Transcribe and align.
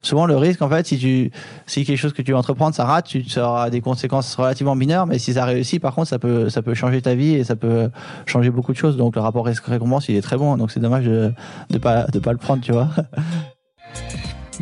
Souvent, 0.00 0.26
le 0.26 0.36
risque, 0.36 0.62
en 0.62 0.68
fait, 0.68 0.86
si 0.86 0.96
tu, 0.96 1.32
si 1.66 1.84
quelque 1.84 1.98
chose 1.98 2.12
que 2.12 2.22
tu 2.22 2.30
veux 2.30 2.36
entreprendre, 2.36 2.72
ça 2.72 2.84
rate, 2.84 3.06
tu 3.06 3.28
ça 3.28 3.48
aura 3.48 3.70
des 3.70 3.80
conséquences 3.80 4.32
relativement 4.36 4.76
mineures, 4.76 5.06
mais 5.06 5.18
si 5.18 5.32
ça 5.32 5.44
réussit, 5.44 5.82
par 5.82 5.92
contre, 5.92 6.08
ça 6.08 6.20
peut, 6.20 6.48
ça 6.50 6.62
peut 6.62 6.74
changer 6.74 7.02
ta 7.02 7.16
vie 7.16 7.34
et 7.34 7.42
ça 7.42 7.56
peut 7.56 7.90
changer 8.24 8.50
beaucoup 8.50 8.72
de 8.72 8.76
choses. 8.76 8.96
Donc, 8.96 9.16
le 9.16 9.20
rapport 9.20 9.44
risque-récompense, 9.44 10.08
il 10.08 10.14
est 10.14 10.22
très 10.22 10.36
bon. 10.36 10.56
Donc, 10.56 10.70
c'est 10.70 10.78
dommage 10.78 11.04
de, 11.04 11.32
de 11.70 11.78
pas, 11.78 12.04
de 12.04 12.20
pas 12.20 12.30
le 12.30 12.38
prendre, 12.38 12.62
tu 12.62 12.70
vois. 12.70 12.88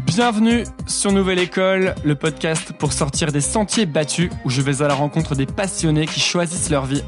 Bienvenue 0.07 0.65
sur 0.87 1.13
Nouvelle 1.13 1.39
École, 1.39 1.95
le 2.03 2.15
podcast 2.15 2.73
pour 2.79 2.93
sortir 2.93 3.31
des 3.31 3.41
sentiers 3.43 3.87
battus 3.87 4.31
où 4.45 4.51
je 4.51 4.63
vais 4.63 4.83
à 4.83 4.89
la 4.89 4.95
rencontre 4.95 5.35
des 5.35 5.47
passionnés 5.47 6.07
qui 6.07 6.21
choisissent 6.21 6.71
leur 6.71 6.87
vie. 6.87 7.03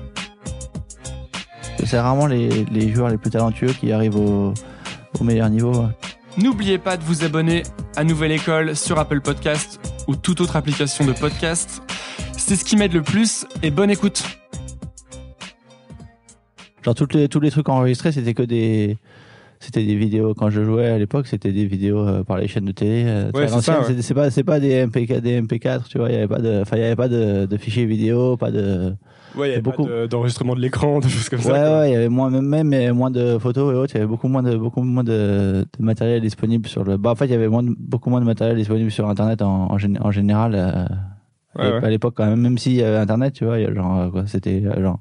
C'est 1.84 2.01
rarement 2.01 2.27
les, 2.27 2.67
les 2.67 2.93
joueurs 2.93 3.09
les 3.09 3.17
plus 3.17 3.31
talentueux 3.31 3.73
qui 3.73 3.93
arrivent 3.93 4.17
au, 4.17 4.53
au 5.19 5.25
meilleur 5.25 5.49
niveau. 5.49 5.87
N'oubliez 6.39 6.78
pas 6.78 6.97
de 6.97 7.03
vous 7.03 7.25
abonner 7.25 7.64
à 7.97 8.05
Nouvelle 8.05 8.31
École 8.31 8.77
sur 8.77 8.97
Apple 9.00 9.20
Podcast 9.20 9.81
ou 10.06 10.14
toute 10.14 10.41
autre 10.41 10.55
application 10.55 11.05
de 11.05 11.12
podcast. 11.12 11.83
C'est 12.33 12.55
ce 12.55 12.64
qui 12.64 12.77
m'aide 12.77 12.92
le 12.92 13.03
plus 13.03 13.44
et 13.64 13.72
bonne 13.72 13.91
écoute. 13.91 14.22
Genre, 16.84 16.94
tous 16.94 17.41
les 17.41 17.50
trucs 17.50 17.69
enregistrés, 17.69 18.12
c'était 18.12 18.34
que 18.34 18.44
des, 18.44 18.99
c'était 19.60 19.84
des 19.84 19.94
vidéos. 19.96 20.34
Quand 20.34 20.50
je 20.50 20.62
jouais 20.62 20.86
à 20.88 20.98
l'époque, 20.98 21.26
c'était 21.26 21.52
des 21.52 21.66
vidéos 21.66 22.06
euh, 22.06 22.22
par 22.24 22.38
les 22.38 22.46
chaînes 22.48 22.64
de 22.66 22.72
télé. 22.72 23.04
euh, 23.06 23.30
Ouais, 23.34 23.48
c'est 23.48 23.60
ça, 23.60 23.80
ouais. 23.80 24.14
Pas, 24.14 24.30
c'est 24.30 24.44
pas 24.44 24.60
des 24.60 24.86
MP4, 24.86 25.20
des 25.20 25.41
MP4, 25.41 25.88
tu 25.88 25.98
vois. 25.98 26.08
Il 26.10 26.14
y 26.14 26.19
avait 26.19 26.28
pas 26.28 26.38
de, 26.38 26.60
enfin, 26.62 26.76
il 26.76 26.80
y 26.80 26.84
avait 26.84 26.96
pas 26.96 27.08
de, 27.08 27.46
de 27.46 27.56
fichiers 27.56 27.86
vidéo, 27.86 28.36
pas 28.36 28.50
de. 28.50 28.94
Ouais, 29.36 29.48
il 29.48 29.50
y 29.50 29.52
avait 29.52 29.60
beaucoup 29.62 29.86
d'enregistrement 30.08 30.54
de 30.54 30.60
l'écran, 30.60 30.98
des 31.00 31.08
choses 31.08 31.28
comme 31.28 31.41
Ouais, 31.41 31.52
ouais, 31.52 31.91
il 31.91 31.92
y 31.92 31.96
avait 31.96 32.08
moins, 32.08 32.30
même, 32.30 32.69
même 32.69 32.94
moins 32.96 33.10
de 33.10 33.36
photos 33.38 33.72
et 33.74 33.76
autres. 33.76 33.94
Il 33.94 33.98
y 33.98 34.00
avait 34.00 34.08
beaucoup 34.08 34.28
moins 34.28 34.42
de, 34.42 34.56
beaucoup 34.56 34.82
moins 34.82 35.04
de, 35.04 35.66
de 35.78 35.84
matériel 35.84 36.20
disponible 36.22 36.66
sur 36.69 36.82
le. 36.84 36.96
Bah, 36.96 37.10
en 37.10 37.14
fait, 37.14 37.26
il 37.26 37.32
y 37.32 37.34
avait 37.34 37.48
moins 37.48 37.62
de- 37.62 37.75
beaucoup 37.78 38.08
moins 38.10 38.20
de 38.20 38.26
matériel 38.26 38.56
disponible 38.56 38.90
sur 38.90 39.08
Internet 39.08 39.42
en, 39.42 39.66
en, 39.72 39.76
en 40.00 40.10
général. 40.10 40.54
euh. 40.54 41.80
À 41.82 41.90
l'époque, 41.90 42.14
quand 42.16 42.26
même, 42.26 42.40
même 42.40 42.56
s'il 42.58 42.75
y 42.75 42.82
avait 42.84 42.98
Internet, 42.98 43.34
tu 43.34 43.44
vois, 43.44 43.58
il 43.58 43.64
y 43.64 43.66
a 43.66 43.75
genre, 43.75 43.98
euh, 43.98 44.08
quoi, 44.10 44.26
c'était 44.26 44.62
euh, 44.64 44.80
genre 44.80 45.00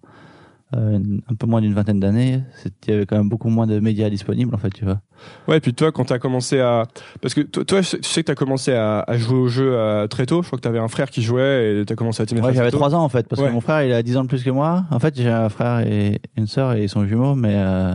euh, 0.76 1.00
un 1.30 1.36
peu 1.36 1.48
moins 1.48 1.62
d'une 1.62 1.74
vingtaine 1.74 2.00
d'années. 2.00 2.42
Il 2.88 2.92
y 2.92 2.96
avait 2.98 3.06
quand 3.06 3.16
même 3.18 3.30
beaucoup 3.30 3.50
moins 3.50 3.68
de 3.68 3.80
médias 3.80 4.10
disponibles, 4.10 4.54
en 4.54 4.58
fait, 4.58 4.70
tu 4.72 4.84
vois. 4.86 5.00
Ouais, 5.48 5.58
et 5.58 5.60
puis 5.62 5.74
toi, 5.74 5.92
quand 5.92 6.06
t'as 6.06 6.20
commencé 6.20 6.60
à, 6.60 6.84
parce 7.22 7.34
que 7.34 7.42
toi, 7.42 7.82
tu 7.82 7.98
sais 8.02 8.22
que 8.24 8.28
t'as 8.28 8.36
commencé 8.36 8.74
à, 8.74 9.00
à 9.00 9.18
jouer 9.18 9.38
au 9.38 9.48
jeu 9.48 9.72
euh, 9.74 10.08
très 10.08 10.26
tôt. 10.26 10.42
Je 10.42 10.48
crois 10.48 10.58
que 10.58 10.64
t'avais 10.64 10.80
un 10.80 10.88
frère 10.90 11.10
qui 11.10 11.22
jouait 11.22 11.82
et 11.82 11.86
t'as 11.86 11.96
commencé 11.96 12.22
à 12.22 12.26
t'y 12.26 12.36
mettre. 12.36 12.48
Ouais, 12.48 12.54
j'avais 12.54 12.72
tôt. 12.72 12.78
3 12.78 12.96
ans 12.96 13.04
en 13.04 13.10
fait, 13.10 13.28
parce 13.28 13.42
Ouais. 13.42 13.48
que 13.48 13.54
mon 13.54 13.62
frère 13.62 13.82
il 13.84 13.94
a 13.94 14.04
10 14.04 14.18
ans 14.18 14.24
de 14.24 14.28
plus 14.28 14.44
que 14.44 14.50
moi. 14.50 14.86
En 14.92 15.00
fait, 15.00 15.16
j'ai 15.16 15.30
un 15.30 15.50
frère 15.50 15.80
et 15.88 16.20
une 16.36 16.48
sœur 16.48 16.74
et 16.74 16.84
ils 16.84 16.90
sont 16.90 17.06
jumeaux, 17.06 17.36
mais 17.36 17.54
euh, 17.56 17.94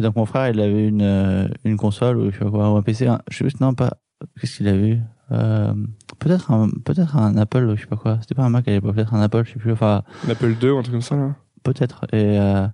donc 0.00 0.16
mon 0.16 0.24
frère 0.24 0.48
il 0.48 0.60
avait 0.60 0.86
une 0.88 1.50
une 1.64 1.76
console 1.76 2.16
ou 2.18 2.30
je 2.30 2.38
sais 2.38 2.44
quoi, 2.44 2.72
ou 2.72 2.76
un 2.76 2.82
PC, 2.82 3.06
un, 3.06 3.20
je 3.30 3.36
sais 3.38 3.44
juste 3.44 3.60
non 3.60 3.74
pas 3.74 3.98
qu'est-ce 4.40 4.56
qu'il 4.56 4.68
avait 4.68 4.88
eu 4.88 4.98
euh, 5.30 5.72
peut-être 6.18 6.50
un 6.50 6.68
peut-être 6.84 7.16
un 7.16 7.36
Apple 7.36 7.64
ou 7.64 7.76
je 7.76 7.82
sais 7.82 7.86
pas 7.86 7.96
quoi. 7.96 8.18
C'était 8.22 8.34
pas 8.34 8.42
un 8.44 8.50
Mac 8.50 8.66
à 8.66 8.70
l'époque, 8.72 8.94
peut-être 8.94 9.12
un 9.14 9.20
Apple, 9.20 9.42
je 9.44 9.52
sais 9.52 9.58
plus. 9.58 9.72
Enfin 9.72 10.02
Un 10.26 10.30
Apple 10.30 10.54
2 10.54 10.70
ou 10.72 10.78
un 10.78 10.82
truc 10.82 10.94
comme 10.94 11.02
ça 11.02 11.16
là. 11.16 11.34
Peut-être 11.62 12.04
et 12.12 12.38
euh, 12.38 12.66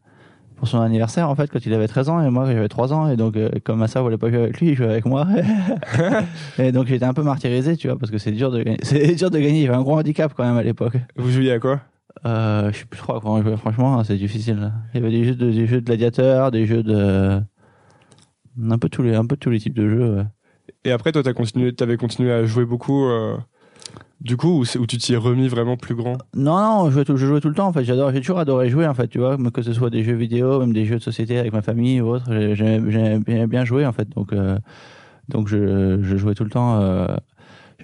pour 0.56 0.68
son 0.68 0.80
anniversaire 0.80 1.28
en 1.28 1.34
fait 1.34 1.50
quand 1.50 1.64
il 1.66 1.74
avait 1.74 1.88
13 1.88 2.08
ans 2.08 2.20
et 2.20 2.30
moi 2.30 2.46
j'avais 2.46 2.68
3 2.68 2.92
ans 2.92 3.08
et 3.08 3.16
donc 3.16 3.36
euh, 3.36 3.50
comme 3.64 3.78
ma 3.78 3.88
sœur 3.88 4.02
voulait 4.02 4.18
pas 4.18 4.30
jouer 4.30 4.42
avec 4.44 4.60
lui 4.60 4.68
il 4.70 4.74
jouait 4.76 4.86
avec 4.88 5.04
moi 5.06 5.26
et 6.58 6.72
donc 6.72 6.86
j'étais 6.86 7.04
un 7.04 7.14
peu 7.14 7.22
martyrisé 7.22 7.76
tu 7.76 7.88
vois 7.88 7.98
parce 7.98 8.10
que 8.10 8.18
c'est 8.18 8.32
dur 8.32 8.50
de 8.50 8.62
gagner 8.62 8.78
c'est 8.82 9.14
dur 9.14 9.30
de 9.30 9.38
gagner 9.38 9.60
il 9.60 9.64
y 9.64 9.68
avait 9.68 9.76
un 9.76 9.82
gros 9.82 9.98
handicap 9.98 10.32
quand 10.36 10.44
même 10.44 10.56
à 10.56 10.62
l'époque 10.62 10.96
Vous 11.16 11.30
jouiez 11.30 11.52
à 11.52 11.58
quoi? 11.58 11.80
Euh, 12.26 12.72
je 12.72 12.78
sais 12.78 12.84
plus 12.84 12.98
trop 12.98 13.18
comment 13.20 13.42
jouer, 13.42 13.56
franchement, 13.56 13.98
hein, 13.98 14.04
c'est 14.04 14.16
difficile. 14.16 14.72
Il 14.94 15.00
y 15.00 15.04
avait 15.04 15.10
des 15.10 15.24
jeux 15.24 15.34
de, 15.34 15.50
des 15.50 15.66
jeux 15.66 15.80
de 15.80 15.86
gladiateurs, 15.86 16.50
des 16.52 16.64
jeux 16.64 16.82
de, 16.82 17.40
un 18.70 18.78
peu 18.78 18.88
tous 18.88 19.02
les, 19.02 19.14
un 19.14 19.26
peu 19.26 19.36
tous 19.36 19.50
les 19.50 19.58
types 19.60 19.74
de 19.74 19.88
jeux. 19.88 20.16
ouais. 20.16 20.24
Et 20.84 20.92
après, 20.92 21.12
toi, 21.12 21.22
t'as 21.22 21.32
continué, 21.32 21.74
t'avais 21.74 21.96
continué 21.96 22.32
à 22.32 22.44
jouer 22.46 22.64
beaucoup. 22.64 23.04
euh, 23.06 23.36
du 24.24 24.38
coup, 24.38 24.64
où 24.78 24.86
tu 24.86 24.96
t'y 24.96 25.12
es 25.12 25.16
remis 25.16 25.48
vraiment 25.48 25.76
plus 25.76 25.94
grand? 25.94 26.16
Non, 26.34 26.56
non, 26.84 26.90
je 26.90 27.00
je 27.06 27.26
jouais 27.26 27.40
tout 27.40 27.48
le 27.50 27.54
temps, 27.54 27.66
en 27.66 27.72
fait. 27.72 27.84
J'adore, 27.84 28.10
j'ai 28.10 28.20
toujours 28.20 28.38
adoré 28.38 28.70
jouer, 28.70 28.86
en 28.86 28.94
fait, 28.94 29.06
tu 29.08 29.18
vois, 29.18 29.36
que 29.52 29.60
ce 29.62 29.72
soit 29.74 29.90
des 29.90 30.02
jeux 30.02 30.14
vidéo, 30.14 30.60
même 30.60 30.72
des 30.72 30.86
jeux 30.86 30.96
de 30.96 31.02
société 31.02 31.38
avec 31.38 31.52
ma 31.52 31.60
famille 31.60 32.00
ou 32.00 32.08
autre. 32.08 32.24
j'ai- 32.30 32.54
J'aimais 32.56 33.46
bien, 33.46 33.64
jouer, 33.66 33.84
en 33.84 33.92
fait. 33.92 34.08
Donc, 34.10 34.32
euh, 34.32 34.58
donc 35.28 35.48
je, 35.48 36.02
jouais 36.16 36.34
tout 36.34 36.44
le 36.44 36.50
temps, 36.50 36.80
euh, 36.80 37.06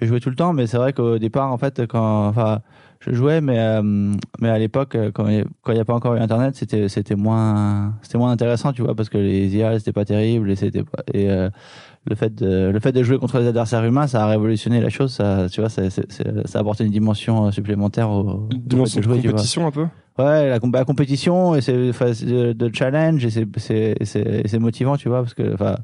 je 0.01 0.17
tout 0.17 0.29
le 0.31 0.35
temps, 0.35 0.53
mais 0.53 0.65
c'est 0.65 0.77
vrai 0.77 0.93
qu'au 0.93 1.19
départ, 1.19 1.51
en 1.51 1.57
fait, 1.59 1.85
quand, 1.87 2.27
enfin, 2.27 2.61
je 3.01 3.13
jouais, 3.13 3.39
mais, 3.41 3.59
euh, 3.59 3.81
mais 4.39 4.49
à 4.49 4.57
l'époque, 4.57 4.95
euh, 4.95 5.11
quand 5.13 5.27
il 5.27 5.45
n'y 5.73 5.79
a 5.79 5.85
pas 5.85 5.93
encore 5.93 6.15
eu 6.15 6.19
Internet, 6.19 6.55
c'était, 6.55 7.15
moins, 7.15 7.93
moins 8.15 8.31
intéressant, 8.31 8.73
tu 8.73 8.81
vois, 8.81 8.95
parce 8.95 9.09
que 9.09 9.17
les 9.19 9.55
IA, 9.55 9.77
c'était 9.77 9.93
pas 9.93 10.05
terrible 10.05 10.55
c'était 10.55 10.83
et, 11.13 11.29
le 12.09 12.15
fait 12.15 12.33
de, 12.33 12.69
le 12.69 12.79
fait 12.79 12.91
de 12.91 13.03
jouer 13.03 13.19
contre 13.19 13.39
des 13.39 13.47
adversaires 13.47 13.83
humains, 13.85 14.07
ça 14.07 14.23
a 14.23 14.27
révolutionné 14.27 14.81
la 14.81 14.89
chose, 14.89 15.11
ça, 15.13 15.47
tu 15.51 15.61
vois, 15.61 15.69
ça, 15.69 15.89
c'est- 15.89 16.11
ça 16.11 16.57
a 16.57 16.61
apporté 16.61 16.83
une 16.83 16.91
dimension 16.91 17.45
euh, 17.47 17.51
supplémentaire 17.51 18.09
au, 18.09 18.47
dimension 18.49 18.99
de 19.01 19.05
de 19.05 19.11
jouer, 19.11 19.21
tu 19.21 19.27
compétition 19.29 19.67
un 19.67 19.71
peu. 19.71 19.85
Ouais, 20.17 20.49
la, 20.49 20.59
la 20.73 20.83
compétition 20.85 21.55
et 21.55 21.61
c'est 21.61 21.73
de, 21.73 22.53
de 22.53 22.71
challenge 22.75 23.25
et 23.25 23.29
c'est 23.29 23.47
c'est 23.57 23.95
c'est 24.03 24.41
c'est 24.47 24.59
motivant, 24.59 24.97
tu 24.97 25.07
vois, 25.09 25.19
parce 25.21 25.33
que 25.33 25.53
enfin 25.53 25.77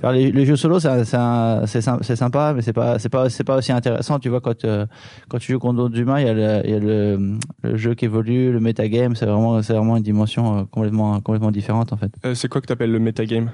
faire 0.00 0.12
les, 0.12 0.30
les 0.32 0.46
jeux 0.46 0.56
solo 0.56 0.78
c'est 0.80 1.04
c'est 1.04 2.16
sympa, 2.16 2.52
mais 2.54 2.62
c'est 2.62 2.72
pas 2.72 2.98
c'est 2.98 3.08
pas 3.10 3.28
c'est 3.28 3.44
pas 3.44 3.56
aussi 3.56 3.72
intéressant, 3.72 4.18
tu 4.20 4.28
vois, 4.30 4.40
quand 4.40 4.64
euh, 4.64 4.86
quand 5.28 5.38
tu 5.38 5.52
joues 5.52 5.58
contre 5.58 5.76
d'autres 5.76 5.98
humains, 5.98 6.18
il 6.20 6.26
y 6.26 6.30
a 6.30 6.34
le 6.34 6.60
il 6.64 6.70
y 6.70 6.74
a 6.74 6.78
le, 6.78 7.38
le 7.62 7.76
jeu 7.76 7.94
qui 7.94 8.06
évolue, 8.06 8.52
le 8.52 8.60
metagame, 8.60 9.14
c'est 9.16 9.26
vraiment 9.26 9.60
c'est 9.60 9.74
vraiment 9.74 9.96
une 9.96 10.02
dimension 10.02 10.60
euh, 10.60 10.62
complètement 10.70 11.20
complètement 11.20 11.50
différente 11.50 11.92
en 11.92 11.96
fait. 11.98 12.12
Euh, 12.24 12.34
c'est 12.34 12.48
quoi 12.48 12.60
que 12.60 12.66
t'appelles 12.66 12.92
le 12.92 13.00
metagame? 13.00 13.50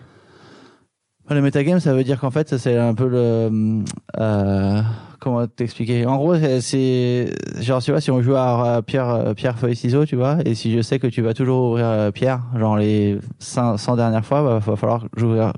Le 1.31 1.41
metagame, 1.41 1.81
ça 1.81 1.95
veut 1.95 2.05
dire 2.05 2.21
qu'en 2.21 2.31
fait, 2.31 2.57
c'est 2.59 2.77
un 2.77 2.93
peu 2.95 3.09
le. 3.09 3.83
Euh, 4.21 4.83
comment 5.21 5.47
t'expliquer? 5.47 6.05
En 6.05 6.17
gros, 6.17 6.35
c'est-. 6.61 7.33
Genre, 7.63 7.83
tu 7.83 7.93
vois, 7.93 8.03
si 8.03 8.11
on 8.11 8.21
joue 8.21 8.37
à, 8.37 8.83
pierre, 8.87 9.09
euh, 9.09 9.33
pierre, 9.33 9.59
feuille, 9.59 9.75
ciseaux, 9.75 10.05
tu 10.05 10.17
vois, 10.17 10.37
et 10.45 10.55
si 10.55 10.71
je 10.77 10.83
sais 10.83 10.99
que 10.99 11.07
tu 11.07 11.23
vas 11.23 11.33
toujours 11.33 11.71
ouvrir 11.71 11.87
euh, 11.87 12.11
pierre, 12.11 12.43
genre 12.59 12.77
les 12.77 13.19
100, 13.39 13.79
100 13.79 13.97
dernières 13.97 14.27
fois, 14.27 14.43
bah, 14.43 14.59
va 14.59 14.77
falloir 14.77 15.05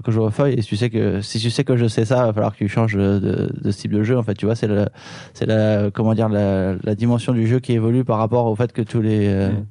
que 0.05 0.13
j'ouvre 0.13 0.31
feuille. 0.31 0.55
Et 0.55 0.63
si 0.63 0.69
tu 0.69 0.77
sais 0.77 0.89
que, 0.89 1.21
si 1.21 1.41
tu 1.41 1.51
sais 1.51 1.65
que 1.65 1.77
je 1.77 1.89
sais 1.89 2.05
ça, 2.05 2.27
va 2.27 2.33
falloir 2.33 2.53
que 2.53 2.59
tu 2.59 2.69
changes 2.69 2.95
de, 2.95 3.19
de, 3.53 3.73
type 3.73 3.91
de 3.91 4.05
jeu, 4.05 4.17
en 4.17 4.23
fait, 4.23 4.35
tu 4.35 4.47
vois, 4.47 4.55
c'est 4.55 4.69
le, 4.69 4.87
c'est 5.35 5.47
la, 5.47 5.91
comment 5.91 6.15
dire, 6.15 6.29
la, 6.29 6.75
la 6.77 6.95
dimension 6.95 7.33
du 7.33 7.49
jeu 7.49 7.59
qui 7.59 7.73
évolue 7.73 8.05
par 8.05 8.19
rapport 8.19 8.47
au 8.47 8.55
fait 8.55 8.73
que 8.73 8.83
tous 8.83 9.01
les. 9.03 9.27
euh, 9.27 9.51
Mm. 9.51 9.67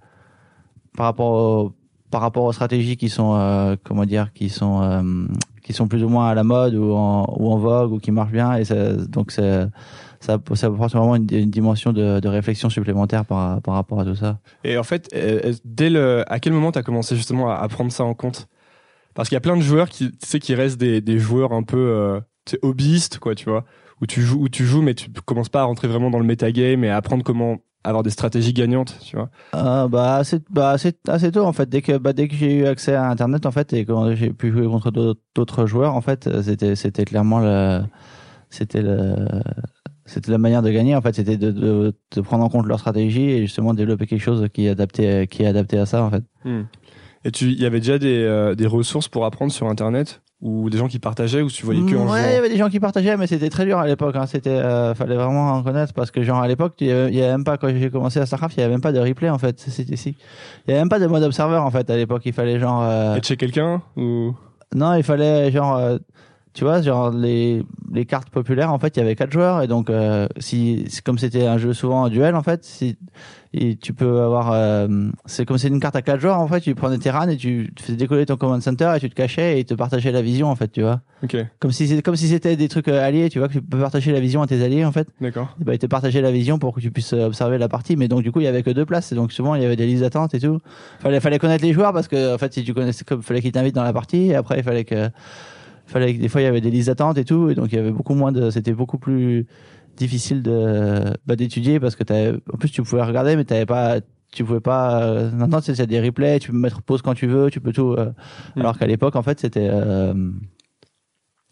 Par 0.98 1.06
rapport 1.08 1.32
au, 1.32 1.74
par 2.12 2.22
rapport 2.22 2.44
aux 2.46 2.54
stratégies 2.54 2.96
qui 2.98 3.10
sont, 3.10 3.36
euh, 3.36 3.76
comment 3.84 4.06
dire, 4.06 4.32
qui 4.34 4.50
sont. 4.50 4.82
euh, 4.82 5.02
qui 5.66 5.74
sont 5.74 5.88
plus 5.88 6.04
ou 6.04 6.10
moins 6.10 6.30
à 6.30 6.36
la 6.36 6.44
mode 6.44 6.76
ou 6.76 6.94
en, 6.94 7.26
ou 7.40 7.52
en 7.52 7.58
vogue 7.58 7.92
ou 7.92 7.98
qui 7.98 8.12
marchent 8.12 8.32
bien. 8.32 8.56
Et 8.56 8.66
ça, 8.66 8.94
donc, 8.94 9.32
ça, 9.32 9.68
ça, 10.20 10.34
apporte 10.34 10.94
vraiment 10.94 11.16
une, 11.16 11.26
dimension 11.26 11.92
de, 11.92 12.28
réflexion 12.28 12.70
supplémentaire 12.70 13.26
par, 13.26 13.62
par 13.64 13.74
rapport 13.74 14.00
à 14.00 14.06
tout 14.06 14.16
ça. 14.16 14.38
Et 14.64 14.78
en 14.78 14.84
fait, 14.84 15.10
euh, 15.16 15.54
dès 15.66 15.90
le, 15.90 16.24
à 16.32 16.40
quel 16.40 16.54
moment 16.54 16.72
tu 16.72 16.78
as 16.78 16.84
commencé 16.84 17.16
justement 17.16 17.50
à, 17.50 17.56
à, 17.56 17.68
prendre 17.68 17.92
ça 17.92 18.04
en 18.04 18.14
compte? 18.14 18.48
Parce 19.16 19.28
qu'il 19.28 19.36
y 19.36 19.38
a 19.38 19.42
plein 19.42 19.58
de 19.58 19.62
joueurs 19.62 19.90
qui, 19.90 20.12
tu 20.12 20.28
sais, 20.28 20.40
qui 20.40 20.54
restent 20.54 20.80
des, 20.80 21.02
des 21.02 21.18
joueurs 21.18 21.52
un 21.52 21.64
peu 21.64 21.78
euh, 21.78 22.20
hobbyistes, 22.62 23.18
quoi, 23.18 23.34
tu 23.34 23.50
vois, 23.50 23.66
où 24.02 24.06
tu 24.06 24.22
joues, 24.22 24.42
où 24.42 24.50
tu 24.50 24.66
joues, 24.66 24.84
mais 24.84 24.94
tu 24.94 25.10
commences 25.26 25.50
pas 25.50 25.62
à 25.62 25.64
rentrer 25.64 25.88
vraiment 25.88 26.12
dans 26.12 26.20
le 26.20 26.26
metagame 26.26 26.84
et 26.84 26.92
à 26.92 26.98
apprendre 26.98 27.24
comment 27.24 27.58
avoir 27.86 28.04
des 28.04 28.10
stratégies 28.10 28.54
gagnantes, 28.54 28.98
tu 29.04 29.16
vois 29.16 29.30
euh, 29.56 29.88
Bah 29.88 30.16
assez, 30.16 30.40
bah 30.50 30.72
assez, 30.72 30.94
assez 31.08 31.32
tôt 31.32 31.44
en 31.44 31.54
fait. 31.54 31.70
Dès 31.70 31.82
que 31.82 31.98
bah, 31.98 32.14
dès 32.14 32.28
que 32.28 32.36
j'ai 32.36 32.54
eu 32.54 32.66
accès 32.66 32.94
à 32.94 33.10
Internet 33.10 33.46
en 33.46 33.52
fait 33.52 33.74
et 33.74 33.86
quand 33.86 34.14
j'ai 34.16 34.32
pu 34.32 34.52
jouer 34.52 34.66
contre 34.66 34.92
d'autres 34.92 35.66
joueurs 35.66 35.96
en 35.96 36.02
fait, 36.02 36.30
c'était 36.42 36.76
c'était 36.76 37.06
clairement 37.06 37.40
le, 37.40 37.82
c'était 38.50 38.82
le, 38.82 39.28
c'était 40.06 40.32
la 40.32 40.38
manière 40.38 40.62
de 40.62 40.72
gagner 40.72 40.96
en 40.96 41.02
fait. 41.02 41.16
C'était 41.16 41.38
de, 41.38 41.52
de, 41.52 41.94
de, 42.16 42.22
prendre 42.22 42.44
en 42.44 42.50
compte 42.50 42.66
leur 42.66 42.80
stratégie 42.80 43.30
et 43.30 43.42
justement 43.42 43.74
développer 43.74 44.08
quelque 44.08 44.22
chose 44.22 44.48
qui 44.54 44.66
est 44.66 44.70
adapté 44.70 45.28
qui 45.28 45.44
est 45.44 45.48
adapté 45.48 45.78
à 45.78 45.86
ça 45.86 46.04
en 46.04 46.10
fait. 46.10 46.24
Hmm. 46.44 46.64
Et 47.24 47.32
tu, 47.32 47.46
il 47.46 47.60
y 47.60 47.66
avait 47.66 47.80
déjà 47.80 47.98
des, 47.98 48.20
euh, 48.24 48.54
des 48.54 48.68
ressources 48.68 49.08
pour 49.08 49.26
apprendre 49.26 49.52
sur 49.52 49.68
Internet? 49.68 50.22
Ou 50.42 50.70
des 50.70 50.78
gens 50.78 50.88
qui 50.88 51.00
partageaient 51.00 51.42
ou 51.42 51.50
tu 51.50 51.66
voyais 51.66 51.82
que 51.82 51.96
en 51.96 52.12
ouais 52.12 52.32
il 52.32 52.34
y 52.34 52.38
avait 52.38 52.50
des 52.50 52.58
gens 52.58 52.70
qui 52.70 52.80
partageaient 52.80 53.16
mais 53.16 53.26
c'était 53.26 53.50
très 53.50 53.66
dur 53.66 53.80
à 53.80 53.88
l'époque 53.88 54.16
hein. 54.16 54.26
c'était 54.26 54.50
euh, 54.50 54.94
fallait 54.94 55.16
vraiment 55.16 55.54
en 55.54 55.64
connaître 55.64 55.94
parce 55.94 56.12
que 56.12 56.24
genre 56.24 56.42
à 56.42 56.48
l'époque 56.48 56.74
il 56.82 56.88
y 56.88 56.92
avait 56.92 57.32
même 57.32 57.46
pas 57.46 57.58
quand 57.58 57.70
j'ai 57.70 57.90
commencé 57.90 58.20
à 58.20 58.26
Starcraft 58.26 58.58
il 58.58 58.60
y 58.60 58.64
avait 58.64 58.74
même 58.74 58.82
pas 58.82 58.92
de 58.92 59.00
replay 59.00 59.30
en 59.30 59.38
fait 59.38 59.60
c'était 59.60 59.96
si 59.96 60.10
il 60.68 60.72
y 60.72 60.72
avait 60.72 60.82
même 60.82 60.90
pas 60.90 61.00
de 61.00 61.08
mode 61.08 61.24
observeur 61.24 61.64
en 61.64 61.72
fait 61.72 61.90
à 61.90 61.96
l'époque 61.96 62.24
il 62.26 62.34
fallait 62.34 62.60
genre 62.60 62.84
euh... 62.84 63.16
et 63.16 63.24
chez 63.24 63.38
quelqu'un 63.38 63.82
ou? 63.96 64.34
Non 64.74 64.94
il 64.96 65.04
fallait 65.04 65.52
genre 65.52 65.78
euh, 65.78 65.98
tu 66.56 66.64
vois 66.64 66.82
genre 66.82 67.12
les 67.12 67.64
les 67.94 68.06
cartes 68.06 68.30
populaires 68.30 68.72
en 68.72 68.80
fait 68.80 68.96
il 68.96 69.02
y 69.02 69.04
avait 69.04 69.16
quatre 69.16 69.32
joueurs 69.32 69.62
et 69.62 69.68
donc 69.68 69.90
euh, 69.90 70.28
si 70.40 70.88
comme 71.04 71.18
c'était 71.20 71.46
un 71.46 71.58
jeu 71.58 71.74
souvent 71.74 72.04
en 72.04 72.10
duel 72.10 72.34
en 72.34 72.44
fait 72.44 72.64
si 72.64 72.98
et 73.54 73.76
tu 73.76 73.94
peux 73.94 74.22
avoir 74.22 74.54
euh, 74.54 74.88
c'est 75.26 75.46
comme 75.46 75.58
c'est 75.58 75.68
une 75.68 75.82
carte 75.82 75.98
à 75.98 76.02
quatre 76.02 76.22
joueurs 76.22 76.40
en 76.40 76.48
fait 76.48 76.62
tu 76.62 76.74
prenais 76.74 76.98
tes 76.98 77.10
RAN 77.10 77.28
et 77.28 77.36
tu 77.36 77.74
faisais 77.78 77.98
décoller 77.98 78.26
ton 78.26 78.38
command 78.38 78.62
center 78.62 78.94
et 78.96 79.00
tu 79.02 79.10
te 79.10 79.16
cachais 79.16 79.60
et 79.60 79.66
te 79.66 79.74
partageais 79.74 80.14
la 80.14 80.22
vision 80.22 80.48
en 80.48 80.56
fait 80.56 80.70
tu 80.70 80.82
vois. 80.82 81.02
Okay. 81.24 81.46
comme 81.60 81.72
si 81.72 81.88
c'était 81.90 82.02
comme 82.02 82.16
si 82.16 82.30
c'était 82.30 82.56
des 82.56 82.70
trucs 82.70 82.88
euh, 82.88 83.06
alliés 83.06 83.30
tu 83.30 83.40
vois 83.40 83.50
que 83.50 83.54
tu 83.54 83.62
peux 83.62 83.80
partager 83.80 84.14
la 84.14 84.22
vision 84.22 84.42
à 84.42 84.48
tes 84.48 84.64
alliés 84.64 84.86
en 84.86 84.94
fait. 84.94 85.10
D'accord. 85.20 85.54
Et 85.60 85.66
bah 85.66 85.74
ils 85.74 85.80
te 85.80 85.88
partageaient 85.88 86.22
la 86.22 86.32
vision 86.32 86.58
pour 86.58 86.74
que 86.74 86.80
tu 86.80 86.90
puisses 86.90 87.14
observer 87.14 87.58
la 87.58 87.68
partie 87.68 87.98
mais 87.98 88.08
donc 88.08 88.24
du 88.24 88.32
coup 88.32 88.40
il 88.40 88.46
y 88.46 88.48
avait 88.48 88.64
que 88.64 88.72
deux 88.72 88.86
places 88.86 89.12
et 89.12 89.16
donc 89.16 89.34
souvent 89.34 89.56
il 89.56 89.62
y 89.62 89.66
avait 89.66 89.76
des 89.76 89.88
listes 89.88 90.04
d'attente 90.04 90.34
et 90.34 90.40
tout. 90.40 90.62
Fallait 91.00 91.20
fallait 91.20 91.40
connaître 91.40 91.66
les 91.66 91.74
joueurs 91.74 91.92
parce 91.92 92.08
que 92.08 92.36
en 92.36 92.38
fait 92.38 92.54
si 92.54 92.64
tu 92.64 92.74
connaissais 92.74 93.04
comme 93.04 93.22
fallait 93.22 93.42
qu'ils 93.42 93.52
t'invitent 93.52 93.76
dans 93.76 93.84
la 93.84 93.94
partie 93.94 94.28
et 94.28 94.36
après 94.36 94.58
il 94.60 94.64
fallait 94.64 94.86
que 94.86 95.10
fallait 95.86 96.14
des 96.14 96.30
fois 96.30 96.42
il 96.42 96.46
y 96.46 96.48
avait 96.48 96.62
des 96.62 96.72
listes 96.72 96.88
d'attente 96.88 97.18
et 97.18 97.26
tout 97.26 97.50
et 97.50 97.56
donc 97.56 97.72
il 97.72 97.76
y 97.76 97.80
avait 97.80 97.92
beaucoup 97.92 98.16
moins 98.16 98.32
de 98.32 98.50
c'était 98.50 98.74
beaucoup 98.74 98.98
plus 98.98 99.46
difficile 99.96 100.42
de 100.42 101.04
bah, 101.26 101.36
d'étudier 101.36 101.80
parce 101.80 101.96
que 101.96 102.04
t'avais 102.04 102.34
en 102.52 102.58
plus 102.58 102.70
tu 102.70 102.82
pouvais 102.84 103.04
regarder 103.04 103.36
mais 103.36 103.46
t'avais 103.46 103.66
pas 103.66 104.00
tu 104.32 104.44
pouvais 104.44 104.60
pas 104.60 105.02
euh, 105.02 105.32
maintenant 105.32 105.60
c'est 105.62 105.86
des 105.86 106.02
replays 106.02 106.40
tu 106.40 106.52
peux 106.52 106.58
mettre 106.58 106.82
pause 106.82 107.02
quand 107.02 107.14
tu 107.14 107.28
veux 107.28 107.50
tu 107.50 107.62
peux 107.62 107.72
tout 107.72 107.94
euh, 107.94 108.12
mm. 108.56 108.60
alors 108.60 108.78
qu'à 108.78 108.88
l'époque 108.88 109.16
en 109.16 109.24
fait 109.24 109.40
c'était 109.40 109.70
euh, 109.72 110.14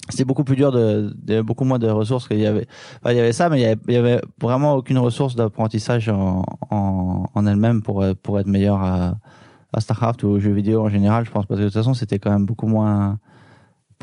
c'était 0.10 0.26
beaucoup 0.26 0.44
plus 0.44 0.58
dur 0.58 0.72
de, 0.74 1.14
de 1.16 1.42
beaucoup 1.42 1.64
moins 1.64 1.80
de 1.80 1.88
ressources 1.88 2.28
qu'il 2.28 2.40
y 2.40 2.46
avait 2.46 2.68
enfin, 3.02 3.14
il 3.14 3.18
y 3.18 3.20
avait 3.22 3.32
ça 3.32 3.50
mais 3.50 3.60
il 3.60 3.62
y 3.62 3.66
avait, 3.66 3.82
il 3.88 3.94
y 3.94 3.98
avait 3.98 4.22
vraiment 4.42 4.76
aucune 4.76 4.98
ressource 4.98 5.36
d'apprentissage 5.36 6.10
en, 6.10 6.44
en, 6.72 7.26
en 7.34 7.48
elle-même 7.48 7.82
pour 7.82 8.04
pour 8.22 8.40
être 8.40 8.48
meilleur 8.48 8.82
à, 8.82 9.18
à 9.72 9.80
Starcraft 9.80 10.24
ou 10.24 10.28
aux 10.28 10.40
jeux 10.40 10.52
vidéo 10.52 10.82
en 10.82 10.90
général 10.90 11.26
je 11.26 11.32
pense 11.32 11.46
parce 11.46 11.60
que 11.60 11.64
de 11.64 11.70
toute 11.70 11.78
façon 11.78 11.94
c'était 11.94 12.20
quand 12.20 12.32
même 12.32 12.46
beaucoup 12.46 12.68
moins 12.68 13.18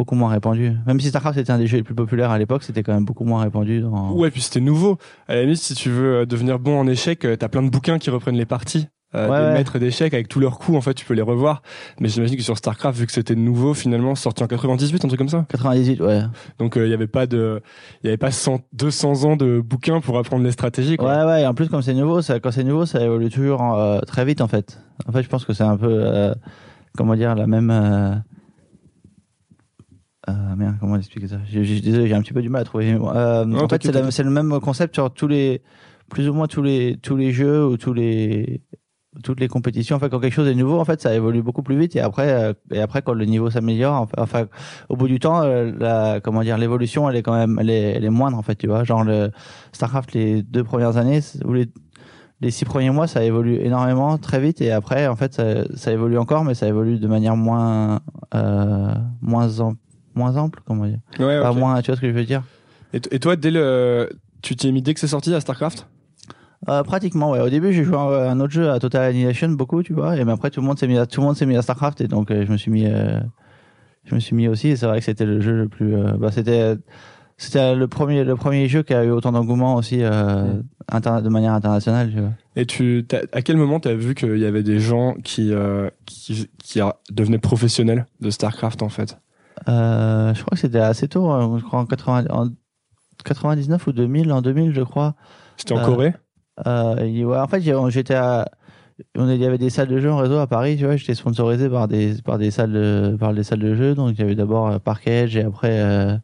beaucoup 0.01 0.15
moins 0.15 0.31
répandu. 0.31 0.73
Même 0.87 0.99
si 0.99 1.09
StarCraft 1.09 1.39
était 1.39 1.53
un 1.53 1.59
des 1.59 1.67
jeux 1.67 1.77
les 1.77 1.83
plus 1.83 1.95
populaires 1.95 2.31
à 2.31 2.39
l'époque, 2.39 2.63
c'était 2.63 2.83
quand 2.83 2.95
même 2.95 3.05
beaucoup 3.05 3.25
moins 3.25 3.43
répandu. 3.43 3.81
Dans... 3.83 4.13
Ouais, 4.13 4.31
puis 4.31 4.41
c'était 4.41 4.61
nouveau. 4.61 4.97
À 5.29 5.35
la 5.35 5.43
limite, 5.43 5.59
si 5.59 5.75
tu 5.75 5.91
veux 5.91 6.25
devenir 6.25 6.59
bon 6.59 6.79
en 6.81 6.87
échecs, 6.87 7.27
t'as 7.39 7.49
plein 7.49 7.63
de 7.63 7.69
bouquins 7.69 7.99
qui 7.99 8.09
reprennent 8.09 8.37
les 8.37 8.47
parties. 8.47 8.89
Euh, 9.15 9.29
Ouais, 9.29 9.41
des 9.41 9.45
ouais. 9.47 9.53
maîtres 9.55 9.79
d'échecs 9.81 10.15
avec 10.15 10.29
tous 10.29 10.39
leurs 10.39 10.59
coups, 10.61 10.79
en 10.79 10.81
fait, 10.81 10.95
tu 10.95 11.05
peux 11.05 11.15
les 11.15 11.23
revoir. 11.23 11.63
Mais 11.99 12.09
j'imagine 12.09 12.37
que 12.37 12.43
sur 12.45 12.57
StarCraft, 12.57 12.97
vu 12.97 13.07
que 13.07 13.13
c'était 13.13 13.35
nouveau, 13.35 13.75
finalement, 13.75 14.15
sorti 14.15 14.43
en 14.45 14.47
98, 14.47 15.05
un 15.05 15.09
truc 15.09 15.19
comme 15.19 15.29
ça. 15.29 15.47
98, 15.49 16.01
ouais. 16.01 16.21
Donc, 16.61 16.77
il 16.77 16.87
y 16.87 16.95
avait 16.95 17.09
pas 17.09 17.27
de, 17.27 17.61
il 18.03 18.07
y 18.07 18.09
avait 18.09 18.17
pas 18.17 18.31
100, 18.31 18.61
200 18.73 19.25
ans 19.25 19.37
de 19.37 19.61
bouquins 19.61 20.01
pour 20.01 20.17
apprendre 20.17 20.45
les 20.45 20.53
stratégies, 20.53 20.97
quoi. 20.97 21.09
Ouais, 21.09 21.25
ouais. 21.25 21.43
Et 21.43 21.47
en 21.47 21.55
plus, 21.55 21.69
comme 21.69 21.83
c'est 21.83 21.93
nouveau, 21.93 22.23
ça, 22.23 22.39
quand 22.39 22.53
c'est 22.53 22.63
nouveau, 22.63 22.87
ça 22.87 23.01
évolue 23.03 23.31
toujours 23.31 23.75
euh, 23.75 23.99
très 24.03 24.25
vite, 24.25 24.41
en 24.41 24.49
fait. 24.49 24.79
En 25.09 25.13
fait, 25.13 25.25
je 25.25 25.29
pense 25.29 25.45
que 25.45 25.53
c'est 25.55 25.65
un 25.65 25.77
peu, 25.77 25.89
euh, 25.91 26.33
comment 26.97 27.17
dire, 27.17 27.35
la 27.35 27.49
même. 27.49 28.23
Euh... 30.29 30.33
Merde, 30.57 30.77
comment 30.81 30.97
expliquer 30.97 31.29
ça? 31.29 31.39
Je, 31.51 31.63
je, 31.63 31.81
Désolé, 31.81 32.07
j'ai 32.09 32.15
un 32.15 32.21
petit 32.23 32.33
peu 32.35 32.43
du 32.43 32.49
mal 32.51 32.63
à 32.63 32.65
trouver. 32.65 32.93
Euh, 32.93 33.45
Non, 33.45 33.65
en 33.65 33.69
fait, 33.69 33.83
c'est 34.11 34.23
le 34.23 34.31
même 34.31 34.61
concept 34.61 34.95
sur 34.95 35.11
tous 35.13 35.29
les, 35.29 35.63
plus 36.11 36.29
ou 36.29 36.35
moins 36.35 36.47
tous 36.47 36.63
les 36.63 36.99
tous 37.03 37.17
les 37.17 37.33
jeux 37.33 37.65
ou 37.67 37.77
tous 37.77 37.93
les 37.95 38.63
toutes 39.25 39.41
les 39.41 39.49
compétitions. 39.49 39.97
En 39.97 39.99
fait, 39.99 40.09
quand 40.11 40.21
quelque 40.21 40.35
chose 40.35 40.47
est 40.49 40.55
nouveau, 40.55 40.79
en 40.79 40.85
fait, 40.85 41.01
ça 41.01 41.15
évolue 41.15 41.43
beaucoup 41.43 41.63
plus 41.63 41.77
vite. 41.79 41.97
Et 41.97 42.01
après, 42.01 42.31
euh, 42.31 42.53
et 42.71 42.81
après, 42.81 43.03
quand 43.03 43.15
le 43.15 43.25
niveau 43.25 43.51
s'améliore, 43.51 44.09
enfin, 44.19 44.47
au 44.89 44.97
bout 44.97 45.09
du 45.09 45.19
temps, 45.19 45.43
euh, 45.43 45.73
la, 45.79 46.21
comment 46.21 46.43
dire, 46.43 46.59
l'évolution, 46.59 47.09
elle 47.11 47.17
est 47.17 47.23
quand 47.23 47.35
même, 47.35 47.59
elle 47.61 47.71
est, 47.71 47.95
elle 47.97 48.05
est 48.05 48.11
moindre, 48.11 48.37
en 48.39 48.43
fait, 48.43 48.55
tu 48.57 48.67
vois. 48.69 48.85
Genre 48.85 49.03
le 49.03 49.31
Starcraft, 49.73 50.13
les 50.13 50.43
deux 50.43 50.63
premières 50.65 50.97
années 50.97 51.21
ou 51.45 51.55
les 51.55 51.67
les 52.43 52.51
six 52.51 52.65
premiers 52.65 52.89
mois, 52.89 53.07
ça 53.07 53.23
évolue 53.23 53.57
énormément, 53.57 54.17
très 54.17 54.41
vite, 54.41 54.63
et 54.63 54.71
après, 54.71 55.07
en 55.09 55.15
fait, 55.15 55.35
ça, 55.35 55.65
ça 55.75 55.93
évolue 55.93 56.17
encore, 56.17 56.43
mais 56.43 56.55
ça 56.55 56.67
évolue 56.69 56.99
de 56.99 57.07
manière 57.07 57.37
moins, 57.37 58.01
euh, 58.35 58.95
moins, 59.21 59.61
am- 59.61 59.75
moins 60.15 60.37
ample, 60.37 60.61
comment 60.67 60.87
dire. 60.87 60.99
Ouais, 61.19 61.41
Pas 61.41 61.53
ok. 61.53 61.59
moins, 61.59 61.81
tu 61.83 61.91
vois 61.91 61.97
ce 61.97 62.01
que 62.01 62.09
je 62.09 62.15
veux 62.15 62.25
dire 62.25 62.43
Et, 62.93 63.01
toi, 63.19 63.37
dès 63.37 63.51
le, 63.51 64.11
tu 64.43 64.57
t'y 64.57 64.69
es 64.69 64.73
mis 64.73 64.83
dès 64.83 64.95
que 64.95 65.01
c'est 65.01 65.07
sorti 65.07 65.35
à 65.35 65.41
StarCraft? 65.41 65.87
Euh, 66.69 66.83
pratiquement, 66.83 67.31
ouais. 67.31 67.41
Au 67.41 67.49
début, 67.49 67.73
j'ai 67.73 67.85
joué 67.85 67.97
à 67.97 68.31
un 68.31 68.39
autre 68.41 68.53
jeu, 68.53 68.71
à 68.71 68.79
Total 68.79 69.03
Annihilation, 69.03 69.49
beaucoup, 69.51 69.83
tu 69.83 69.95
vois. 69.95 70.17
Et 70.17 70.25
mais 70.25 70.33
après, 70.33 70.51
tout 70.51 70.61
le 70.61 70.67
monde 70.67 70.79
s'est 70.79 70.87
mis 70.87 70.99
à, 70.99 71.07
tout 71.07 71.21
le 71.21 71.27
monde 71.27 71.37
s'est 71.37 71.47
mis 71.47 71.57
à 71.57 71.63
Starcraft, 71.63 72.03
et 72.03 72.09
donc 72.09 72.31
euh, 72.31 72.45
je 72.47 72.53
me 72.53 72.57
suis 72.59 72.71
mis, 72.71 72.85
euh, 72.87 73.19
je 74.05 74.15
me 74.15 74.21
suis 74.21 74.37
mis 74.37 74.47
aussi. 74.47 74.69
Et 74.69 74.77
c'est 74.77 74.87
vrai 74.87 74.99
que 74.99 75.05
c'était 75.05 75.25
le 75.25 75.41
jeu 75.41 75.57
le 75.57 75.69
plus, 75.69 75.95
bah, 76.19 76.31
c'était, 76.31 76.77
c'était 77.39 77.75
le 77.75 77.89
premier, 77.89 78.25
le 78.25 78.37
premier 78.37 78.69
jeu 78.69 78.83
qui 78.83 78.93
a 78.93 79.05
eu 79.05 79.11
autant 79.11 79.33
d'engouement 79.33 79.77
aussi, 79.77 80.03
euh, 80.03 80.53
de 80.93 81.29
manière 81.31 81.55
internationale, 81.55 82.11
tu 82.13 82.21
vois. 82.21 82.33
Et 82.57 82.67
tu, 82.67 83.07
à 83.33 83.41
quel 83.41 83.57
moment 83.57 83.81
t'as 83.81 83.95
vu 83.95 84.15
qu'il 84.15 84.37
y 84.37 84.45
avait 84.45 84.63
des 84.63 84.81
gens 84.81 85.15
qui, 85.25 85.53
qui, 86.05 86.51
qui 86.63 86.81
devenaient 87.11 87.39
professionnels 87.39 88.07
de 88.21 88.29
StarCraft, 88.29 88.83
en 88.83 88.91
fait? 88.91 89.17
Euh, 89.69 90.35
je 90.35 90.41
crois 90.43 90.55
que 90.55 90.61
c'était 90.61 90.79
assez 90.81 91.09
tôt, 91.09 91.29
hein, 91.31 91.57
je 91.59 91.65
crois 91.65 91.81
en, 91.81 91.87
80, 91.87 92.25
en 92.31 92.49
99 93.25 93.87
ou 93.87 93.93
2000, 93.93 94.33
en 94.33 94.43
2000, 94.43 94.73
je 94.75 94.83
crois. 94.83 95.15
C'était 95.57 95.75
en 95.75 95.79
Euh, 95.79 95.85
Corée? 95.85 96.15
Euh, 96.67 97.25
ouais, 97.25 97.39
en 97.39 97.47
fait, 97.49 97.61
j'étais 97.91 98.15
à, 98.15 98.47
on 99.17 99.29
il 99.29 99.41
y 99.41 99.47
avait 99.47 99.59
des 99.59 99.71
salles 99.71 99.89
de 99.89 99.99
jeux 99.99 100.11
en 100.13 100.17
réseau 100.19 100.39
à 100.39 100.47
Paris, 100.47 100.77
tu 100.77 100.85
vois. 100.85 100.97
J'étais 100.97 101.15
sponsorisé 101.15 101.69
par 101.69 101.89
des, 101.89 102.15
par 102.23 102.39
des 102.39 102.51
salles 102.51 102.73
de, 102.73 103.17
par 103.19 103.33
des 103.35 103.43
salles 103.45 103.61
de 103.61 103.75
jeux. 103.75 103.95
Donc, 103.95 104.11
il 104.13 104.19
y 104.19 104.23
avait 104.23 104.35
d'abord 104.35 104.79
Park 104.81 105.07
Edge 105.07 105.37
et 105.37 105.43
après, 105.45 105.81
euh, 105.81 106.17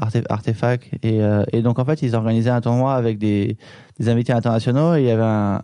Arte- 0.00 0.26
Artefact. 0.28 0.90
Et, 1.02 1.22
euh, 1.22 1.44
et 1.52 1.62
donc, 1.62 1.78
en 1.78 1.84
fait, 1.84 2.02
ils 2.02 2.14
organisaient 2.16 2.50
un 2.50 2.60
tournoi 2.60 2.94
avec 2.94 3.18
des, 3.18 3.56
des 3.98 4.08
invités 4.08 4.32
internationaux 4.32 4.94
et 4.94 5.02
il 5.02 5.06
y 5.06 5.10
avait 5.10 5.22
un, 5.22 5.62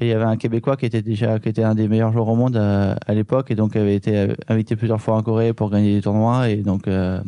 et 0.00 0.06
il 0.06 0.08
y 0.08 0.12
avait 0.12 0.24
un 0.24 0.36
Québécois 0.36 0.76
qui 0.76 0.86
était 0.86 1.02
déjà, 1.02 1.38
qui 1.38 1.48
était 1.50 1.62
un 1.64 1.74
des 1.74 1.86
meilleurs 1.88 2.12
joueurs 2.12 2.28
au 2.28 2.34
monde 2.36 2.56
euh, 2.56 2.94
à 3.06 3.14
l'époque. 3.14 3.50
Et 3.50 3.54
donc 3.54 3.76
avait 3.76 3.94
été 3.94 4.16
euh, 4.16 4.34
invité 4.48 4.74
plusieurs 4.76 5.00
fois 5.00 5.16
en 5.16 5.22
Corée 5.22 5.52
pour 5.52 5.70
gagner 5.70 5.94
des 5.96 6.02
tournois. 6.02 6.48
Et 6.48 6.56
donc, 6.62 6.88
euh, 6.88 7.20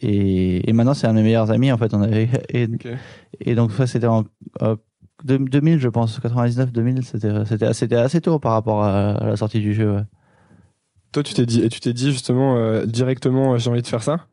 et, 0.00 0.68
et 0.68 0.72
maintenant 0.72 0.94
c'est 0.94 1.06
un 1.06 1.12
de 1.12 1.18
mes 1.18 1.22
meilleurs 1.22 1.50
amis 1.50 1.70
en 1.72 1.78
fait. 1.78 1.94
On 1.94 2.02
avait, 2.02 2.28
et, 3.40 3.54
donc 3.54 3.72
ça 3.72 3.86
c'était 3.86 4.06
en 4.06 4.24
deux- 5.24 5.38
2000 5.38 5.78
je 5.78 5.88
pense. 5.88 6.18
99 6.20 6.72
2000 6.72 7.04
c'était 7.04 7.44
c'était 7.74 7.96
assez 7.96 8.20
tôt 8.20 8.38
par 8.38 8.52
rapport 8.52 8.82
à, 8.84 9.12
à 9.12 9.26
la 9.28 9.36
sortie 9.36 9.60
du 9.60 9.74
jeu. 9.74 9.92
Ouais, 9.96 10.02
Toi, 11.12 11.22
tu 11.22 11.34
t'es 11.34 11.46
dit, 11.46 11.62
et 11.62 11.68
tu 11.68 11.80
t'es 11.80 11.92
dit 11.92 12.12
justement 12.12 12.56
euh, 12.56 12.84
directement, 12.86 13.56
j'ai 13.58 13.70
envie 13.70 13.82
de 13.82 13.86
faire 13.86 14.02
ça? 14.02 14.26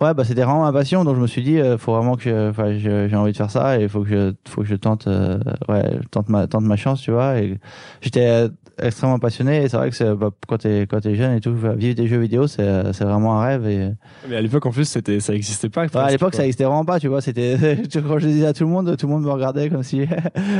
Ouais 0.00 0.14
bah 0.14 0.24
c'était 0.24 0.42
vraiment 0.42 0.62
ma 0.62 0.72
passion 0.72 1.04
donc 1.04 1.16
je 1.16 1.20
me 1.20 1.26
suis 1.26 1.42
dit 1.42 1.58
euh, 1.58 1.76
faut 1.76 1.94
vraiment 1.94 2.16
que 2.16 2.50
enfin 2.50 2.76
j'ai 2.78 3.14
envie 3.16 3.32
de 3.32 3.36
faire 3.36 3.50
ça 3.50 3.78
et 3.78 3.88
faut 3.88 4.02
que 4.02 4.08
je 4.08 4.32
faut 4.50 4.62
que 4.62 4.66
je 4.66 4.74
tente 4.74 5.06
euh, 5.06 5.38
ouais 5.68 5.82
tente 6.10 6.28
ma 6.28 6.46
tente 6.46 6.64
ma 6.64 6.76
chance 6.76 7.02
tu 7.02 7.10
vois 7.10 7.38
et 7.38 7.58
j'étais 8.00 8.48
extrêmement 8.82 9.18
passionné 9.18 9.62
et 9.62 9.68
c'est 9.68 9.76
vrai 9.76 9.90
que 9.90 10.14
bah, 10.14 10.30
quand 10.48 10.58
t'es 10.58 10.82
quand 10.82 11.00
t'es 11.00 11.14
jeune 11.14 11.36
et 11.36 11.40
tout 11.40 11.54
vivre 11.54 11.94
des 11.94 12.06
jeux 12.06 12.18
vidéo 12.18 12.46
c'est 12.46 12.62
euh, 12.62 12.92
c'est 12.92 13.04
vraiment 13.04 13.40
un 13.40 13.44
rêve 13.44 13.66
et 13.66 13.90
Mais 14.28 14.36
à 14.36 14.40
l'époque, 14.40 14.66
en 14.66 14.70
plus, 14.70 14.84
c'était, 14.84 15.20
ça 15.20 15.34
existait 15.34 15.68
pas. 15.68 15.86
Ouais, 15.86 15.96
à 15.96 16.10
l'époque 16.10 16.34
ça 16.34 16.44
existait 16.44 16.64
vraiment 16.64 16.84
pas 16.84 16.98
tu 17.00 17.08
vois 17.08 17.20
c'était 17.20 17.56
quand 17.92 18.18
je 18.18 18.26
le 18.26 18.32
disais 18.32 18.46
à 18.46 18.52
tout 18.52 18.64
le 18.64 18.70
monde 18.70 18.96
tout 18.96 19.06
le 19.06 19.12
monde 19.12 19.24
me 19.24 19.30
regardait 19.30 19.68
comme 19.68 19.82
si 19.82 20.00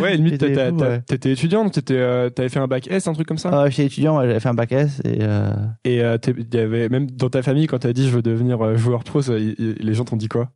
Ouais, 0.00 0.16
limite, 0.16 0.42
ouais. 0.42 1.00
t'étais 1.06 1.32
étudiant, 1.32 1.64
donc 1.64 1.72
t'étais, 1.72 1.94
euh, 1.96 2.30
t'avais 2.30 2.48
fait 2.48 2.58
un 2.58 2.66
bac 2.66 2.88
S, 2.90 3.06
un 3.06 3.12
truc 3.12 3.26
comme 3.26 3.38
ça. 3.38 3.50
Ah, 3.52 3.70
j'étais 3.70 3.86
étudiant 3.86 4.18
ouais, 4.18 4.26
j'avais 4.26 4.40
fait 4.40 4.48
un 4.48 4.54
bac 4.54 4.72
S 4.72 5.00
et 5.04 5.18
euh, 5.20 5.50
Et 5.84 6.02
euh, 6.02 6.18
y 6.52 6.56
avait 6.58 6.88
même 6.88 7.10
dans 7.10 7.28
ta 7.30 7.42
famille, 7.42 7.66
quand 7.66 7.78
t'as 7.78 7.92
dit 7.92 8.08
je 8.08 8.14
veux 8.14 8.22
devenir 8.22 8.60
euh, 8.64 8.76
joueur 8.76 9.04
pro, 9.04 9.22
ça, 9.22 9.34
les 9.36 9.94
gens 9.94 10.04
t'ont 10.04 10.16
dit 10.16 10.28
quoi? 10.28 10.50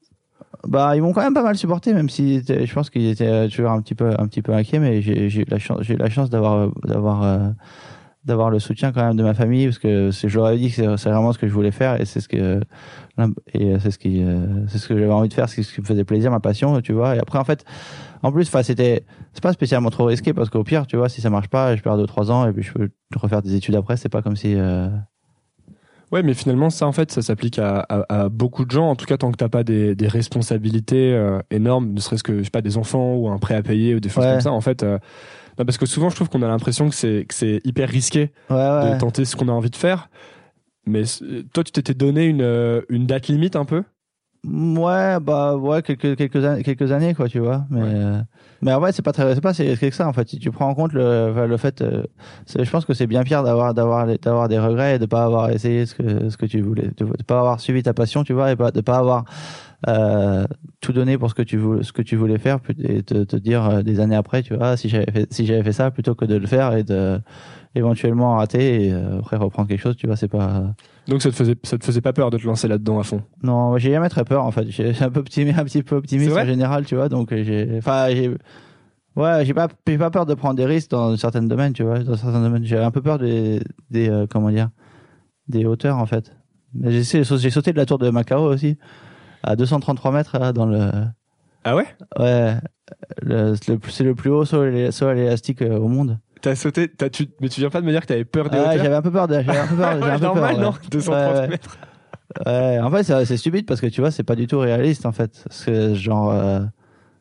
Bah, 0.66 0.96
ils 0.96 1.02
m'ont 1.02 1.12
quand 1.12 1.22
même 1.22 1.34
pas 1.34 1.42
mal 1.42 1.56
supporté, 1.56 1.92
même 1.92 2.08
si 2.08 2.42
je 2.46 2.72
pense 2.72 2.90
qu'ils 2.90 3.08
étaient 3.08 3.48
toujours 3.48 3.70
un 3.70 3.80
petit 3.82 3.94
peu, 3.94 4.10
un 4.18 4.26
petit 4.28 4.42
peu 4.42 4.52
inquiets, 4.52 4.78
mais 4.78 5.02
j'ai 5.02 5.26
eu 5.40 5.44
la 5.48 5.58
chance, 5.58 5.78
j'ai 5.82 5.94
eu 5.94 5.96
la 5.98 6.08
chance 6.10 6.30
d'avoir, 6.30 6.70
d'avoir, 6.84 7.22
euh, 7.22 7.48
d'avoir 8.24 8.50
le 8.50 8.58
soutien 8.58 8.92
quand 8.92 9.04
même 9.04 9.16
de 9.16 9.22
ma 9.22 9.34
famille 9.34 9.66
parce 9.66 9.78
que 9.78 10.10
je 10.12 10.36
leur 10.38 10.50
ai 10.50 10.56
dit 10.58 10.70
que 10.70 10.96
c'est- 10.96 11.10
vraiment 11.10 11.32
ce 11.32 11.38
que 11.38 11.46
je 11.46 11.52
voulais 11.52 11.70
faire 11.72 12.00
et 12.00 12.04
c'est 12.06 12.20
ce 12.20 12.28
que 12.28 12.60
ce 13.18 13.98
qui 13.98 14.22
euh, 14.22 14.66
ce 14.68 14.88
que 14.88 14.98
j'avais 14.98 15.12
envie 15.12 15.28
de 15.28 15.34
faire 15.34 15.48
c'est 15.48 15.62
ce 15.62 15.74
qui 15.74 15.80
me 15.80 15.86
faisait 15.86 16.04
plaisir 16.04 16.30
ma 16.30 16.40
passion 16.40 16.80
tu 16.80 16.92
vois. 16.92 17.16
Et 17.16 17.18
après 17.18 17.38
en 17.38 17.44
fait 17.44 17.64
en 18.22 18.32
plus 18.32 18.48
enfin 18.48 18.62
c'était 18.62 19.04
c'est 19.34 19.42
pas 19.42 19.52
spécialement 19.52 19.90
trop 19.90 20.06
risqué 20.06 20.32
parce 20.32 20.48
qu'au 20.48 20.64
pire 20.64 20.86
tu 20.86 20.96
vois 20.96 21.08
si 21.10 21.20
ça 21.20 21.28
marche 21.30 21.48
pas 21.48 21.76
je 21.76 21.82
perds 21.82 21.98
deux 21.98 22.06
trois 22.06 22.30
ans 22.30 22.46
et 22.48 22.52
puis 22.52 22.62
je 22.62 22.72
peux 22.72 22.90
refaire 23.16 23.42
des 23.42 23.54
études 23.56 23.74
après 23.76 23.96
c'est 23.98 24.08
pas 24.08 24.22
comme 24.22 24.36
si 24.36 24.54
euh, 24.56 24.88
Ouais, 26.12 26.22
mais 26.22 26.34
finalement, 26.34 26.70
ça, 26.70 26.86
en 26.86 26.92
fait, 26.92 27.10
ça 27.10 27.22
s'applique 27.22 27.58
à, 27.58 27.80
à, 27.88 28.22
à 28.24 28.28
beaucoup 28.28 28.64
de 28.64 28.70
gens. 28.70 28.88
En 28.90 28.94
tout 28.96 29.06
cas, 29.06 29.16
tant 29.16 29.32
que 29.32 29.36
t'as 29.36 29.48
pas 29.48 29.64
des, 29.64 29.94
des 29.94 30.06
responsabilités 30.08 31.12
euh, 31.12 31.40
énormes, 31.50 31.92
ne 31.92 32.00
serait-ce 32.00 32.22
que, 32.22 32.38
je 32.38 32.44
sais 32.44 32.50
pas, 32.50 32.62
des 32.62 32.76
enfants 32.76 33.14
ou 33.14 33.28
un 33.28 33.38
prêt 33.38 33.54
à 33.56 33.62
payer 33.62 33.94
ou 33.94 34.00
des 34.00 34.08
choses 34.08 34.24
Ouais. 34.24 34.30
comme 34.32 34.40
ça, 34.40 34.52
en 34.52 34.60
fait. 34.60 34.82
euh, 34.82 34.98
non, 35.58 35.64
parce 35.64 35.78
que 35.78 35.86
souvent, 35.86 36.10
je 36.10 36.16
trouve 36.16 36.28
qu'on 36.28 36.42
a 36.42 36.48
l'impression 36.48 36.88
que 36.88 36.94
c'est, 36.94 37.60
hyper 37.64 37.88
risqué 37.88 38.32
ouais 38.50 38.56
ouais 38.56 38.92
de 38.94 38.98
tenter 38.98 39.24
ce 39.24 39.34
qu'on 39.36 39.48
a 39.48 39.52
envie 39.52 39.70
de 39.70 39.76
faire. 39.76 40.08
Mais 40.86 41.02
euh, 41.22 41.42
toi, 41.52 41.64
tu 41.64 41.72
t'étais 41.72 41.94
donné 41.94 42.24
une, 42.26 42.82
une 42.88 43.06
date 43.06 43.28
limite 43.28 43.56
un 43.56 43.64
peu? 43.64 43.82
Ouais, 44.46 45.18
bah 45.20 45.56
ouais, 45.56 45.80
quelques 45.82 46.16
quelques 46.16 46.44
années, 46.44 46.62
quelques 46.62 46.92
années 46.92 47.14
quoi, 47.14 47.28
tu 47.28 47.38
vois. 47.38 47.64
Mais 47.70 47.80
Ouais. 47.80 47.88
euh, 47.94 48.20
mais 48.60 48.72
en 48.72 48.80
vrai, 48.80 48.92
c'est 48.92 49.02
pas 49.02 49.12
très, 49.12 49.34
c'est 49.34 49.40
pas 49.40 49.54
c'est 49.54 49.76
que 49.76 49.90
ça 49.90 50.06
en 50.08 50.12
fait. 50.12 50.28
Si 50.28 50.38
tu 50.38 50.50
prends 50.50 50.68
en 50.68 50.74
compte 50.74 50.92
le 50.92 51.46
le 51.46 51.56
fait, 51.56 51.80
euh, 51.82 52.02
je 52.58 52.68
pense 52.70 52.84
que 52.84 52.92
c'est 52.94 53.06
bien 53.06 53.22
pire 53.22 53.42
d'avoir 53.42 53.72
d'avoir 53.74 54.06
d'avoir 54.06 54.48
des 54.48 54.58
regrets 54.58 54.96
et 54.96 54.98
de 54.98 55.06
pas 55.06 55.24
avoir 55.24 55.50
essayé 55.50 55.86
ce 55.86 55.94
que 55.94 56.28
ce 56.28 56.36
que 56.36 56.46
tu 56.46 56.60
voulais, 56.60 56.90
de, 56.96 57.04
de 57.06 57.22
pas 57.26 57.38
avoir 57.40 57.60
suivi 57.60 57.82
ta 57.82 57.94
passion, 57.94 58.22
tu 58.24 58.32
vois, 58.34 58.50
et 58.52 58.56
pas 58.56 58.70
de 58.70 58.80
pas 58.82 58.98
avoir 58.98 59.24
euh, 59.88 60.46
tout 60.80 60.92
donné 60.92 61.16
pour 61.18 61.30
ce 61.30 61.34
que 61.34 61.42
tu 61.42 61.56
voulais 61.56 61.82
ce 61.82 61.92
que 61.92 62.02
tu 62.02 62.16
voulais 62.16 62.38
faire 62.38 62.58
et 62.78 63.02
te, 63.02 63.24
te 63.24 63.36
dire 63.36 63.68
euh, 63.68 63.82
des 63.82 64.00
années 64.00 64.16
après, 64.16 64.42
tu 64.42 64.54
vois, 64.54 64.68
ah, 64.70 64.76
si 64.76 64.88
j'avais 64.90 65.10
fait 65.10 65.32
si 65.32 65.46
j'avais 65.46 65.62
fait 65.62 65.72
ça 65.72 65.90
plutôt 65.90 66.14
que 66.14 66.24
de 66.26 66.36
le 66.36 66.46
faire 66.46 66.74
et 66.74 66.84
de 66.84 67.18
éventuellement 67.74 68.36
rater 68.36 68.86
et 68.86 68.92
euh, 68.92 69.18
après 69.20 69.36
reprendre 69.36 69.68
quelque 69.68 69.80
chose, 69.80 69.96
tu 69.96 70.06
vois, 70.06 70.16
c'est 70.16 70.28
pas 70.28 70.64
Donc, 71.06 71.22
ça 71.22 71.30
te, 71.30 71.34
faisait, 71.34 71.56
ça 71.62 71.76
te 71.76 71.84
faisait 71.84 72.00
pas 72.00 72.12
peur 72.12 72.30
de 72.30 72.38
te 72.38 72.46
lancer 72.46 72.66
là-dedans 72.66 72.98
à 72.98 73.02
fond? 73.02 73.22
Non, 73.42 73.76
j'ai 73.76 73.90
jamais 73.90 74.08
très 74.08 74.24
peur 74.24 74.44
en 74.44 74.50
fait. 74.50 74.70
J'ai 74.70 74.94
un 75.00 75.10
peu 75.10 75.20
optimiste, 75.20 75.58
un 75.58 75.64
petit 75.64 75.82
peu 75.82 75.96
optimiste 75.96 76.36
en 76.36 76.46
général, 76.46 76.86
tu 76.86 76.94
vois. 76.94 77.08
Donc 77.08 77.32
euh, 77.32 77.42
j'ai, 77.44 77.76
enfin 77.78 78.08
j'ai, 78.10 78.30
ouais, 79.16 79.44
j'ai 79.44 79.52
pas, 79.52 79.68
j'ai 79.86 79.98
pas 79.98 80.10
peur 80.10 80.24
de 80.24 80.34
prendre 80.34 80.54
des 80.54 80.64
risques 80.64 80.90
dans 80.90 81.16
certains 81.16 81.42
domaines, 81.42 81.74
tu 81.74 81.82
vois. 81.82 81.98
Dans 81.98 82.16
certains 82.16 82.40
domaines, 82.40 82.64
j'ai 82.64 82.78
un 82.78 82.90
peu 82.90 83.02
peur 83.02 83.18
des, 83.18 83.60
des, 83.90 84.08
euh, 84.08 84.26
comment 84.28 84.50
dire, 84.50 84.70
des 85.48 85.66
hauteurs 85.66 85.98
en 85.98 86.06
fait. 86.06 86.32
Mais 86.74 87.02
j'ai, 87.02 87.24
sauté 87.24 87.72
de 87.72 87.76
la 87.76 87.86
tour 87.86 87.98
de 87.98 88.10
Macao 88.10 88.42
aussi 88.42 88.78
à 89.42 89.56
233 89.56 90.10
mètres 90.10 90.38
là, 90.38 90.52
dans 90.52 90.66
le, 90.66 90.90
Ah 91.64 91.76
ouais? 91.76 91.86
Ouais, 92.18 92.56
le, 93.22 93.54
c'est 93.54 94.04
le, 94.04 94.14
plus 94.14 94.30
haut 94.30 94.44
saut, 94.44 94.64
saut 94.90 95.06
à 95.06 95.14
l'élastique 95.14 95.62
euh, 95.62 95.78
au 95.78 95.88
monde. 95.88 96.18
T'as 96.44 96.54
sauté, 96.56 96.90
tu, 97.10 97.26
mais 97.40 97.48
tu 97.48 97.60
viens 97.60 97.70
pas 97.70 97.80
de 97.80 97.86
me 97.86 97.90
dire 97.90 98.02
que 98.02 98.06
t'avais 98.06 98.26
peur 98.26 98.50
des 98.50 98.58
hauteurs 98.58 98.74
j'avais 98.76 98.94
un 98.94 99.00
peu 99.00 99.10
peur 99.10 99.26
de, 99.26 99.40
j'avais 99.40 99.58
un 99.58 99.66
peu 99.66 99.76
peur, 99.76 99.88
un 99.96 100.00
Ouais, 100.02 100.18
peu 100.18 100.24
normal, 100.24 100.56
non 100.58 100.74
230 100.90 101.34
Ouais, 101.36 101.48
mètres. 101.48 101.78
Ouais, 102.44 102.78
en 102.80 102.90
fait, 102.90 103.24
c'est 103.24 103.36
stupide 103.38 103.64
parce 103.64 103.80
que 103.80 103.86
tu 103.86 104.02
vois, 104.02 104.10
c'est 104.10 104.24
pas 104.24 104.34
du 104.36 104.46
tout 104.46 104.58
réaliste 104.58 105.06
en 105.06 105.12
fait. 105.12 105.42
Parce 105.48 105.64
que 105.64 105.94
genre, 105.94 106.30
euh, 106.32 106.60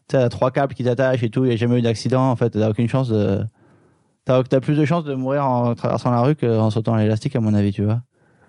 tu 0.10 0.18
as 0.18 0.28
trois 0.28 0.52
câbles 0.52 0.74
qui 0.74 0.84
t'attachent 0.84 1.24
et 1.24 1.30
tout, 1.30 1.46
il 1.46 1.48
n'y 1.48 1.54
a 1.54 1.56
jamais 1.56 1.80
eu 1.80 1.82
d'accident. 1.82 2.32
En 2.32 2.36
fait, 2.36 2.50
t'as 2.50 2.70
aucune 2.70 2.90
chance 2.90 3.08
de. 3.08 3.40
T'as 4.26 4.40
as 4.40 4.60
plus 4.60 4.76
de 4.78 4.84
chances 4.84 5.06
de 5.06 5.14
mourir 5.14 5.46
en 5.46 5.74
traversant 5.74 6.12
la 6.12 6.20
rue 6.20 6.36
qu'en 6.36 6.70
sautant 6.70 6.94
à 6.96 7.00
l'élastique, 7.02 7.38
à 7.38 7.40
mon 7.40 7.54
avis, 7.54 7.72
tu 7.72 7.84
vois. 7.86 8.02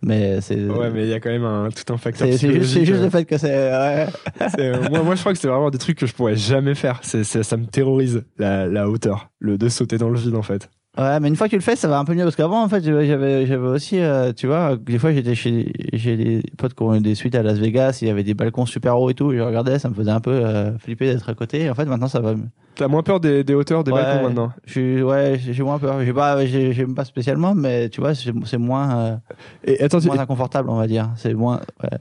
Mais 0.05 0.41
c'est. 0.41 0.63
Ouais, 0.65 0.91
mais 0.91 1.05
il 1.05 1.09
y 1.09 1.15
a 1.15 1.21
quand 1.21 1.31
même 1.31 1.45
un, 1.45 1.69
tout 1.71 1.93
un 1.93 1.97
facteur 1.97 2.29
c'est 2.29 2.63
juste, 2.63 2.77
euh. 2.77 3.05
le 3.05 3.11
fait 3.11 3.25
que 3.25 3.39
c'est. 3.39 3.71
Ouais. 3.73 4.07
C'est, 4.51 4.61
euh, 4.61 4.89
moi, 4.91 5.03
moi, 5.03 5.15
je 5.15 5.21
crois 5.21 5.33
que 5.33 5.39
c'est 5.39 5.49
vraiment 5.49 5.71
des 5.71 5.79
trucs 5.79 5.99
que 5.99 6.07
je 6.07 6.13
pourrais 6.15 6.37
jamais 6.37 6.75
faire. 6.75 7.01
C'est- 7.03 7.25
ça 7.25 7.57
me 7.57 7.67
terrorise, 7.67 8.23
la, 8.39 8.67
la 8.67 8.89
hauteur. 8.89 9.31
Le 9.39 9.57
de 9.57 9.69
sauter 9.69 9.97
dans 9.99 10.11
le 10.11 10.19
vide, 10.19 10.35
en 10.35 10.43
fait. 10.43 10.69
Ouais, 10.97 11.19
mais 11.19 11.27
une 11.29 11.35
fois 11.35 11.47
que 11.49 11.51
tu 11.51 11.57
le 11.57 11.63
fais, 11.63 11.75
ça 11.75 11.89
va 11.89 11.99
un 11.99 12.05
peu 12.05 12.15
mieux 12.15 12.23
parce 12.23 12.37
qu'avant, 12.37 12.63
en 12.63 12.69
fait, 12.69 12.85
j'avais, 12.85 13.47
j'avais 13.47 13.67
aussi, 13.67 13.99
euh, 13.99 14.33
tu 14.33 14.47
vois, 14.47 14.77
des 14.77 14.99
fois, 15.01 15.13
j'étais 15.13 15.35
chez, 15.35 15.73
j'ai 15.93 16.17
des 16.17 16.43
potes 16.57 16.75
qui 16.75 16.83
ont 16.85 16.95
eu 16.95 17.01
des 17.01 17.17
suites 17.17 17.35
à 17.35 17.43
Las 17.43 17.59
Vegas, 17.59 17.99
il 18.01 18.07
y 18.07 18.11
avait 18.13 18.23
des 18.23 18.35
balcons 18.35 18.65
super 18.65 18.97
hauts 19.01 19.11
et 19.11 19.15
tout, 19.15 19.33
et 19.33 19.39
je 19.39 19.43
regardais, 19.43 19.81
ça 19.81 19.89
me 19.89 19.95
faisait 19.95 20.13
un 20.13 20.21
peu 20.21 20.31
euh, 20.31 20.79
flipper 20.79 21.07
d'être 21.13 21.29
à 21.29 21.35
côté. 21.35 21.63
Et 21.63 21.71
en 21.71 21.75
fait, 21.75 21.87
maintenant, 21.87 22.07
ça 22.07 22.21
va 22.21 22.35
mieux. 22.35 22.47
T'as 22.77 22.87
moins 22.87 23.03
peur 23.03 23.19
des, 23.19 23.43
des 23.43 23.55
hauteurs 23.55 23.83
des 23.83 23.91
Ouais. 23.91 24.03
balcons 24.03 24.23
maintenant? 24.23 24.53
Je 24.67 25.03
ouais, 25.03 25.37
j'ai 25.41 25.63
moins 25.65 25.79
peur. 25.81 26.05
J'ai 26.05 26.13
pas, 26.13 26.47
j'ai- 26.47 26.73
j'aime 26.73 26.95
pas 26.95 27.05
spécialement, 27.05 27.55
mais 27.57 27.89
tu 27.89 28.01
vois, 28.01 28.15
c'est 28.15 28.59
moins, 28.59 28.97
euh, 28.99 29.17
Et 29.65 29.81
attends, 29.83 29.99
moins 30.05 30.19
inconfortable, 30.19 30.71
on 30.71 30.77
va 30.77 30.87
dire. 30.87 31.11
C'est 31.17 31.35
moins, 31.35 31.61
ouais. 31.83 31.99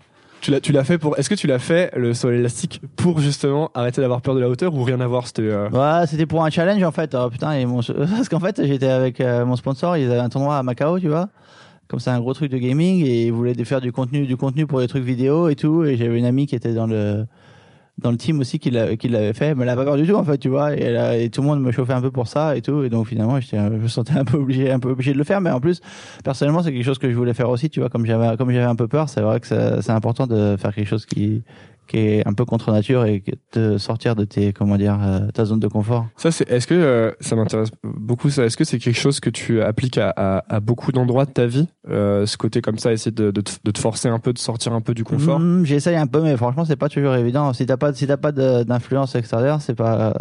Tu 0.51 0.71
l'as, 0.71 0.83
fait 0.83 0.97
pour. 0.97 1.17
Est-ce 1.17 1.29
que 1.29 1.35
tu 1.35 1.47
l'as 1.47 1.59
fait 1.59 1.91
le 1.95 2.13
saut 2.13 2.27
à 2.27 2.31
l'élastique 2.31 2.81
pour 2.95 3.19
justement 3.19 3.71
arrêter 3.73 4.01
d'avoir 4.01 4.21
peur 4.21 4.35
de 4.35 4.39
la 4.39 4.50
hauteur 4.50 4.73
ou 4.75 4.83
rien 4.83 5.00
à 5.00 5.07
voir 5.07 5.27
C'était. 5.27 5.43
euh, 5.43 5.69
Ouais, 5.69 6.05
c'était 6.07 6.25
pour 6.25 6.43
un 6.43 6.50
challenge 6.50 6.83
en 6.83 6.91
fait. 6.91 7.15
Oh, 7.17 7.29
putain, 7.29 7.53
et 7.53 7.65
parce 8.15 8.29
qu'en 8.29 8.39
fait, 8.39 8.62
j'étais 8.65 8.89
avec 8.89 9.21
euh, 9.21 9.45
mon 9.45 9.55
sponsor, 9.55 9.97
ils 9.97 10.12
avaient 10.12 10.19
un 10.19 10.29
tournoi 10.29 10.57
à 10.57 10.63
Macao, 10.63 11.00
tu 11.00 11.07
vois. 11.07 11.29
Comme 11.88 12.00
c'est 12.00 12.09
un 12.09 12.19
gros 12.19 12.33
truc 12.33 12.51
de 12.51 12.57
gaming 12.57 13.05
et 13.05 13.27
ils 13.27 13.31
voulaient 13.33 13.53
faire 13.63 13.81
du 13.81 13.91
contenu, 13.91 14.25
du 14.25 14.35
contenu 14.38 14.65
pour 14.65 14.79
les 14.79 14.88
trucs 14.88 15.03
vidéo 15.03 15.50
et 15.50 15.55
tout. 15.55 15.83
Et 15.83 15.95
j'avais 15.97 16.17
une 16.17 16.25
amie 16.25 16.47
qui 16.47 16.55
était 16.55 16.73
dans 16.73 16.88
le 16.88 17.25
dans 18.00 18.12
le 18.12 18.17
team 18.17 18.39
aussi 18.39 18.57
qui 18.59 18.71
l'a- 18.71 18.95
qui 18.97 19.07
l'avait 19.07 19.33
fait, 19.33 19.53
mais 19.53 19.63
elle 19.63 19.69
a 19.69 19.75
pas 19.75 19.85
peur 19.85 19.97
du 19.97 20.07
tout 20.07 20.15
en 20.15 20.23
fait, 20.23 20.38
tu 20.38 20.50
vois. 20.50 20.75
Et, 20.75 21.29
tout 21.29 21.41
le 21.41 21.47
monde 21.47 21.62
me 21.62 21.71
chauffait 21.71 21.93
un 21.93 22.01
peu 22.01 22.12
pour 22.12 22.27
ça 22.27 22.57
et 22.57 22.62
tout. 22.62 22.83
Et 22.83 22.89
donc 22.89 23.07
finalement, 23.07 23.39
je 23.39 23.55
me 23.55 23.88
sentais 23.88 24.13
un 24.13 24.25
peu 24.25 24.38
obligé, 24.38 24.71
un 24.71 24.79
peu 24.79 24.89
obligé 24.89 25.13
de 25.13 25.17
le 25.17 25.23
faire. 25.23 25.41
Mais 25.41 25.51
en 25.51 25.59
plus, 25.59 25.81
personnellement, 26.23 26.63
c'est 26.63 26.73
quelque 26.73 26.85
chose 26.85 26.97
que 26.97 27.09
je 27.09 27.15
voulais 27.15 27.33
faire 27.33 27.50
aussi, 27.50 27.69
tu 27.69 27.79
vois. 27.79 27.89
Comme 27.89 28.05
j'avais, 28.05 28.35
comme 28.38 28.51
j'avais 28.51 28.65
un 28.65 28.75
peu 28.75 28.88
peur, 28.88 29.09
c'est 29.09 29.21
vrai 29.21 29.39
que 29.39 29.47
c'est 29.47 29.91
important 29.91 30.27
de 30.27 30.57
faire 30.57 30.73
quelque 30.73 30.88
chose 30.88 31.05
qui 31.05 31.43
qui 31.93 32.00
est 32.00 32.27
un 32.27 32.33
peu 32.33 32.43
contre 32.43 32.71
nature 32.71 33.05
et 33.05 33.23
de 33.53 33.77
sortir 33.77 34.15
de 34.15 34.25
tes 34.25 34.51
comment 34.51 34.77
dire 34.77 34.97
euh, 35.00 35.27
ta 35.31 35.45
zone 35.45 35.59
de 35.59 35.67
confort. 35.67 36.07
Ça, 36.17 36.31
c'est. 36.31 36.50
Est-ce 36.50 36.65
que 36.65 36.73
euh, 36.73 37.12
ça 37.19 37.35
m'intéresse 37.35 37.69
beaucoup 37.83 38.29
ça 38.31 38.43
Est-ce 38.45 38.57
que 38.57 38.63
c'est 38.63 38.79
quelque 38.79 38.97
chose 39.00 39.19
que 39.19 39.29
tu 39.29 39.62
appliques 39.62 39.97
à, 40.00 40.09
à, 40.15 40.43
à 40.55 40.59
beaucoup 40.59 40.91
d'endroits 40.91 41.25
de 41.25 41.31
ta 41.31 41.45
vie 41.45 41.67
euh, 41.89 42.25
Ce 42.25 42.35
côté 42.38 42.62
comme 42.62 42.79
ça, 42.79 42.91
essayer 42.91 43.12
de, 43.12 43.29
de, 43.31 43.41
te, 43.41 43.51
de 43.63 43.71
te 43.71 43.79
forcer 43.79 44.09
un 44.09 44.17
peu, 44.19 44.33
de 44.33 44.39
sortir 44.39 44.73
un 44.73 44.81
peu 44.81 44.93
du 44.95 45.03
confort? 45.03 45.39
Mm, 45.39 45.65
J'essaye 45.65 45.95
un 45.95 46.07
peu, 46.07 46.21
mais 46.21 46.35
franchement, 46.35 46.65
c'est 46.65 46.75
pas 46.75 46.89
toujours 46.89 47.13
évident. 47.15 47.53
Si 47.53 47.65
t'as 47.65 47.77
pas, 47.77 47.93
si 47.93 48.07
t'as 48.07 48.17
pas 48.17 48.31
d'influence 48.31 49.13
extérieure, 49.15 49.62
c'est 49.62 49.75
pas. 49.75 50.13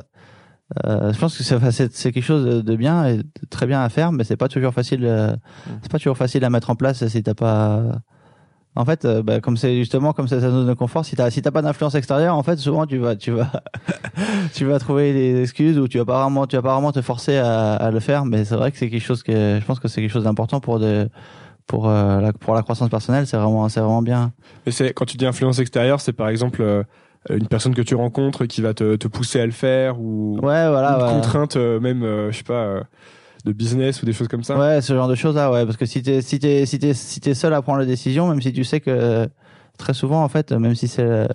euh, 0.87 1.13
je 1.13 1.19
pense 1.19 1.37
que 1.37 1.43
c'est 1.43 2.13
quelque 2.13 2.23
chose 2.23 2.45
de, 2.45 2.61
de 2.61 2.77
bien 2.77 3.07
et 3.07 3.17
de 3.19 3.25
très 3.51 3.67
bien 3.67 3.83
à 3.83 3.89
faire, 3.89 4.13
mais 4.13 4.25
c'est 4.25 4.37
pas 4.37 4.49
toujours 4.49 4.75
facile. 4.75 5.05
euh, 5.05 5.35
c'est 5.83 5.91
pas 5.91 5.99
toujours 5.99 6.17
facile 6.17 6.45
à 6.45 6.51
mettre 6.51 6.71
en 6.71 6.77
place 6.77 7.07
si 7.07 7.23
t'as 7.23 7.35
pas. 7.35 7.83
En 8.75 8.87
fait, 8.87 9.05
euh, 9.05 9.23
bah, 9.23 9.41
comme 9.41 9.59
c'est 9.59 9.77
justement 9.77 10.15
comme 10.15 10.29
c'est 10.29 10.41
ta 10.41 10.51
zone 10.51 10.67
de 10.67 10.73
confort, 10.73 11.05
si 11.05 11.15
t'as 11.15 11.29
si 11.31 11.43
t'as 11.43 11.51
pas 11.51 11.61
d'influence 11.61 11.95
extérieure, 11.95 12.35
en 12.37 12.43
fait, 12.43 12.57
souvent 12.57 12.87
tu 12.87 12.97
vas 12.99 13.17
tu 13.17 13.31
vas 13.31 13.51
tu 14.55 14.65
vas 14.65 14.79
trouver 14.79 15.13
des 15.13 15.43
excuses 15.43 15.79
ou 15.79 15.89
tu 15.89 15.99
vas 15.99 16.05
pas 16.07 16.23
vraiment 16.23 16.47
tu 16.47 16.57
vas 16.57 16.63
pas 16.63 16.73
vraiment 16.73 16.93
te 16.93 17.03
forcer 17.03 17.37
à, 17.37 17.75
à 17.75 17.91
le 17.91 18.01
faire. 18.01 18.25
Mais 18.25 18.45
c'est 18.45 18.57
vrai 18.57 18.73
que 18.73 18.79
c'est 18.79 18.89
quelque 18.89 19.05
chose 19.05 19.23
que 19.23 19.59
je 19.61 19.65
pense 19.67 19.79
que 19.79 19.89
c'est 19.89 20.01
quelque 20.01 20.11
chose 20.13 20.25
d'important 20.25 20.61
pour 20.61 20.79
de 20.79 21.09
pour 21.67 21.89
euh, 21.89 22.21
la 22.21 22.33
pour 22.33 22.55
la 22.55 22.63
croissance 22.63 22.89
personnelle. 22.89 23.27
C'est 23.27 23.37
vraiment 23.37 23.69
c'est 23.69 23.81
vraiment 23.81 24.01
bien. 24.03 24.33
Mais 24.65 24.73
c'est 24.73 24.93
quand 24.95 25.05
tu 25.05 25.17
dis 25.19 25.27
influence 25.27 25.59
extérieure, 25.59 26.01
c'est 26.01 26.15
par 26.15 26.29
exemple 26.29 26.63
euh, 26.63 26.83
une 27.31 27.47
personne 27.49 27.75
que 27.75 27.83
tu 27.83 27.95
rencontres 27.95 28.47
qui 28.47 28.63
va 28.63 28.73
te, 28.75 28.97
te 28.97 29.07
pousser 29.07 29.39
à 29.41 29.45
le 29.47 29.53
faire 29.53 30.01
ou 30.01 30.37
Ouais, 30.43 30.69
voilà. 30.71 30.97
une 30.99 31.05
ouais. 31.05 31.13
contrainte 31.13 31.57
même, 31.57 32.03
je 32.31 32.37
sais 32.37 32.43
pas, 32.43 32.85
de 33.45 33.53
business 33.53 34.03
ou 34.03 34.07
des 34.07 34.13
choses 34.13 34.29
comme 34.29 34.45
ça. 34.45 34.59
Ouais, 34.59 34.81
ce 34.81 34.93
genre 34.95 35.09
de 35.09 35.15
choses 35.15 35.35
là, 35.35 35.51
ouais, 35.51 35.65
parce 35.65 35.77
que 35.77 35.87
si 35.87 36.03
t'es 36.03 36.21
si 36.23 36.39
t'es 36.39 36.65
si 36.67 36.79
t'es 36.79 36.95
si 36.95 37.21
t'es 37.21 37.35
seul 37.35 37.53
à 37.55 37.63
prendre 37.63 37.79
la 37.81 37.87
décision, 37.87 38.29
même 38.29 38.41
si 38.41 38.53
tu 38.53 38.63
sais 38.65 38.81
que 38.81 38.91
euh, 38.91 39.27
très 39.79 39.95
souvent 39.95 40.23
en 40.23 40.29
fait, 40.29 40.53
même 40.53 40.75
si 40.77 40.87
c'est 40.87 41.03
euh, 41.03 41.27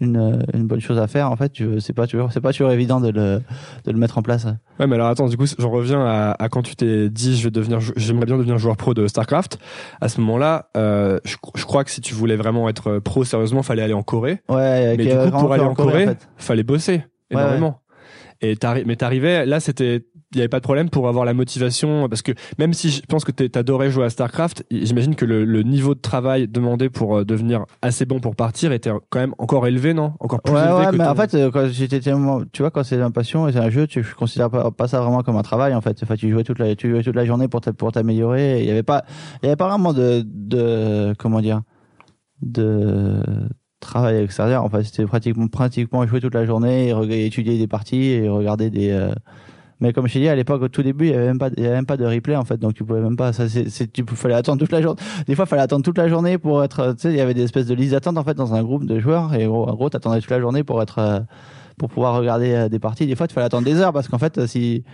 une 0.00 0.44
une 0.54 0.66
bonne 0.66 0.80
chose 0.80 0.98
à 0.98 1.06
faire, 1.06 1.30
en 1.30 1.36
fait, 1.36 1.50
tu 1.50 1.80
c'est 1.80 1.92
pas 1.92 2.06
toujours 2.06 2.32
c'est 2.32 2.40
pas 2.40 2.50
toujours 2.52 2.70
évident 2.72 3.00
de 3.00 3.10
le 3.10 3.40
de 3.84 3.92
le 3.92 3.98
mettre 3.98 4.18
en 4.18 4.22
place. 4.22 4.46
Ouais, 4.80 4.86
mais 4.88 4.96
alors 4.96 5.06
attends, 5.08 5.28
du 5.28 5.36
coup, 5.36 5.44
j'en 5.58 5.70
reviens 5.70 6.04
à, 6.04 6.34
à 6.38 6.48
quand 6.48 6.62
tu 6.62 6.74
t'es 6.74 7.08
dit, 7.10 7.36
je 7.36 7.44
vais 7.44 7.50
devenir, 7.50 7.78
j'aimerais 7.96 8.26
bien 8.26 8.36
devenir 8.38 8.58
joueur 8.58 8.76
pro 8.76 8.94
de 8.94 9.06
Starcraft. 9.06 9.58
À 10.00 10.08
ce 10.08 10.20
moment-là, 10.20 10.70
euh, 10.76 11.20
je, 11.24 11.36
je 11.54 11.64
crois 11.64 11.84
que 11.84 11.90
si 11.92 12.00
tu 12.00 12.14
voulais 12.14 12.36
vraiment 12.36 12.68
être 12.68 12.98
pro 12.98 13.22
sérieusement, 13.24 13.62
fallait 13.62 13.82
aller 13.82 13.92
en 13.94 14.02
Corée. 14.02 14.40
Ouais, 14.48 14.96
Mais 14.96 15.04
du 15.04 15.10
coup, 15.10 15.16
vraiment 15.16 15.40
pour 15.40 15.52
aller 15.52 15.62
en 15.62 15.74
Corée, 15.74 16.04
en 16.04 16.08
fait. 16.08 16.28
fallait 16.38 16.64
bosser 16.64 17.04
Ouais, 17.30 17.40
énormément. 17.40 17.78
Et 18.40 18.56
t'arri- 18.56 18.82
mais 18.84 18.96
t'arrivais, 18.96 19.46
là, 19.46 19.60
c'était, 19.60 20.04
il 20.34 20.38
y 20.38 20.40
avait 20.40 20.48
pas 20.48 20.58
de 20.60 20.64
problème 20.64 20.88
pour 20.90 21.08
avoir 21.08 21.24
la 21.24 21.34
motivation, 21.34 22.08
parce 22.08 22.22
que 22.22 22.32
même 22.58 22.72
si 22.72 22.90
je 22.90 23.02
pense 23.02 23.24
que 23.24 23.32
t'adorais 23.32 23.90
jouer 23.90 24.04
à 24.04 24.10
Starcraft, 24.10 24.64
j'imagine 24.70 25.14
que 25.14 25.24
le, 25.24 25.44
le 25.44 25.62
niveau 25.62 25.94
de 25.94 26.00
travail 26.00 26.48
demandé 26.48 26.88
pour 26.90 27.18
euh, 27.18 27.24
devenir 27.24 27.64
assez 27.82 28.06
bon 28.06 28.18
pour 28.20 28.34
partir 28.34 28.72
était 28.72 28.90
quand 29.10 29.20
même 29.20 29.34
encore 29.38 29.66
élevé, 29.66 29.92
non? 29.94 30.14
Encore 30.20 30.40
plus 30.42 30.54
Ouais, 30.54 30.60
élevé 30.60 30.74
ouais, 30.74 30.86
que 30.92 30.96
mais 30.96 31.04
ton- 31.04 31.10
en 31.10 31.14
fait, 31.14 31.34
euh, 31.34 31.50
quand 31.50 31.68
j'étais 31.68 32.00
tu 32.00 32.10
vois, 32.62 32.70
quand 32.70 32.82
c'est 32.82 33.00
une 33.00 33.12
passion 33.12 33.46
et 33.48 33.52
c'est 33.52 33.58
un 33.58 33.70
jeu, 33.70 33.86
tu 33.86 34.02
je 34.02 34.14
considère 34.14 34.50
pas, 34.50 34.70
pas 34.70 34.88
ça 34.88 35.00
vraiment 35.00 35.22
comme 35.22 35.36
un 35.36 35.42
travail, 35.42 35.74
en 35.74 35.80
fait. 35.80 35.98
Enfin, 36.02 36.16
tu 36.16 36.30
jouais 36.30 36.44
toute 36.44 36.58
la, 36.58 36.74
tu 36.76 36.90
jouais 36.90 37.02
toute 37.02 37.14
la 37.16 37.24
journée 37.24 37.48
pour 37.48 37.60
pour 37.60 37.92
t'améliorer. 37.92 38.60
Il 38.60 38.66
y 38.66 38.70
avait 38.70 38.82
pas, 38.82 39.04
il 39.42 39.46
y 39.46 39.48
avait 39.48 39.56
pas 39.56 39.68
vraiment 39.68 39.92
de, 39.92 40.24
de, 40.26 41.14
comment 41.18 41.40
dire, 41.40 41.62
de 42.40 43.22
travail 43.80 44.16
extérieur. 44.22 44.64
Enfin, 44.64 44.82
c'était 44.82 45.04
pratiquement, 45.06 45.48
pratiquement 45.48 46.06
jouer 46.06 46.20
toute 46.20 46.34
la 46.34 46.46
journée 46.46 46.90
et 47.10 47.26
étudier 47.26 47.58
des 47.58 47.66
parties 47.66 48.10
et 48.10 48.28
regarder 48.28 48.70
des, 48.70 48.90
euh, 48.90 49.12
mais 49.82 49.92
comme 49.92 50.06
je 50.06 50.12
t'ai 50.12 50.20
dit, 50.20 50.28
à 50.28 50.36
l'époque, 50.36 50.62
au 50.62 50.68
tout 50.68 50.84
début, 50.84 51.06
il 51.06 51.10
y 51.10 51.14
avait 51.14 51.28
avait 51.28 51.70
même 51.70 51.86
pas 51.86 51.96
de 51.96 52.06
replay, 52.06 52.36
en 52.36 52.44
fait. 52.44 52.56
Donc, 52.56 52.74
tu 52.74 52.84
pouvais 52.84 53.00
même 53.00 53.16
pas, 53.16 53.32
ça, 53.32 53.48
c'est, 53.48 53.92
tu 53.92 54.04
fallait 54.14 54.34
attendre 54.34 54.60
toute 54.60 54.70
la 54.70 54.80
journée. 54.80 55.02
Des 55.26 55.34
fois, 55.34 55.44
il 55.44 55.48
fallait 55.48 55.62
attendre 55.62 55.84
toute 55.84 55.98
la 55.98 56.06
journée 56.08 56.38
pour 56.38 56.62
être, 56.62 56.92
tu 56.92 57.00
sais, 57.00 57.10
il 57.10 57.16
y 57.16 57.20
avait 57.20 57.34
des 57.34 57.42
espèces 57.42 57.66
de 57.66 57.74
listes 57.74 57.90
d'attente, 57.90 58.16
en 58.16 58.22
fait, 58.22 58.34
dans 58.34 58.54
un 58.54 58.62
groupe 58.62 58.86
de 58.86 59.00
joueurs. 59.00 59.34
Et 59.34 59.44
en 59.48 59.74
gros, 59.74 59.90
t'attendais 59.90 60.20
toute 60.20 60.30
la 60.30 60.38
journée 60.38 60.62
pour 60.62 60.80
être, 60.80 61.00
euh, 61.00 61.18
pour 61.78 61.88
pouvoir 61.88 62.14
regarder 62.14 62.54
euh, 62.54 62.68
des 62.68 62.78
parties. 62.78 63.08
Des 63.08 63.16
fois, 63.16 63.26
il 63.28 63.32
fallait 63.32 63.46
attendre 63.46 63.64
des 63.64 63.74
heures 63.74 63.92
parce 63.92 64.06
qu'en 64.06 64.18
fait, 64.18 64.38
euh, 64.38 64.46
si, 64.46 64.84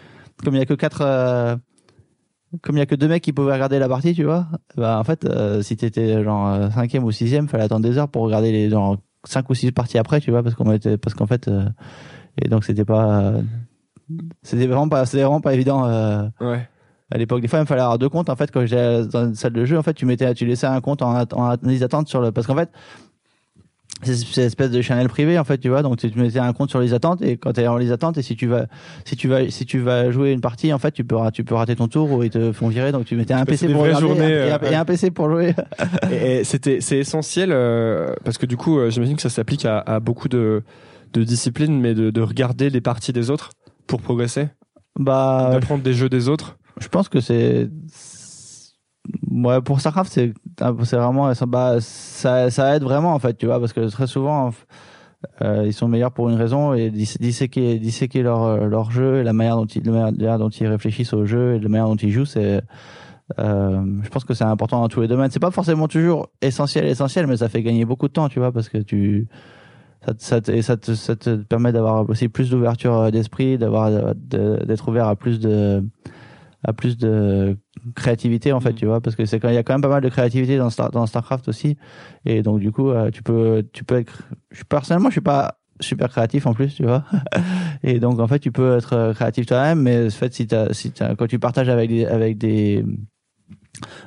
comme 0.42 0.54
il 0.54 0.58
y 0.58 0.62
a 0.62 0.64
que 0.64 0.72
quatre, 0.72 1.58
comme 2.62 2.76
il 2.76 2.78
y 2.78 2.82
a 2.82 2.86
que 2.86 2.94
deux 2.94 3.08
mecs 3.08 3.22
qui 3.22 3.34
pouvaient 3.34 3.52
regarder 3.52 3.78
la 3.78 3.90
partie, 3.90 4.14
tu 4.14 4.24
vois, 4.24 4.46
bah 4.78 4.98
en 4.98 5.04
fait, 5.04 5.26
euh, 5.26 5.60
si 5.60 5.76
t'étais 5.76 6.24
genre 6.24 6.72
cinquième 6.72 7.04
ou 7.04 7.10
sixième, 7.10 7.46
fallait 7.46 7.64
attendre 7.64 7.86
des 7.86 7.98
heures 7.98 8.08
pour 8.08 8.22
regarder 8.22 8.52
les 8.52 8.70
genre 8.70 8.96
cinq 9.24 9.50
ou 9.50 9.54
six 9.54 9.70
parties 9.70 9.98
après, 9.98 10.20
tu 10.22 10.30
vois, 10.30 10.42
parce 10.42 10.54
qu'on 10.54 10.72
était, 10.72 10.96
parce 10.96 11.14
qu'en 11.14 11.26
fait, 11.26 11.50
et 12.40 12.48
donc 12.48 12.64
c'était 12.64 12.86
pas, 12.86 13.34
c'était 14.42 14.66
vraiment 14.66 14.88
pas, 14.88 15.06
c'était 15.06 15.22
vraiment 15.22 15.40
pas 15.40 15.54
évident. 15.54 15.86
Euh, 15.86 16.22
Ouais. 16.40 16.68
à 17.10 17.18
l'époque, 17.18 17.40
des 17.40 17.48
fois, 17.48 17.58
il 17.58 17.62
me 17.62 17.66
fallait 17.66 17.80
avoir 17.80 17.98
deux 17.98 18.08
comptes. 18.08 18.28
En 18.30 18.36
fait, 18.36 18.50
quand 18.50 18.64
j'étais 18.66 19.06
dans 19.06 19.26
une 19.26 19.34
salle 19.34 19.52
de 19.52 19.64
jeu, 19.64 19.78
en 19.78 19.82
fait, 19.82 19.94
tu 19.94 20.06
mettais, 20.06 20.32
tu 20.34 20.44
laissais 20.46 20.66
un 20.66 20.80
compte 20.80 21.02
en, 21.02 21.22
en 21.32 21.56
liste 21.62 21.80
d'attente 21.82 22.08
sur 22.08 22.20
le, 22.20 22.32
parce 22.32 22.46
qu'en 22.46 22.54
fait, 22.56 22.70
c'est 24.02 24.12
une 24.36 24.44
espèce 24.44 24.70
de 24.70 24.80
channel 24.80 25.08
privé, 25.08 25.38
en 25.40 25.44
fait, 25.44 25.58
tu 25.58 25.68
vois. 25.70 25.82
Donc, 25.82 25.96
tu 25.96 26.08
mettais 26.14 26.38
un 26.38 26.52
compte 26.52 26.70
sur 26.70 26.78
les 26.78 26.94
attentes 26.94 27.20
et 27.20 27.36
quand 27.36 27.54
tu 27.54 27.60
es 27.62 27.66
en 27.66 27.78
les 27.78 27.90
attentes 27.90 28.16
et 28.16 28.22
si 28.22 28.36
tu 28.36 28.46
vas, 28.46 28.66
si 29.04 29.16
tu 29.16 29.26
vas, 29.26 29.50
si 29.50 29.66
tu 29.66 29.80
vas 29.80 30.12
jouer 30.12 30.30
une 30.32 30.40
partie, 30.40 30.72
en 30.72 30.78
fait, 30.78 30.92
tu 30.92 31.02
peux, 31.02 31.16
tu 31.32 31.42
peux 31.42 31.56
rater 31.56 31.74
ton 31.74 31.88
tour 31.88 32.12
ou 32.12 32.22
ils 32.22 32.30
te 32.30 32.52
font 32.52 32.68
virer. 32.68 32.92
Donc, 32.92 33.06
tu 33.06 33.16
mettais 33.16 33.34
un 33.34 33.44
PC 33.44 33.68
pour 33.68 33.82
regarder 33.82 34.06
journées, 34.06 34.30
et, 34.30 34.52
un, 34.52 34.58
euh, 34.62 34.70
et 34.70 34.74
un 34.76 34.84
PC 34.84 35.10
pour 35.10 35.28
jouer. 35.28 35.52
Et, 36.12 36.40
et 36.40 36.44
c'était 36.44 36.80
c'est 36.80 36.98
essentiel 36.98 37.50
euh, 37.52 38.14
parce 38.24 38.38
que 38.38 38.46
du 38.46 38.56
coup, 38.56 38.78
euh, 38.78 38.90
j'imagine 38.90 39.16
que 39.16 39.22
ça 39.22 39.30
s'applique 39.30 39.64
à, 39.64 39.80
à 39.80 39.98
beaucoup 39.98 40.28
de, 40.28 40.62
de 41.12 41.24
disciplines, 41.24 41.80
mais 41.80 41.94
de, 41.94 42.10
de 42.10 42.20
regarder 42.20 42.70
les 42.70 42.80
parties 42.80 43.12
des 43.12 43.30
autres 43.30 43.50
pour 43.88 44.00
progresser, 44.00 44.48
bah, 44.98 45.48
d'apprendre 45.52 45.82
des 45.82 45.92
jeux 45.94 46.08
des 46.08 46.28
autres. 46.28 46.56
je 46.80 46.86
pense 46.88 47.08
que 47.08 47.20
c'est 47.20 47.68
ouais 49.30 49.60
pour 49.62 49.80
Starcraft 49.80 50.12
c'est 50.12 50.34
c'est 50.84 50.96
vraiment 50.96 51.32
ça, 51.34 51.46
bah, 51.46 51.76
ça 51.80 52.50
ça 52.50 52.76
aide 52.76 52.82
vraiment 52.82 53.14
en 53.14 53.18
fait 53.18 53.36
tu 53.38 53.46
vois 53.46 53.58
parce 53.58 53.72
que 53.72 53.88
très 53.88 54.06
souvent 54.06 54.50
euh, 55.42 55.64
ils 55.66 55.72
sont 55.72 55.88
meilleurs 55.88 56.12
pour 56.12 56.28
une 56.28 56.36
raison 56.36 56.74
et 56.74 56.90
dis- 56.90 57.16
disséquer 57.18 57.78
disséquer 57.78 58.22
leur 58.22 58.66
leur 58.68 58.90
jeu 58.90 59.20
et 59.20 59.24
la 59.24 59.32
manière 59.32 59.56
dont 59.56 59.66
ils 59.66 59.82
la 59.84 60.10
manière 60.12 60.38
dont 60.38 60.50
ils 60.50 60.66
réfléchissent 60.66 61.12
au 61.14 61.24
jeu 61.26 61.54
et 61.54 61.58
la 61.58 61.68
manière 61.68 61.88
dont 61.88 61.96
ils 61.96 62.10
jouent 62.12 62.24
c'est 62.26 62.60
euh, 63.38 63.82
je 64.02 64.08
pense 64.08 64.24
que 64.24 64.34
c'est 64.34 64.44
important 64.44 64.80
dans 64.80 64.88
tous 64.88 65.00
les 65.00 65.08
domaines 65.08 65.30
c'est 65.30 65.40
pas 65.40 65.50
forcément 65.50 65.88
toujours 65.88 66.28
essentiel 66.40 66.86
essentiel 66.86 67.26
mais 67.26 67.36
ça 67.38 67.48
fait 67.48 67.62
gagner 67.62 67.84
beaucoup 67.84 68.08
de 68.08 68.12
temps 68.12 68.28
tu 68.28 68.38
vois 68.38 68.52
parce 68.52 68.68
que 68.68 68.78
tu 68.78 69.28
ça, 70.04 70.14
te- 70.14 70.22
ça, 70.22 70.40
te- 70.40 70.50
et 70.52 70.62
ça, 70.62 70.76
te, 70.76 70.94
ça 70.94 71.16
te 71.16 71.36
permet 71.36 71.72
d'avoir 71.72 72.08
aussi 72.08 72.28
plus 72.28 72.50
d'ouverture 72.50 72.94
euh, 72.94 73.10
d'esprit 73.10 73.58
d'avoir 73.58 73.90
de- 74.14 74.64
d'être 74.64 74.88
ouvert 74.88 75.06
à 75.08 75.16
plus 75.16 75.40
de 75.40 75.84
à 76.64 76.72
plus 76.72 76.98
de 76.98 77.56
créativité 77.94 78.52
en 78.52 78.58
fait 78.60 78.70
Mhm. 78.70 78.74
tu 78.76 78.86
vois 78.86 79.00
parce 79.00 79.14
que 79.14 79.24
c'est 79.24 79.38
quand 79.38 79.48
il 79.48 79.54
y 79.54 79.58
a 79.58 79.62
quand 79.62 79.74
même 79.74 79.80
pas 79.82 79.88
mal 79.88 80.02
de 80.02 80.08
créativité 80.08 80.58
dans 80.58 80.70
Star, 80.70 80.90
dans 80.90 81.06
Starcraft 81.06 81.46
aussi 81.48 81.76
et 82.26 82.42
donc 82.42 82.58
du 82.58 82.72
coup 82.72 82.90
euh, 82.90 83.10
tu 83.12 83.22
peux 83.22 83.64
tu 83.72 83.84
peux 83.84 83.96
être 83.96 84.22
je, 84.50 84.64
personnellement 84.64 85.08
je 85.08 85.14
suis 85.14 85.20
pas 85.20 85.58
super 85.80 86.08
créatif 86.08 86.46
en 86.46 86.54
plus 86.54 86.74
tu 86.74 86.82
vois 86.82 87.04
et 87.84 88.00
donc 88.00 88.18
en 88.18 88.26
fait 88.26 88.40
tu 88.40 88.50
peux 88.50 88.76
être 88.76 88.92
euh, 88.94 89.12
créatif 89.14 89.46
toi-même 89.46 89.80
mais 89.82 90.06
en 90.06 90.10
fait 90.10 90.34
si 90.34 90.48
t'as 90.48 90.72
si 90.72 90.92
quand 90.92 91.28
tu 91.28 91.38
partages 91.38 91.68
avec 91.68 91.90
des 91.90 92.04
avec 92.06 92.38
des 92.38 92.84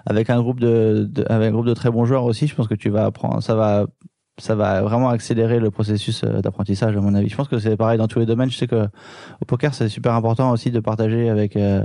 avec 0.05 0.29
un 0.29 0.41
groupe 0.41 0.59
de, 0.59 1.07
de 1.09 1.25
avec 1.29 1.49
un 1.49 1.51
groupe 1.51 1.65
de 1.65 1.73
très 1.73 1.89
bons 1.89 2.05
joueurs 2.05 2.25
aussi 2.25 2.47
je 2.47 2.55
pense 2.55 2.67
que 2.67 2.75
tu 2.75 2.89
vas 2.89 3.05
apprendre 3.05 3.41
ça 3.41 3.55
va 3.55 3.85
ça 4.37 4.55
va 4.55 4.81
vraiment 4.81 5.09
accélérer 5.09 5.59
le 5.59 5.71
processus 5.71 6.23
euh, 6.23 6.41
d'apprentissage 6.41 6.95
à 6.95 7.01
mon 7.01 7.13
avis 7.13 7.29
je 7.29 7.35
pense 7.35 7.47
que 7.47 7.59
c'est 7.59 7.77
pareil 7.77 7.97
dans 7.97 8.07
tous 8.07 8.19
les 8.19 8.25
domaines 8.25 8.49
je 8.49 8.57
sais 8.57 8.67
que 8.67 8.87
au 9.41 9.45
poker 9.45 9.73
c'est 9.73 9.89
super 9.89 10.13
important 10.13 10.51
aussi 10.51 10.71
de 10.71 10.79
partager 10.79 11.29
avec 11.29 11.55
euh, 11.55 11.83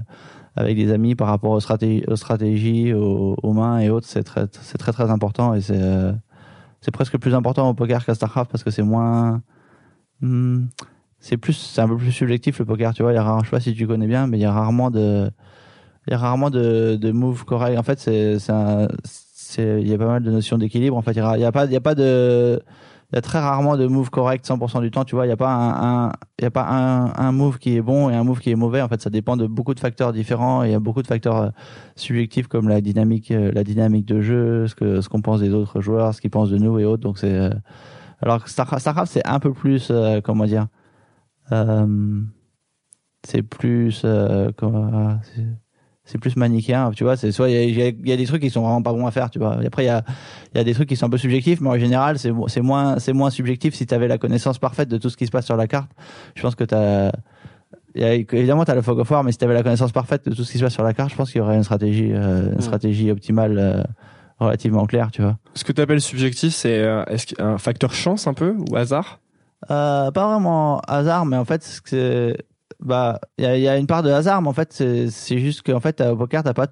avec 0.57 0.77
des 0.77 0.91
amis 0.91 1.15
par 1.15 1.29
rapport 1.29 1.51
aux 1.51 1.61
stratégies, 1.61 2.95
aux, 2.95 3.53
mains 3.53 3.79
et 3.79 3.91
autres, 3.91 4.07
c'est 4.09 4.23
très, 4.23 4.47
c'est 4.63 4.79
très 4.79 4.93
très 4.93 5.11
important 5.11 5.55
et 5.55 5.61
c'est, 5.61 5.77
euh, 5.77 6.13
c'est 6.81 6.91
presque 6.91 7.19
plus 7.19 7.35
important 7.35 7.69
au 7.69 7.75
poker 7.75 8.05
qu'à 8.05 8.15
Starcraft 8.15 8.51
parce 8.51 8.65
que 8.65 8.71
c'est 8.71 8.83
moins, 8.83 9.43
hmm, 10.23 10.65
c'est 11.21 11.37
plus, 11.37 11.53
c'est 11.53 11.83
un 11.83 11.89
peu 11.89 11.97
plus 11.97 12.11
subjectif 12.11 12.59
le 12.59 12.65
poker, 12.65 12.95
tu 12.95 13.03
vois. 13.03 13.13
Il 13.13 13.17
y 13.17 13.19
a 13.19 13.39
je 13.41 13.45
sais 13.45 13.51
pas 13.51 13.61
si 13.61 13.75
tu 13.75 13.87
connais 13.87 14.07
bien, 14.07 14.27
mais 14.27 14.39
il 14.39 14.41
y 14.41 14.47
a 14.47 14.53
rarement 14.53 14.91
de, 14.91 15.31
il 16.07 16.13
y 16.13 16.15
a 16.15 16.19
rarement 16.19 16.49
de, 16.49 16.97
de 16.97 17.13
moves 17.13 17.45
corrects. 17.45 17.79
En 17.79 17.83
fait, 17.83 18.01
c'est, 18.01 18.39
c'est, 18.39 18.53
il 19.59 19.89
y 19.89 19.95
a 19.95 19.99
pas 19.99 20.07
mal 20.07 20.23
de 20.23 20.31
notions 20.31 20.59
d'équilibre. 20.59 20.97
En 20.97 21.03
fait, 21.03 21.13
il 21.13 21.19
y 21.19 21.21
a, 21.21 21.53
pas, 21.53 21.65
il 21.67 21.73
y 21.73 21.77
a 21.77 21.81
pas 21.81 21.95
de, 21.95 22.61
il 23.13 23.17
y 23.17 23.19
a 23.19 23.23
très 23.23 23.39
rarement 23.39 23.77
de 23.77 23.87
move 23.87 24.11
correct 24.11 24.45
100% 24.47 24.81
du 24.81 24.91
temps, 24.91 25.05
tu 25.05 25.15
vois. 25.15 25.27
Il 25.27 25.29
y 25.29 25.33
a 25.33 25.37
pas 25.37 25.53
un, 25.53 26.13
il 26.39 26.43
y 26.43 26.47
a 26.47 26.51
pas 26.51 26.67
un, 26.69 27.33
move 27.33 27.59
qui 27.59 27.77
est 27.77 27.81
bon 27.81 28.11
et 28.11 28.15
un 28.15 28.25
move 28.25 28.41
qui 28.41 28.51
est 28.51 28.57
mauvais. 28.57 28.83
En 28.83 28.89
fait, 28.89 29.01
ça 29.01 29.11
dépend 29.11 29.37
de 29.37 29.47
beaucoup 29.47 29.75
de 29.75 29.81
facteurs 29.81 30.13
différents 30.13 30.63
il 30.65 30.73
y 30.73 30.75
a 30.75 30.81
beaucoup 30.81 31.03
de 31.03 31.07
facteurs 31.07 31.37
euh, 31.37 31.51
subjectifs 31.95 32.49
comme 32.49 32.69
la 32.69 32.81
dynamique, 32.81 33.31
euh, 33.31 33.53
la 33.53 33.63
dynamique 33.65 34.07
de 34.07 34.21
jeu, 34.21 34.67
ce 34.67 34.75
que, 34.75 35.01
ce 35.01 35.09
qu'on 35.09 35.23
pense 35.23 35.41
des 35.41 35.53
autres 35.53 35.81
joueurs, 35.81 36.15
ce 36.15 36.21
qu'ils 36.21 36.31
pensent 36.31 36.51
de 36.51 36.59
nous 36.59 36.79
et 36.79 36.85
autres. 36.85 37.03
Donc 37.03 37.19
c'est, 37.19 37.33
euh, 37.33 37.51
alors 38.21 38.43
que 38.43 38.51
Starcraft, 38.51 39.13
c'est 39.13 39.27
un 39.27 39.39
peu 39.39 39.53
plus, 39.53 39.93
comment 40.25 40.47
dire, 40.47 40.67
c'est 43.27 43.43
plus, 43.43 44.03
euh, 44.05 44.53
comment, 44.57 45.19
c'est- 46.07 46.17
plus 46.19 46.35
manichéen, 46.37 46.91
tu 46.93 47.05
vois. 47.05 47.17
C'est 47.19 47.31
soit 47.33 47.51
il 47.51 47.77
y 47.77 47.83
a, 47.83 47.89
y 47.89 47.97
y 48.13 48.17
des 48.17 48.25
trucs 48.27 48.41
qui 48.41 48.49
sont 48.51 48.63
vraiment 48.63 48.81
pas 48.83 48.93
bons 48.95 49.07
à 49.07 49.11
faire, 49.11 49.29
tu 49.29 49.39
vois. 49.39 49.59
Et 49.63 49.67
après 49.67 49.83
il 49.85 49.87
y 49.87 49.91
a, 49.91 50.03
il 50.55 50.59
y 50.59 50.61
a 50.61 50.65
des 50.65 50.73
trucs 50.73 50.89
qui 50.89 50.97
sont 50.97 51.05
un 51.07 51.11
peu 51.11 51.19
subjectifs, 51.19 51.61
mais 51.61 51.69
en 51.69 51.79
général 51.79 52.19
c'est 52.19 52.33
c'est 52.47 52.63
moins 52.63 52.99
c'est 52.99 53.13
moins 53.13 53.29
subjectif 53.31 53.75
si 53.75 53.85
tu 53.87 53.95
avais 53.95 54.09
la 54.09 54.17
connaissance 54.17 54.59
parfaite 54.59 54.89
de 54.89 54.97
tout 54.97 55.11
ce 55.11 55.17
qui 55.19 55.27
se 55.27 55.31
passe 55.31 55.45
sur 55.45 55.57
la 55.57 55.67
carte. 55.67 55.91
Je 56.35 56.41
pense 56.43 56.55
que 56.55 56.65
t'as 56.65 57.11
évidemment 57.95 58.65
tu 58.65 58.71
as 58.71 58.75
le 58.75 58.83
fog 58.83 58.99
of 58.99 59.11
war, 59.11 59.25
mais 59.25 59.33
si 59.33 59.39
tu 59.39 59.45
avais 59.45 59.55
la 59.55 59.63
connaissance 59.63 59.93
parfaite 59.93 60.29
de 60.29 60.35
tout 60.35 60.45
ce 60.45 60.53
qui 60.53 60.59
se 60.59 60.63
passe 60.65 60.75
sur 60.75 60.85
la 60.85 60.93
carte, 60.95 61.11
je 61.11 61.17
pense 61.17 61.31
qu'il 61.33 61.39
y 61.41 61.43
aurait 61.43 61.57
une 61.57 61.65
stratégie 61.65 62.11
euh, 62.13 62.51
une 62.53 62.59
Mm. 62.59 62.61
stratégie 62.61 63.11
optimale 63.11 63.59
euh, 63.59 63.83
relativement 64.39 64.85
claire, 64.87 65.11
tu 65.11 65.23
vois. 65.23 65.39
Ce 65.55 65.65
que 65.65 65.73
tu 65.73 65.81
appelles 65.81 66.01
subjectif, 66.01 66.53
c'est 66.55 66.79
euh, 66.79 67.05
est-ce 67.07 67.41
un 67.41 67.57
facteur 67.59 67.93
chance 67.95 68.27
un 68.27 68.35
peu 68.35 68.55
ou 68.71 68.77
hasard? 68.77 69.21
Euh, 69.71 70.11
pas 70.11 70.27
vraiment 70.31 70.81
hasard, 70.87 71.25
mais 71.25 71.37
en 71.39 71.47
fait, 71.47 71.63
c'est 71.85 72.37
bah 72.81 73.21
il 73.39 73.45
y 73.45 73.69
a, 73.69 73.77
une 73.77 73.87
part 73.87 74.03
de 74.03 74.11
hasard, 74.11 74.43
mais 74.43 74.49
en 74.49 74.53
fait 74.53 74.73
c'est 74.73 75.39
juste 75.39 75.63
qu'en 75.63 75.81
fait 75.81 76.01
au 76.01 76.17
poker 76.17 76.43
t'as 76.43 76.55
pas 76.55 76.69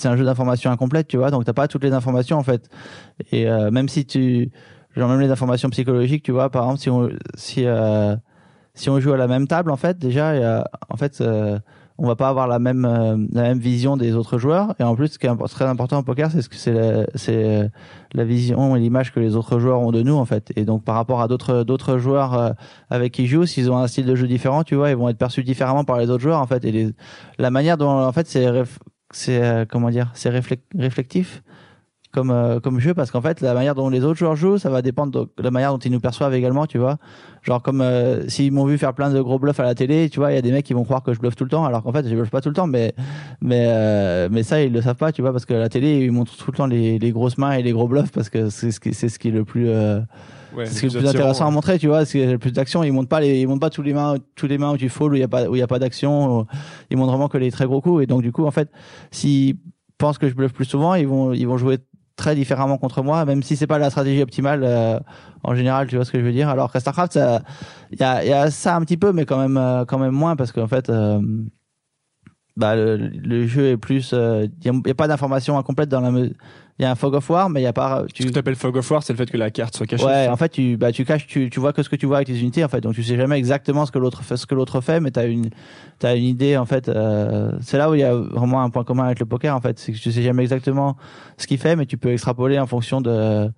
c'est 0.00 0.08
un 0.08 0.16
jeu 0.16 0.24
d'informations 0.24 0.70
incomplète, 0.70 1.08
tu 1.08 1.18
vois, 1.18 1.30
donc 1.30 1.44
t'as 1.44 1.52
pas 1.52 1.68
toutes 1.68 1.84
les 1.84 1.92
informations 1.92 2.38
en 2.38 2.42
fait. 2.42 2.68
Et 3.32 3.48
euh, 3.48 3.70
même 3.70 3.88
si 3.88 4.06
tu 4.06 4.50
genre 4.96 5.08
même 5.08 5.20
les 5.20 5.30
informations 5.30 5.68
psychologiques, 5.70 6.22
tu 6.24 6.32
vois, 6.32 6.50
par 6.50 6.64
exemple 6.64 6.80
si 6.80 6.90
on 6.90 7.10
si 7.34 7.66
euh, 7.66 8.16
si 8.74 8.88
on 8.90 8.98
joue 9.00 9.12
à 9.12 9.16
la 9.16 9.28
même 9.28 9.46
table 9.46 9.70
en 9.70 9.76
fait 9.76 9.98
déjà 9.98 10.64
en 10.88 10.96
fait 10.96 11.20
euh, 11.20 11.58
on 12.02 12.06
va 12.06 12.16
pas 12.16 12.28
avoir 12.28 12.48
la 12.48 12.58
même 12.58 12.84
euh, 12.84 13.16
la 13.32 13.42
même 13.42 13.58
vision 13.58 13.96
des 13.96 14.14
autres 14.14 14.38
joueurs. 14.38 14.74
Et 14.80 14.82
en 14.82 14.94
plus 14.96 15.08
ce 15.08 15.18
qui 15.18 15.26
est 15.26 15.36
très 15.48 15.66
important 15.66 15.98
au 15.98 16.02
poker 16.02 16.30
c'est 16.30 16.42
ce 16.42 16.48
que 16.48 16.56
c'est 16.56 16.72
la, 16.72 17.04
c'est 17.14 17.44
euh, 17.44 17.68
la 18.14 18.24
vision 18.24 18.74
et 18.74 18.80
l'image 18.80 19.12
que 19.12 19.20
les 19.20 19.36
autres 19.36 19.58
joueurs 19.60 19.80
ont 19.80 19.92
de 19.92 20.02
nous 20.02 20.14
en 20.16 20.24
fait. 20.24 20.50
Et 20.56 20.64
donc 20.64 20.82
par 20.82 20.94
rapport 20.94 21.20
à 21.20 21.28
d'autres 21.28 21.62
d'autres 21.62 21.98
joueurs 21.98 22.34
euh, 22.34 22.50
avec 22.88 23.12
qui 23.12 23.24
ils 23.24 23.28
jouent 23.28 23.46
s'ils 23.46 23.70
ont 23.70 23.76
un 23.76 23.86
style 23.86 24.06
de 24.06 24.14
jeu 24.16 24.26
différent 24.26 24.64
tu 24.64 24.74
vois 24.74 24.90
ils 24.90 24.96
vont 24.96 25.08
être 25.10 25.18
perçus 25.18 25.44
différemment 25.44 25.84
par 25.84 25.98
les 25.98 26.08
autres 26.10 26.22
joueurs 26.22 26.40
en 26.40 26.46
fait. 26.46 26.64
Et 26.64 26.72
les, 26.72 26.88
la 27.38 27.50
manière 27.50 27.76
dont 27.76 27.90
en 27.90 28.12
fait 28.12 28.26
c'est 28.26 28.46
c'est 29.12 29.42
euh, 29.42 29.64
comment 29.68 29.90
dire 29.90 30.10
c'est 30.14 30.30
réflec- 30.30 30.64
réflectif 30.78 31.42
comme 32.12 32.30
euh, 32.30 32.58
comme 32.58 32.80
jeu 32.80 32.92
parce 32.92 33.10
qu'en 33.10 33.20
fait 33.20 33.40
la 33.40 33.54
manière 33.54 33.74
dont 33.74 33.88
les 33.88 34.04
autres 34.04 34.18
joueurs 34.18 34.34
jouent 34.34 34.58
ça 34.58 34.68
va 34.68 34.82
dépendre 34.82 35.26
de 35.36 35.42
la 35.42 35.50
manière 35.50 35.72
dont 35.72 35.78
ils 35.78 35.92
nous 35.92 36.00
perçoivent 36.00 36.34
également 36.34 36.66
tu 36.66 36.78
vois. 36.78 36.98
Genre 37.42 37.62
comme 37.62 37.80
euh, 37.80 38.28
s'ils 38.28 38.52
m'ont 38.52 38.64
vu 38.64 38.78
faire 38.78 38.94
plein 38.94 39.10
de 39.10 39.20
gros 39.20 39.38
bluffs 39.38 39.60
à 39.60 39.62
la 39.62 39.74
télé 39.74 40.10
tu 40.10 40.18
vois 40.18 40.32
il 40.32 40.34
y 40.34 40.38
a 40.38 40.42
des 40.42 40.50
mecs 40.50 40.64
qui 40.64 40.74
vont 40.74 40.84
croire 40.84 41.02
que 41.02 41.14
je 41.14 41.20
bluffe 41.20 41.36
tout 41.36 41.44
le 41.44 41.50
temps 41.50 41.64
alors 41.64 41.82
qu'en 41.82 41.92
fait 41.92 42.06
je 42.08 42.14
bluffe 42.14 42.30
pas 42.30 42.40
tout 42.40 42.48
le 42.48 42.54
temps 42.54 42.66
mais 42.66 42.94
mais 43.40 43.66
euh, 43.68 44.28
mais 44.30 44.42
ça 44.42 44.60
ils 44.60 44.72
le 44.72 44.82
savent 44.82 44.96
pas 44.96 45.12
tu 45.12 45.22
vois 45.22 45.32
parce 45.32 45.46
que 45.46 45.54
la 45.54 45.68
télé 45.68 46.04
ils 46.04 46.12
montrent 46.12 46.36
tout 46.36 46.50
le 46.50 46.56
temps 46.56 46.66
les, 46.66 46.98
les 46.98 47.12
grosses 47.12 47.38
mains 47.38 47.52
et 47.52 47.62
les 47.62 47.72
gros 47.72 47.86
bluffs 47.86 48.10
parce 48.10 48.28
que 48.28 48.50
c'est 48.50 48.72
ce 48.72 48.80
qui 48.80 48.92
c'est 48.92 49.08
ce 49.08 49.18
qui 49.18 49.28
est 49.28 49.32
le 49.32 49.44
plus 49.44 49.68
euh, 49.68 50.00
ouais, 50.56 50.66
c'est 50.66 50.74
ce 50.74 50.80
qui 50.80 50.86
est 50.86 50.94
le 50.94 50.98
plus 50.98 51.08
intéressant 51.08 51.46
à 51.46 51.50
montrer 51.50 51.78
tu 51.78 51.86
vois 51.86 52.04
c'est 52.04 52.26
le 52.26 52.38
plus 52.38 52.52
d'action 52.52 52.82
ils 52.82 52.92
montrent 52.92 53.08
pas 53.08 53.20
les 53.20 53.40
ils 53.40 53.46
montrent 53.46 53.60
pas 53.60 53.70
tous 53.70 53.82
les 53.82 53.94
mains 53.94 54.16
tous 54.34 54.48
les 54.48 54.58
mains 54.58 54.72
où 54.72 54.76
tu 54.76 54.88
fold 54.88 55.12
où 55.12 55.16
il 55.16 55.20
y 55.20 55.22
a 55.22 55.28
pas 55.28 55.48
où 55.48 55.54
il 55.54 55.60
y 55.60 55.62
a 55.62 55.68
pas 55.68 55.78
d'action 55.78 56.46
ils 56.90 56.96
montrent 56.96 57.12
vraiment 57.12 57.28
que 57.28 57.38
les 57.38 57.52
très 57.52 57.66
gros 57.66 57.80
coups 57.80 58.02
et 58.02 58.06
donc 58.06 58.22
du 58.22 58.32
coup 58.32 58.44
en 58.46 58.50
fait 58.50 58.68
s'ils 59.12 59.56
pensent 59.96 60.18
que 60.18 60.28
je 60.28 60.34
bluffe 60.34 60.52
plus 60.52 60.64
souvent 60.64 60.94
ils 60.94 61.06
vont 61.06 61.32
ils 61.32 61.46
vont 61.46 61.56
jouer 61.56 61.78
très 62.20 62.34
différemment 62.34 62.76
contre 62.78 63.02
moi 63.02 63.24
même 63.24 63.42
si 63.42 63.56
c'est 63.56 63.66
pas 63.66 63.78
la 63.78 63.88
stratégie 63.90 64.22
optimale 64.22 64.62
euh, 64.62 64.98
en 65.42 65.54
général 65.54 65.88
tu 65.88 65.96
vois 65.96 66.04
ce 66.04 66.12
que 66.12 66.20
je 66.20 66.24
veux 66.24 66.32
dire. 66.32 66.48
Alors 66.50 66.70
qu'à 66.70 66.80
Starcraft 66.80 67.18
il 67.92 67.98
y 67.98 68.02
a 68.04 68.50
ça 68.50 68.76
un 68.76 68.82
petit 68.82 68.98
peu 68.98 69.12
mais 69.12 69.24
quand 69.24 69.38
même 69.38 69.56
euh, 69.56 69.84
quand 69.86 69.98
même 69.98 70.12
moins 70.14 70.36
parce 70.36 70.52
qu'en 70.52 70.68
fait 70.68 70.90
euh, 70.90 71.20
bah 72.56 72.76
le, 72.76 73.46
jeu 73.46 73.68
est 73.70 73.76
plus 73.78 74.12
il 74.12 74.50
y, 74.64 74.68
a- 74.68 74.90
a 74.90 74.94
pas 74.94 75.08
d'information 75.08 75.56
incomplète 75.58 75.88
dans 75.88 76.00
la 76.00 76.10
me- 76.10 76.32
il 76.80 76.84
y 76.84 76.86
a 76.86 76.90
un 76.90 76.94
fog 76.94 77.14
of 77.14 77.28
war 77.28 77.50
mais 77.50 77.60
il 77.60 77.64
y 77.64 77.66
a 77.66 77.74
pas 77.74 78.04
Ce 78.14 78.24
que 78.24 78.30
tu 78.30 78.38
appelles 78.38 78.56
fog 78.56 78.74
of 78.74 78.90
war, 78.90 79.02
c'est 79.02 79.12
le 79.12 79.18
fait 79.18 79.30
que 79.30 79.36
la 79.36 79.50
carte 79.50 79.76
soit 79.76 79.86
cachée. 79.86 80.04
Ouais, 80.04 80.28
en 80.28 80.36
fait, 80.36 80.48
tu, 80.48 80.78
bah, 80.78 80.92
tu 80.92 81.04
caches, 81.04 81.26
tu, 81.26 81.50
tu 81.50 81.60
vois 81.60 81.74
que 81.74 81.82
ce 81.82 81.90
que 81.90 81.96
tu 81.96 82.06
vois 82.06 82.16
avec 82.16 82.28
les 82.28 82.40
unités, 82.40 82.64
en 82.64 82.68
fait. 82.68 82.80
Donc, 82.80 82.94
tu 82.94 83.02
sais 83.02 83.16
jamais 83.16 83.36
exactement 83.36 83.84
ce 83.84 83.92
que 83.92 83.98
l'autre 83.98 84.22
fait, 84.22 84.38
ce 84.38 84.46
que 84.46 84.54
l'autre 84.54 84.80
fait, 84.80 84.98
mais 84.98 85.10
t'as 85.10 85.26
une, 85.26 85.50
t'as 85.98 86.16
une 86.16 86.24
idée, 86.24 86.56
en 86.56 86.64
fait. 86.64 86.88
Euh, 86.88 87.52
c'est 87.60 87.76
là 87.76 87.90
où 87.90 87.94
il 87.94 88.00
y 88.00 88.04
a 88.04 88.14
vraiment 88.14 88.62
un 88.62 88.70
point 88.70 88.84
commun 88.84 89.04
avec 89.04 89.20
le 89.20 89.26
poker, 89.26 89.54
en 89.54 89.60
fait. 89.60 89.78
C'est 89.78 89.92
que 89.92 89.98
tu 89.98 90.10
sais 90.10 90.22
jamais 90.22 90.42
exactement 90.42 90.96
ce 91.36 91.46
qu'il 91.46 91.58
fait, 91.58 91.76
mais 91.76 91.84
tu 91.84 91.98
peux 91.98 92.12
extrapoler 92.12 92.58
en 92.58 92.66
fonction 92.66 93.02
de, 93.02 93.50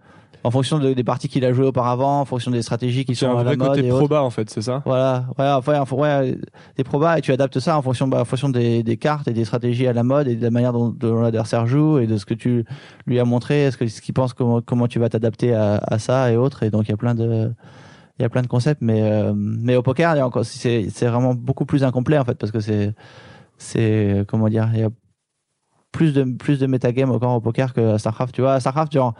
en 0.44 0.50
fonction 0.50 0.78
de- 0.78 0.92
des 0.92 1.04
parties 1.04 1.28
qu'il 1.28 1.44
a 1.44 1.52
jouées 1.52 1.66
auparavant, 1.66 2.20
en 2.20 2.24
fonction 2.24 2.50
des 2.50 2.62
stratégies 2.62 3.04
qui 3.04 3.14
c'est 3.14 3.26
sont 3.26 3.30
un 3.30 3.34
à 3.34 3.36
la 3.38 3.42
vrai 3.44 3.56
mode 3.56 3.68
côté 3.68 3.86
et 3.86 3.90
autres. 3.90 3.98
proba 4.00 4.22
en 4.22 4.30
fait, 4.30 4.50
c'est 4.50 4.62
ça? 4.62 4.82
Voilà, 4.84 5.26
ouais, 5.38 5.48
enfin, 5.50 5.96
ouais, 5.96 6.36
des 6.76 6.84
probas 6.84 7.18
et 7.18 7.20
tu 7.20 7.30
adaptes 7.32 7.60
ça 7.60 7.78
en 7.78 7.82
fonction, 7.82 8.08
bah, 8.08 8.20
en 8.20 8.24
fonction 8.24 8.48
des, 8.48 8.82
des 8.82 8.96
cartes 8.96 9.28
et 9.28 9.32
des 9.32 9.44
stratégies 9.44 9.86
à 9.86 9.92
la 9.92 10.02
mode 10.02 10.26
et 10.28 10.34
de 10.36 10.42
la 10.42 10.50
manière 10.50 10.72
dont, 10.72 10.88
dont 10.88 11.20
l'adversaire 11.20 11.66
joue 11.66 11.98
et 11.98 12.06
de 12.06 12.16
ce 12.16 12.26
que 12.26 12.34
tu 12.34 12.64
lui 13.06 13.20
as 13.20 13.24
montré, 13.24 13.62
est-ce 13.64 13.76
que 13.76 13.86
ce 13.86 14.00
qu'il 14.00 14.14
pense 14.14 14.32
comment 14.32 14.60
comment 14.60 14.88
tu 14.88 14.98
vas 14.98 15.08
t'adapter 15.08 15.54
à, 15.54 15.76
à 15.76 15.98
ça 15.98 16.30
et 16.32 16.36
autres 16.36 16.62
et 16.64 16.70
donc 16.70 16.88
il 16.88 16.90
y 16.90 16.94
a 16.94 16.96
plein 16.96 17.14
de 17.14 17.52
il 18.18 18.22
y 18.22 18.24
a 18.24 18.28
plein 18.28 18.42
de 18.42 18.46
concepts 18.48 18.82
mais 18.82 19.02
euh, 19.02 19.32
mais 19.34 19.76
au 19.76 19.82
poker 19.82 20.14
c'est 20.44 20.88
c'est 20.90 21.06
vraiment 21.06 21.34
beaucoup 21.34 21.64
plus 21.66 21.82
incomplet 21.84 22.18
en 22.18 22.24
fait 22.24 22.34
parce 22.34 22.52
que 22.52 22.60
c'est 22.60 22.94
c'est 23.58 24.24
comment 24.28 24.48
dire 24.48 24.68
il 24.74 24.80
y 24.80 24.84
a 24.84 24.90
plus 25.92 26.12
de 26.14 26.24
plus 26.24 26.58
de 26.58 26.66
metagame 26.66 27.10
encore 27.10 27.34
au 27.36 27.40
poker 27.40 27.72
que 27.74 27.94
à 27.94 27.98
Starcraft. 27.98 28.34
Tu 28.34 28.40
vois, 28.40 28.54
à 28.54 28.60
Starcraft, 28.60 28.92
genre 28.92 29.14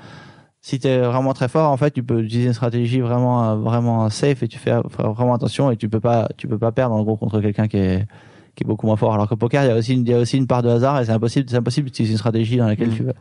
si 0.65 0.79
t'es 0.79 0.99
vraiment 1.01 1.35
très 1.35 1.49
fort, 1.49 1.71
en 1.71 1.77
fait, 1.77 1.91
tu 1.91 2.03
peux 2.03 2.21
utiliser 2.23 2.47
une 2.49 2.55
stratégie 2.55 3.01
vraiment 3.01 3.57
vraiment 3.57 4.09
safe 4.11 4.43
et 4.45 4.49
tu 4.49 4.59
fais 4.59 4.73
vraiment 4.97 5.35
attention 5.35 5.71
et 5.73 5.77
tu 5.77 5.89
peux 5.89 6.01
pas 6.01 6.29
tu 6.37 6.47
peux 6.49 6.59
pas 6.59 6.73
perdre 6.73 6.95
en 6.95 7.03
gros 7.03 7.17
contre 7.17 7.41
quelqu'un 7.41 7.67
qui 7.69 7.77
est 7.79 8.07
qui 8.55 8.65
est 8.65 8.67
beaucoup 8.67 8.87
moins 8.87 8.97
fort. 8.97 9.15
Alors 9.15 9.29
qu'au 9.31 9.37
poker, 9.37 9.65
il 9.65 9.69
y 9.69 9.71
a 9.71 9.77
aussi 9.77 9.95
une, 9.95 10.03
il 10.03 10.11
y 10.11 10.15
a 10.15 10.19
aussi 10.19 10.37
une 10.37 10.47
part 10.47 10.63
de 10.63 10.69
hasard 10.69 11.01
et 11.01 11.07
c'est 11.07 11.13
impossible, 11.13 11.49
c'est 11.49 11.57
impossible 11.57 11.87
d'utiliser 11.87 12.13
une 12.13 12.19
stratégie 12.19 12.59
dans 12.59 12.67
laquelle 12.67 12.91
Mm. 12.91 12.95
tu 12.97 13.03
vas, 13.03 13.13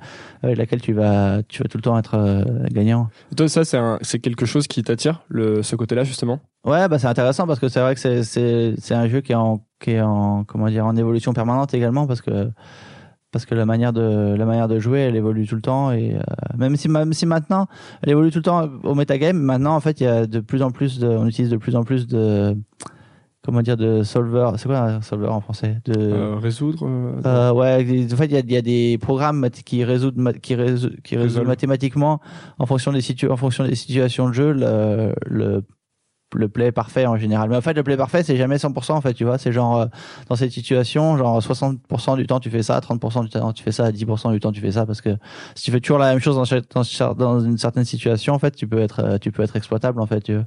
avec 0.44 0.58
laquelle 0.58 0.82
tu 0.82 0.92
vas, 0.92 1.42
tu 1.48 1.64
vas 1.64 1.70
tout 1.70 1.78
le 1.78 1.82
temps 1.82 1.98
être 1.98 2.16
euh, 2.16 2.44
gagnant. 2.70 3.08
Toi, 3.38 3.48
ça, 3.48 3.64
c'est 3.64 3.80
c'est 4.02 4.20
quelque 4.20 4.46
chose 4.46 4.68
qui 4.68 4.84
t'attire, 4.84 5.22
le 5.30 5.64
ce 5.64 5.76
côté-là 5.78 6.04
justement? 6.04 6.42
Ouais, 6.66 6.86
bah 6.90 7.00
c'est 7.00 7.08
intéressant 7.08 7.48
parce 7.48 7.60
que 7.60 7.70
c'est 7.70 7.80
vrai 7.80 7.96
que 7.96 8.02
c'est 8.02 8.24
c'est 8.24 8.74
c'est 8.78 8.94
un 8.94 9.08
jeu 9.08 9.22
qui 9.22 9.32
est 9.32 9.36
en 9.36 9.62
qui 9.80 9.92
est 9.92 10.02
en 10.02 10.44
comment 10.44 10.68
dire 10.68 10.86
en 10.86 10.96
évolution 10.98 11.32
permanente 11.34 11.74
également 11.74 12.06
parce 12.08 12.22
que 12.22 12.52
parce 13.32 13.46
que 13.46 13.56
la 13.56 13.66
manière 13.66 13.94
de 13.94 14.36
la 14.38 14.46
manière 14.46 14.68
de 14.68 14.80
jouer 14.80 15.00
elle 15.00 15.16
évolue 15.16 15.48
tout 15.48 15.56
le 15.56 15.62
temps 15.62 15.92
et 15.92 16.16
euh, 16.16 16.20
même 16.58 16.76
si 16.76 16.90
même 16.90 17.14
si 17.14 17.26
maintenant 17.26 17.68
elle 18.02 18.10
évolue 18.12 18.32
tout 18.32 18.40
le 18.40 18.44
temps 18.44 18.70
au 18.84 18.96
metagame 18.96 19.38
maintenant 19.38 19.76
en 19.76 19.80
fait 19.80 20.02
il 20.02 20.04
y 20.04 20.08
a 20.08 20.28
de 20.28 20.40
plus 20.40 20.62
en 20.62 20.72
plus 20.72 21.00
de 21.00 21.08
on 21.08 21.26
utilise 21.28 21.50
de 21.50 21.58
plus 21.58 21.76
en 21.76 21.84
plus 21.84 22.08
de 22.08 22.56
comment 23.44 23.62
dire 23.62 23.78
de 23.78 24.04
solver 24.04 24.52
c'est 24.58 24.68
quoi 24.68 24.80
un 24.80 25.02
solver 25.02 25.28
en 25.28 25.42
français? 25.42 25.82
De 25.86 25.94
Euh, 25.98 26.36
résoudre. 26.36 26.86
euh, 26.86 27.22
euh, 27.26 27.52
ouais, 27.52 28.06
en 28.14 28.16
fait, 28.16 28.26
il 28.26 28.34
y 28.34 28.38
a, 28.38 28.40
il 28.42 28.52
y 28.52 28.56
a 28.58 28.62
des 28.62 29.00
programmes 29.02 29.50
qui 29.50 29.84
résoudent, 29.84 30.34
qui 30.42 30.54
résoudent, 30.54 30.96
qui 31.04 31.18
résoudent 31.18 31.48
mathématiquement 31.48 32.20
en 32.60 32.66
fonction 32.68 32.92
des 32.92 33.02
situ 33.02 33.28
en 33.30 33.38
fonction 33.38 33.66
des 33.66 33.74
situations 33.74 34.28
de 34.28 34.34
jeu 34.34 34.52
le, 34.54 35.16
le 35.26 35.64
le 36.36 36.50
play 36.50 36.72
parfait 36.72 37.06
en 37.06 37.18
général. 37.18 37.50
Mais 37.50 37.56
en 37.56 37.62
fait, 37.62 37.74
le 37.74 37.84
play 37.84 37.98
parfait, 37.98 38.24
c'est 38.24 38.36
jamais 38.38 38.58
100% 38.58 38.94
en 38.94 39.02
fait, 39.02 39.14
tu 39.14 39.24
vois. 39.26 39.38
C'est 39.38 39.52
genre, 39.52 39.82
euh, 39.82 39.86
dans 40.30 40.36
cette 40.36 40.52
situation, 40.52 41.18
genre 41.18 41.42
60% 41.42 42.16
du 42.18 42.28
temps 42.28 42.40
tu 42.40 42.50
fais 42.50 42.64
ça, 42.64 42.80
30% 42.80 43.24
du 43.24 43.30
temps 43.30 43.54
tu 43.54 43.64
fais 43.64 43.72
ça, 43.72 43.92
10% 43.92 44.32
du 44.32 44.40
temps 44.40 44.52
tu 44.52 44.62
fais 44.62 44.72
ça, 44.72 44.86
parce 44.86 45.02
que 45.02 45.10
si 45.56 45.66
tu 45.66 45.72
fais 45.72 45.80
toujours 45.80 45.98
la 46.00 46.10
même 46.10 46.20
chose 46.20 46.36
dans, 46.36 47.40
une 47.40 47.58
certaine 47.58 47.86
situation, 47.86 48.34
en 48.34 48.40
fait, 48.40 48.56
tu 48.56 48.68
peux 48.68 48.80
être, 48.80 49.00
euh, 49.02 49.18
tu 49.18 49.32
peux 49.32 49.44
être 49.44 49.56
exploitable 49.56 50.00
en 50.02 50.06
fait. 50.06 50.22
Tu 50.22 50.34
vois. 50.34 50.46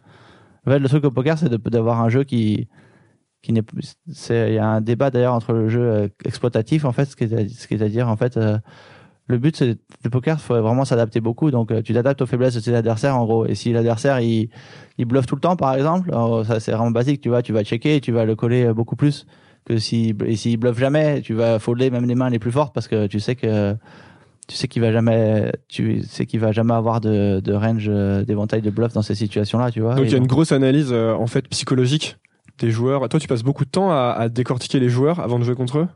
En 0.67 0.71
fait, 0.71 0.79
le 0.79 0.89
truc 0.89 1.05
au 1.05 1.11
poker, 1.11 1.39
c'est 1.39 1.49
d'avoir 1.49 2.01
un 2.01 2.09
jeu 2.09 2.25
qui, 2.25 2.69
qui 3.43 3.53
n'est, 3.53 3.63
c'est, 4.13 4.51
il 4.53 4.55
y 4.55 4.59
a 4.59 4.67
un 4.67 4.81
débat 4.81 5.11
d'ailleurs 5.11 5.35
entre 5.35 5.53
le 5.53 5.69
jeu 5.69 5.83
euh, 5.83 6.09
exploitatif 6.25 6.85
en 6.85 6.93
fait, 6.93 7.07
ce 7.07 7.17
qui 7.17 7.25
est, 7.25 7.33
à- 7.35 7.49
ce 7.49 7.67
qui 7.69 7.75
est 7.75 7.83
à 7.83 7.89
dire 7.89 8.09
en 8.09 8.17
fait. 8.17 8.37
euh, 8.37 8.59
le 9.27 9.39
but, 9.39 9.57
c'est 9.57 9.79
le 10.05 10.11
poker, 10.11 10.39
faut 10.41 10.61
vraiment 10.61 10.85
s'adapter 10.85 11.21
beaucoup. 11.21 11.51
Donc, 11.51 11.71
euh, 11.71 11.81
tu 11.83 11.95
t'adaptes 11.95 12.21
aux 12.21 12.27
faiblesses 12.27 12.55
de 12.55 12.61
tes 12.61 12.75
adversaires, 12.75 13.17
en 13.17 13.25
gros. 13.25 13.47
Et 13.47 13.55
si 13.55 13.73
l'adversaire, 13.73 14.21
il, 14.21 14.51
il 14.99 15.07
bluffe 15.07 15.27
tout 15.27 15.35
le 15.35 15.41
temps, 15.41 15.57
par 15.57 15.75
exemple, 15.75 16.11
alors, 16.13 16.45
ça, 16.47 16.61
c'est 16.61 16.73
vraiment 16.73 16.91
basique. 16.91 17.21
Tu 17.21 17.29
vois, 17.29 17.43
tu 17.43 17.53
vas 17.53 17.65
checker 17.65 17.97
et 17.97 18.01
tu 18.01 18.13
vas 18.13 18.25
le 18.25 18.37
coller 18.37 18.65
euh, 18.67 18.75
beaucoup 18.75 18.97
plus 18.97 19.27
que 19.65 19.79
si, 19.79 20.15
et 20.27 20.37
s'il 20.37 20.59
bluffe 20.59 20.79
jamais, 20.79 21.21
tu 21.23 21.35
vas 21.35 21.59
folder 21.59 21.91
même 21.91 22.07
les 22.07 22.15
mains 22.15 22.31
les 22.31 22.39
plus 22.39 22.53
fortes 22.53 22.75
parce 22.75 22.87
que 22.87 23.07
tu 23.07 23.19
sais 23.19 23.35
que, 23.35 23.75
tu 24.47 24.57
sais 24.57 24.69
qu'il 24.69 24.83
va 24.83 24.93
jamais, 24.93 25.53
tu 25.69 26.03
sais 26.03 26.27
qu'il 26.27 26.41
va 26.41 26.53
jamais 26.53 26.75
avoir 26.75 27.01
de, 27.01 27.41
de 27.41 27.53
range, 27.55 27.87
euh, 27.89 28.25
d'éventail 28.25 28.61
de 28.61 28.71
bluff 28.71 28.93
dans 28.93 29.03
ces 29.03 29.15
situations-là, 29.15 29.71
tu 29.71 29.81
vois. 29.81 29.95
Donc 29.95 30.05
il 30.05 30.13
y 30.13 30.15
a 30.15 30.19
une 30.19 30.27
grosse 30.27 30.53
analyse 30.53 30.91
euh, 30.93 31.15
en 31.15 31.27
fait 31.27 31.49
psychologique 31.49 32.19
des 32.59 32.71
joueurs. 32.71 33.09
Toi, 33.09 33.19
tu 33.19 33.27
passes 33.27 33.43
beaucoup 33.43 33.65
de 33.65 33.71
temps 33.71 33.91
à, 33.91 34.15
à 34.17 34.29
décortiquer 34.29 34.81
les 34.81 34.91
joueurs 34.91 35.19
avant 35.19 35.39
de 35.39 35.45
jouer 35.45 35.55
contre 35.55 35.79
eux? 35.79 35.89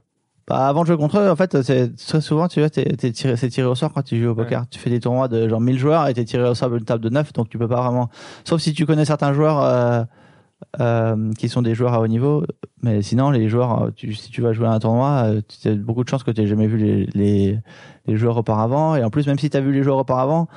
Bah, 0.48 0.66
avant 0.66 0.80
de 0.82 0.86
jouer 0.86 0.96
contre 0.96 1.18
eux, 1.18 1.30
en 1.30 1.36
fait, 1.36 1.60
c'est 1.62 1.94
très 1.94 2.22
souvent, 2.22 2.48
tu 2.48 2.60
vois, 2.60 2.70
t'es, 2.70 2.84
t'es 2.96 3.12
tiré, 3.12 3.36
c'est 3.36 3.50
tiré 3.50 3.66
au 3.66 3.74
sort 3.74 3.92
quand 3.92 4.02
tu 4.02 4.20
joues 4.20 4.30
au 4.30 4.34
poker. 4.34 4.64
Tu 4.70 4.78
fais 4.78 4.88
des 4.88 4.98
tournois 4.98 5.28
de 5.28 5.46
genre 5.46 5.60
1000 5.60 5.78
joueurs 5.78 6.08
et 6.08 6.14
t'es 6.14 6.24
tiré 6.24 6.48
au 6.48 6.54
sort 6.54 6.70
d'une 6.70 6.84
table 6.84 7.04
de 7.04 7.10
9, 7.10 7.34
donc 7.34 7.50
tu 7.50 7.58
peux 7.58 7.68
pas 7.68 7.82
vraiment, 7.82 8.08
sauf 8.44 8.60
si 8.60 8.72
tu 8.72 8.86
connais 8.86 9.04
certains 9.04 9.34
joueurs, 9.34 9.62
euh, 9.62 10.04
euh, 10.80 11.32
qui 11.34 11.48
sont 11.48 11.62
des 11.62 11.74
joueurs 11.74 11.94
à 11.94 12.00
haut 12.00 12.06
niveau, 12.06 12.44
mais 12.82 13.02
sinon, 13.02 13.30
les 13.30 13.48
joueurs, 13.48 13.82
euh, 13.82 13.90
tu, 13.94 14.14
si 14.14 14.30
tu 14.30 14.42
vas 14.42 14.52
jouer 14.52 14.66
à 14.66 14.72
un 14.72 14.78
tournoi, 14.78 15.22
euh, 15.26 15.40
tu 15.46 15.68
as 15.68 15.74
beaucoup 15.74 16.02
de 16.02 16.08
chances 16.08 16.24
que 16.24 16.30
tu 16.30 16.46
jamais 16.46 16.66
vu 16.66 16.78
les, 16.78 17.06
les, 17.14 17.58
les 18.06 18.16
joueurs 18.16 18.38
auparavant, 18.38 18.96
et 18.96 19.04
en 19.04 19.10
plus, 19.10 19.26
même 19.26 19.38
si 19.38 19.50
tu 19.50 19.56
as 19.56 19.60
vu 19.60 19.72
les 19.72 19.82
joueurs 19.82 19.98
auparavant, 19.98 20.48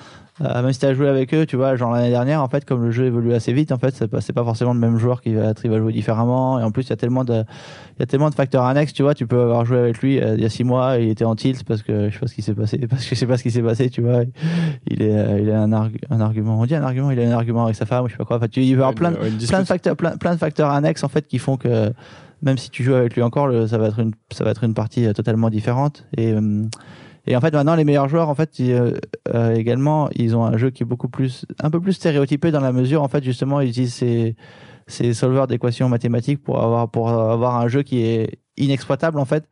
euh, 0.43 0.61
même 0.63 0.73
si 0.73 0.79
tu 0.79 0.85
as 0.85 0.93
joué 0.93 1.07
avec 1.07 1.33
eux, 1.33 1.45
tu 1.45 1.55
vois, 1.55 1.75
genre 1.75 1.91
l'année 1.91 2.09
dernière, 2.09 2.41
en 2.41 2.47
fait, 2.49 2.65
comme 2.65 2.83
le 2.83 2.91
jeu 2.91 3.05
évolue 3.05 3.33
assez 3.33 3.53
vite, 3.53 3.71
en 3.71 3.77
fait, 3.77 3.95
c'est 3.95 4.07
pas, 4.07 4.43
forcément 4.43 4.73
le 4.73 4.79
même 4.79 4.97
joueur 4.97 5.21
qui 5.21 5.33
va, 5.35 5.45
être- 5.51 5.61
il 5.63 5.69
va 5.71 5.77
jouer 5.77 5.93
différemment, 5.93 6.59
et 6.59 6.63
en 6.63 6.71
plus, 6.71 6.83
il 6.83 6.89
y 6.89 6.93
a 6.93 6.95
tellement 6.95 7.23
de, 7.23 7.33
il 7.33 7.99
y 7.99 8.03
a 8.03 8.05
tellement 8.07 8.29
de 8.29 8.35
facteurs 8.35 8.63
annexes, 8.65 8.93
tu 8.93 9.03
vois, 9.03 9.13
tu 9.13 9.27
peux 9.27 9.39
avoir 9.39 9.65
joué 9.65 9.77
avec 9.77 9.99
lui 10.01 10.19
euh, 10.19 10.35
il 10.35 10.41
y 10.41 10.45
a 10.45 10.49
six 10.49 10.63
mois, 10.63 10.97
il 10.97 11.09
était 11.09 11.25
en 11.25 11.35
tilt 11.35 11.63
parce 11.63 11.83
que 11.83 12.09
je 12.09 12.13
sais 12.15 12.19
pas 12.19 12.27
ce 12.27 12.33
qui 12.35 12.41
s'est 12.41 12.53
passé, 12.55 12.77
parce 12.89 13.03
que 13.05 13.09
je 13.13 13.19
sais 13.19 13.27
pas 13.27 13.37
ce 13.37 13.43
qui 13.43 13.51
s'est 13.51 13.61
passé, 13.61 13.89
tu 13.89 14.01
vois, 14.01 14.23
il 14.89 15.01
est, 15.01 15.15
euh, 15.17 15.39
il 15.41 15.51
a 15.51 15.61
un, 15.61 15.71
argu- 15.71 16.01
un 16.09 16.19
argument, 16.21 16.59
on 16.59 16.65
dit 16.65 16.75
un 16.75 16.83
argument, 16.83 17.11
il 17.11 17.19
a 17.19 17.23
un 17.29 17.31
argument 17.31 17.65
avec 17.65 17.75
sa 17.75 17.85
femme, 17.85 18.05
je 18.07 18.13
sais 18.13 18.17
pas 18.17 18.25
quoi, 18.25 18.37
enfin, 18.37 18.47
tu, 18.47 18.61
il 18.61 18.65
va 18.65 18.69
y 18.69 18.73
avoir 18.73 18.93
plein, 18.95 19.11
de- 19.11 19.17
plein 19.49 19.59
de 19.61 19.67
facteurs, 19.67 19.95
plein, 19.95 20.17
plein 20.17 20.33
de 20.33 20.39
facteurs 20.39 20.69
annexes 20.71 21.03
en 21.03 21.09
fait 21.09 21.27
qui 21.27 21.37
font 21.37 21.57
que 21.57 21.91
même 22.43 22.57
si 22.57 22.71
tu 22.71 22.83
joues 22.83 22.95
avec 22.95 23.13
lui 23.15 23.21
encore, 23.21 23.47
le- 23.47 23.67
ça 23.67 23.77
va 23.77 23.85
être 23.87 23.99
une, 23.99 24.13
ça 24.31 24.43
va 24.43 24.49
être 24.49 24.63
une 24.63 24.73
partie 24.73 25.05
euh, 25.05 25.13
totalement 25.13 25.51
différente. 25.51 26.07
Et 26.17 26.33
euh, 26.33 26.63
et 27.27 27.35
en 27.35 27.41
fait 27.41 27.53
maintenant 27.53 27.75
les 27.75 27.83
meilleurs 27.83 28.09
joueurs 28.09 28.29
en 28.29 28.35
fait 28.35 28.59
euh, 28.59 28.93
euh, 29.33 29.53
également 29.55 30.09
ils 30.15 30.35
ont 30.35 30.43
un 30.45 30.57
jeu 30.57 30.69
qui 30.69 30.83
est 30.83 30.85
beaucoup 30.85 31.09
plus, 31.09 31.45
un 31.61 31.69
peu 31.69 31.79
plus 31.79 31.93
stéréotypé 31.93 32.51
dans 32.51 32.61
la 32.61 32.71
mesure 32.71 33.03
en 33.03 33.07
fait 33.07 33.23
justement 33.23 33.61
ils 33.61 33.69
utilisent 33.69 33.93
ces 33.93 34.35
ces 34.87 35.13
solvers 35.13 35.47
d'équations 35.47 35.89
mathématiques 35.89 36.43
pour 36.43 36.61
avoir 36.61 36.89
pour 36.89 37.09
avoir 37.09 37.57
un 37.57 37.67
jeu 37.67 37.83
qui 37.83 38.01
est 38.03 38.39
inexploitable 38.57 39.19
en 39.19 39.25
fait. 39.25 39.47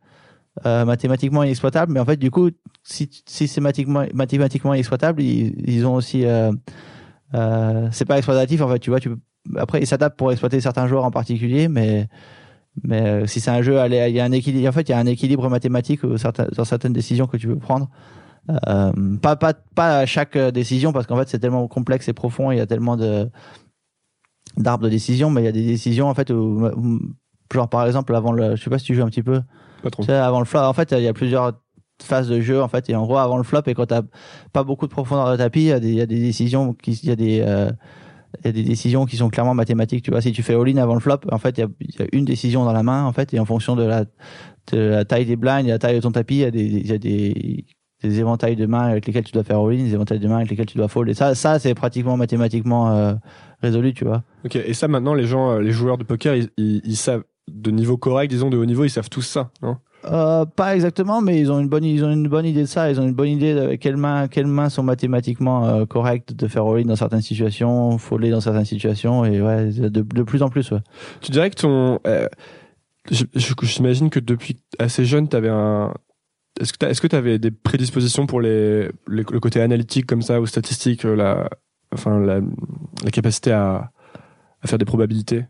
Euh, 0.66 0.84
mathématiquement 0.84 1.44
inexploitable, 1.44 1.92
mais 1.92 2.00
en 2.00 2.04
fait, 2.04 2.16
du 2.16 2.30
coup, 2.30 2.50
si 2.82 3.08
systématiquement, 3.24 4.04
mathématiquement 4.12 4.74
inexploitable, 4.74 5.22
ils, 5.22 5.54
ils 5.66 5.86
ont 5.86 5.94
aussi, 5.94 6.26
euh, 6.26 6.52
euh, 7.34 7.88
c'est 7.92 8.04
pas 8.04 8.18
exploitatif 8.18 8.60
en 8.60 8.68
fait. 8.68 8.80
Tu 8.80 8.90
vois, 8.90 8.98
tu 8.98 9.10
après, 9.56 9.80
ils 9.80 9.86
s'adaptent 9.86 10.18
pour 10.18 10.32
exploiter 10.32 10.60
certains 10.60 10.86
joueurs 10.88 11.04
en 11.04 11.12
particulier, 11.12 11.68
mais 11.68 12.08
mais 12.82 13.02
euh, 13.02 13.26
si 13.26 13.40
c'est 13.40 13.50
un 13.50 13.62
jeu, 13.62 13.78
allez, 13.78 14.06
il 14.08 14.14
y 14.14 14.20
a 14.20 14.24
un 14.24 14.32
équilibre. 14.32 14.68
En 14.68 14.72
fait, 14.72 14.88
il 14.88 14.92
y 14.92 14.94
a 14.94 14.98
un 14.98 15.06
équilibre 15.06 15.48
mathématique 15.48 16.04
euh, 16.04 16.16
dans 16.56 16.64
certaines 16.64 16.92
décisions 16.92 17.26
que 17.26 17.36
tu 17.36 17.46
veux 17.48 17.58
prendre. 17.58 17.88
Euh, 18.68 18.92
pas 19.20 19.36
pas 19.36 19.52
pas 19.54 19.98
à 19.98 20.06
chaque 20.06 20.34
euh, 20.36 20.50
décision 20.50 20.92
parce 20.92 21.06
qu'en 21.06 21.16
fait, 21.16 21.28
c'est 21.28 21.38
tellement 21.38 21.68
complexe 21.68 22.08
et 22.08 22.12
profond. 22.12 22.50
Il 22.50 22.58
y 22.58 22.60
a 22.60 22.66
tellement 22.66 22.96
de 22.96 23.28
d'arbres 24.56 24.84
de 24.84 24.88
décision, 24.88 25.30
mais 25.30 25.42
il 25.42 25.44
y 25.44 25.48
a 25.48 25.52
des 25.52 25.64
décisions 25.66 26.08
en 26.08 26.14
fait 26.14 26.30
où, 26.30 26.66
où- 26.66 27.00
genre 27.52 27.68
par 27.68 27.86
exemple 27.86 28.14
avant 28.14 28.32
le, 28.32 28.56
je 28.56 28.62
sais 28.62 28.70
pas 28.70 28.78
si 28.78 28.86
tu 28.86 28.94
joues 28.94 29.02
un 29.02 29.08
petit 29.08 29.22
peu. 29.22 29.42
Pas 29.82 29.90
trop. 29.90 30.02
Tu 30.02 30.08
sais, 30.08 30.14
avant 30.14 30.38
le 30.40 30.44
flop, 30.44 30.60
en 30.60 30.72
fait, 30.72 30.92
il 30.92 31.02
y 31.02 31.08
a 31.08 31.12
plusieurs 31.12 31.52
phases 32.02 32.28
de 32.28 32.40
jeu, 32.40 32.62
en 32.62 32.68
fait, 32.68 32.88
et 32.90 32.96
en 32.96 33.04
gros, 33.04 33.18
avant 33.18 33.36
le 33.36 33.42
flop, 33.42 33.62
et 33.66 33.74
quand 33.74 33.86
t'as 33.86 34.02
pas 34.52 34.64
beaucoup 34.64 34.86
de 34.86 34.92
profondeur 34.92 35.30
de 35.30 35.36
tapis, 35.36 35.60
il 35.60 35.66
y 35.66 35.72
a 35.72 35.80
des, 35.80 35.88
il 35.88 35.94
y 35.94 36.00
a 36.00 36.06
des 36.06 36.18
décisions 36.18 36.72
qui, 36.74 36.92
il 36.92 37.08
y 37.08 37.12
a 37.12 37.16
des, 37.16 37.40
euh, 37.46 37.70
il 38.38 38.46
y 38.46 38.48
a 38.48 38.52
des 38.52 38.62
décisions 38.62 39.06
qui 39.06 39.16
sont 39.16 39.28
clairement 39.28 39.54
mathématiques. 39.54 40.04
Tu 40.04 40.10
vois, 40.10 40.20
si 40.20 40.32
tu 40.32 40.42
fais 40.42 40.54
all-in 40.54 40.76
avant 40.76 40.94
le 40.94 41.00
flop, 41.00 41.20
en 41.30 41.38
fait, 41.38 41.58
il 41.58 41.60
y 41.60 42.02
a, 42.02 42.06
une 42.12 42.24
décision 42.24 42.64
dans 42.64 42.72
la 42.72 42.82
main, 42.82 43.04
en 43.04 43.12
fait, 43.12 43.34
et 43.34 43.40
en 43.40 43.44
fonction 43.44 43.76
de 43.76 43.84
la, 43.84 45.04
taille 45.04 45.26
des 45.26 45.36
blinds, 45.36 45.64
et 45.66 45.70
la 45.70 45.78
taille 45.78 45.96
de 45.96 46.00
ton 46.00 46.12
tapis, 46.12 46.36
il 46.36 46.86
y 46.86 46.92
a 46.92 46.98
des, 46.98 47.64
éventails 48.02 48.56
de 48.56 48.66
mains 48.66 48.88
avec 48.88 49.06
lesquels 49.06 49.24
tu 49.24 49.32
dois 49.32 49.44
faire 49.44 49.58
all-in, 49.58 49.82
des 49.82 49.94
éventails 49.94 50.20
de 50.20 50.28
mains 50.28 50.36
avec 50.36 50.50
lesquels 50.50 50.66
tu 50.66 50.78
dois 50.78 50.88
fold. 50.88 51.08
Et 51.08 51.14
ça, 51.14 51.34
ça, 51.34 51.58
c'est 51.58 51.74
pratiquement 51.74 52.16
mathématiquement 52.16 52.90
euh, 52.90 53.14
résolu, 53.62 53.92
tu 53.92 54.04
vois. 54.04 54.22
Ok. 54.44 54.56
Et 54.56 54.74
ça 54.74 54.88
maintenant, 54.88 55.14
les 55.14 55.26
gens, 55.26 55.50
euh, 55.50 55.60
les 55.60 55.72
joueurs 55.72 55.98
de 55.98 56.04
poker, 56.04 56.34
ils, 56.56 56.96
savent 56.96 57.24
de 57.50 57.70
niveau 57.70 57.96
correct, 57.96 58.30
disons 58.30 58.48
de 58.48 58.56
haut 58.56 58.64
niveau, 58.64 58.84
ils 58.84 58.90
savent 58.90 59.10
tous 59.10 59.22
ça, 59.22 59.50
non 59.62 59.76
Euh, 60.06 60.46
pas 60.46 60.74
exactement, 60.74 61.20
mais 61.20 61.38
ils 61.38 61.52
ont 61.52 61.60
une 61.60 61.68
bonne, 61.68 61.84
ils 61.84 62.02
ont 62.04 62.10
une 62.10 62.26
bonne 62.28 62.46
idée 62.46 62.62
de 62.62 62.66
ça. 62.66 62.90
Ils 62.90 62.98
ont 63.00 63.04
une 63.06 63.12
bonne 63.12 63.28
idée 63.28 63.54
de 63.54 63.74
quelles 63.74 63.98
mains, 63.98 64.28
quelles 64.28 64.46
mains 64.46 64.70
sont 64.70 64.82
mathématiquement 64.82 65.66
euh, 65.66 65.84
correctes 65.84 66.32
de 66.32 66.46
faire 66.48 66.64
all-in 66.66 66.84
dans 66.86 66.96
certaines 66.96 67.20
situations, 67.20 67.98
folder 67.98 68.30
dans 68.30 68.40
certaines 68.40 68.64
situations, 68.64 69.24
et 69.26 69.42
ouais, 69.42 69.66
de, 69.66 69.88
de 69.88 70.22
plus 70.22 70.42
en 70.42 70.48
plus. 70.48 70.70
Ouais. 70.70 70.80
Tu 71.20 71.30
dirais 71.32 71.50
que 71.50 71.56
ton, 71.56 71.98
euh, 72.06 72.26
j'imagine 73.62 74.10
que 74.10 74.20
depuis 74.20 74.56
assez 74.78 75.04
jeune, 75.04 75.28
t'avais 75.28 75.48
un, 75.50 75.92
est-ce 76.60 76.72
que 76.72 76.86
est-ce 76.86 77.00
que 77.00 77.06
t'avais 77.06 77.38
des 77.38 77.50
prédispositions 77.50 78.26
pour 78.26 78.40
les, 78.40 78.84
les- 79.08 79.24
le 79.30 79.40
côté 79.40 79.60
analytique 79.60 80.06
comme 80.06 80.22
ça 80.22 80.40
ou 80.40 80.46
statistique, 80.46 81.04
euh, 81.04 81.14
la, 81.14 81.48
enfin 81.92 82.18
la, 82.20 82.40
la 83.04 83.10
capacité 83.10 83.52
à, 83.52 83.90
à 84.62 84.66
faire 84.66 84.78
des 84.78 84.84
probabilités? 84.84 85.44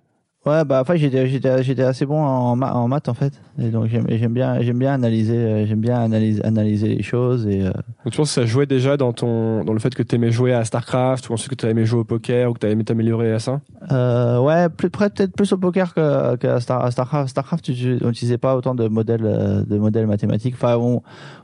Ouais, 0.46 0.64
bah 0.64 0.80
enfin 0.80 0.96
j'étais 0.96 1.26
j'étais 1.28 1.62
j'étais 1.62 1.82
assez 1.82 2.06
bon 2.06 2.18
en, 2.22 2.58
en 2.58 2.88
maths 2.88 3.10
en 3.10 3.14
fait, 3.14 3.38
et 3.60 3.68
donc 3.68 3.86
j'aime 3.88 4.32
bien 4.32 4.60
j'aime 4.62 4.78
bien 4.78 4.94
analyser 4.94 5.36
euh, 5.36 5.66
j'aime 5.66 5.80
bien 5.80 5.98
analyser 6.00 6.44
analyser 6.44 6.88
les 6.88 7.02
choses 7.02 7.46
et 7.46 7.62
euh, 7.62 7.70
Donc 8.04 8.12
tu 8.12 8.16
penses 8.16 8.34
que 8.34 8.40
ça 8.40 8.46
jouait 8.46 8.66
déjà 8.66 8.96
dans 8.96 9.12
ton, 9.12 9.64
dans 9.64 9.72
le 9.72 9.78
fait 9.78 9.94
que 9.94 10.02
t'aimais 10.02 10.30
jouer 10.30 10.52
à 10.54 10.64
Starcraft 10.64 11.28
ou 11.28 11.34
ensuite 11.34 11.50
que 11.50 11.54
t'aimais 11.54 11.84
jouer 11.84 12.00
au 12.00 12.04
poker 12.04 12.50
ou 12.50 12.54
que 12.54 12.58
t'aimais 12.60 12.84
t'améliorer 12.84 13.32
à 13.32 13.38
ça? 13.38 13.60
Euh, 13.92 14.38
ouais, 14.40 14.68
plus 14.68 14.90
près 14.90 15.10
peut-être 15.10 15.32
plus 15.34 15.52
au 15.52 15.58
poker 15.58 15.92
que, 15.94 16.36
que 16.36 16.46
à 16.46 16.60
Star, 16.60 16.84
à 16.84 16.90
Starcraft. 16.90 17.28
Starcraft, 17.28 17.64
tu- 17.64 17.74
tu- 17.74 17.98
on 18.02 18.08
n'utilisait 18.08 18.38
pas 18.38 18.56
autant 18.56 18.74
de 18.74 18.88
modèles 18.88 19.24
euh, 19.24 19.62
de 19.64 19.76
modèles 19.78 20.06
mathématiques. 20.06 20.54
Enfin, 20.54 20.76
on, 20.76 21.02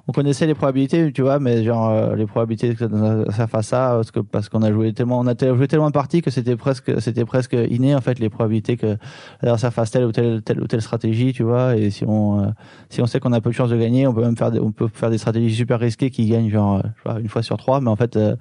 on 0.08 0.12
connaissait 0.12 0.46
les 0.46 0.54
probabilités, 0.54 1.12
tu 1.12 1.22
vois, 1.22 1.38
mais 1.38 1.64
genre 1.64 1.90
euh, 1.90 2.14
les 2.16 2.26
probabilités 2.26 2.74
que 2.74 2.88
ça, 2.88 3.32
ça 3.32 3.46
fasse 3.46 3.66
ça, 3.68 3.92
parce 3.96 4.10
que 4.10 4.20
parce 4.20 4.48
qu'on 4.48 4.62
a 4.62 4.72
joué 4.72 4.92
tellement, 4.92 5.18
on 5.18 5.26
a 5.26 5.34
joué 5.54 5.66
tellement 5.68 5.88
de 5.88 5.92
parties 5.92 6.22
que 6.22 6.30
c'était 6.30 6.56
presque 6.56 7.00
c'était 7.00 7.24
presque 7.24 7.56
inné 7.70 7.94
en 7.94 8.00
fait 8.00 8.18
les 8.18 8.28
probabilités 8.30 8.76
que 8.76 8.96
l'adversaire 9.42 9.72
fasse 9.72 9.90
telle 9.90 10.04
ou 10.04 10.12
telle 10.12 10.42
telle 10.42 10.60
ou 10.60 10.66
telle 10.66 10.82
stratégie, 10.82 11.32
tu 11.32 11.42
vois. 11.42 11.76
Et 11.76 11.90
si 11.90 12.04
euh, 12.08 12.50
si 12.88 13.00
on 13.00 13.06
sait 13.06 13.20
qu'on 13.20 13.32
a 13.32 13.40
peu 13.40 13.50
de 13.50 13.54
chance 13.54 13.70
de 13.70 13.76
gagner, 13.76 14.06
on 14.06 14.14
peut 14.14 14.22
même 14.22 14.36
faire 14.36 14.50
des, 14.50 14.60
on 14.60 14.72
peut 14.72 14.88
faire 14.92 15.10
des 15.10 15.18
stratégies 15.18 15.54
super 15.54 15.80
risquées 15.80 16.10
qui 16.10 16.26
gagnent 16.26 16.50
genre 16.50 16.82
euh, 17.06 17.18
une 17.18 17.28
fois 17.28 17.42
sur 17.42 17.56
trois, 17.56 17.80
mais 17.80 17.90
en 17.90 17.96
fait 17.96 18.16
euh, 18.16 18.36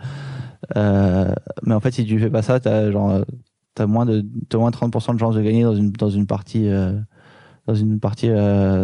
mais 1.63 1.73
en 1.73 1.79
fait 1.79 1.91
si 1.91 2.05
tu 2.05 2.19
fais 2.19 2.29
pas 2.29 2.41
ça, 2.41 2.59
t'as 2.59 2.91
genre 2.91 3.23
t'as 3.73 3.85
moins 3.85 4.05
de 4.05 4.25
t'as 4.49 4.57
moins 4.57 4.71
de 4.71 4.75
30% 4.75 5.15
de 5.15 5.19
chances 5.19 5.35
de 5.35 5.41
gagner 5.41 5.63
dans 5.63 5.75
une 5.75 5.91
dans 5.91 6.09
une 6.09 6.27
partie 6.27 6.69
dans 7.67 7.75
une 7.75 7.99
partie 7.99 8.29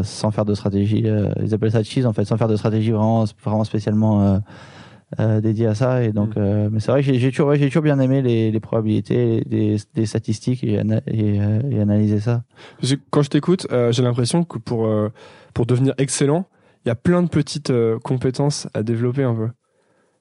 sans 0.03 0.31
faire 0.31 0.45
de 0.45 0.53
stratégie. 0.53 1.05
ils 1.41 1.53
appellent 1.53 1.71
ça 1.71 1.83
cheese 1.83 2.05
en 2.05 2.13
fait, 2.13 2.25
sans 2.25 2.37
faire 2.37 2.47
de 2.47 2.55
stratégie 2.55 2.91
vraiment, 2.91 3.25
vraiment 3.43 3.63
spécialement 3.63 4.41
euh, 5.19 5.41
dédiée 5.41 5.67
à 5.67 5.75
ça. 5.75 6.03
Et 6.03 6.11
donc, 6.11 6.29
Mm. 6.35 6.39
euh, 6.39 6.69
mais 6.71 6.79
c'est 6.79 6.91
vrai 6.91 7.03
que 7.03 7.13
j'ai 7.13 7.29
toujours, 7.29 7.49
ouais, 7.49 7.57
j'ai 7.57 7.67
toujours 7.67 7.83
bien 7.83 7.99
aimé 7.99 8.21
les, 8.21 8.51
les 8.51 8.59
probabilités, 8.59 9.43
les, 9.49 9.77
les 9.95 10.05
statistiques 10.05 10.63
et, 10.63 10.79
ana- 10.79 11.01
et, 11.07 11.39
euh, 11.41 11.59
et 11.69 11.79
analyser 11.81 12.19
ça. 12.19 12.43
Parce 12.79 12.93
que 12.93 12.99
quand 13.09 13.21
je 13.21 13.29
t'écoute, 13.29 13.67
euh, 13.71 13.91
j'ai 13.91 14.03
l'impression 14.03 14.43
que 14.43 14.57
pour, 14.57 14.85
euh, 14.85 15.09
pour 15.53 15.65
devenir 15.65 15.93
excellent, 15.97 16.47
il 16.85 16.89
y 16.89 16.91
a 16.91 16.95
plein 16.95 17.21
de 17.23 17.29
petites 17.29 17.71
compétences 18.03 18.67
à 18.73 18.81
développer 18.83 19.23
un 19.23 19.35
peu. 19.35 19.49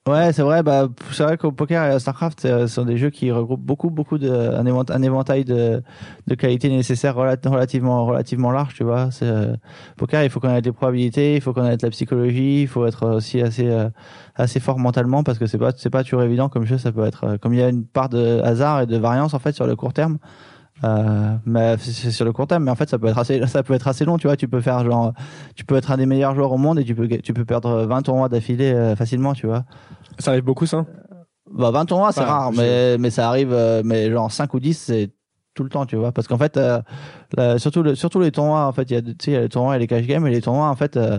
Ouais, 0.08 0.32
c'est 0.32 0.42
vrai. 0.42 0.62
Bah, 0.62 0.88
c'est 1.12 1.22
vrai 1.22 1.36
qu'au 1.36 1.52
poker 1.52 1.84
et 1.84 1.88
à 1.90 1.98
Starcraft, 2.00 2.40
ce 2.40 2.66
sont 2.66 2.84
des 2.86 2.96
jeux 2.96 3.10
qui 3.10 3.30
regroupent 3.30 3.60
beaucoup, 3.60 3.90
beaucoup 3.90 4.16
de 4.16 4.30
un, 4.30 4.64
évent- 4.64 4.90
un 4.90 5.02
éventail 5.02 5.44
de, 5.44 5.82
de 6.26 6.34
qualités 6.34 6.70
nécessaires 6.70 7.14
relat- 7.16 7.46
relativement, 7.46 8.06
relativement 8.06 8.50
large. 8.50 8.74
Tu 8.74 8.82
vois, 8.82 9.10
euh, 9.22 9.54
poker. 9.98 10.24
Il 10.24 10.30
faut 10.30 10.40
connaître 10.40 10.66
les 10.66 10.72
probabilités, 10.72 11.36
il 11.36 11.40
faut 11.42 11.52
connaître 11.52 11.84
la 11.84 11.90
psychologie, 11.90 12.62
il 12.62 12.66
faut 12.68 12.86
être 12.86 13.06
aussi 13.16 13.42
assez, 13.42 13.68
euh, 13.68 13.90
assez 14.36 14.58
fort 14.58 14.78
mentalement 14.78 15.22
parce 15.22 15.38
que 15.38 15.46
c'est 15.46 15.58
pas, 15.58 15.72
c'est 15.76 15.90
pas 15.90 16.02
toujours 16.02 16.22
évident 16.22 16.48
comme 16.48 16.64
jeu. 16.64 16.78
Ça 16.78 16.90
peut 16.92 17.04
être, 17.04 17.24
euh, 17.24 17.36
comme 17.38 17.52
il 17.52 17.60
y 17.60 17.62
a 17.62 17.68
une 17.68 17.84
part 17.86 18.08
de 18.08 18.40
hasard 18.42 18.80
et 18.80 18.86
de 18.86 18.96
variance 18.96 19.34
en 19.34 19.38
fait 19.38 19.52
sur 19.54 19.66
le 19.66 19.76
court 19.76 19.92
terme. 19.92 20.18
Euh, 20.84 21.36
mais 21.44 21.76
c'est 21.78 22.10
sur 22.10 22.24
le 22.24 22.32
court 22.32 22.46
terme, 22.46 22.64
mais 22.64 22.70
en 22.70 22.74
fait 22.74 22.88
ça 22.88 22.98
peut 22.98 23.08
être 23.08 23.18
assez, 23.18 23.46
ça 23.46 23.62
peut 23.62 23.74
être 23.74 23.88
assez 23.88 24.04
long, 24.04 24.16
tu 24.18 24.26
vois. 24.26 24.36
Tu 24.36 24.48
peux 24.48 24.60
faire 24.60 24.84
genre, 24.84 25.12
tu 25.54 25.64
peux 25.64 25.76
être 25.76 25.90
un 25.90 25.96
des 25.98 26.06
meilleurs 26.06 26.34
joueurs 26.34 26.52
au 26.52 26.58
monde 26.58 26.78
et 26.78 26.84
tu 26.84 26.94
peux, 26.94 27.06
tu 27.08 27.32
peux 27.34 27.44
perdre 27.44 27.84
20 27.84 28.02
tournois 28.02 28.28
d'affilée 28.28 28.72
euh, 28.72 28.96
facilement, 28.96 29.34
tu 29.34 29.46
vois. 29.46 29.64
Ça 30.18 30.30
arrive 30.32 30.44
beaucoup, 30.44 30.66
ça? 30.66 30.86
Bah 31.52 31.70
20 31.70 31.84
tournois 31.86 32.12
c'est 32.12 32.20
Ouais, 32.20 32.26
rare, 32.26 32.52
mais, 32.52 32.96
mais 32.98 33.10
ça 33.10 33.28
arrive, 33.28 33.52
euh, 33.52 33.82
mais 33.84 34.10
genre 34.10 34.30
5 34.32 34.54
ou 34.54 34.60
10 34.60 34.74
c'est 34.74 35.10
tout 35.54 35.64
le 35.64 35.68
temps, 35.70 35.84
tu 35.84 35.96
vois. 35.96 36.12
Parce 36.12 36.28
qu'en 36.28 36.38
fait, 36.38 36.56
euh, 36.56 36.80
la- 37.36 37.58
surtout, 37.58 37.82
le, 37.82 37.94
surtout 37.96 38.20
les 38.20 38.30
tournois, 38.30 38.66
en 38.66 38.72
fait, 38.72 38.90
il 38.90 38.94
y 38.94 38.96
a, 38.96 39.02
tu 39.02 39.10
sais, 39.20 39.30
il 39.32 39.34
y 39.34 39.36
a 39.36 39.40
les 39.40 39.48
tournois 39.48 39.76
et 39.76 39.78
les 39.80 39.86
cash 39.88 40.06
games, 40.06 40.26
et 40.26 40.30
les 40.30 40.40
tournois, 40.40 40.68
en 40.68 40.76
fait, 40.76 40.96
euh, 40.96 41.18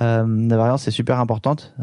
euh, 0.00 0.48
la 0.48 0.56
variance 0.56 0.82
c'est 0.82 0.90
super 0.90 1.20
importante. 1.20 1.74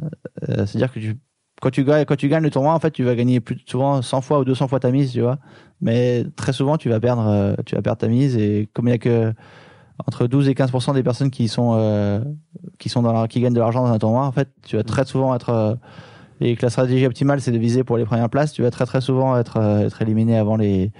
Euh, 0.49 0.65
C'est-à-dire 0.65 0.91
que 0.91 0.99
tu, 0.99 1.17
quand 1.61 1.69
tu 1.71 1.83
gagnes, 1.83 2.05
quand 2.05 2.15
tu 2.17 2.27
gagnes 2.27 2.43
le 2.43 2.49
tournoi, 2.51 2.73
en 2.73 2.79
fait, 2.79 2.91
tu 2.91 3.03
vas 3.03 3.15
gagner 3.15 3.39
plus 3.39 3.59
souvent 3.65 4.01
100 4.01 4.21
fois 4.21 4.39
ou 4.39 4.45
200 4.45 4.67
fois 4.67 4.79
ta 4.79 4.91
mise, 4.91 5.11
tu 5.13 5.21
vois. 5.21 5.37
Mais 5.81 6.25
très 6.35 6.53
souvent, 6.53 6.77
tu 6.77 6.89
vas 6.89 6.99
perdre, 6.99 7.27
euh, 7.27 7.55
tu 7.65 7.75
vas 7.75 7.81
perdre 7.81 7.99
ta 7.99 8.07
mise, 8.07 8.37
et 8.37 8.69
comme 8.73 8.87
il 8.87 8.91
y 8.91 8.93
a 8.93 8.97
que 8.97 9.33
entre 10.07 10.27
12 10.27 10.47
et 10.49 10.53
15% 10.55 10.93
des 10.93 11.03
personnes 11.03 11.29
qui 11.29 11.47
sont, 11.47 11.73
euh, 11.75 12.21
qui 12.79 12.89
sont 12.89 13.01
dans 13.03 13.13
la- 13.13 13.27
qui 13.27 13.39
gagnent 13.41 13.53
de 13.53 13.59
l'argent 13.59 13.83
dans 13.85 13.91
un 13.93 13.99
tournoi, 13.99 14.25
en 14.25 14.31
fait, 14.31 14.49
tu 14.65 14.75
vas 14.77 14.83
très 14.83 15.05
souvent 15.05 15.35
être 15.35 15.49
euh, 15.49 15.75
et 16.41 16.55
que 16.55 16.63
la 16.63 16.69
stratégie 16.71 17.05
optimale 17.05 17.39
c'est 17.39 17.51
de 17.51 17.57
viser 17.59 17.83
pour 17.83 17.97
les 17.97 18.05
premières 18.05 18.29
places, 18.29 18.51
tu 18.51 18.63
vas 18.63 18.71
très 18.71 18.85
très 18.85 18.99
souvent 18.99 19.37
être 19.37 19.57
euh, 19.57 19.85
être 19.85 20.01
éliminé 20.01 20.37
avant 20.37 20.57
les 20.57 20.91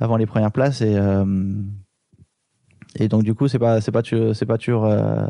avant 0.00 0.16
les 0.16 0.26
premières 0.26 0.52
places 0.52 0.80
et 0.80 0.96
euh, 0.96 1.24
et 2.98 3.08
donc 3.08 3.22
du 3.22 3.34
coup 3.34 3.46
c'est 3.46 3.58
pas 3.58 3.80
c'est 3.82 3.92
pas 3.92 4.02
c'est 4.02 4.46
pas 4.46 4.56
euh, 4.68 5.26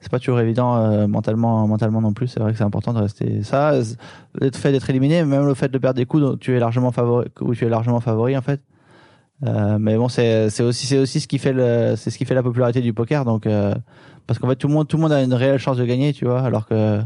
c'est 0.00 0.10
pas 0.10 0.18
toujours 0.18 0.40
évident 0.40 0.76
euh, 0.76 1.06
mentalement 1.06 1.66
mentalement 1.66 2.00
non 2.00 2.12
plus. 2.12 2.28
C'est 2.28 2.40
vrai 2.40 2.52
que 2.52 2.58
c'est 2.58 2.64
important 2.64 2.92
de 2.92 3.00
rester 3.00 3.42
ça 3.42 3.72
le 4.34 4.50
fait 4.52 4.72
d'être 4.72 4.88
éliminé 4.88 5.24
même 5.24 5.46
le 5.46 5.54
fait 5.54 5.68
de 5.68 5.78
perdre 5.78 5.96
des 5.96 6.06
coups 6.06 6.22
dont 6.22 6.36
tu 6.36 6.56
es 6.56 6.58
largement 6.58 6.90
favori 6.90 7.28
où 7.40 7.54
tu 7.54 7.66
es 7.66 7.68
largement 7.68 8.00
favori 8.00 8.36
en 8.36 8.42
fait. 8.42 8.60
Euh, 9.46 9.78
mais 9.78 9.96
bon 9.96 10.08
c'est 10.08 10.50
c'est 10.50 10.62
aussi 10.62 10.86
c'est 10.86 10.98
aussi 10.98 11.20
ce 11.20 11.28
qui 11.28 11.38
fait 11.38 11.52
le 11.52 11.94
c'est 11.96 12.10
ce 12.10 12.18
qui 12.18 12.24
fait 12.24 12.34
la 12.34 12.42
popularité 12.42 12.82
du 12.82 12.92
poker 12.92 13.24
donc 13.24 13.46
euh, 13.46 13.74
parce 14.26 14.38
qu'en 14.38 14.48
fait 14.48 14.56
tout 14.56 14.68
le 14.68 14.74
monde 14.74 14.86
tout 14.86 14.96
le 14.96 15.02
monde 15.02 15.12
a 15.12 15.22
une 15.22 15.32
réelle 15.32 15.58
chance 15.58 15.78
de 15.78 15.84
gagner 15.84 16.12
tu 16.12 16.26
vois 16.26 16.40
alors 16.40 16.66
que 16.66 17.00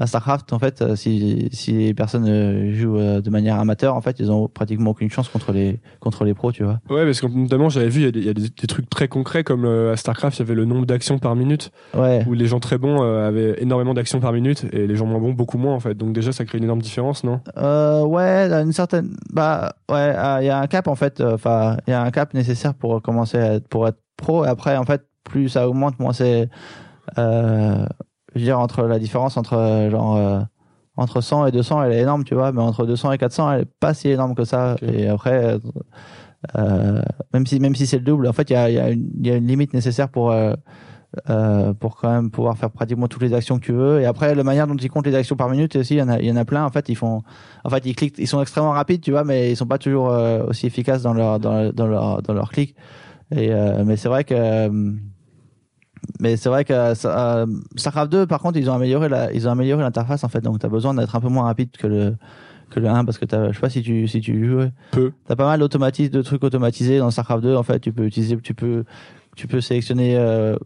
à 0.00 0.06
Starcraft, 0.06 0.52
en 0.52 0.58
fait, 0.58 0.82
euh, 0.82 0.96
si, 0.96 1.48
si 1.52 1.72
les 1.72 1.94
personnes 1.94 2.26
euh, 2.28 2.72
jouent 2.74 2.98
euh, 2.98 3.20
de 3.20 3.30
manière 3.30 3.58
amateur, 3.60 3.94
en 3.94 4.00
fait, 4.00 4.16
ils 4.18 4.30
ont 4.32 4.48
pratiquement 4.48 4.90
aucune 4.90 5.10
chance 5.10 5.28
contre 5.28 5.52
les, 5.52 5.78
contre 6.00 6.24
les 6.24 6.34
pros, 6.34 6.50
tu 6.52 6.64
vois. 6.64 6.80
Ouais, 6.90 7.04
parce 7.04 7.20
que 7.20 7.26
notamment, 7.26 7.68
j'avais 7.68 7.88
vu, 7.88 8.00
il 8.00 8.04
y 8.04 8.08
a 8.08 8.10
des, 8.10 8.18
il 8.20 8.26
y 8.26 8.28
a 8.28 8.34
des- 8.34 8.48
des 8.48 8.66
trucs 8.66 8.90
très 8.90 9.06
concrets, 9.08 9.44
comme 9.44 9.64
euh, 9.64 9.92
à 9.92 9.96
StarCraft, 9.96 10.36
il 10.38 10.40
y 10.40 10.42
avait 10.42 10.54
le 10.54 10.64
nombre 10.64 10.84
d'actions 10.86 11.18
par 11.18 11.36
minute, 11.36 11.70
Ouais. 11.96 12.24
où 12.26 12.32
les 12.34 12.46
gens 12.46 12.60
très 12.60 12.76
bons 12.78 13.02
euh, 13.02 13.28
avaient 13.28 13.62
énormément 13.62 13.94
d'actions 13.94 14.20
par 14.20 14.32
minute, 14.32 14.64
et 14.72 14.86
les 14.86 14.96
gens 14.96 15.06
moins 15.06 15.20
bons, 15.20 15.32
beaucoup 15.32 15.58
moins, 15.58 15.74
en 15.74 15.80
fait. 15.80 15.94
Donc 15.94 16.12
déjà, 16.12 16.32
ça 16.32 16.44
crée 16.44 16.58
une 16.58 16.64
énorme 16.64 16.82
différence, 16.82 17.22
non? 17.24 17.40
Euh, 17.56 18.02
ouais, 18.04 18.50
une 18.52 18.72
certaine, 18.72 19.16
bah, 19.32 19.74
ouais, 19.90 20.14
il 20.42 20.46
y 20.46 20.50
a 20.50 20.58
un 20.58 20.66
cap, 20.66 20.88
en 20.88 20.94
fait, 20.96 21.20
enfin, 21.20 21.76
il 21.86 21.90
y 21.90 21.94
a 21.94 22.02
un 22.02 22.10
cap 22.10 22.34
nécessaire 22.34 22.74
pour 22.74 23.00
commencer 23.00 23.38
à 23.38 23.54
être, 23.54 23.68
pour 23.68 23.86
être 23.86 23.98
pro. 24.16 24.44
Et 24.44 24.48
après, 24.48 24.76
en 24.76 24.84
fait, 24.84 25.02
plus 25.22 25.48
ça 25.50 25.68
augmente, 25.68 25.98
moins 26.00 26.12
c'est, 26.12 26.48
euh, 27.18 27.86
je 28.34 28.40
veux 28.40 28.44
dire, 28.44 28.58
entre 28.60 28.84
la 28.84 28.98
différence 28.98 29.36
entre, 29.36 29.54
euh, 29.54 29.90
genre, 29.90 30.16
euh, 30.16 30.40
entre 30.96 31.20
100 31.20 31.46
et 31.46 31.52
200, 31.52 31.82
elle 31.82 31.92
est 31.92 32.00
énorme, 32.02 32.24
tu 32.24 32.34
vois, 32.34 32.52
mais 32.52 32.62
entre 32.62 32.86
200 32.86 33.12
et 33.12 33.18
400, 33.18 33.50
elle 33.52 33.62
est 33.62 33.70
pas 33.80 33.94
si 33.94 34.08
énorme 34.10 34.34
que 34.34 34.44
ça. 34.44 34.76
Et 34.82 35.08
après, 35.08 35.58
euh, 36.56 37.02
même 37.32 37.46
si, 37.46 37.58
même 37.60 37.74
si 37.74 37.86
c'est 37.86 37.98
le 37.98 38.04
double, 38.04 38.26
en 38.28 38.32
fait, 38.32 38.50
il 38.50 38.52
y 38.52 38.56
a, 38.56 38.70
il 38.70 38.74
y, 38.76 38.78
a 38.78 38.90
une- 38.90 39.10
il 39.20 39.26
y 39.26 39.30
a 39.30 39.36
une 39.36 39.46
limite 39.46 39.74
nécessaire 39.74 40.08
pour, 40.10 40.30
euh, 41.30 41.72
pour 41.74 41.96
quand 41.96 42.10
même 42.10 42.30
pouvoir 42.30 42.58
faire 42.58 42.70
pratiquement 42.70 43.08
toutes 43.08 43.22
les 43.22 43.34
actions 43.34 43.58
que 43.58 43.64
tu 43.64 43.72
veux. 43.72 44.00
Et 44.00 44.06
après, 44.06 44.34
la 44.34 44.42
manière 44.44 44.66
dont 44.66 44.76
ils 44.76 44.90
comptent 44.90 45.06
les 45.06 45.14
actions 45.14 45.36
par 45.36 45.48
minute 45.48 45.76
aussi, 45.76 45.94
il 45.94 45.98
y 45.98 46.02
en 46.02 46.08
a, 46.08 46.18
il 46.20 46.26
y 46.26 46.32
en 46.32 46.36
a 46.36 46.44
plein. 46.44 46.64
En 46.64 46.70
fait, 46.70 46.88
ils 46.88 46.96
font, 46.96 47.22
en 47.64 47.70
fait, 47.70 47.86
ils 47.86 47.94
cliquent, 47.94 48.16
ils 48.18 48.26
sont 48.28 48.42
extrêmement 48.42 48.72
rapides, 48.72 49.00
tu 49.00 49.12
vois, 49.12 49.24
mais 49.24 49.52
ils 49.52 49.56
sont 49.56 49.66
pas 49.66 49.78
toujours 49.78 50.08
aussi 50.48 50.66
efficaces 50.66 51.02
dans 51.02 51.14
leur, 51.14 51.38
dans, 51.40 51.72
dans 51.72 51.86
leur, 51.86 52.22
dans 52.22 52.34
leur 52.34 52.50
clic. 52.50 52.74
Et 53.34 53.50
mais 53.84 53.96
c'est 53.96 54.08
vrai 54.08 54.24
que, 54.24 54.68
mais 56.20 56.36
c'est 56.36 56.48
vrai 56.48 56.64
que 56.64 56.72
euh, 56.72 57.46
Starcraft 57.76 58.10
2, 58.10 58.26
par 58.26 58.40
contre, 58.40 58.58
ils 58.58 58.70
ont 58.70 58.74
amélioré 58.74 59.08
la, 59.08 59.32
ils 59.32 59.48
ont 59.48 59.50
amélioré 59.50 59.82
l'interface 59.82 60.24
en 60.24 60.28
fait. 60.28 60.40
Donc, 60.40 60.58
t'as 60.58 60.68
besoin 60.68 60.94
d'être 60.94 61.14
un 61.14 61.20
peu 61.20 61.28
moins 61.28 61.44
rapide 61.44 61.70
que 61.76 61.86
le 61.86 62.16
que 62.70 62.80
le 62.80 62.88
1 62.88 63.04
parce 63.04 63.18
que 63.18 63.24
t'as, 63.24 63.48
je 63.48 63.54
sais 63.54 63.60
pas 63.60 63.70
si 63.70 63.82
tu 63.82 64.08
si 64.08 64.20
tu 64.20 64.46
joues. 64.46 64.68
Peu. 64.90 65.12
T'as 65.26 65.36
pas 65.36 65.46
mal 65.46 65.60
d'automatismes, 65.60 66.12
de 66.12 66.22
trucs 66.22 66.42
automatisés 66.44 66.98
dans 66.98 67.10
Starcraft 67.10 67.42
2. 67.42 67.56
En 67.56 67.62
fait, 67.62 67.80
tu 67.80 67.92
peux 67.92 68.04
utiliser, 68.04 68.36
tu 68.38 68.54
peux, 68.54 68.84
tu 69.36 69.46
peux 69.46 69.60
sélectionner 69.60 70.16
euh, 70.16 70.56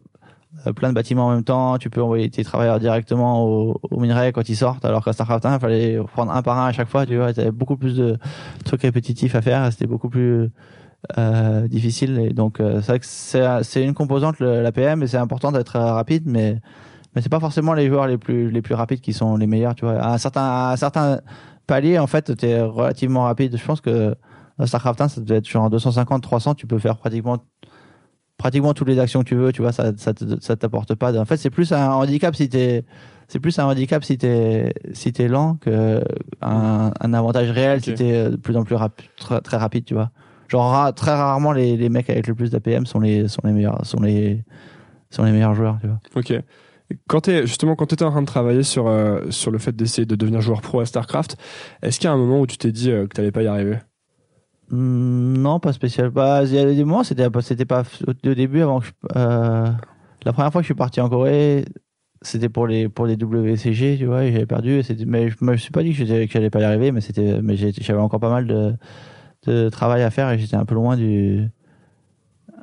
euh, 0.65 0.73
plein 0.73 0.89
de 0.89 0.95
bâtiments 0.95 1.27
en 1.27 1.31
même 1.31 1.43
temps. 1.43 1.77
Tu 1.77 1.89
peux 1.89 2.01
envoyer 2.01 2.29
tes 2.29 2.43
travailleurs 2.43 2.79
directement 2.79 3.45
au, 3.45 3.79
au 3.89 3.99
minerai 3.99 4.31
quand 4.31 4.49
ils 4.49 4.55
sortent. 4.55 4.85
Alors 4.85 5.03
qu'à 5.03 5.13
Starcraft 5.13 5.45
1, 5.45 5.55
il 5.55 5.59
fallait 5.59 5.99
prendre 6.13 6.31
un 6.31 6.41
par 6.41 6.57
un 6.57 6.67
à 6.67 6.71
chaque 6.71 6.89
fois. 6.89 7.05
Tu 7.05 7.17
vois, 7.17 7.33
t'avais 7.33 7.51
beaucoup 7.51 7.77
plus 7.77 7.95
de 7.95 8.17
trucs 8.65 8.81
répétitifs 8.81 9.35
à 9.35 9.41
faire. 9.41 9.71
C'était 9.71 9.87
beaucoup 9.87 10.09
plus 10.09 10.49
euh, 11.17 11.67
difficile. 11.67 12.19
Et 12.19 12.29
donc, 12.33 12.59
euh, 12.59 12.81
c'est 12.81 12.91
vrai 12.91 12.99
que 12.99 13.05
c'est, 13.63 13.83
une 13.83 13.93
composante 13.93 14.39
le- 14.39 14.61
la 14.61 14.71
PM 14.71 15.01
et 15.03 15.07
c'est 15.07 15.17
important 15.17 15.51
d'être 15.51 15.75
euh, 15.75 15.93
rapide, 15.93 16.23
mais 16.25 16.59
mais 17.15 17.21
c'est 17.23 17.29
pas 17.29 17.39
forcément 17.39 17.73
les 17.73 17.87
joueurs 17.87 18.05
les 18.07 18.17
plus 18.19 18.51
les 18.51 18.61
plus 18.61 18.75
rapides 18.75 19.01
qui 19.01 19.13
sont 19.13 19.35
les 19.37 19.47
meilleurs. 19.47 19.75
Tu 19.75 19.85
vois, 19.85 19.99
à 19.99 20.13
un 20.13 20.17
certain 20.17 20.41
à 20.43 20.71
un 20.73 20.75
certain 20.75 21.21
palier, 21.67 21.97
en 21.99 22.07
fait, 22.07 22.35
t'es 22.37 22.61
relativement 22.61 23.23
rapide. 23.23 23.57
Je 23.57 23.65
pense 23.65 23.81
que 23.81 24.15
Starcraft 24.63 25.01
1, 25.01 25.07
ça 25.07 25.21
devait 25.21 25.37
être 25.37 25.47
genre 25.49 25.69
250, 25.69 26.21
300. 26.21 26.53
Tu 26.55 26.67
peux 26.67 26.77
faire 26.79 26.97
pratiquement 26.97 27.37
pratiquement 28.37 28.73
toutes 28.73 28.87
les 28.87 28.99
actions 28.99 29.21
que 29.23 29.27
tu 29.29 29.35
veux. 29.35 29.51
Tu 29.51 29.61
vois, 29.61 29.71
ça 29.71 29.91
ça 29.97 30.13
te- 30.13 30.39
ça 30.41 30.55
t'apporte 30.55 30.95
pas. 30.95 31.17
En 31.19 31.25
fait, 31.25 31.37
c'est 31.37 31.49
plus 31.49 31.71
un 31.71 31.89
handicap 31.91 32.35
si 32.35 32.47
t'es 32.49 32.85
c'est 33.27 33.39
plus 33.39 33.57
un 33.59 33.65
handicap 33.65 34.03
si 34.03 34.17
t'es 34.17 34.73
si 34.93 35.11
t'es 35.13 35.27
lent 35.27 35.55
que 35.61 36.03
un, 36.41 36.91
un 36.99 37.13
avantage 37.13 37.49
réel 37.51 37.81
si 37.83 37.91
Ok. 37.91 37.95
t'es 37.97 38.29
de 38.31 38.35
plus 38.37 38.55
en 38.57 38.63
plus 38.63 38.75
rapide, 38.75 39.07
très, 39.17 39.41
très 39.41 39.57
rapide. 39.57 39.85
Tu 39.85 39.93
vois. 39.93 40.11
Genre 40.49 40.93
très 40.95 41.11
rarement 41.11 41.51
les, 41.51 41.77
les 41.77 41.89
mecs 41.89 42.09
avec 42.09 42.27
le 42.27 42.35
plus 42.35 42.49
d'APM 42.51 42.85
sont 42.85 42.99
les 42.99 43.27
sont 43.27 43.41
les 43.43 43.51
meilleurs 43.53 43.85
sont 43.85 44.01
les 44.01 44.43
sont 45.11 45.23
les 45.23 45.31
meilleurs 45.31 45.53
joueurs. 45.53 45.77
Tu 45.81 45.87
vois. 45.87 45.99
Ok. 46.15 46.33
Quand 47.07 47.21
t'es 47.21 47.45
justement 47.45 47.75
quand 47.75 47.85
t'étais 47.85 48.03
en 48.05 48.09
train 48.11 48.21
de 48.21 48.27
travailler 48.27 48.63
sur 48.63 48.87
euh, 48.87 49.29
sur 49.29 49.51
le 49.51 49.59
fait 49.59 49.75
d'essayer 49.75 50.05
de 50.07 50.15
devenir 50.15 50.41
joueur 50.41 50.61
pro 50.61 50.79
à 50.79 50.85
Starcraft, 50.85 51.37
est-ce 51.83 51.99
qu'il 51.99 52.07
y 52.07 52.09
a 52.09 52.13
un 52.13 52.17
moment 52.17 52.39
où 52.41 52.47
tu 52.47 52.57
t'es 52.57 52.71
dit 52.71 52.89
euh, 52.89 53.05
que 53.05 53.13
t'allais 53.13 53.31
pas 53.31 53.43
y 53.43 53.47
arriver? 53.47 53.77
Hmm, 54.69 55.37
Non, 55.37 55.59
pas 55.59 55.73
spécial. 55.73 56.09
Bah, 56.09 56.43
il 56.43 56.53
y 56.53 56.59
a 56.59 56.65
des 56.65 56.83
moments, 56.83 57.03
c'était 57.03 57.29
pas, 57.29 57.41
c'était 57.41 57.65
pas 57.65 57.83
au 58.07 58.33
début 58.33 58.61
avant 58.61 58.79
que 58.79 58.87
je, 58.87 58.91
euh, 59.15 59.67
la 60.25 60.33
première 60.33 60.51
fois 60.51 60.61
que 60.61 60.63
je 60.63 60.67
suis 60.67 60.75
parti 60.75 60.99
en 61.01 61.09
Corée, 61.09 61.65
c'était 62.21 62.49
pour 62.49 62.67
les 62.67 62.89
pour 62.89 63.05
les 63.05 63.15
WCG, 63.15 63.97
tu 63.97 64.05
vois, 64.05 64.25
et 64.25 64.31
j'avais 64.31 64.45
perdu. 64.45 64.79
Et 64.79 65.05
mais 65.05 65.29
je 65.29 65.35
me 65.41 65.57
suis 65.57 65.71
pas 65.71 65.83
dit 65.83 65.93
que 65.93 66.05
j'allais 66.05 66.49
pas 66.49 66.59
y 66.59 66.63
arriver, 66.63 66.91
mais 66.91 67.01
c'était, 67.01 67.41
mais 67.41 67.55
j'avais 67.55 67.99
encore 67.99 68.19
pas 68.19 68.29
mal 68.29 68.47
de 68.47 68.73
de 69.47 69.69
travail 69.69 70.03
à 70.03 70.09
faire 70.09 70.29
et 70.31 70.37
j'étais 70.39 70.55
un 70.55 70.65
peu 70.65 70.75
loin 70.75 70.97
du 70.97 71.47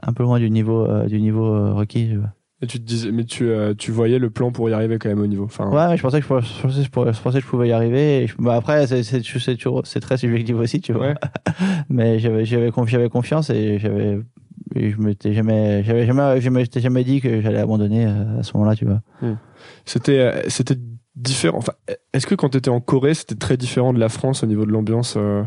un 0.02 0.12
peu 0.12 0.22
loin 0.22 0.38
du 0.38 0.50
niveau 0.50 0.84
euh, 0.86 1.06
du 1.06 1.20
niveau 1.20 1.46
euh, 1.46 1.72
requis. 1.72 2.08
tu. 2.10 2.20
Et 2.62 2.66
tu 2.66 2.78
te 2.80 2.84
disais, 2.84 3.10
mais 3.12 3.24
tu 3.24 3.48
euh, 3.50 3.74
tu 3.76 3.90
voyais 3.90 4.18
le 4.18 4.30
plan 4.30 4.50
pour 4.50 4.70
y 4.70 4.72
arriver 4.72 4.98
quand 4.98 5.10
même 5.10 5.20
au 5.20 5.26
niveau. 5.26 5.44
Enfin, 5.44 5.68
Ouais, 5.70 5.88
mais 5.90 5.96
je 5.98 6.02
pensais 6.02 6.18
que 6.18 6.22
je, 6.22 6.28
pourrais- 6.28 6.40
je 6.42 6.62
pensais, 6.62 6.82
je 6.82 6.90
pourrais- 6.90 7.12
je 7.12 7.20
pensais 7.20 7.38
que 7.38 7.44
je 7.44 7.50
pouvais 7.50 7.68
y 7.68 7.72
arriver. 7.72 8.24
Et 8.24 8.30
bah, 8.38 8.54
après, 8.54 8.86
c'est 8.86 10.00
très 10.00 10.16
subjectif 10.16 10.56
aussi, 10.56 10.80
tu 10.80 10.92
vois. 10.94 11.08
Ouais. 11.08 11.14
mais 11.90 12.18
j'avais 12.18 12.44
j'avais 12.46 12.70
confi- 12.70 12.88
j'avais 12.88 13.08
confiance 13.10 13.50
et 13.50 13.78
j'avais 13.78 14.20
et 14.74 14.90
je 14.90 14.98
m'étais 14.98 15.32
jamais 15.34 15.82
j'avais 15.84 16.06
jamais 16.06 16.40
je 16.40 16.48
m'étais 16.50 16.80
jamais 16.80 17.04
dit 17.04 17.20
que 17.20 17.40
j'allais 17.42 17.58
abandonner 17.60 18.04
à 18.06 18.42
ce 18.42 18.56
moment-là, 18.56 18.74
tu 18.74 18.86
vois. 18.86 19.00
C'était 19.84 20.18
euh, 20.18 20.42
c'était 20.48 20.76
différent. 21.14 21.58
Enfin, 21.58 21.72
est-ce 22.14 22.26
que 22.26 22.34
quand 22.34 22.48
t'étais 22.50 22.70
en 22.70 22.80
Corée, 22.80 23.14
c'était 23.14 23.34
très 23.36 23.56
différent 23.58 23.92
de 23.92 23.98
la 23.98 24.08
France 24.08 24.42
au 24.42 24.46
niveau 24.46 24.64
de 24.64 24.72
l'ambiance 24.72 25.14
euh, 25.18 25.42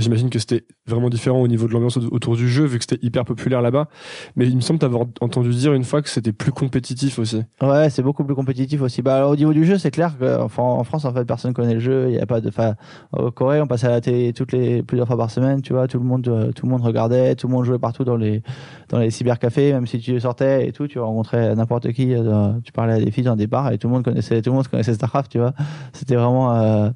j'imagine 0.00 0.30
que 0.30 0.38
c'était 0.38 0.64
vraiment 0.86 1.10
différent 1.10 1.40
au 1.40 1.48
niveau 1.48 1.66
de 1.66 1.72
l'ambiance 1.72 1.96
autour 1.96 2.36
du 2.36 2.48
jeu, 2.48 2.64
vu 2.64 2.78
que 2.78 2.84
c'était 2.88 3.04
hyper 3.04 3.24
populaire 3.24 3.62
là-bas. 3.62 3.88
Mais 4.36 4.46
il 4.46 4.56
me 4.56 4.60
semble 4.60 4.78
t'avoir 4.78 5.06
entendu 5.20 5.50
dire 5.50 5.72
une 5.72 5.84
fois 5.84 6.02
que 6.02 6.08
c'était 6.08 6.32
plus 6.32 6.52
compétitif 6.52 7.18
aussi. 7.18 7.42
Ouais, 7.62 7.90
c'est 7.90 8.02
beaucoup 8.02 8.24
plus 8.24 8.34
compétitif 8.34 8.82
aussi. 8.82 9.02
Bah, 9.02 9.26
au 9.26 9.36
niveau 9.36 9.52
du 9.52 9.64
jeu, 9.64 9.78
c'est 9.78 9.90
clair 9.90 10.16
qu'en 10.18 10.48
en 10.56 10.84
France, 10.84 11.04
en 11.04 11.12
fait, 11.12 11.24
personne 11.24 11.52
connaît 11.52 11.74
le 11.74 11.80
jeu. 11.80 12.06
Il 12.08 12.14
y 12.14 12.20
a 12.20 12.26
pas 12.26 12.40
de, 12.40 12.48
enfin, 12.48 12.74
au 13.12 13.30
Corée, 13.30 13.60
on 13.60 13.66
passait 13.66 13.86
à 13.86 13.90
la 13.90 14.00
télé 14.00 14.32
toutes 14.32 14.52
les 14.52 14.82
plusieurs 14.82 15.06
fois 15.06 15.16
par 15.16 15.30
semaine, 15.30 15.62
tu 15.62 15.72
vois. 15.72 15.88
Tout 15.88 15.98
le 15.98 16.04
monde, 16.04 16.26
euh, 16.28 16.52
tout 16.52 16.66
le 16.66 16.72
monde 16.72 16.82
regardait, 16.82 17.34
tout 17.34 17.48
le 17.48 17.52
monde 17.52 17.64
jouait 17.64 17.78
partout 17.78 18.04
dans 18.04 18.16
les, 18.16 18.42
dans 18.88 18.98
les 18.98 19.10
cybercafés, 19.10 19.72
même 19.72 19.86
si 19.86 19.98
tu 19.98 20.18
sortais 20.20 20.68
et 20.68 20.72
tout, 20.72 20.86
tu 20.86 20.98
rencontrais 20.98 21.54
n'importe 21.54 21.92
qui, 21.92 22.14
euh, 22.14 22.52
tu 22.64 22.72
parlais 22.72 22.94
à 22.94 23.00
des 23.00 23.10
filles 23.10 23.24
dans 23.24 23.36
des 23.36 23.46
bars 23.46 23.72
et 23.72 23.78
tout 23.78 23.88
le 23.88 23.94
monde 23.94 24.04
connaissait, 24.04 24.42
tout 24.42 24.50
le 24.50 24.56
monde 24.56 24.68
connaissait 24.68 24.94
Starcraft, 24.94 25.30
tu 25.30 25.38
vois. 25.38 25.52
C'était 25.92 26.16
vraiment, 26.16 26.54
euh, 26.54 26.90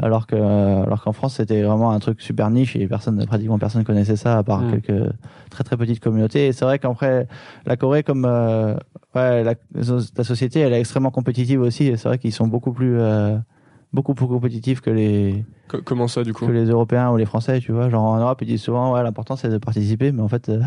alors 0.00 0.26
que 0.26 0.36
alors 0.36 1.02
qu'en 1.02 1.12
France 1.12 1.34
c'était 1.34 1.62
vraiment 1.62 1.90
un 1.90 1.98
truc 1.98 2.20
super 2.20 2.50
niche 2.50 2.76
et 2.76 2.86
personne 2.86 3.24
pratiquement 3.26 3.58
personne 3.58 3.84
connaissait 3.84 4.16
ça 4.16 4.38
à 4.38 4.42
part 4.42 4.62
quelques 4.70 5.12
très 5.50 5.64
très 5.64 5.76
petites 5.76 6.00
communautés. 6.00 6.48
Et 6.48 6.52
c'est 6.52 6.64
vrai 6.64 6.78
qu'après 6.78 7.26
la 7.66 7.76
Corée 7.76 8.02
comme 8.02 8.24
euh, 8.24 8.74
ouais 9.14 9.42
la, 9.42 9.54
la, 9.74 10.24
société 10.24 10.60
elle 10.60 10.72
est 10.72 10.80
extrêmement 10.80 11.10
compétitive 11.10 11.60
aussi. 11.60 11.86
Et 11.86 11.96
c'est 11.96 12.08
vrai 12.08 12.18
qu'ils 12.18 12.32
sont 12.32 12.46
beaucoup 12.46 12.72
plus 12.72 12.98
euh, 12.98 13.36
beaucoup 13.92 14.14
plus 14.14 14.28
compétitifs 14.28 14.80
que 14.80 14.90
les 14.90 15.44
comment 15.84 16.08
ça 16.08 16.22
du 16.22 16.32
coup? 16.32 16.46
que 16.46 16.52
les 16.52 16.66
Européens 16.66 17.10
ou 17.10 17.16
les 17.16 17.26
Français 17.26 17.58
tu 17.58 17.72
vois. 17.72 17.90
Genre 17.90 18.04
en 18.04 18.18
Europe 18.18 18.38
ils 18.42 18.46
disent 18.46 18.62
souvent 18.62 18.94
ouais 18.94 19.02
l'important 19.02 19.34
c'est 19.34 19.48
de 19.48 19.58
participer 19.58 20.12
mais 20.12 20.22
en 20.22 20.28
fait 20.28 20.48
euh, 20.48 20.60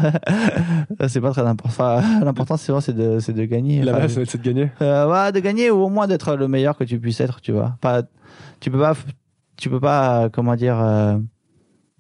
c'est 1.08 1.22
pas 1.22 1.32
très 1.32 1.48
important 1.48 2.02
l'important 2.22 2.58
c'est 2.58 2.78
c'est 2.82 2.96
de 2.96 3.20
c'est 3.20 3.34
de 3.34 3.46
gagner. 3.46 3.82
La 3.84 3.94
base 3.94 4.22
c'est 4.26 4.42
de 4.42 4.44
gagner. 4.44 4.72
Ouais 4.82 5.32
de 5.32 5.40
gagner 5.40 5.72
ou 5.72 5.84
au 5.84 5.90
moins 5.90 6.08
d'être 6.08 6.36
le 6.36 6.50
meilleur 6.50 6.78
que 6.78 6.84
tu 6.84 7.00
puisses 7.00 7.22
être 7.22 7.40
tu 7.40 7.54
vois. 7.54 7.78
Pas 7.80 8.04
tu 8.60 8.70
peux 8.70 8.80
pas 8.80 8.94
tu 9.62 9.70
peux 9.70 9.80
pas, 9.80 10.30
comment 10.30 10.56
dire, 10.56 10.82
euh, 10.82 11.18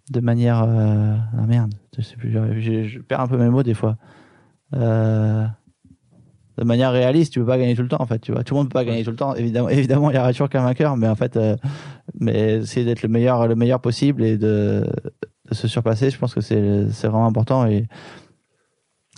de 0.10 0.20
manière, 0.20 0.64
euh, 0.64 1.16
ah 1.38 1.46
merde, 1.48 1.74
je, 1.96 2.02
sais 2.02 2.16
plus, 2.16 2.32
je, 2.32 3.00
perds 3.00 3.22
un 3.22 3.28
peu 3.28 3.38
mes 3.38 3.50
mots 3.50 3.62
des 3.62 3.76
fois. 3.76 3.98
Euh, 4.74 5.46
de 6.58 6.64
manière 6.64 6.92
réaliste, 6.92 7.34
tu 7.34 7.40
peux 7.40 7.46
pas 7.46 7.60
gagner 7.60 7.76
tout 7.76 7.84
le 7.84 7.88
temps 7.88 8.02
en 8.02 8.08
fait, 8.08 8.18
tu 8.20 8.32
vois. 8.32 8.44
Tout 8.44 8.56
le 8.56 8.62
monde 8.62 8.70
peut 8.70 8.80
pas 8.80 8.84
gagner 8.84 9.04
tout 9.04 9.12
le 9.12 9.16
temps. 9.16 9.36
Évidemment, 9.36 9.70
évidemment, 9.70 10.10
il 10.10 10.16
y 10.16 10.20
aura 10.20 10.32
toujours 10.32 10.50
qu'un 10.50 10.64
vainqueur, 10.64 10.98
mais 10.98 11.08
en 11.08 11.16
fait, 11.16 11.40
mais 12.20 12.66
c'est 12.66 12.84
d'être 12.84 13.04
le 13.04 13.10
meilleur, 13.10 13.48
le 13.48 13.56
meilleur 13.56 13.80
possible 13.80 14.24
et 14.24 14.38
de, 14.38 14.84
de 15.50 15.54
se 15.54 15.68
surpasser. 15.68 16.10
Je 16.10 16.18
pense 16.18 16.34
que 16.34 16.42
c'est 16.42 16.90
c'est 16.92 17.08
vraiment 17.08 17.28
important 17.28 17.68
et 17.68 17.88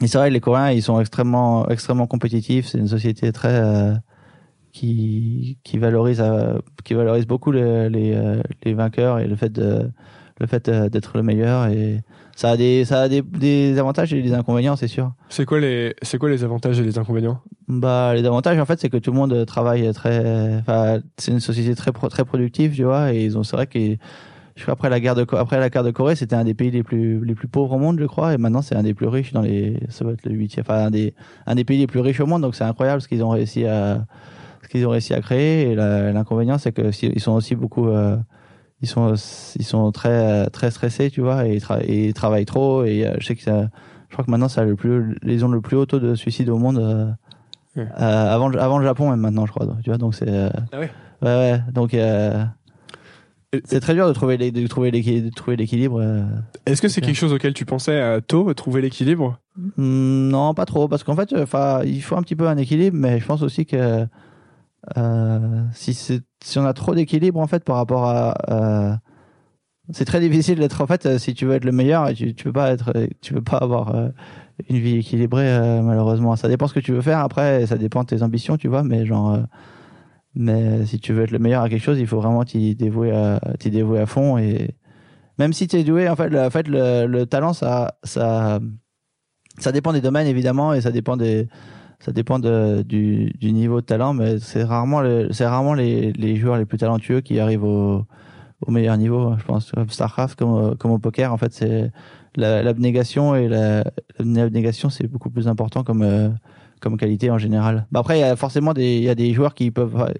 et 0.01 0.07
c'est 0.07 0.17
vrai, 0.17 0.29
les 0.31 0.41
Coréens, 0.41 0.71
ils 0.71 0.83
sont 0.83 0.99
extrêmement 0.99 1.69
extrêmement 1.69 2.07
compétitifs. 2.07 2.67
C'est 2.67 2.77
une 2.77 2.89
société 2.89 3.31
très 3.31 3.93
qui 4.73 5.59
qui 5.63 5.77
valorise 5.77 6.19
euh, 6.21 6.57
qui 6.83 6.95
valorise 6.95 7.25
beaucoup 7.25 7.51
les, 7.51 7.89
les, 7.89 8.13
euh, 8.13 8.41
les 8.65 8.73
vainqueurs 8.73 9.19
et 9.19 9.27
le 9.27 9.35
fait 9.35 9.51
de 9.51 9.89
le 10.39 10.47
fait 10.47 10.67
euh, 10.67 10.89
d'être 10.89 11.15
le 11.15 11.23
meilleur. 11.23 11.67
Et 11.67 12.01
ça 12.35 12.49
a 12.49 12.57
des 12.57 12.83
ça 12.83 13.01
a 13.01 13.07
des, 13.07 13.21
des 13.21 13.77
avantages 13.77 14.11
et 14.13 14.21
des 14.21 14.33
inconvénients 14.33 14.75
c'est 14.75 14.87
sûr. 14.87 15.13
C'est 15.29 15.45
quoi 15.45 15.59
les 15.59 15.95
c'est 16.01 16.17
quoi 16.17 16.29
les 16.29 16.43
avantages 16.43 16.79
et 16.79 16.83
les 16.83 16.97
inconvénients? 16.97 17.39
Bah 17.67 18.13
les 18.15 18.25
avantages 18.25 18.57
en 18.59 18.65
fait 18.65 18.79
c'est 18.79 18.89
que 18.89 18.97
tout 18.97 19.11
le 19.11 19.17
monde 19.17 19.45
travaille 19.45 19.93
très 19.93 20.57
enfin 20.57 20.99
c'est 21.17 21.31
une 21.31 21.39
société 21.39 21.75
très 21.75 21.91
très 21.91 22.25
productive 22.25 22.75
tu 22.75 22.83
vois 22.83 23.13
et 23.13 23.23
ils 23.23 23.37
ont 23.37 23.43
c'est 23.43 23.55
vrai 23.55 23.67
que 23.67 23.79
je 24.55 24.61
crois 24.61 24.73
après 24.73 24.89
la 24.89 24.99
guerre 24.99 25.15
de 25.15 25.25
après 25.35 25.59
la 25.59 25.69
guerre 25.69 25.83
de 25.83 25.91
Corée 25.91 26.15
c'était 26.15 26.35
un 26.35 26.43
des 26.43 26.55
pays 26.55 26.71
les 26.71 26.83
plus 26.83 27.23
les 27.23 27.35
plus 27.35 27.47
pauvres 27.47 27.73
au 27.73 27.79
monde 27.79 27.99
je 27.99 28.05
crois 28.05 28.33
et 28.33 28.37
maintenant 28.37 28.61
c'est 28.63 28.75
un 28.75 28.83
des 28.83 28.93
plus 28.93 29.07
riches 29.07 29.33
dans 29.33 29.41
les 29.41 29.79
ça 29.89 30.03
va 30.03 30.11
être 30.11 30.25
le 30.25 30.33
huitième 30.33 30.65
enfin 30.67 30.87
un 30.87 30.91
des 30.91 31.13
un 31.45 31.55
des 31.55 31.63
pays 31.63 31.77
les 31.77 31.87
plus 31.87 31.99
riches 32.01 32.19
au 32.19 32.25
monde 32.25 32.41
donc 32.41 32.55
c'est 32.55 32.63
incroyable 32.63 33.01
ce 33.01 33.07
qu'ils 33.07 33.23
ont 33.23 33.29
réussi 33.29 33.65
à 33.65 34.05
qu'ils 34.73 34.87
ont 34.87 34.89
réussi 34.89 35.13
à 35.13 35.21
créer. 35.21 35.71
Et 35.71 35.75
l'inconvénient, 35.75 36.57
c'est 36.57 36.71
que 36.71 36.91
ils 37.03 37.21
sont 37.21 37.33
aussi 37.33 37.55
beaucoup, 37.55 37.87
euh, 37.87 38.17
ils 38.81 38.87
sont, 38.87 39.13
ils 39.55 39.65
sont 39.65 39.91
très, 39.91 40.49
très 40.49 40.71
stressés, 40.71 41.09
tu 41.11 41.21
vois, 41.21 41.47
et 41.47 41.59
ils, 41.87 42.13
travaillent 42.13 42.45
trop. 42.45 42.83
Et 42.83 43.05
euh, 43.05 43.15
je 43.19 43.27
sais 43.27 43.35
que 43.35 43.43
ça, 43.43 43.69
je 44.09 44.13
crois 44.13 44.25
que 44.25 44.31
maintenant, 44.31 44.49
ça 44.49 44.63
le 44.63 44.75
plus, 44.75 45.17
ils 45.23 45.45
ont 45.45 45.49
le 45.49 45.61
plus 45.61 45.77
haut 45.77 45.85
taux 45.85 45.99
de 45.99 46.15
suicide 46.15 46.49
au 46.49 46.57
monde. 46.57 46.79
Euh, 46.79 47.87
avant, 47.95 48.51
avant 48.53 48.77
le 48.77 48.85
Japon 48.85 49.09
même 49.09 49.19
maintenant, 49.19 49.45
je 49.45 49.51
crois. 49.51 49.67
Tu 49.83 49.89
vois, 49.89 49.97
donc 49.97 50.15
c'est. 50.15 50.29
ah 50.29 50.79
ouais. 50.79 50.91
Ouais, 51.21 51.29
ouais. 51.29 51.61
Donc. 51.71 51.95
C'est 53.65 53.81
très 53.81 53.93
dur 53.93 54.07
de 54.07 54.13
trouver 54.13 54.35
les, 54.37 54.51
de 54.51 54.65
trouver 54.65 54.89
l'équilibre. 54.89 55.29
trouver 55.35 55.55
l'équilibre. 55.55 56.03
Est-ce 56.65 56.81
que 56.81 56.87
c'est 56.87 57.01
quelque 57.01 57.15
chose 57.15 57.33
auquel 57.33 57.53
tu 57.53 57.65
pensais 57.65 58.19
tôt, 58.27 58.51
trouver 58.55 58.81
l'équilibre? 58.81 59.37
Hmm, 59.77 60.29
Non, 60.29 60.55
pas 60.55 60.65
trop, 60.65 60.87
parce 60.87 61.03
qu'en 61.03 61.15
fait, 61.15 61.35
enfin, 61.37 61.81
il 61.85 62.01
faut 62.01 62.15
un 62.15 62.23
petit 62.23 62.35
peu 62.35 62.47
un 62.47 62.57
équilibre, 62.57 62.97
mais 62.97 63.19
je 63.19 63.25
pense 63.27 63.43
aussi 63.43 63.67
que 63.67 64.07
euh, 64.97 65.63
si 65.71 66.21
on 66.57 66.65
a 66.65 66.73
trop 66.73 66.93
d'équilibre 66.93 67.39
en 67.39 67.47
fait 67.47 67.63
par 67.63 67.77
rapport 67.77 68.05
à 68.05 68.35
euh, 68.49 68.95
c'est 69.91 70.05
très 70.05 70.19
difficile 70.19 70.59
d'être 70.59 70.81
en 70.81 70.87
fait 70.87 71.17
si 71.17 71.33
tu 71.33 71.45
veux 71.45 71.53
être 71.53 71.65
le 71.65 71.71
meilleur 71.71 72.13
tu, 72.13 72.35
tu 72.35 72.45
peux 72.45 72.53
pas 72.53 72.71
être 72.71 72.93
tu 73.21 73.33
peux 73.33 73.41
pas 73.41 73.57
avoir 73.57 73.95
euh, 73.95 74.09
une 74.69 74.77
vie 74.77 74.97
équilibrée 74.97 75.51
euh, 75.51 75.81
malheureusement. 75.81 76.35
Ça 76.35 76.47
dépend 76.47 76.67
ce 76.67 76.73
que 76.73 76.79
tu 76.79 76.91
veux 76.91 77.01
faire. 77.01 77.19
Après 77.19 77.65
ça 77.65 77.77
dépend 77.77 78.01
de 78.03 78.07
tes 78.07 78.23
ambitions 78.23 78.57
tu 78.57 78.67
vois. 78.67 78.83
Mais 78.83 79.05
genre 79.05 79.39
mais 80.35 80.85
si 80.85 80.99
tu 80.99 81.13
veux 81.13 81.23
être 81.23 81.31
le 81.31 81.39
meilleur 81.39 81.63
à 81.63 81.69
quelque 81.69 81.83
chose 81.83 81.99
il 81.99 82.07
faut 82.07 82.19
vraiment 82.19 82.43
t'y 82.43 82.75
dévouer 82.75 83.11
à 83.11 83.39
t'y 83.59 83.71
dévouer 83.71 83.99
à 83.99 84.05
fond. 84.05 84.37
Et 84.37 84.75
même 85.39 85.53
si 85.53 85.67
tu 85.67 85.77
es 85.77 85.83
doué 85.83 86.09
en 86.09 86.15
fait 86.15 86.29
le, 86.29 86.41
en 86.41 86.49
fait 86.49 86.67
le 86.67 87.23
talent 87.25 87.53
ça 87.53 87.95
ça 88.03 88.59
ça 89.59 89.71
dépend 89.71 89.93
des 89.93 90.01
domaines 90.01 90.27
évidemment 90.27 90.73
et 90.73 90.81
ça 90.81 90.91
dépend 90.91 91.15
des 91.15 91.47
ça 92.03 92.11
dépend 92.11 92.37
de, 92.37 92.81
du, 92.81 93.31
du, 93.39 93.53
niveau 93.53 93.79
de 93.79 93.85
talent, 93.85 94.13
mais 94.13 94.37
c'est 94.39 94.63
rarement, 94.63 95.01
c'est 95.31 95.45
rarement 95.45 95.73
les, 95.73 96.11
les, 96.11 96.35
joueurs 96.35 96.57
les 96.57 96.65
plus 96.65 96.77
talentueux 96.77 97.21
qui 97.21 97.39
arrivent 97.39 97.63
au, 97.63 98.05
au 98.65 98.71
meilleur 98.71 98.97
niveau. 98.97 99.35
Je 99.37 99.45
pense 99.45 99.71
Starcraft 99.87 100.37
comme, 100.37 100.75
comme 100.75 100.91
au 100.91 100.99
poker, 100.99 101.31
en 101.31 101.37
fait, 101.37 101.53
c'est 101.53 101.91
l'abnégation 102.35 103.35
et 103.35 103.47
l'abnégation, 104.19 104.89
c'est 104.89 105.07
beaucoup 105.07 105.29
plus 105.29 105.47
important 105.47 105.83
comme 105.83 106.01
euh, 106.01 106.29
comme 106.81 106.97
qualité 106.97 107.31
en 107.31 107.37
général. 107.37 107.87
Bah 107.91 108.01
après, 108.01 108.17
il 108.17 108.21
y 108.21 108.25
a 108.25 108.35
forcément 108.35 108.73
des, 108.73 108.99
y 108.99 109.09
a 109.09 109.15
des 109.15 109.33
joueurs 109.33 109.53
qui 109.53 109.71
peuvent, 109.71 110.13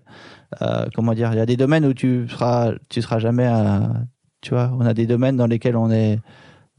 euh, 0.62 0.86
comment 0.96 1.13
dire, 1.13 1.34
il 1.34 1.38
y 1.38 1.41
a 1.41 1.46
des 1.46 1.58
domaines 1.58 1.86
où 1.86 1.93
tu 1.93 2.30
seras, 2.30 2.72
tu 2.88 3.02
seras 3.02 3.19
jamais, 3.19 3.46
à, 3.46 3.91
tu 4.39 4.52
vois, 4.52 4.72
on 4.80 4.86
a 4.86 4.93
des 4.93 5.06
domaines 5.06 5.36
dans 5.36 5.48
lesquels 5.48 5.76
on 5.76 5.91
est 5.91 6.19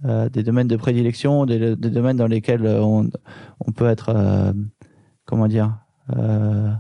euh, 0.07 0.29
des 0.29 0.43
domaines 0.43 0.69
de 0.69 0.77
prédilection, 0.77 1.47
des, 1.47 1.77
des, 1.77 1.91
domaines 1.91 2.17
dans 2.17 2.27
lesquels 2.27 2.67
on, 2.67 3.09
on 3.61 3.73
peut 3.73 3.89
être 3.89 4.11
euh, 4.15 4.53
comment 5.25 5.49
dire 5.49 5.79
euh, 6.17 6.71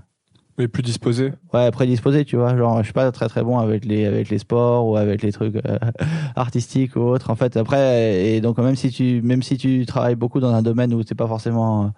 mais 0.56 0.68
plus 0.68 0.82
disposé. 0.82 1.32
Ouais 1.52 1.70
prédisposé 1.72 2.24
tu 2.24 2.36
vois. 2.36 2.56
Genre 2.56 2.78
je 2.78 2.84
suis 2.84 2.92
pas 2.92 3.10
très 3.10 3.28
très 3.28 3.42
bon 3.42 3.58
avec 3.58 3.84
les 3.84 4.04
avec 4.04 4.28
les 4.28 4.38
sports 4.38 4.86
ou 4.86 4.96
avec 4.96 5.22
les 5.22 5.32
trucs 5.32 5.56
euh, 5.56 5.78
artistiques 6.36 6.94
ou 6.96 7.00
autres. 7.00 7.30
En 7.30 7.34
fait 7.34 7.56
après 7.56 8.26
et 8.26 8.40
donc 8.40 8.58
même 8.58 8.76
si 8.76 8.90
tu 8.90 9.20
même 9.22 9.42
si 9.42 9.56
tu 9.56 9.84
travailles 9.86 10.14
beaucoup 10.14 10.40
dans 10.40 10.54
un 10.54 10.62
domaine 10.62 10.94
où 10.94 11.02
c'est 11.02 11.16
pas 11.16 11.26
forcément 11.26 11.92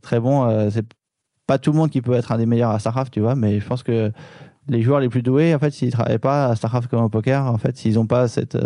très 0.00 0.20
bon 0.20 0.44
euh, 0.44 0.70
c'est 0.70 0.86
pas 1.46 1.58
tout 1.58 1.72
le 1.72 1.78
monde 1.78 1.90
qui 1.90 2.02
peut 2.02 2.12
être 2.12 2.30
un 2.30 2.38
des 2.38 2.46
meilleurs 2.46 2.70
à 2.70 2.78
Starcraft 2.78 3.12
tu 3.12 3.20
vois. 3.20 3.34
Mais 3.34 3.58
je 3.58 3.66
pense 3.66 3.82
que 3.82 4.12
les 4.68 4.82
joueurs 4.82 5.00
les 5.00 5.08
plus 5.08 5.22
doués, 5.22 5.54
en 5.54 5.58
fait, 5.58 5.70
s'ils 5.70 5.90
travaillent 5.90 6.18
pas 6.18 6.46
à 6.46 6.56
Starcraft 6.56 6.88
comme 6.88 7.02
au 7.02 7.08
poker, 7.08 7.46
en 7.46 7.58
fait, 7.58 7.76
s'ils 7.76 7.98
ont 7.98 8.06
pas 8.06 8.28
cette 8.28 8.54
euh, 8.54 8.64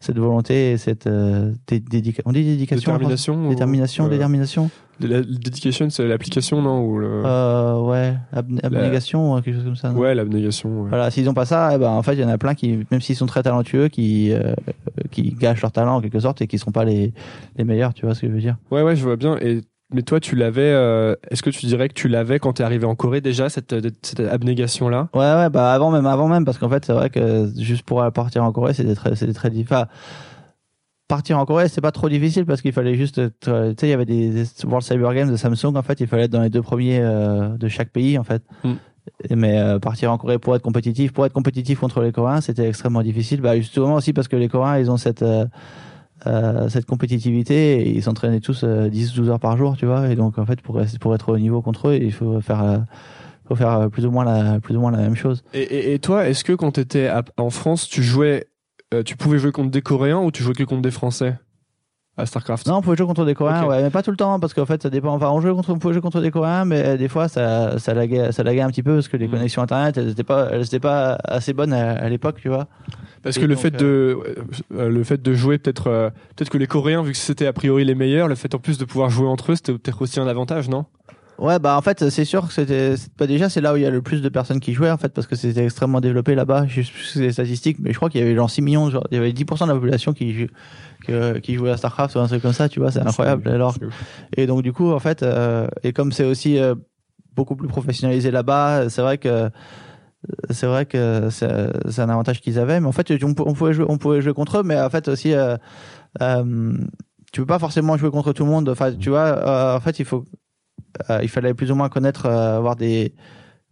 cette 0.00 0.18
volonté 0.18 0.72
et 0.72 0.76
cette 0.78 1.06
euh, 1.06 1.52
dédication, 1.68 2.22
on 2.26 2.32
dit 2.32 2.44
dédication, 2.44 2.92
détermination, 2.92 3.48
détermination, 3.48 4.08
détermination. 4.08 4.70
La 5.00 5.22
dédication, 5.22 5.90
c'est 5.90 6.06
l'application, 6.06 6.62
non 6.62 6.86
ou 6.86 6.98
le... 6.98 7.22
euh, 7.24 7.80
ouais, 7.80 8.14
abnégation, 8.32 9.34
ou 9.34 9.40
quelque 9.40 9.56
chose 9.56 9.64
comme 9.64 9.76
ça. 9.76 9.90
Non 9.90 9.98
ouais, 9.98 10.14
l'abnégation. 10.14 10.84
Voilà, 10.84 11.10
s'ils 11.10 11.28
ont 11.28 11.34
pas 11.34 11.46
ça, 11.46 11.70
eh 11.74 11.78
ben 11.78 11.90
en 11.90 12.02
fait, 12.02 12.14
il 12.14 12.20
y 12.20 12.24
en 12.24 12.28
a 12.28 12.38
plein 12.38 12.54
qui, 12.54 12.86
même 12.90 13.00
s'ils 13.00 13.16
sont 13.16 13.26
très 13.26 13.42
talentueux, 13.42 13.88
qui 13.88 14.32
euh, 14.32 14.54
qui 15.10 15.30
gâchent 15.32 15.62
leur 15.62 15.72
talent 15.72 15.96
en 15.96 16.00
quelque 16.00 16.20
sorte 16.20 16.42
et 16.42 16.46
qui 16.46 16.58
seront 16.58 16.72
pas 16.72 16.84
les 16.84 17.12
les 17.56 17.64
meilleurs. 17.64 17.92
Tu 17.92 18.06
vois 18.06 18.14
ce 18.14 18.20
que 18.20 18.28
je 18.28 18.32
veux 18.32 18.40
dire 18.40 18.56
Ouais, 18.70 18.82
ouais, 18.82 18.94
je 18.94 19.02
vois 19.02 19.16
bien. 19.16 19.36
Et 19.38 19.62
mais 19.94 20.02
toi, 20.02 20.20
tu 20.20 20.36
l'avais. 20.36 20.62
Euh, 20.62 21.14
est-ce 21.30 21.42
que 21.42 21.50
tu 21.50 21.66
dirais 21.66 21.88
que 21.88 21.94
tu 21.94 22.08
l'avais 22.08 22.38
quand 22.38 22.54
tu 22.54 22.62
es 22.62 22.64
arrivé 22.64 22.84
en 22.84 22.94
Corée 22.94 23.20
déjà 23.20 23.48
cette, 23.48 23.74
cette 24.02 24.20
abnégation-là? 24.20 25.08
Ouais, 25.14 25.20
ouais, 25.20 25.50
bah 25.50 25.72
avant 25.72 25.90
même, 25.90 26.06
avant 26.06 26.28
même, 26.28 26.44
parce 26.44 26.58
qu'en 26.58 26.68
fait, 26.68 26.84
c'est 26.84 26.92
vrai 26.92 27.10
que 27.10 27.50
juste 27.56 27.84
pour 27.84 28.04
partir 28.12 28.44
en 28.44 28.52
Corée, 28.52 28.74
c'était 28.74 28.94
très, 28.94 29.14
c'était 29.16 29.32
très 29.32 29.50
difficile. 29.50 29.86
partir 31.08 31.38
en 31.38 31.46
Corée, 31.46 31.68
c'est 31.68 31.80
pas 31.80 31.92
trop 31.92 32.08
difficile 32.08 32.44
parce 32.44 32.60
qu'il 32.60 32.72
fallait 32.72 32.94
juste, 32.94 33.20
tu 33.40 33.50
sais, 33.50 33.74
il 33.82 33.88
y 33.88 33.92
avait 33.92 34.04
des 34.04 34.44
World 34.64 34.84
Cyber 34.84 35.14
Games 35.14 35.30
de 35.30 35.36
Samsung. 35.36 35.76
En 35.76 35.82
fait, 35.82 36.00
il 36.00 36.06
fallait 36.06 36.24
être 36.24 36.32
dans 36.32 36.42
les 36.42 36.50
deux 36.50 36.62
premiers 36.62 37.00
euh, 37.00 37.56
de 37.56 37.68
chaque 37.68 37.90
pays, 37.90 38.18
en 38.18 38.24
fait. 38.24 38.42
Mm. 38.64 38.72
Mais 39.30 39.58
euh, 39.58 39.78
partir 39.78 40.10
en 40.12 40.18
Corée 40.18 40.38
pour 40.38 40.56
être 40.56 40.62
compétitif, 40.62 41.12
pour 41.12 41.26
être 41.26 41.32
compétitif 41.32 41.78
contre 41.78 42.00
les 42.00 42.12
Coréens, 42.12 42.40
c'était 42.40 42.66
extrêmement 42.68 43.02
difficile. 43.02 43.40
Bah 43.40 43.56
justement 43.56 43.94
aussi 43.96 44.12
parce 44.12 44.28
que 44.28 44.36
les 44.36 44.48
Coréens, 44.48 44.78
ils 44.78 44.90
ont 44.90 44.96
cette 44.96 45.22
euh, 45.22 45.44
cette 46.68 46.86
compétitivité 46.86 47.88
ils 47.88 48.02
s'entraînaient 48.02 48.40
tous 48.40 48.64
10-12 48.64 48.64
euh, 48.64 49.30
heures 49.30 49.40
par 49.40 49.56
jour, 49.56 49.76
tu 49.76 49.86
vois. 49.86 50.08
Et 50.08 50.16
donc 50.16 50.38
en 50.38 50.46
fait 50.46 50.60
pour 50.60 50.80
pour 51.00 51.14
être 51.14 51.32
au 51.32 51.38
niveau 51.38 51.62
contre 51.62 51.88
eux, 51.88 51.96
il 51.96 52.12
faut 52.12 52.40
faire 52.40 52.62
euh, 52.62 52.78
faut 53.46 53.56
faire 53.56 53.88
plus 53.90 54.06
ou 54.06 54.10
moins 54.10 54.24
la 54.24 54.60
plus 54.60 54.76
ou 54.76 54.80
moins 54.80 54.90
la 54.90 54.98
même 54.98 55.16
chose. 55.16 55.44
Et, 55.52 55.94
et, 55.94 55.98
toi, 55.98 56.26
est-ce 56.26 56.44
que 56.44 56.52
quand 56.52 56.72
tu 56.72 56.80
étais 56.80 57.10
en 57.36 57.50
France, 57.50 57.88
tu 57.88 58.02
jouais 58.02 58.46
tu 59.04 59.16
pouvais 59.16 59.38
jouer 59.38 59.52
contre 59.52 59.70
des 59.70 59.82
Coréens 59.82 60.20
ou 60.20 60.30
tu 60.30 60.42
jouais 60.42 60.54
que 60.54 60.62
contre 60.62 60.82
des 60.82 60.90
Français 60.90 61.34
à 62.16 62.26
StarCraft? 62.26 62.66
Non, 62.68 62.76
on 62.76 62.80
pouvait 62.80 62.96
jouer 62.96 63.06
contre 63.06 63.24
des 63.24 63.34
Coréens, 63.34 63.66
ouais, 63.66 63.82
mais 63.82 63.90
pas 63.90 64.02
tout 64.02 64.12
le 64.12 64.16
temps, 64.16 64.38
parce 64.38 64.54
qu'en 64.54 64.66
fait, 64.66 64.82
ça 64.82 64.90
dépend. 64.90 65.12
Enfin, 65.14 65.30
on, 65.30 65.40
jouait 65.40 65.50
contre, 65.52 65.72
on 65.72 65.78
pouvait 65.78 65.94
jouer 65.94 66.00
contre 66.00 66.20
des 66.20 66.30
Coréens, 66.30 66.64
mais 66.64 66.96
des 66.96 67.08
fois, 67.08 67.26
ça, 67.26 67.78
ça, 67.78 67.92
laguait, 67.92 68.30
ça 68.30 68.44
laguait 68.44 68.60
un 68.60 68.68
petit 68.68 68.84
peu, 68.84 68.94
parce 68.94 69.08
que 69.08 69.16
les 69.16 69.26
Mm. 69.26 69.30
connexions 69.32 69.62
Internet, 69.62 69.96
elles 69.96 70.10
étaient 70.10 70.22
pas, 70.22 70.48
elles 70.52 70.62
étaient 70.62 70.80
pas 70.80 71.18
assez 71.24 71.52
bonnes 71.52 71.72
à, 71.72 71.92
à 71.92 72.08
l'époque, 72.08 72.36
tu 72.40 72.48
vois. 72.48 72.68
Parce 73.24 73.36
Et 73.36 73.40
que 73.40 73.46
le 73.46 73.56
fait 73.56 73.70
de 73.72 74.18
euh, 74.74 74.88
le 74.88 75.02
fait 75.02 75.20
de 75.20 75.34
jouer 75.34 75.58
peut-être 75.58 75.88
euh, 75.88 76.10
peut-être 76.36 76.50
que 76.50 76.58
les 76.58 76.66
Coréens 76.66 77.02
vu 77.02 77.12
que 77.12 77.18
c'était 77.18 77.46
a 77.46 77.52
priori 77.52 77.84
les 77.84 77.94
meilleurs, 77.94 78.28
le 78.28 78.34
fait 78.36 78.54
en 78.54 78.58
plus 78.58 78.78
de 78.78 78.84
pouvoir 78.84 79.10
jouer 79.10 79.26
entre 79.26 79.52
eux, 79.52 79.56
c'était 79.56 79.72
peut-être 79.72 80.02
aussi 80.02 80.20
un 80.20 80.26
avantage, 80.28 80.68
non? 80.68 80.84
Ouais, 81.38 81.58
bah 81.58 81.76
en 81.76 81.82
fait, 81.82 82.10
c'est 82.10 82.24
sûr 82.24 82.46
que 82.46 82.52
c'était 82.52 82.94
bah, 83.18 83.26
déjà 83.26 83.48
c'est 83.48 83.60
là 83.60 83.72
où 83.74 83.76
il 83.76 83.82
y 83.82 83.86
a 83.86 83.90
le 83.90 84.02
plus 84.02 84.22
de 84.22 84.28
personnes 84.28 84.60
qui 84.60 84.72
jouaient 84.72 84.90
en 84.90 84.98
fait 84.98 85.08
parce 85.08 85.26
que 85.26 85.34
c'était 85.34 85.64
extrêmement 85.64 86.00
développé 86.00 86.36
là-bas. 86.36 86.66
Je 86.68 86.82
sais 86.82 86.92
plus 86.92 87.16
les 87.16 87.32
statistiques, 87.32 87.78
mais 87.80 87.92
je 87.92 87.96
crois 87.96 88.08
qu'il 88.08 88.20
y 88.20 88.24
avait 88.24 88.36
genre 88.36 88.48
6 88.48 88.62
millions, 88.62 88.88
genre 88.88 89.04
il 89.10 89.16
y 89.16 89.18
avait 89.18 89.32
10% 89.32 89.64
de 89.66 89.70
la 89.72 89.74
population 89.74 90.12
qui 90.12 90.46
que- 91.06 91.38
qui 91.38 91.54
jouait 91.54 91.70
à 91.70 91.76
Starcraft 91.76 92.14
ou 92.14 92.20
un 92.20 92.28
truc 92.28 92.40
comme 92.40 92.52
ça, 92.52 92.68
tu 92.68 92.78
vois, 92.78 92.92
c'est 92.92 93.00
incroyable. 93.00 93.48
Alors 93.48 93.74
et 94.36 94.46
donc 94.46 94.62
du 94.62 94.72
coup 94.72 94.92
en 94.92 95.00
fait 95.00 95.22
euh, 95.24 95.66
et 95.82 95.92
comme 95.92 96.12
c'est 96.12 96.24
aussi 96.24 96.58
euh, 96.58 96.74
beaucoup 97.34 97.56
plus 97.56 97.68
professionnalisé 97.68 98.30
là-bas, 98.30 98.88
c'est 98.88 99.02
vrai 99.02 99.18
que 99.18 99.50
c'est 100.50 100.66
vrai 100.66 100.86
que 100.86 101.28
c'est 101.30 102.00
un 102.00 102.08
avantage 102.08 102.40
qu'ils 102.40 102.58
avaient, 102.58 102.80
mais 102.80 102.86
en 102.86 102.92
fait 102.92 103.12
on, 103.22 103.34
pou- 103.34 103.44
on 103.46 103.52
pouvait 103.54 103.72
jouer 103.72 103.86
on 103.88 103.98
pouvait 103.98 104.20
jouer 104.22 104.32
contre 104.34 104.58
eux, 104.58 104.62
mais 104.62 104.80
en 104.80 104.90
fait 104.90 105.08
aussi 105.08 105.32
euh, 105.34 105.56
euh, 106.22 106.74
tu 107.32 107.40
peux 107.40 107.46
pas 107.46 107.58
forcément 107.58 107.96
jouer 107.96 108.10
contre 108.10 108.32
tout 108.32 108.44
le 108.44 108.50
monde. 108.50 108.68
Enfin, 108.68 108.92
tu 108.94 109.10
vois, 109.10 109.26
euh, 109.26 109.76
en 109.76 109.80
fait, 109.80 109.98
il 109.98 110.04
faut, 110.04 110.24
euh, 111.10 111.20
il 111.22 111.28
fallait 111.28 111.54
plus 111.54 111.70
ou 111.72 111.74
moins 111.74 111.88
connaître, 111.88 112.26
euh, 112.26 112.58
avoir 112.58 112.76
des, 112.76 113.14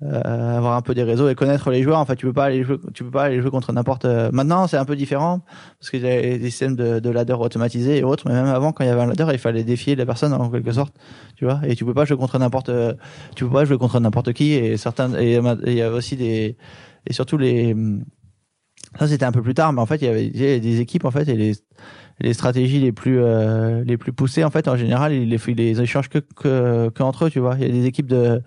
euh, 0.05 0.57
avoir 0.57 0.77
un 0.77 0.83
peu 0.83 0.95
des 0.95 1.03
réseaux 1.05 1.29
et 1.29 1.35
connaître 1.35 1.71
les 1.71 1.83
joueurs. 1.83 1.99
En 1.99 2.05
fait, 2.05 2.17
tu 2.17 2.27
peux 2.27 2.33
pas 2.33 2.45
aller 2.47 2.65
tu 2.95 3.05
peux 3.05 3.11
pas 3.11 3.25
aller 3.25 3.41
jouer 3.41 3.51
contre 3.51 3.73
n'importe. 3.73 4.05
euh, 4.05 4.31
Maintenant, 4.33 4.67
c'est 4.67 4.77
un 4.77 4.85
peu 4.85 4.97
différent 4.97 5.41
parce 5.79 5.91
qu'il 5.91 6.03
y 6.03 6.09
a 6.09 6.39
des 6.39 6.51
systèmes 6.51 6.77
de, 6.77 6.99
de 7.01 7.11
ladder 7.11 7.35
automatisés 7.35 7.99
et 7.99 8.05
autres. 8.05 8.25
Mais 8.27 8.35
même 8.35 8.47
avant, 8.47 8.73
quand 8.73 8.85
il 8.85 8.89
y 8.89 8.91
avait 8.91 9.03
un 9.03 9.07
ladder, 9.07 9.27
il 9.33 9.39
fallait 9.39 9.65
défier 9.65 9.95
la 9.97 10.07
personne 10.07 10.33
en 10.33 10.51
quelque 10.51 10.73
sorte, 10.73 10.95
tu 11.37 11.45
vois. 11.45 11.61
Et 11.67 11.77
tu 11.77 11.85
peux 11.85 11.95
pas 11.95 12.05
jouer 12.05 12.17
contre 12.17 12.39
n'importe, 12.39 12.69
euh, 12.69 12.95
tu 13.37 13.45
peux 13.45 13.53
pas 13.53 13.65
jouer 13.65 13.79
contre 13.79 14.01
n'importe 14.01 14.33
qui. 14.33 14.53
Et 14.53 14.77
certains, 14.77 15.15
et 15.15 15.35
et 15.35 15.41
il 15.67 15.75
y 15.75 15.83
a 15.83 15.91
aussi 15.93 16.17
des, 16.17 16.57
et 17.07 17.13
surtout 17.13 17.39
les, 17.39 17.75
ça 18.99 19.07
c'était 19.09 19.25
un 19.25 19.33
peu 19.33 19.43
plus 19.43 19.55
tard, 19.55 19.73
mais 19.73 19.81
en 19.81 19.87
fait, 19.87 19.97
il 20.03 20.05
y 20.05 20.09
avait 20.09 20.27
il 20.27 20.41
y 20.41 20.45
avait 20.45 20.61
des 20.61 20.81
équipes 20.81 21.05
en 21.05 21.11
fait 21.11 21.29
et 21.29 21.35
les 21.37 21.53
les 22.21 22.35
stratégies 22.35 22.79
les 22.79 22.93
plus 22.93 23.19
euh, 23.21 23.83
les 23.85 23.97
plus 23.97 24.13
poussées 24.13 24.45
en 24.45 24.51
fait 24.51 24.69
en 24.69 24.77
général 24.77 25.13
ils 25.13 25.29
les 25.29 25.39
ils 25.49 25.57
les 25.57 25.81
échangent 25.81 26.11
que 26.11 26.19
que, 26.19 26.91
que 26.91 27.03
entre 27.03 27.25
eux 27.25 27.31
tu 27.31 27.41
vois 27.41 27.57
il 27.59 27.63
y 27.63 27.65
a 27.65 27.73
des 27.73 27.87
équipes 27.87 28.07
de 28.07 28.43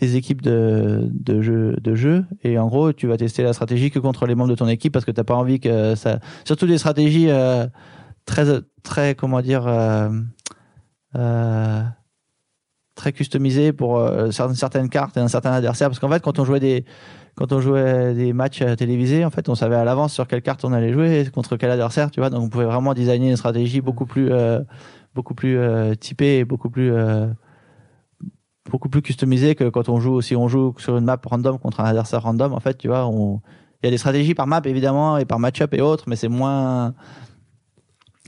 des 0.00 0.16
équipes 0.16 0.42
de 0.42 1.42
jeu 1.42 2.24
et 2.42 2.58
en 2.58 2.66
gros 2.68 2.92
tu 2.92 3.06
vas 3.06 3.16
tester 3.16 3.42
la 3.42 3.52
stratégie 3.52 3.90
que 3.90 3.98
contre 3.98 4.26
les 4.26 4.34
membres 4.34 4.50
de 4.50 4.56
ton 4.56 4.68
équipe 4.68 4.92
parce 4.92 5.04
que 5.04 5.10
t'as 5.10 5.24
pas 5.24 5.34
envie 5.34 5.60
que 5.60 5.94
ça 5.94 6.20
surtout 6.44 6.66
des 6.66 6.78
stratégies 6.78 7.30
euh, 7.30 7.66
très 8.24 8.44
très 8.82 9.14
comment 9.14 9.42
dire 9.42 9.66
euh, 9.66 10.08
euh, 11.16 11.82
très 12.94 13.12
customisées 13.12 13.72
pour 13.72 14.02
certaines 14.30 14.88
cartes 14.88 15.16
et 15.16 15.20
un 15.20 15.28
certain 15.28 15.52
adversaire 15.52 15.88
parce 15.88 15.98
qu'en 15.98 16.08
fait 16.08 16.22
quand 16.22 16.38
on 16.38 16.44
jouait 16.44 16.60
des 16.60 16.84
quand 17.36 17.52
on 17.52 17.60
jouait 17.60 18.12
des 18.12 18.34
matchs 18.34 18.62
télévisés, 18.76 19.24
en 19.24 19.30
fait, 19.30 19.48
on 19.48 19.54
savait 19.54 19.76
à 19.76 19.84
l'avance 19.84 20.12
sur 20.12 20.26
quelle 20.26 20.42
carte 20.42 20.62
on 20.64 20.74
allait 20.74 20.92
jouer, 20.92 21.26
contre 21.32 21.56
quel 21.56 21.70
adversaire, 21.70 22.10
tu 22.10 22.20
vois. 22.20 22.28
Donc, 22.28 22.42
on 22.42 22.48
pouvait 22.50 22.66
vraiment 22.66 22.92
designer 22.92 23.30
une 23.30 23.36
stratégie 23.36 23.80
beaucoup 23.80 24.04
plus, 24.04 24.30
beaucoup 25.14 25.32
plus 25.32 25.56
typée 25.98 26.38
et 26.38 26.44
beaucoup 26.44 26.68
plus, 26.68 26.92
beaucoup 28.68 28.88
plus 28.88 29.02
customisée 29.02 29.54
que 29.54 29.68
quand 29.68 29.88
on 29.88 30.00
joue, 30.00 30.20
si 30.20 30.36
on 30.36 30.48
joue 30.48 30.74
sur 30.78 30.96
une 30.96 31.04
map 31.04 31.18
random 31.24 31.58
contre 31.58 31.80
un 31.80 31.84
adversaire 31.84 32.22
random, 32.22 32.52
en 32.52 32.60
fait, 32.60 32.76
tu 32.76 32.88
vois, 32.88 33.06
on, 33.06 33.40
il 33.82 33.86
y 33.86 33.88
a 33.88 33.90
des 33.90 33.98
stratégies 33.98 34.34
par 34.34 34.46
map 34.46 34.60
évidemment 34.64 35.16
et 35.18 35.24
par 35.24 35.38
match-up 35.38 35.72
et 35.74 35.80
autres, 35.80 36.04
mais 36.06 36.16
c'est 36.16 36.28
moins, 36.28 36.92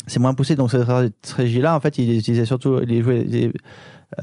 c'est 0.07 0.18
moins 0.20 0.35
poussé. 0.35 0.57
Donc, 0.57 0.70
cette 0.70 0.83
stratégie-là, 1.22 1.76
en 1.76 1.80
fait, 1.80 1.99
il 1.99 2.09
les 2.09 2.18
utilisait 2.18 2.47
surtout, 2.47 2.78
il 2.83 2.89
les 2.89 3.03
jouait, 3.03 3.26
il- 3.28 3.53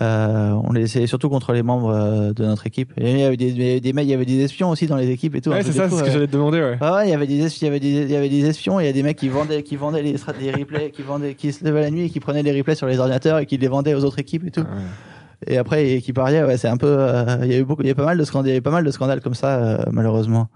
euh, 0.02 0.52
on 0.66 0.72
les 0.72 0.82
essayait 0.82 1.08
surtout 1.08 1.30
contre 1.30 1.52
les 1.52 1.64
membres 1.64 1.90
euh, 1.90 2.32
de 2.32 2.46
notre 2.46 2.68
équipe. 2.68 2.92
Et 2.98 3.12
il 3.12 3.20
y 3.20 3.24
avait 3.24 3.38
des, 3.38 3.48
il 3.50 3.58
y 3.60 3.70
avait 3.72 3.80
des 3.80 3.92
mecs, 3.94 4.06
il 4.06 4.12
y 4.12 4.14
avait 4.14 4.26
des 4.26 4.40
espions 4.42 4.70
aussi 4.70 4.86
dans 4.86 4.98
les 4.98 5.10
équipes 5.10 5.34
et 5.34 5.42
tout. 5.42 5.50
Ouais, 5.50 5.62
truc 5.62 5.74
c'est 5.74 5.80
ça, 5.80 5.90
c'est 5.90 5.96
ce 5.96 6.02
que 6.02 6.06
ouais. 6.06 6.12
j'allais 6.12 6.28
te 6.28 6.32
demander, 6.34 6.60
ouais. 6.60 6.78
Ouais, 6.80 6.90
ouais, 6.92 7.08
il 7.08 7.10
y 7.10 7.14
avait 7.14 7.26
des, 7.26 7.40
es- 7.44 7.48
il 7.60 7.64
y 7.64 7.68
avait 7.68 7.80
des, 7.80 7.90
il 8.04 8.12
y 8.12 8.16
avait 8.16 8.30
des 8.30 8.46
espions, 8.46 8.80
il 8.80 8.86
y 8.86 8.90
a 8.90 8.94
des 8.94 9.02
mecs 9.02 9.18
qui 9.18 9.30
vendaient, 9.30 9.64
qui 9.64 9.78
vendaient 9.78 10.04
les, 10.04 10.14
des 10.40 10.52
replays, 10.52 10.92
qui 10.92 11.02
vendaient, 11.02 11.34
qui 11.34 11.52
se 11.54 11.64
levaient 11.66 11.82
la 11.82 11.90
nuit 11.90 12.04
et 12.04 12.10
qui 12.12 12.20
prenaient 12.20 12.44
les 12.44 12.56
replays 12.56 12.76
sur 12.76 12.86
les 12.86 13.00
ordinateurs 13.00 13.40
et 13.40 13.48
qui 13.48 13.58
les 13.58 13.68
vendaient 13.68 13.96
aux 13.96 14.04
autres 14.04 14.20
équipes 14.20 14.46
et 14.46 14.52
tout. 14.52 14.64
Et 15.48 15.58
après, 15.58 15.90
et 15.90 16.02
qui 16.02 16.12
pariaient, 16.14 16.44
ouais, 16.44 16.58
c'est 16.58 16.68
un 16.68 16.78
peu, 16.78 16.88
euh, 16.88 17.38
il 17.44 17.52
y 17.52 17.56
a 17.56 17.60
eu 17.60 17.64
beaucoup, 17.64 17.82
il 17.82 17.88
y 17.88 17.92
a 17.92 17.96
pas 17.96 18.06
mal 18.06 18.18
de 18.18 18.24
scandales, 18.24 18.48
il 18.48 18.50
y 18.50 18.54
avait 18.56 18.62
pas 18.62 18.72
mal 18.72 18.84
de 18.84 18.92
scandales 18.92 19.22
comme 19.22 19.34
ça, 19.36 19.56
euh, 19.58 19.78
malheureusement. 19.92 20.50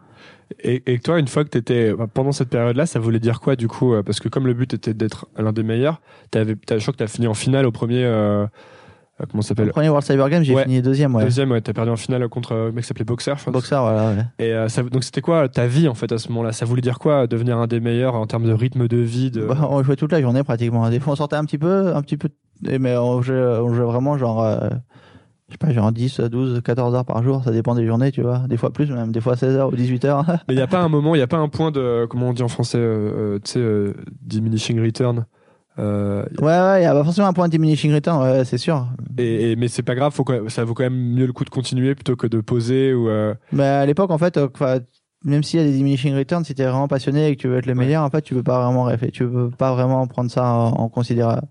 Et, 0.61 0.83
et 0.85 0.99
toi, 0.99 1.19
une 1.19 1.27
fois 1.27 1.43
que 1.45 1.49
t'étais 1.49 1.93
bah, 1.93 2.07
pendant 2.13 2.31
cette 2.33 2.49
période-là, 2.49 2.85
ça 2.85 2.99
voulait 2.99 3.19
dire 3.21 3.39
quoi 3.39 3.55
du 3.55 3.67
coup 3.67 3.93
euh, 3.93 4.03
Parce 4.03 4.19
que 4.19 4.27
comme 4.29 4.45
le 4.45 4.53
but 4.53 4.73
était 4.73 4.93
d'être 4.93 5.27
l'un 5.37 5.53
des 5.53 5.63
meilleurs, 5.63 6.01
t'avais, 6.31 6.55
t'as, 6.55 6.77
je 6.77 6.81
crois 6.83 6.91
que 6.93 6.97
t'as 6.97 7.07
fini 7.07 7.27
en 7.27 7.33
finale 7.33 7.65
au 7.65 7.71
premier. 7.71 8.03
Euh, 8.03 8.45
comment 9.31 9.41
s'appelle? 9.41 9.69
Premier 9.69 9.87
World 9.89 10.05
Cyber 10.05 10.29
Games, 10.29 10.43
j'ai 10.43 10.53
Ouais. 10.53 10.63
fini 10.63 10.81
deuxième, 10.81 11.15
ouais. 11.15 11.23
Deuxième, 11.23 11.49
ouais, 11.51 11.61
t'as 11.61 11.71
perdu 11.73 11.91
en 11.91 11.95
finale 11.95 12.27
contre 12.27 12.53
un 12.53 12.65
mec 12.71 12.81
qui 12.83 12.87
s'appelait 12.87 13.05
Boxer, 13.05 13.35
je 13.37 13.41
crois. 13.41 13.53
Boxer, 13.53 13.79
voilà, 13.81 14.09
ouais. 14.09 14.25
Et 14.45 14.51
euh, 14.53 14.67
ça, 14.67 14.83
donc 14.83 15.03
c'était 15.05 15.21
quoi 15.21 15.47
ta 15.47 15.65
vie 15.65 15.87
en 15.87 15.93
fait 15.95 16.11
à 16.11 16.17
ce 16.17 16.27
moment-là? 16.29 16.51
Ça 16.51 16.65
voulait 16.65 16.81
dire 16.81 16.99
quoi 16.99 17.25
devenir 17.25 17.57
un 17.57 17.67
des 17.67 17.79
meilleurs 17.79 18.15
en 18.15 18.27
termes 18.27 18.45
de 18.45 18.51
rythme 18.53 18.87
de 18.87 18.97
vie 18.97 19.31
de... 19.31 19.45
Bah, 19.45 19.67
on 19.69 19.81
jouait 19.81 19.95
toute 19.95 20.11
la 20.11 20.21
journée 20.21 20.43
pratiquement. 20.43 20.87
Des 20.89 20.99
fois, 20.99 21.13
on 21.13 21.15
sortait 21.15 21.37
un 21.37 21.45
petit 21.45 21.57
peu, 21.57 21.95
un 21.95 22.01
petit 22.01 22.17
peu, 22.17 22.27
et- 22.67 22.79
mais 22.79 22.95
on 22.97 23.21
jouait, 23.21 23.35
on 23.59 23.73
jouait 23.73 23.85
vraiment 23.85 24.17
genre, 24.17 24.43
euh, 24.43 24.69
je 25.49 25.53
sais 25.53 25.57
pas, 25.57 25.71
genre 25.71 25.91
10, 25.91 26.19
12, 26.19 26.61
14 26.63 26.95
heures 26.95 27.05
par 27.05 27.21
jour. 27.23 27.43
Ça 27.43 27.51
dépend 27.51 27.75
des 27.75 27.85
journées, 27.85 28.11
tu 28.11 28.21
vois. 28.21 28.39
Des 28.47 28.57
fois 28.57 28.71
plus, 28.71 28.89
même 28.91 29.11
des 29.11 29.21
fois 29.21 29.35
16 29.35 29.55
heures 29.55 29.69
ou 29.71 29.75
18 29.75 30.05
heures. 30.05 30.25
Mais 30.47 30.55
il 30.55 30.57
y 30.57 30.61
a 30.61 30.67
pas 30.67 30.79
un 30.81 30.89
moment, 30.89 31.15
il 31.15 31.19
y 31.19 31.21
a 31.21 31.27
pas 31.27 31.37
un 31.37 31.49
point 31.49 31.71
de 31.71 32.05
comment 32.09 32.29
on 32.29 32.33
dit 32.33 32.43
en 32.43 32.47
français, 32.47 32.77
euh, 32.79 33.35
euh, 33.35 33.39
tu 33.43 33.51
sais, 33.51 33.59
euh, 33.59 33.93
diminishing 34.21 34.79
return. 34.83 35.25
Euh, 35.79 36.23
ouais, 36.39 36.45
ouais, 36.45 36.81
il 36.81 36.83
y 36.83 36.85
a 36.85 37.03
forcément 37.03 37.27
un 37.27 37.33
point 37.33 37.47
de 37.47 37.51
diminishing 37.51 37.91
return, 37.93 38.21
ouais, 38.21 38.45
c'est 38.45 38.59
sûr. 38.59 38.87
et, 39.17 39.51
et- 39.51 39.55
mais 39.55 39.67
c'est 39.67 39.81
pas 39.81 39.95
grave, 39.95 40.13
faut 40.13 40.23
quand 40.23 40.33
même- 40.33 40.49
ça 40.49 40.63
vaut 40.63 40.75
quand 40.75 40.83
même 40.83 40.93
mieux 41.15 41.25
le 41.25 41.33
coup 41.33 41.45
de 41.45 41.49
continuer 41.49 41.95
plutôt 41.95 42.15
que 42.15 42.27
de 42.27 42.41
poser 42.41 42.93
ou. 42.93 43.09
euh, 43.09 43.33
Mais 43.51 43.63
à 43.63 43.85
l'époque, 43.87 44.11
en 44.11 44.17
fait, 44.19 44.39
même 45.23 45.43
s'il 45.43 45.59
y 45.59 45.63
a 45.63 45.65
des 45.65 45.73
diminishing 45.73 46.15
returns, 46.15 46.43
si 46.43 46.53
t'es 46.53 46.63
vraiment 46.63 46.87
passionné 46.87 47.27
et 47.27 47.35
que 47.35 47.41
tu 47.41 47.47
veux 47.47 47.57
être 47.57 47.65
le 47.65 47.75
meilleur, 47.75 48.03
en 48.03 48.09
fait, 48.09 48.21
tu 48.21 48.33
peux 48.33 48.43
pas 48.43 48.61
vraiment 48.63 48.83
réfléchir, 48.83 49.13
tu 49.13 49.27
peux 49.27 49.49
pas 49.49 49.73
vraiment 49.73 50.05
prendre 50.07 50.29
ça 50.29 50.43
en, 50.45 50.71
en 50.71 50.89
considéra- 50.89 51.43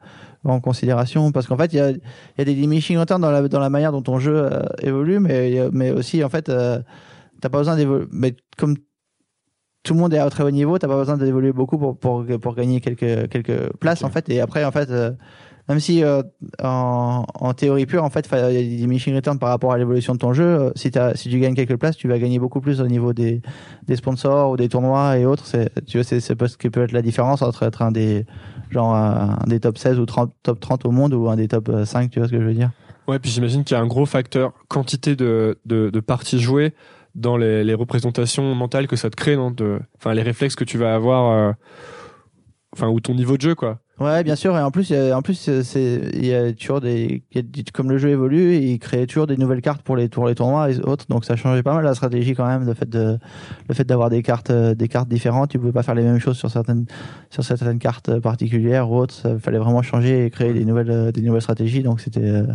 en 0.45 0.61
considération. 0.61 1.33
Parce 1.33 1.47
qu'en 1.47 1.57
fait, 1.57 1.73
il 1.73 1.77
y 1.77 1.81
a, 1.81 1.91
il 1.91 2.01
y 2.39 2.43
a 2.43 2.45
des 2.45 2.55
diminishing 2.55 2.99
returns 2.99 3.20
dans 3.20 3.31
la, 3.31 3.49
dans 3.49 3.61
la 3.61 3.70
manière 3.70 3.93
dont 3.93 4.03
ton 4.03 4.18
jeu 4.18 4.35
euh, 4.37 4.62
évolue, 4.81 5.20
mais, 5.20 5.68
mais 5.73 5.91
aussi, 5.91 6.23
en 6.23 6.29
fait, 6.29 6.49
euh, 6.49 6.81
t'as 7.41 7.49
pas 7.49 7.59
besoin 7.59 7.77
d'évoluer, 7.77 8.07
mais 8.12 8.37
comme 8.59 8.77
tout 9.85 9.95
le 9.95 10.01
monde 10.01 10.14
est 10.14 10.18
à 10.18 10.31
très 10.31 10.45
haut 10.45 10.51
niveau, 10.51 10.79
t'as 10.79 10.87
pas 10.89 10.97
besoin 10.97 11.16
d'évoluer 11.16 11.53
beaucoup 11.53 11.79
pour, 11.79 11.99
pour, 11.99 12.25
pour 12.41 12.55
gagner 12.55 12.81
quelques, 12.81 13.29
quelques 13.31 13.73
places, 13.79 14.05
en 14.05 14.11
fait, 14.11 14.29
et 14.29 14.41
après, 14.41 14.64
en 14.64 14.70
fait, 14.70 14.91
euh, 14.91 15.12
même 15.69 15.81
si 15.81 16.03
euh, 16.03 16.23
en, 16.63 17.25
théorie 17.57 17.87
pure, 17.87 18.05
en 18.05 18.11
fait, 18.11 18.27
fa- 18.27 18.51
il 18.51 18.55
y 18.55 18.59
a 18.59 18.63
des 18.63 18.77
diminishing 18.77 19.15
returns 19.15 19.39
par 19.39 19.49
rapport 19.51 19.73
à 19.73 19.79
l'évolution 19.79 20.15
de 20.15 20.19
ton 20.19 20.33
jeu. 20.33 20.45
euh, 20.45 20.71
Si, 20.75 20.91
tu 20.91 21.39
gagnes 21.39 21.55
quelques 21.55 21.77
places, 21.77 21.97
tu 21.97 22.09
vas 22.09 22.19
gagner 22.19 22.39
beaucoup 22.39 22.61
plus 22.61 22.81
au 22.81 22.87
niveau 22.87 23.13
des, 23.13 23.41
sponsors 23.95 24.51
ou 24.51 24.57
des 24.57 24.69
tournois 24.69 25.19
et 25.19 25.27
autres. 25.27 25.45
Tu 25.87 25.99
vois, 25.99 26.05
c'est, 26.05 26.21
ce 26.21 26.57
qui 26.57 26.71
peut 26.71 26.83
être 26.83 26.93
la 26.93 27.03
différence 27.03 27.43
entre 27.43 27.63
être 27.63 27.83
un 27.83 27.93
des, 27.93 28.27
genre, 28.71 28.97
des 29.47 29.61
top 29.61 29.79
16 29.79 29.99
ou 29.99 30.07
30, 30.07 30.33
top 30.43 30.61
30 30.61 30.85
au 30.85 30.91
monde 30.91 31.15
ou 31.15 31.29
un 31.29 31.37
des 31.37 31.49
top 31.49 31.69
euh, 31.69 31.85
5, 31.85 32.11
tu 32.11 32.19
vois 32.19 32.29
ce 32.29 32.33
que 32.33 32.41
je 32.41 32.45
veux 32.45 32.55
dire? 32.55 32.71
Ouais, 33.07 33.19
puis 33.19 33.31
j'imagine 33.31 33.65
qu'il 33.65 33.77
y 33.77 33.81
a 33.81 33.83
un 33.83 33.87
gros 33.87 34.07
facteur 34.07 34.53
quantité 34.69 35.17
de, 35.17 35.59
de, 35.67 36.01
parties 36.01 36.41
jouées 36.41 36.73
dans 37.15 37.37
les, 37.37 37.75
représentations 37.75 38.55
mentales 38.55 38.87
que 38.87 38.97
ça 38.97 39.11
te 39.11 39.17
crée, 39.17 39.37
Enfin, 39.37 40.15
les 40.15 40.23
réflexes 40.23 40.55
que 40.55 40.65
tu 40.65 40.79
vas 40.79 40.95
avoir, 40.95 41.57
euh, 42.81 42.87
ou 42.87 43.01
ton 43.01 43.15
niveau 43.15 43.37
de 43.37 43.43
jeu, 43.43 43.55
quoi. 43.55 43.82
Ouais, 44.01 44.24
bien 44.24 44.36
sûr. 44.36 44.57
Et 44.57 44.62
en 44.62 44.70
plus, 44.70 44.90
il 44.90 44.97
a, 44.97 45.16
en 45.16 45.22
plus, 45.22 45.34
c'est, 45.34 46.11
il 46.14 46.26
y 46.26 46.34
a 46.34 46.53
toujours 46.53 46.80
des, 46.80 47.22
il 47.34 47.64
comme 47.72 47.90
le 47.90 47.99
jeu 47.99 48.09
évolue, 48.09 48.57
il 48.57 48.78
crée 48.78 49.07
toujours 49.07 49.26
des 49.26 49.36
nouvelles 49.36 49.61
cartes 49.61 49.82
pour 49.82 49.97
les, 49.97 50.09
pour 50.09 50.26
les 50.26 50.34
tournois 50.34 50.70
et 50.70 50.80
autres. 50.80 51.07
Donc, 51.09 51.24
ça 51.24 51.36
changeait 51.36 51.62
pas 51.62 51.74
mal 51.74 51.84
la 51.84 51.95
stratégie 51.95 52.34
quand 52.34 52.47
même, 52.47 52.64
le 52.64 52.74
fait 52.74 52.88
de, 52.88 53.18
le 53.68 53.74
fait 53.74 53.84
d'avoir 53.84 54.11
des 54.11 54.22
cartes, 54.22 54.51
euh, 54.51 54.74
des 54.74 54.88
cartes 54.88 55.09
différentes. 55.09 55.51
Tu 55.51 55.59
pouvais 55.59 55.72
pas 55.72 55.82
faire 55.82 55.95
les 55.95 56.03
mêmes 56.03 56.18
choses 56.18 56.38
sur 56.38 56.51
certaines, 56.51 56.86
sur 57.30 57.45
certaines 57.45 57.78
cartes 57.78 58.09
euh, 58.09 58.20
particulières 58.20 58.90
ou 58.90 58.97
autres. 58.97 59.14
Ça 59.14 59.38
fallait 59.38 59.59
vraiment 59.59 59.82
changer 59.82 60.24
et 60.24 60.30
créer 60.30 60.53
des 60.53 60.64
nouvelles, 60.64 60.90
euh, 60.90 61.12
des 61.12 61.20
nouvelles 61.20 61.43
stratégies. 61.43 61.82
Donc, 61.82 62.01
c'était, 62.01 62.20
euh, 62.24 62.47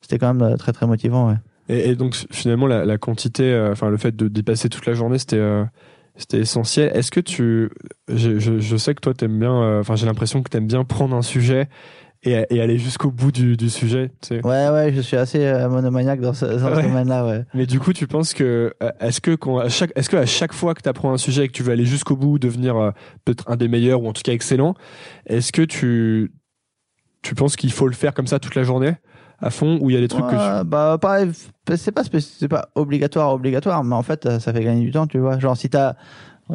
c'était 0.00 0.18
quand 0.18 0.32
même 0.32 0.52
euh, 0.52 0.56
très, 0.56 0.72
très 0.72 0.86
motivant. 0.86 1.36
Et, 1.70 1.94
donc 1.94 2.16
finalement 2.30 2.66
la, 2.66 2.98
quantité, 2.98 3.44
euh, 3.44 3.72
enfin 3.72 3.90
le 3.90 3.96
fait 3.96 4.16
de 4.16 4.26
dépasser 4.26 4.68
toute 4.68 4.86
la 4.86 4.94
journée, 4.94 5.18
c'était 5.18 5.36
euh, 5.36 5.64
c'était 6.16 6.38
essentiel. 6.38 6.90
Est-ce 6.94 7.10
que 7.10 7.20
tu, 7.20 7.70
je, 8.08 8.38
je, 8.38 8.58
je 8.58 8.76
sais 8.76 8.94
que 8.94 9.00
toi 9.00 9.14
t'aimes 9.14 9.38
bien, 9.38 9.62
euh, 9.62 9.80
enfin 9.80 9.96
j'ai 9.96 10.06
l'impression 10.06 10.42
que 10.42 10.48
t'aimes 10.48 10.66
bien 10.66 10.84
prendre 10.84 11.16
un 11.16 11.22
sujet 11.22 11.68
et, 12.22 12.44
et 12.50 12.60
aller 12.60 12.76
jusqu'au 12.76 13.10
bout 13.10 13.32
du, 13.32 13.56
du 13.56 13.70
sujet, 13.70 14.10
tu 14.20 14.28
sais. 14.28 14.46
Ouais, 14.46 14.68
ouais, 14.68 14.92
je 14.94 15.00
suis 15.00 15.16
assez 15.16 15.44
euh, 15.46 15.68
monomaniaque 15.68 16.20
dans 16.20 16.34
ce, 16.34 16.44
dans 16.44 16.76
ce 16.76 16.82
domaine-là, 16.82 17.26
ouais. 17.26 17.44
Mais 17.54 17.64
du 17.64 17.80
coup, 17.80 17.92
tu 17.92 18.06
penses 18.06 18.34
que 18.34 18.74
euh, 18.82 18.90
est-ce 19.00 19.20
que 19.20 19.38
à 19.58 19.68
chaque 19.68 19.92
est-ce 19.96 20.10
que 20.10 20.16
à 20.16 20.26
chaque 20.26 20.52
fois 20.52 20.74
que 20.74 20.82
tu 20.82 20.88
apprends 20.88 21.12
un 21.12 21.18
sujet 21.18 21.44
et 21.44 21.48
que 21.48 21.52
tu 21.52 21.62
veux 21.62 21.72
aller 21.72 21.86
jusqu'au 21.86 22.16
bout, 22.16 22.38
devenir 22.38 22.92
peut-être 23.24 23.48
un 23.48 23.56
des 23.56 23.68
meilleurs 23.68 24.02
ou 24.02 24.08
en 24.08 24.12
tout 24.12 24.22
cas 24.22 24.32
excellent, 24.32 24.74
est-ce 25.26 25.52
que 25.52 25.62
tu 25.62 26.32
tu 27.22 27.34
penses 27.34 27.56
qu'il 27.56 27.72
faut 27.72 27.86
le 27.86 27.94
faire 27.94 28.14
comme 28.14 28.26
ça 28.26 28.38
toute 28.38 28.54
la 28.54 28.62
journée? 28.62 28.94
À 29.40 29.50
fond 29.50 29.78
ou 29.80 29.90
il 29.90 29.94
y 29.94 29.96
a 29.96 30.00
des 30.00 30.08
trucs 30.08 30.26
que 30.26 30.60
tu... 30.62 30.64
Bah 30.66 30.98
pareil 31.00 31.30
c'est 31.76 31.92
pas 31.92 32.02
c'est 32.04 32.48
pas 32.48 32.68
obligatoire 32.74 33.32
obligatoire 33.32 33.84
mais 33.84 33.94
en 33.94 34.02
fait 34.02 34.26
euh, 34.26 34.38
ça 34.38 34.52
fait 34.52 34.62
gagner 34.62 34.82
du 34.84 34.90
temps 34.90 35.06
tu 35.06 35.18
vois 35.18 35.38
genre 35.38 35.56
si 35.56 35.68
t'as 35.70 35.94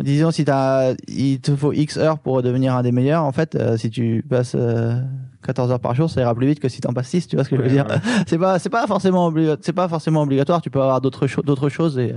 Disons, 0.03 0.31
si 0.31 0.43
t'as, 0.43 0.93
il 1.07 1.39
te 1.39 1.55
faut 1.55 1.71
X 1.71 1.95
heures 1.95 2.19
pour 2.19 2.41
devenir 2.43 2.75
un 2.75 2.83
des 2.83 2.91
meilleurs, 2.91 3.23
en 3.23 3.31
fait, 3.31 3.55
euh, 3.55 3.77
si 3.77 3.89
tu 3.89 4.25
passes 4.29 4.53
euh, 4.53 4.99
14 5.43 5.71
heures 5.71 5.79
par 5.79 5.95
jour, 5.95 6.09
ça 6.09 6.19
ira 6.19 6.35
plus 6.35 6.47
vite 6.47 6.59
que 6.59 6.67
si 6.67 6.81
t'en 6.81 6.91
passes 6.91 7.07
6, 7.07 7.29
tu 7.29 7.37
vois 7.37 7.45
ce 7.45 7.49
que 7.49 7.55
je 7.55 7.61
veux 7.61 7.67
Ouais, 7.69 7.73
dire. 7.73 7.85
C'est 8.27 8.37
pas, 8.37 8.59
c'est 8.59 8.69
pas 8.69 8.87
forcément 8.87 9.27
obligatoire, 9.27 9.59
c'est 9.61 9.71
pas 9.71 9.87
forcément 9.87 10.23
obligatoire, 10.23 10.61
tu 10.61 10.69
peux 10.69 10.81
avoir 10.81 10.99
d'autres 10.99 11.27
choses, 11.27 11.45
d'autres 11.45 11.69
choses 11.69 11.97
et, 11.97 12.13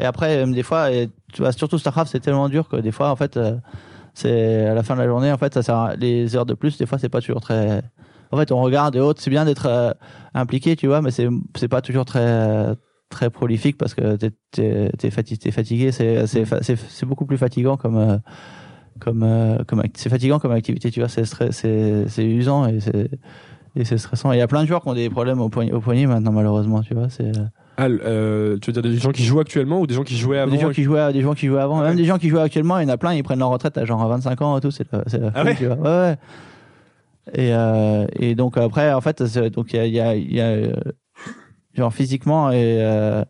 et 0.00 0.04
après, 0.04 0.38
même 0.38 0.52
des 0.52 0.64
fois, 0.64 0.90
et, 0.90 1.08
tu 1.32 1.42
vois, 1.42 1.52
surtout 1.52 1.78
StarCraft, 1.78 2.10
c'est 2.10 2.18
tellement 2.18 2.48
dur 2.48 2.68
que 2.68 2.74
des 2.78 2.90
fois, 2.90 3.10
en 3.10 3.16
fait, 3.16 3.36
euh, 3.36 3.54
c'est 4.12 4.66
à 4.66 4.74
la 4.74 4.82
fin 4.82 4.94
de 4.96 5.00
la 5.00 5.06
journée, 5.06 5.30
en 5.30 5.38
fait, 5.38 5.54
ça 5.54 5.62
sert 5.62 5.76
à- 5.76 5.94
les 5.94 6.34
heures 6.34 6.46
de 6.46 6.54
plus, 6.54 6.78
des 6.78 6.86
fois, 6.86 6.98
c'est 6.98 7.08
pas 7.08 7.20
toujours 7.20 7.40
très, 7.42 7.82
en 8.30 8.36
fait, 8.36 8.52
on 8.52 8.60
regarde 8.60 8.96
et 8.96 9.00
autres, 9.00 9.20
c'est 9.20 9.30
bien 9.30 9.44
d'être 9.44 9.66
euh, 9.66 9.92
impliqué, 10.34 10.76
tu 10.76 10.86
vois, 10.86 11.02
mais 11.02 11.10
c'est, 11.10 11.28
c'est 11.56 11.68
pas 11.68 11.80
toujours 11.80 12.04
très, 12.04 12.74
très 13.08 13.30
prolifique 13.30 13.76
parce 13.76 13.94
que 13.94 14.16
t'es, 14.16 14.30
t'es, 14.52 14.90
t'es 14.96 15.10
fatigué, 15.10 15.92
c'est, 15.92 16.26
c'est, 16.26 17.06
beaucoup 17.06 17.26
plus 17.26 17.38
fatigant 17.38 17.76
comme, 17.76 17.96
euh, 17.96 18.16
comme, 19.00 19.22
euh, 19.24 19.58
comme, 19.66 19.82
c'est 19.94 20.08
fatigant 20.08 20.38
comme 20.38 20.52
activité, 20.52 20.90
tu 20.90 21.00
vois, 21.00 21.08
c'est, 21.08 21.24
c'est, 21.24 22.08
c'est 22.08 22.24
usant 22.24 22.66
et 22.66 22.80
c'est, 22.80 23.10
et 23.76 23.84
c'est 23.84 23.98
stressant. 23.98 24.32
Il 24.32 24.38
y 24.38 24.42
a 24.42 24.46
plein 24.48 24.62
de 24.62 24.68
joueurs 24.68 24.82
qui 24.82 24.88
ont 24.88 24.94
des 24.94 25.10
problèmes 25.10 25.40
au 25.40 25.48
poignet, 25.48 25.72
au 25.72 25.80
poignet 25.80 26.06
maintenant, 26.06 26.32
malheureusement, 26.32 26.82
tu 26.82 26.94
vois, 26.94 27.08
c'est, 27.08 27.32
Ah, 27.76 27.86
euh, 27.86 28.58
tu 28.60 28.70
veux 28.70 28.80
dire 28.80 28.82
des 28.90 28.96
gens 28.96 29.10
qui 29.10 29.24
jouent 29.24 29.40
actuellement 29.40 29.80
ou 29.80 29.86
des 29.88 29.94
gens 29.94 30.04
qui 30.04 30.16
jouaient 30.16 30.38
avant 30.38 30.52
des 30.52 30.60
gens 30.60 30.70
qui 30.70 30.84
jouaient, 30.84 31.12
des 31.12 31.22
gens 31.22 31.34
qui 31.34 31.46
jouaient 31.48 31.60
avant, 31.60 31.80
Ouais. 31.80 31.88
même 31.88 31.96
des 31.96 32.04
gens 32.04 32.18
qui 32.18 32.28
jouent 32.28 32.38
actuellement, 32.38 32.78
il 32.78 32.84
y 32.84 32.86
en 32.86 32.94
a 32.94 32.96
plein, 32.98 33.12
ils 33.14 33.24
prennent 33.24 33.40
leur 33.40 33.50
retraite 33.50 33.76
à 33.76 33.84
genre 33.84 34.06
25 34.06 34.40
ans 34.42 34.58
et 34.58 34.60
tout, 34.60 34.70
c'est, 34.70 34.86
Ah 34.92 35.44
ouais. 35.44 35.56
Ouais, 35.60 35.76
ouais. 35.76 36.16
Et, 37.34 37.52
euh, 37.54 38.06
et 38.18 38.34
donc 38.34 38.56
après, 38.56 38.92
en 38.92 39.00
fait, 39.00 39.22
donc 39.50 39.72
il 39.72 39.76
y 39.76 39.78
a, 39.80 39.86
y 39.86 40.00
a, 40.00 40.16
y 40.16 40.40
a, 40.40 40.46
euh, 40.46 40.74
genre 41.74 41.92
physiquement 41.92 42.50
et, 42.50 42.78
euh, 42.80 43.24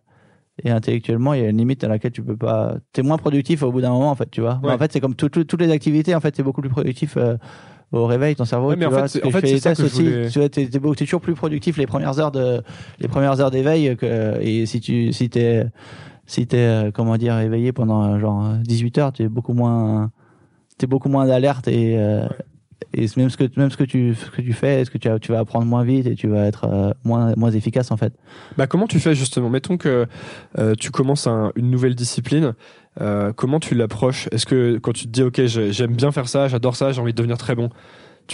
et 0.64 0.70
intellectuellement, 0.70 1.34
il 1.34 1.42
y 1.42 1.44
a 1.44 1.48
une 1.48 1.59
limite 1.59 1.84
à 1.84 1.88
laquelle 1.88 2.12
tu 2.12 2.22
peux 2.22 2.36
pas. 2.36 2.76
T'es 2.92 3.03
moins 3.03 3.18
productif 3.18 3.62
au 3.62 3.72
bout 3.72 3.80
d'un 3.80 3.90
moment, 3.90 4.11
en 4.11 4.14
fait, 4.14 4.30
tu 4.30 4.40
vois. 4.40 4.61
Ouais. 4.62 4.72
En 4.72 4.78
fait, 4.78 4.92
c'est 4.92 5.01
comme 5.01 5.14
tout- 5.14 5.28
tout- 5.28 5.44
toutes 5.44 5.61
les 5.61 5.70
activités. 5.70 6.14
En 6.14 6.20
fait, 6.20 6.32
t'es 6.32 6.42
beaucoup 6.42 6.61
plus 6.61 6.70
productif 6.70 7.16
euh, 7.16 7.36
au 7.92 8.07
réveil, 8.07 8.36
ton 8.36 8.44
cerveau. 8.44 8.68
Ouais, 8.70 8.76
mais 8.76 8.82
tu 8.84 8.88
en 8.88 8.90
vois, 8.90 9.09
fait, 9.09 9.24
en 9.24 9.30
fait, 9.30 9.46
c'est 9.46 9.82
aussi. 9.84 10.03
voulais- 10.05 10.28
Tu 10.30 10.38
vois, 10.38 10.48
t'es, 10.48 10.66
toujours 11.07 11.20
plus 11.20 11.34
productif 11.34 11.76
les 11.76 11.86
premières 11.86 12.18
heures 12.20 12.30
de 12.32 12.62
les 13.01 13.09
premières 13.09 13.40
heures 13.40 13.51
d'éveil 13.51 13.96
que 13.96 14.40
et 14.40 14.66
si 14.66 14.80
tu 14.80 15.12
si 15.12 15.28
t'es 15.30 15.66
si 16.26 16.46
t'es 16.46 16.59
euh, 16.59 16.90
comment 16.92 17.16
dire 17.16 17.38
éveillé 17.40 17.72
pendant 17.72 18.18
genre 18.20 18.55
18 18.62 18.98
heures, 18.98 19.12
t'es 19.12 19.28
beaucoup 19.28 19.55
moins 19.55 20.11
t'es 20.78 20.86
beaucoup 20.86 21.09
moins 21.09 21.26
d'alerte 21.26 21.66
et 21.68 21.96
euh, 21.98 22.26
et 22.95 23.07
même 23.16 23.31
ce 23.31 23.37
que 23.37 23.45
même 23.57 23.70
ce 23.70 23.76
que 23.76 23.85
tu 23.85 24.14
ce 24.14 24.31
que 24.31 24.41
tu 24.43 24.53
fais, 24.53 24.81
est-ce 24.81 24.91
que 24.91 24.99
tu, 24.99 25.09
tu 25.20 25.33
vas 25.33 25.39
apprendre 25.41 25.66
moins 25.66 25.85
vite 25.85 26.07
et 26.07 26.14
tu 26.14 26.28
vas 26.28 26.47
être 26.47 26.64
euh, 26.64 26.93
moins 27.05 27.33
moins 27.37 27.51
efficace 27.51 27.91
en 27.91 27.97
fait? 27.97 28.12
Bah, 28.57 28.66
comment 28.66 28.87
tu 28.87 29.01
fais 29.01 29.14
justement? 29.14 29.51
Mettons 29.51 29.76
que 29.76 30.07
euh, 30.59 30.74
tu 30.78 30.91
commences 30.91 31.26
un- 31.26 31.53
une 31.57 31.70
nouvelle 31.70 31.95
discipline. 31.95 32.55
euh, 33.01 33.33
comment 33.33 33.61
tu 33.61 33.74
l'approches? 33.74 34.28
Est-ce 34.33 34.47
que 34.47 34.78
quand 34.78 34.93
tu 34.93 35.05
te 35.05 35.11
dis 35.11 35.22
ok 35.22 35.45
j'ai- 35.47 35.72
j'aime 35.72 35.95
bien 35.95 36.11
faire 36.11 36.28
ça, 36.28 36.49
j'adore 36.49 36.74
ça, 36.76 36.91
j'ai 36.93 37.01
envie 37.01 37.12
de 37.12 37.16
devenir 37.16 37.39
très 37.39 37.55
bon, 37.55 37.70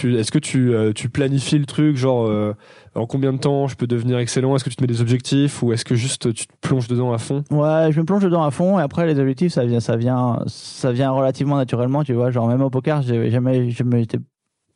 est-ce 0.03 0.31
que 0.31 0.37
tu, 0.39 0.73
euh, 0.75 0.93
tu 0.93 1.09
planifies 1.09 1.57
le 1.57 1.65
truc 1.65 1.95
genre 1.97 2.27
euh, 2.27 2.53
en 2.93 3.05
combien 3.07 3.33
de 3.33 3.39
temps 3.39 3.67
je 3.67 3.75
peux 3.75 3.87
devenir 3.87 4.19
excellent? 4.19 4.55
Est-ce 4.55 4.63
que 4.63 4.69
tu 4.69 4.75
te 4.75 4.83
mets 4.83 4.87
des 4.87 5.01
objectifs 5.01 5.63
ou 5.63 5.73
est-ce 5.73 5.85
que 5.85 5.95
juste 5.95 6.33
tu 6.33 6.45
te 6.47 6.53
plonges 6.61 6.87
dedans 6.87 7.13
à 7.13 7.17
fond? 7.17 7.43
Ouais, 7.49 7.91
je 7.91 7.99
me 7.99 8.05
plonge 8.05 8.23
dedans 8.23 8.43
à 8.43 8.51
fond 8.51 8.77
et 8.79 8.81
après 8.81 9.07
les 9.07 9.19
objectifs 9.19 9.53
ça 9.53 9.65
vient 9.65 9.79
ça 9.79 9.95
vient 9.95 10.39
ça 10.47 10.91
vient 10.91 11.09
relativement 11.11 11.55
naturellement, 11.57 12.03
tu 12.03 12.13
vois, 12.13 12.29
genre 12.31 12.47
même 12.47 12.61
au 12.61 12.69
poker, 12.69 13.01
j'ai 13.01 13.31
jamais 13.31 13.69
je 13.71 13.83
m'étais 13.83 14.19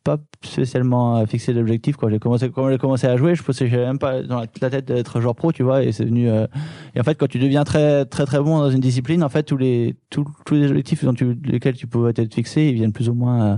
pas 0.02 0.18
spécialement 0.42 1.18
euh, 1.18 1.26
fixé 1.26 1.54
d'objectif 1.54 1.96
quand 1.96 2.08
j'ai 2.08 2.18
commencé 2.18 2.50
quand 2.50 2.68
j'ai 2.70 2.78
commencé 2.78 3.06
à 3.06 3.16
jouer, 3.16 3.34
je 3.34 3.42
pensais 3.42 3.68
j'avais 3.68 3.86
même 3.86 3.98
pas 3.98 4.22
dans 4.22 4.40
la, 4.40 4.46
tête 4.46 4.86
d'être 4.86 5.20
joueur 5.20 5.34
pro, 5.34 5.52
tu 5.52 5.62
vois, 5.62 5.82
et 5.82 5.92
c'est 5.92 6.04
venu 6.04 6.28
euh, 6.28 6.46
et 6.94 7.00
en 7.00 7.02
fait 7.02 7.14
quand 7.14 7.28
tu 7.28 7.38
deviens 7.38 7.64
très 7.64 8.04
très 8.04 8.26
très 8.26 8.40
bon 8.40 8.58
dans 8.58 8.70
une 8.70 8.80
discipline, 8.80 9.22
en 9.22 9.28
fait 9.28 9.44
tous 9.44 9.56
les 9.56 9.96
tous, 10.10 10.26
tous 10.44 10.54
les 10.54 10.68
objectifs 10.70 11.04
dont 11.04 11.14
tu, 11.14 11.34
lesquels 11.44 11.76
tu 11.76 11.86
pouvais 11.86 12.10
être 12.10 12.34
fixé, 12.34 12.66
ils 12.68 12.74
viennent 12.74 12.92
plus 12.92 13.08
ou 13.08 13.14
moins 13.14 13.44
euh, 13.44 13.56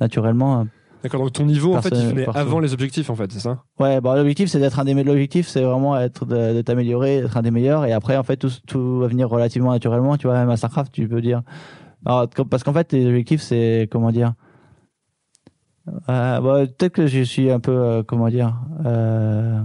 naturellement 0.00 0.66
D'accord, 1.02 1.20
donc 1.20 1.32
ton 1.32 1.46
niveau 1.46 1.74
en 1.74 1.80
fait 1.80 1.94
il 1.94 2.06
venait 2.06 2.26
avant 2.34 2.60
les 2.60 2.74
objectifs 2.74 3.08
en 3.08 3.14
fait, 3.14 3.32
c'est 3.32 3.40
ça? 3.40 3.64
Ouais, 3.78 4.00
bon, 4.00 4.14
l'objectif 4.14 4.50
c'est 4.50 4.60
d'être 4.60 4.78
un 4.78 4.84
des 4.84 4.94
l'objectif 5.02 5.48
c'est 5.48 5.62
vraiment 5.62 5.98
être 5.98 6.26
de, 6.26 6.54
de 6.54 6.62
t'améliorer, 6.62 7.22
d'être 7.22 7.36
un 7.36 7.42
des 7.42 7.50
meilleurs 7.50 7.86
et 7.86 7.92
après 7.92 8.16
en 8.16 8.22
fait 8.22 8.36
tout, 8.36 8.50
tout 8.66 8.98
va 8.98 9.06
venir 9.06 9.28
relativement 9.28 9.70
naturellement, 9.70 10.16
tu 10.18 10.26
vois 10.26 10.36
même 10.36 10.50
à 10.50 10.56
Starcraft, 10.56 10.92
tu 10.92 11.08
peux 11.08 11.22
dire. 11.22 11.42
Alors, 12.04 12.28
parce 12.28 12.62
qu'en 12.62 12.72
fait 12.72 12.92
les 12.92 13.06
objectifs 13.06 13.40
c'est 13.40 13.88
comment 13.90 14.12
dire 14.12 14.34
euh, 16.08 16.40
bon, 16.40 16.66
peut-être 16.66 16.92
que 16.92 17.06
je 17.06 17.22
suis 17.22 17.50
un 17.50 17.60
peu 17.60 17.72
euh, 17.72 18.02
comment 18.02 18.28
dire 18.28 18.54
euh, 18.86 19.62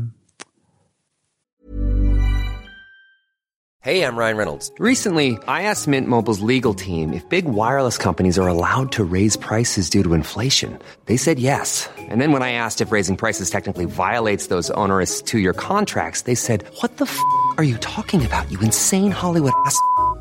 Hey, 3.82 4.02
I'm 4.02 4.18
Ryan 4.18 4.36
Reynolds. 4.36 4.72
Recently, 4.80 5.38
I 5.48 5.62
asked 5.70 5.88
Mint 5.88 6.08
Mobile's 6.08 6.42
legal 6.42 6.74
team 6.74 7.14
if 7.14 7.30
big 7.30 7.46
wireless 7.46 8.00
companies 8.00 8.40
are 8.40 8.48
allowed 8.48 8.92
to 8.94 9.04
raise 9.04 9.38
prices 9.38 9.92
due 9.92 10.02
to 10.02 10.16
inflation. 10.16 10.80
They 11.06 11.18
said 11.18 11.38
yes. 11.38 11.88
And 12.10 12.20
then 12.20 12.32
when 12.32 12.42
I 12.42 12.54
asked 12.54 12.82
if 12.82 12.92
raising 12.92 13.16
prices 13.16 13.52
technically 13.52 13.86
violates 13.86 14.48
those 14.48 14.72
onerous 14.72 15.22
two-year 15.22 15.54
contracts, 15.54 16.24
they 16.24 16.34
said, 16.34 16.64
"What 16.82 16.98
the 16.98 17.06
f*** 17.06 17.16
are 17.60 17.64
you 17.64 17.78
talking 17.78 18.26
about? 18.26 18.52
You 18.52 18.60
insane 18.62 19.12
Hollywood 19.12 19.54
ass." 19.68 19.78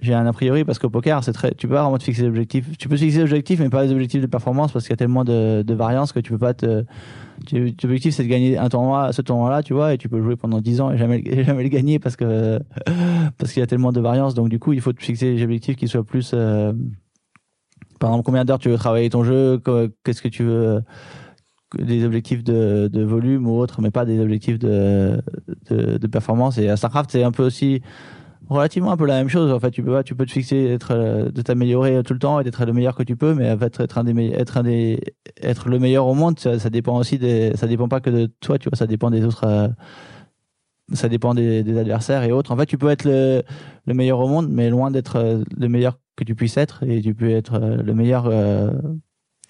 J'ai 0.00 0.12
un 0.12 0.26
a 0.26 0.32
priori 0.32 0.64
parce 0.64 0.78
qu'au 0.78 0.90
poker 0.90 1.24
c'est 1.24 1.32
très 1.32 1.54
tu 1.54 1.66
peux 1.66 1.74
pas 1.74 1.82
vraiment 1.82 1.96
te 1.98 2.02
fixer 2.04 2.22
des 2.22 2.28
objectifs. 2.28 2.76
Tu 2.78 2.88
peux 2.88 2.96
fixer 2.96 3.18
des 3.18 3.24
objectifs 3.24 3.60
mais 3.60 3.70
pas 3.70 3.86
des 3.86 3.92
objectifs 3.92 4.20
de 4.20 4.26
performance 4.26 4.70
parce 4.72 4.84
qu'il 4.84 4.92
y 4.92 4.94
a 4.94 4.96
tellement 4.98 5.24
de, 5.24 5.62
de 5.62 5.74
variances 5.74 6.12
que 6.12 6.20
tu 6.20 6.32
peux 6.32 6.38
pas 6.38 6.52
te 6.54 6.84
tu, 7.46 7.74
ton 7.74 7.88
objectif 7.88 8.14
c'est 8.14 8.24
de 8.24 8.28
gagner 8.28 8.58
un 8.58 8.68
tournoi 8.68 9.12
ce 9.12 9.22
tournoi 9.22 9.50
là 9.50 9.62
tu 9.62 9.72
vois 9.72 9.94
et 9.94 9.98
tu 9.98 10.08
peux 10.08 10.20
jouer 10.22 10.36
pendant 10.36 10.60
10 10.60 10.80
ans 10.82 10.90
et 10.90 10.98
jamais 10.98 11.22
jamais 11.44 11.62
le 11.62 11.68
gagner 11.70 11.98
parce 11.98 12.16
que 12.16 12.60
parce 13.38 13.52
qu'il 13.52 13.60
y 13.60 13.62
a 13.62 13.66
tellement 13.66 13.92
de 13.92 14.00
variances. 14.00 14.34
Donc 14.34 14.50
du 14.50 14.58
coup 14.58 14.74
il 14.74 14.80
faut 14.82 14.92
te 14.92 15.02
fixer 15.02 15.34
des 15.34 15.42
objectifs 15.42 15.76
qui 15.76 15.88
soient 15.88 16.04
plus 16.04 16.32
euh, 16.34 16.72
par 17.98 18.10
exemple 18.10 18.26
combien 18.26 18.44
d'heures 18.44 18.58
tu 18.58 18.68
veux 18.68 18.76
travailler 18.76 19.08
ton 19.08 19.24
jeu 19.24 19.58
que- 19.58 19.90
qu'est-ce 20.04 20.20
que 20.20 20.28
tu 20.28 20.42
veux 20.44 20.82
des 21.78 22.04
objectifs 22.04 22.44
de, 22.44 22.88
de 22.92 23.02
volume 23.02 23.46
ou 23.48 23.58
autre 23.58 23.80
mais 23.80 23.90
pas 23.90 24.04
des 24.04 24.20
objectifs 24.20 24.58
de, 24.58 25.20
de, 25.70 25.98
de 25.98 26.06
performance. 26.06 26.58
Et 26.58 26.68
à 26.68 26.76
Starcraft 26.76 27.10
c'est 27.10 27.24
un 27.24 27.32
peu 27.32 27.44
aussi 27.44 27.80
relativement 28.48 28.92
un 28.92 28.96
peu 28.96 29.06
la 29.06 29.14
même 29.14 29.28
chose. 29.28 29.52
En 29.52 29.60
fait, 29.60 29.70
tu 29.70 29.82
peux 29.82 30.02
tu 30.02 30.14
peux 30.14 30.26
te 30.26 30.32
fixer 30.32 30.68
d'être, 30.68 30.92
euh, 30.92 31.30
de 31.30 31.42
t'améliorer 31.42 32.02
tout 32.02 32.12
le 32.12 32.18
temps 32.18 32.40
et 32.40 32.44
d'être 32.44 32.64
le 32.64 32.72
meilleur 32.72 32.94
que 32.94 33.02
tu 33.02 33.16
peux, 33.16 33.34
mais 33.34 33.50
en 33.50 33.58
être 33.60 33.98
un 33.98 34.04
des, 34.04 34.30
être 34.30 34.56
un 34.56 34.62
des, 34.62 35.00
être 35.42 35.68
le 35.68 35.78
meilleur 35.78 36.06
au 36.06 36.14
monde, 36.14 36.38
ça, 36.38 36.70
dépend 36.70 36.98
aussi 36.98 37.18
ça 37.54 37.66
dépend 37.66 37.88
pas 37.88 38.00
que 38.00 38.10
de 38.10 38.26
toi, 38.40 38.58
tu 38.58 38.68
vois, 38.68 38.76
ça 38.76 38.86
dépend 38.86 39.10
des 39.10 39.24
autres, 39.24 39.44
euh, 39.44 39.68
ça 40.92 41.08
dépend 41.08 41.34
des, 41.34 41.78
adversaires 41.78 42.22
et 42.22 42.32
autres. 42.32 42.52
En 42.52 42.56
fait, 42.56 42.66
tu 42.66 42.78
peux 42.78 42.90
être 42.90 43.04
le, 43.04 43.42
le 43.86 43.94
meilleur 43.94 44.20
au 44.20 44.28
monde, 44.28 44.48
mais 44.50 44.70
loin 44.70 44.90
d'être 44.90 45.16
euh, 45.16 45.42
le 45.56 45.68
meilleur 45.68 45.98
que 46.16 46.24
tu 46.24 46.34
puisses 46.34 46.56
être, 46.56 46.82
et 46.84 47.02
tu 47.02 47.14
peux 47.14 47.30
être 47.30 47.58
le 47.58 47.94
meilleur 47.94 48.24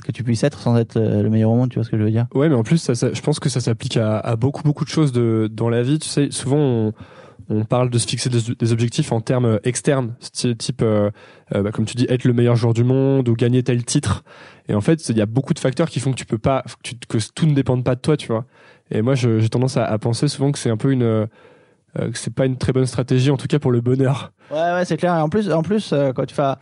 que 0.05 0.12
tu 0.12 0.24
puisses 0.24 0.42
être 0.42 0.59
sans 0.59 0.76
être 0.76 0.99
le 0.99 1.30
meilleur 1.30 1.53
au 1.53 1.55
monde. 1.55 1.70
Tu 1.70 1.76
vois 1.76 1.84
ce 1.84 1.90
que 1.90 1.97
je 1.97 2.03
veux 2.03 2.11
dire? 2.11 2.26
Ouais, 2.34 2.49
mais 2.49 2.57
en 2.57 2.64
plus, 2.64 2.78
ça, 2.78 2.92
je 2.92 3.20
pense 3.20 3.38
que 3.38 3.49
ça 3.49 3.61
s'applique 3.61 3.97
à, 3.97 4.34
beaucoup, 4.34 4.64
beaucoup 4.64 4.84
de 4.84 4.90
choses 4.90 5.12
de, 5.12 5.49
dans 5.49 5.68
la 5.68 5.82
vie. 5.82 6.01
Tu 6.01 6.09
sais, 6.09 6.32
souvent, 6.32 6.92
on 7.49 7.64
parle 7.64 7.90
de 7.90 7.99
se 7.99 8.07
fixer 8.07 8.28
des, 8.28 8.72
objectifs 8.72 9.12
en 9.12 9.20
termes 9.20 9.61
externes, 9.64 10.14
Sti- 10.20 10.57
type, 10.57 10.82
euh, 10.82 11.11
euh, 11.55 11.62
bah, 11.62 11.70
comme 11.70 11.84
tu 11.84 11.94
dis, 11.94 12.07
être 12.09 12.24
le 12.24 12.32
meilleur 12.32 12.57
joueur 12.57 12.74
du 12.74 12.84
monde 12.84 13.28
ou 13.28 13.34
gagner 13.34 13.62
tel 13.62 13.84
titre. 13.84 14.24
Et 14.68 14.74
en 14.74 14.80
fait, 14.80 15.09
il 15.09 15.16
y 15.16 15.20
a 15.20 15.26
beaucoup 15.26 15.55
de 15.55 15.59
facteurs 15.59 15.88
qui 15.88 16.01
font 16.01 16.12
que 16.12 17.32
tout 17.34 17.47
ne 17.47 17.55
dépende 17.55 17.84
pas 17.84 17.94
de 17.94 18.01
toi, 18.01 18.16
tu 18.16 18.28
vois. 18.28 18.44
Et 18.90 19.03
moi, 19.03 19.14
j'ai 19.14 19.49
tendance 19.49 19.76
à, 19.76 19.97
penser 19.99 20.28
souvent 20.28 20.51
que 20.53 20.59
c'est 20.59 20.70
un 20.70 20.76
peu 20.76 20.90
une, 20.90 21.03
euh, 21.03 21.26
que 21.94 22.18
c'est 22.18 22.34
pas 22.34 22.47
une 22.47 22.57
très 22.57 22.72
bonne 22.72 22.86
stratégie, 22.86 23.30
en 23.30 23.36
tout 23.36 23.47
cas 23.47 23.59
pour 23.59 23.70
le 23.70 23.80
bonheur. 23.80 24.32
Ouais, 24.51 24.72
ouais, 24.72 24.84
c'est 24.84 24.97
clair. 24.97 25.14
Et 25.16 25.20
en 25.20 25.28
plus, 25.28 25.51
en 25.53 25.62
plus, 25.62 25.92
euh, 25.92 26.12
quand 26.12 26.26
tu 26.26 26.34
fais, 26.34 26.55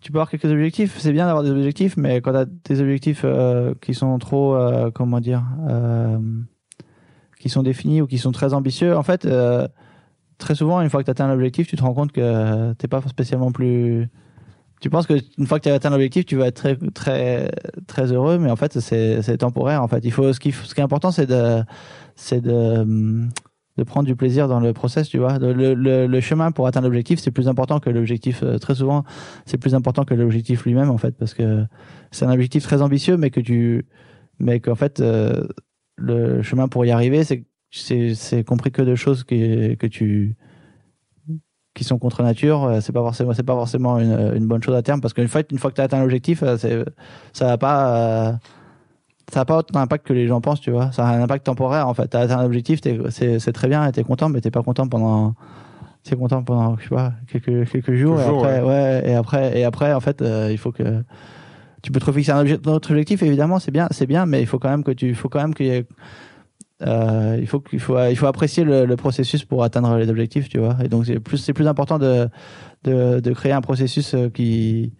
tu 0.00 0.12
peux 0.12 0.18
avoir 0.18 0.30
quelques 0.30 0.50
objectifs. 0.50 0.96
C'est 0.98 1.12
bien 1.12 1.26
d'avoir 1.26 1.44
des 1.44 1.50
objectifs, 1.50 1.96
mais 1.96 2.20
quand 2.20 2.32
tu 2.32 2.38
as 2.38 2.44
des 2.44 2.80
objectifs 2.80 3.22
euh, 3.24 3.74
qui 3.80 3.94
sont 3.94 4.18
trop, 4.18 4.54
euh, 4.54 4.90
comment 4.92 5.20
dire, 5.20 5.42
euh, 5.68 6.18
qui 7.40 7.48
sont 7.48 7.62
définis 7.62 8.02
ou 8.02 8.06
qui 8.06 8.18
sont 8.18 8.32
très 8.32 8.52
ambitieux, 8.52 8.96
en 8.96 9.02
fait, 9.02 9.24
euh, 9.26 9.66
très 10.44 10.54
souvent, 10.54 10.80
une 10.80 10.90
fois 10.90 11.00
que 11.00 11.06
tu 11.06 11.10
atteins 11.10 11.28
l'objectif, 11.28 11.66
tu 11.66 11.76
te 11.76 11.82
rends 11.82 11.94
compte 11.94 12.12
que 12.12 12.72
t'es 12.74 12.88
pas 12.88 13.00
spécialement 13.08 13.52
plus. 13.52 14.08
Tu 14.80 14.90
penses 14.90 15.06
que 15.06 15.14
une 15.38 15.46
fois 15.46 15.58
que 15.60 15.64
tu 15.64 15.70
as 15.70 15.74
atteint 15.74 15.90
l'objectif, 15.90 16.26
tu 16.26 16.36
vas 16.36 16.48
être 16.48 16.56
très 16.56 16.76
très 16.94 17.50
très 17.86 18.12
heureux, 18.12 18.38
mais 18.38 18.50
en 18.50 18.56
fait 18.56 18.80
c'est 18.80 19.38
temporaire. 19.38 19.82
En 19.82 19.88
fait, 19.88 20.04
il 20.04 20.12
faut 20.12 20.32
ce 20.32 20.40
qui 20.40 20.52
ce 20.52 20.74
qui 20.74 20.80
est 20.80 20.84
important, 20.84 21.10
c'est 21.12 21.26
de 21.26 21.62
de 22.40 23.28
de 23.76 23.82
prendre 23.84 24.06
du 24.06 24.14
plaisir 24.16 24.46
dans 24.48 24.60
le 24.60 24.72
process, 24.72 25.08
tu 25.08 25.18
vois. 25.18 25.38
Le, 25.38 25.74
le, 25.74 26.06
le 26.06 26.20
chemin 26.20 26.52
pour 26.52 26.66
atteindre 26.68 26.86
l'objectif, 26.86 27.18
c'est 27.18 27.32
plus 27.32 27.48
important 27.48 27.80
que 27.80 27.90
l'objectif. 27.90 28.42
euh, 28.44 28.58
Très 28.58 28.76
souvent, 28.76 29.04
c'est 29.46 29.58
plus 29.58 29.74
important 29.74 30.04
que 30.04 30.14
l'objectif 30.14 30.64
lui-même, 30.64 30.90
en 30.90 30.98
fait, 30.98 31.16
parce 31.18 31.34
que 31.34 31.66
c'est 32.12 32.24
un 32.24 32.32
objectif 32.32 32.62
très 32.62 32.82
ambitieux, 32.82 33.16
mais 33.16 33.30
que 33.30 33.40
tu, 33.40 33.86
mais 34.38 34.60
qu'en 34.60 34.76
fait, 34.76 35.00
euh, 35.00 35.44
le 35.96 36.42
chemin 36.42 36.68
pour 36.68 36.84
y 36.86 36.92
arriver, 36.92 37.24
c'est 37.24 37.46
c'est 37.74 38.44
compris 38.44 38.70
que 38.70 38.82
de 38.82 38.94
choses 38.94 39.24
qui 39.24 39.76
que 39.76 39.86
tu 39.86 40.36
qui 41.74 41.82
sont 41.84 41.98
contre 41.98 42.22
nature. 42.22 42.64
euh, 42.64 42.80
C'est 42.80 42.92
pas 42.92 43.00
forcément 43.00 43.32
c'est 43.34 43.42
pas 43.42 43.54
forcément 43.54 43.98
une, 43.98 44.32
une 44.36 44.46
bonne 44.46 44.62
chose 44.62 44.76
à 44.76 44.82
terme, 44.82 45.00
parce 45.00 45.12
qu'une 45.14 45.28
fois 45.28 45.42
une 45.50 45.58
fois 45.58 45.70
que 45.70 45.76
tu 45.76 45.80
as 45.80 45.84
atteint 45.84 46.00
l'objectif, 46.00 46.42
euh, 46.42 46.56
ça 47.32 47.46
va 47.46 47.58
pas. 47.58 47.96
euh, 47.96 48.32
ça 49.32 49.40
n'a 49.40 49.44
pas 49.46 49.58
autant 49.58 49.80
d'impact 49.80 50.06
que 50.06 50.12
les 50.12 50.26
gens 50.26 50.40
pensent, 50.40 50.60
tu 50.60 50.70
vois. 50.70 50.92
Ça 50.92 51.06
a 51.08 51.16
un 51.16 51.22
impact 51.22 51.46
temporaire, 51.46 51.88
en 51.88 51.94
fait. 51.94 52.08
T'as 52.08 52.20
atteint 52.20 52.38
un 52.38 52.44
objectif, 52.44 52.82
t'es- 52.82 53.00
c'est 53.10 53.52
très 53.52 53.68
bien, 53.68 53.90
t'es 53.90 54.04
content, 54.04 54.28
mais 54.28 54.40
t'es 54.42 54.50
pas 54.50 54.62
content 54.62 54.86
pendant, 54.86 55.34
t'es 56.02 56.14
content 56.14 56.42
pendant, 56.44 56.76
je 56.76 56.84
sais 56.84 56.94
pas, 56.94 57.14
quelques 57.26 57.68
quelques 57.70 57.94
jours. 57.94 58.16
Quelques 58.18 58.26
et 58.26 58.28
jours, 58.28 58.44
après, 58.44 58.60
ouais. 58.62 59.02
et 59.06 59.14
après, 59.14 59.58
et 59.58 59.64
après, 59.64 59.94
en 59.94 60.00
fait, 60.00 60.20
euh, 60.20 60.48
il 60.52 60.58
faut 60.58 60.72
que 60.72 61.02
tu 61.82 61.90
peux 61.90 62.00
te 62.00 62.04
refixer 62.04 62.32
un, 62.32 62.46
autre 62.66 62.90
objectif, 62.90 63.22
évidemment, 63.22 63.58
c'est 63.58 63.70
bien, 63.70 63.88
c'est 63.90 64.06
bien, 64.06 64.26
mais 64.26 64.40
il 64.42 64.46
faut 64.46 64.58
quand 64.58 64.70
même 64.70 64.84
que 64.84 64.92
tu, 64.92 65.08
il 65.08 65.14
faut 65.14 65.30
quand 65.30 65.40
même 65.40 65.54
qu'il 65.54 65.66
y 65.66 65.70
ait 65.70 65.86
euh, 66.82 67.36
il 67.40 67.46
faut 67.46 67.60
qu'il 67.60 67.78
faut 67.78 67.98
il 68.08 68.16
faut 68.16 68.26
apprécier 68.26 68.64
le, 68.64 68.84
le 68.84 68.96
processus 68.96 69.44
pour 69.44 69.62
atteindre 69.62 69.96
les 69.96 70.08
objectifs 70.08 70.48
tu 70.48 70.58
vois. 70.58 70.76
Et 70.84 70.88
donc 70.88 71.06
c'est 71.06 71.20
plus 71.20 71.38
c'est 71.38 71.52
plus 71.52 71.68
important 71.68 71.98
de, 71.98 72.28
de 72.82 73.20
de 73.20 73.32
créer 73.32 73.52
un 73.52 73.60
processus 73.60 74.14
euh, 74.14 74.28
qui 74.28 74.92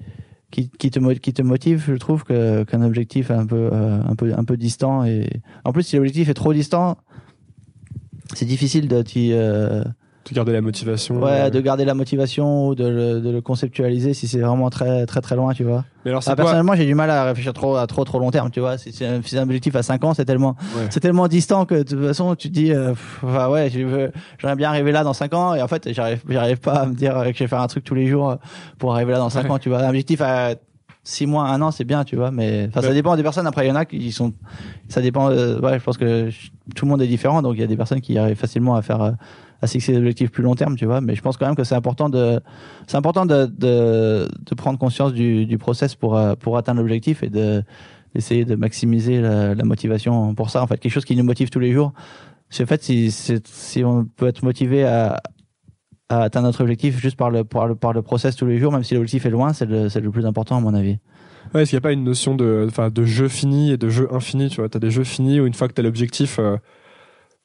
qui 0.50 0.70
qui 0.70 0.90
te 0.90 1.00
qui 1.14 1.32
te 1.32 1.42
motive 1.42 1.84
je 1.88 1.94
trouve 1.94 2.22
que 2.24 2.62
qu'un 2.64 2.82
objectif 2.82 3.30
un 3.30 3.46
peu 3.46 3.70
euh, 3.72 4.00
un 4.08 4.14
peu 4.14 4.32
un 4.36 4.44
peu 4.44 4.56
distant. 4.56 5.04
Et 5.04 5.28
en 5.64 5.72
plus 5.72 5.82
si 5.82 5.96
l'objectif 5.96 6.28
est 6.28 6.34
trop 6.34 6.52
distant 6.52 6.96
c'est 8.34 8.46
difficile 8.46 8.88
de 8.88 9.02
t'y 9.02 9.32
euh, 9.32 9.82
Tu 10.24 10.32
garder 10.34 10.52
la 10.52 10.60
motivation. 10.62 11.20
ouais 11.20 11.30
euh. 11.32 11.50
de 11.50 11.60
garder 11.60 11.84
la 11.84 11.94
motivation 11.94 12.68
ou 12.68 12.74
de 12.74 12.86
le, 12.86 13.20
de 13.20 13.30
le 13.30 13.40
conceptualiser 13.40 14.14
si 14.14 14.26
c'est 14.26 14.40
vraiment 14.40 14.70
très 14.70 15.04
très 15.06 15.20
très 15.20 15.36
loin 15.36 15.52
tu 15.52 15.64
vois 15.64 15.84
Mais 16.04 16.10
alors, 16.10 16.22
ah, 16.26 16.34
personnellement, 16.34 16.74
j'ai 16.74 16.86
du 16.86 16.94
mal 16.94 17.10
à 17.10 17.24
réfléchir 17.24 17.52
trop 17.52 17.76
à 17.76 17.86
trop 17.86 18.04
trop 18.04 18.18
long 18.18 18.30
terme, 18.30 18.50
tu 18.50 18.60
vois. 18.60 18.78
Si 18.78 18.92
c'est 18.92 19.06
un, 19.06 19.42
objectif 19.42 19.76
à 19.76 19.82
5 19.82 20.02
ans, 20.04 20.14
c'est 20.14 20.24
tellement 20.24 20.56
Ouais. 20.76 20.86
c'est 20.90 21.00
tellement 21.00 21.28
distant 21.28 21.66
que 21.66 21.74
de 21.74 21.82
toute 21.82 22.06
façon, 22.06 22.34
tu 22.34 22.48
te 22.48 22.54
dis 22.54 22.72
euh, 22.72 22.90
pff, 22.90 23.22
ouais, 23.22 23.68
j'aimerais 23.70 24.56
bien 24.56 24.70
arriver 24.70 24.92
là 24.92 25.04
dans 25.04 25.12
5 25.12 25.34
ans 25.34 25.54
et 25.54 25.62
en 25.62 25.68
fait, 25.68 25.92
j'arrive 25.92 26.22
j'arrive 26.28 26.58
pas 26.58 26.74
à 26.74 26.86
me 26.86 26.94
dire 26.94 27.14
que 27.26 27.32
je 27.34 27.38
vais 27.40 27.46
faire 27.48 27.60
un 27.60 27.66
truc 27.66 27.84
tous 27.84 27.94
les 27.94 28.06
jours 28.06 28.36
pour 28.78 28.94
arriver 28.94 29.12
là 29.12 29.18
dans 29.18 29.30
5 29.30 29.44
Ouais. 29.44 29.50
ans, 29.50 29.58
tu 29.58 29.68
vois. 29.68 29.80
Un 29.80 29.88
objectif 29.88 30.20
à 30.22 30.54
6 31.06 31.26
mois, 31.26 31.44
1 31.48 31.60
an, 31.60 31.70
c'est 31.70 31.84
bien, 31.84 32.02
tu 32.04 32.16
vois, 32.16 32.30
mais 32.30 32.66
enfin 32.70 32.80
ça 32.80 32.94
dépend 32.94 33.14
des 33.14 33.22
personnes 33.22 33.46
après 33.46 33.66
il 33.66 33.68
y 33.68 33.72
en 33.72 33.76
a 33.76 33.84
qui 33.84 34.10
sont 34.10 34.32
ça 34.88 35.02
dépend 35.02 35.30
euh, 35.30 35.60
ouais, 35.60 35.78
je 35.78 35.84
pense 35.84 35.98
que 35.98 36.30
tout 36.74 36.86
le 36.86 36.90
monde 36.90 37.02
est 37.02 37.06
différent 37.06 37.42
donc 37.42 37.56
il 37.56 37.60
y 37.60 37.62
a 37.62 37.66
des 37.66 37.76
personnes 37.76 38.00
qui 38.00 38.16
arrivent 38.16 38.38
facilement 38.38 38.74
à 38.74 38.80
faire 38.80 39.02
euh, 39.02 39.10
à 39.64 39.66
fixer 39.66 39.92
des 39.92 39.98
objectifs 39.98 40.30
plus 40.30 40.42
long 40.42 40.54
terme, 40.54 40.76
tu 40.76 40.86
vois. 40.86 41.00
Mais 41.00 41.14
je 41.14 41.22
pense 41.22 41.36
quand 41.36 41.46
même 41.46 41.56
que 41.56 41.64
c'est 41.64 41.74
important 41.74 42.08
de, 42.08 42.40
c'est 42.86 42.96
important 42.96 43.26
de, 43.26 43.46
de, 43.46 44.54
prendre 44.56 44.78
conscience 44.78 45.12
du, 45.12 45.46
du 45.46 45.58
process 45.58 45.94
pour, 45.94 46.16
euh, 46.16 46.34
pour 46.34 46.56
atteindre 46.56 46.80
l'objectif 46.80 47.22
et 47.22 47.30
de, 47.30 47.62
d'essayer 48.14 48.44
de 48.44 48.54
maximiser 48.54 49.20
la, 49.20 49.54
motivation 49.64 50.34
pour 50.34 50.50
ça. 50.50 50.62
En 50.62 50.66
fait, 50.66 50.78
quelque 50.78 50.92
chose 50.92 51.04
qui 51.04 51.16
nous 51.16 51.24
motive 51.24 51.50
tous 51.50 51.60
les 51.60 51.72
jours. 51.72 51.92
C'est 52.50 52.62
en 52.62 52.66
fait, 52.66 52.82
si, 52.82 53.10
si 53.10 53.84
on 53.84 54.04
peut 54.04 54.28
être 54.28 54.42
motivé 54.42 54.84
à, 54.84 55.20
atteindre 56.08 56.46
notre 56.46 56.60
objectif 56.60 57.00
juste 57.00 57.16
par 57.16 57.30
le, 57.30 57.42
par 57.42 57.66
le, 57.66 57.74
par 57.74 57.92
le 57.92 58.02
process 58.02 58.36
tous 58.36 58.46
les 58.46 58.58
jours, 58.58 58.70
même 58.70 58.84
si 58.84 58.94
l'objectif 58.94 59.26
est 59.26 59.30
loin, 59.30 59.52
c'est 59.52 59.66
le, 59.66 59.88
le 59.88 60.10
plus 60.10 60.26
important 60.26 60.56
à 60.56 60.60
mon 60.60 60.74
avis. 60.74 60.98
Ouais, 61.52 61.62
est-ce 61.62 61.70
qu'il 61.70 61.76
n'y 61.76 61.82
a 61.82 61.88
pas 61.88 61.92
une 61.92 62.04
notion 62.04 62.34
de, 62.34 62.68
de 62.90 63.04
jeu 63.04 63.28
fini 63.28 63.72
et 63.72 63.76
de 63.76 63.88
jeu 63.88 64.08
infini, 64.12 64.48
tu 64.48 64.60
vois? 64.60 64.68
T'as 64.68 64.78
des 64.78 64.90
jeux 64.90 65.04
finis 65.04 65.40
où 65.40 65.46
une 65.46 65.54
fois 65.54 65.66
que 65.68 65.72
t'as 65.72 65.82
l'objectif, 65.82 66.38
euh, 66.38 66.56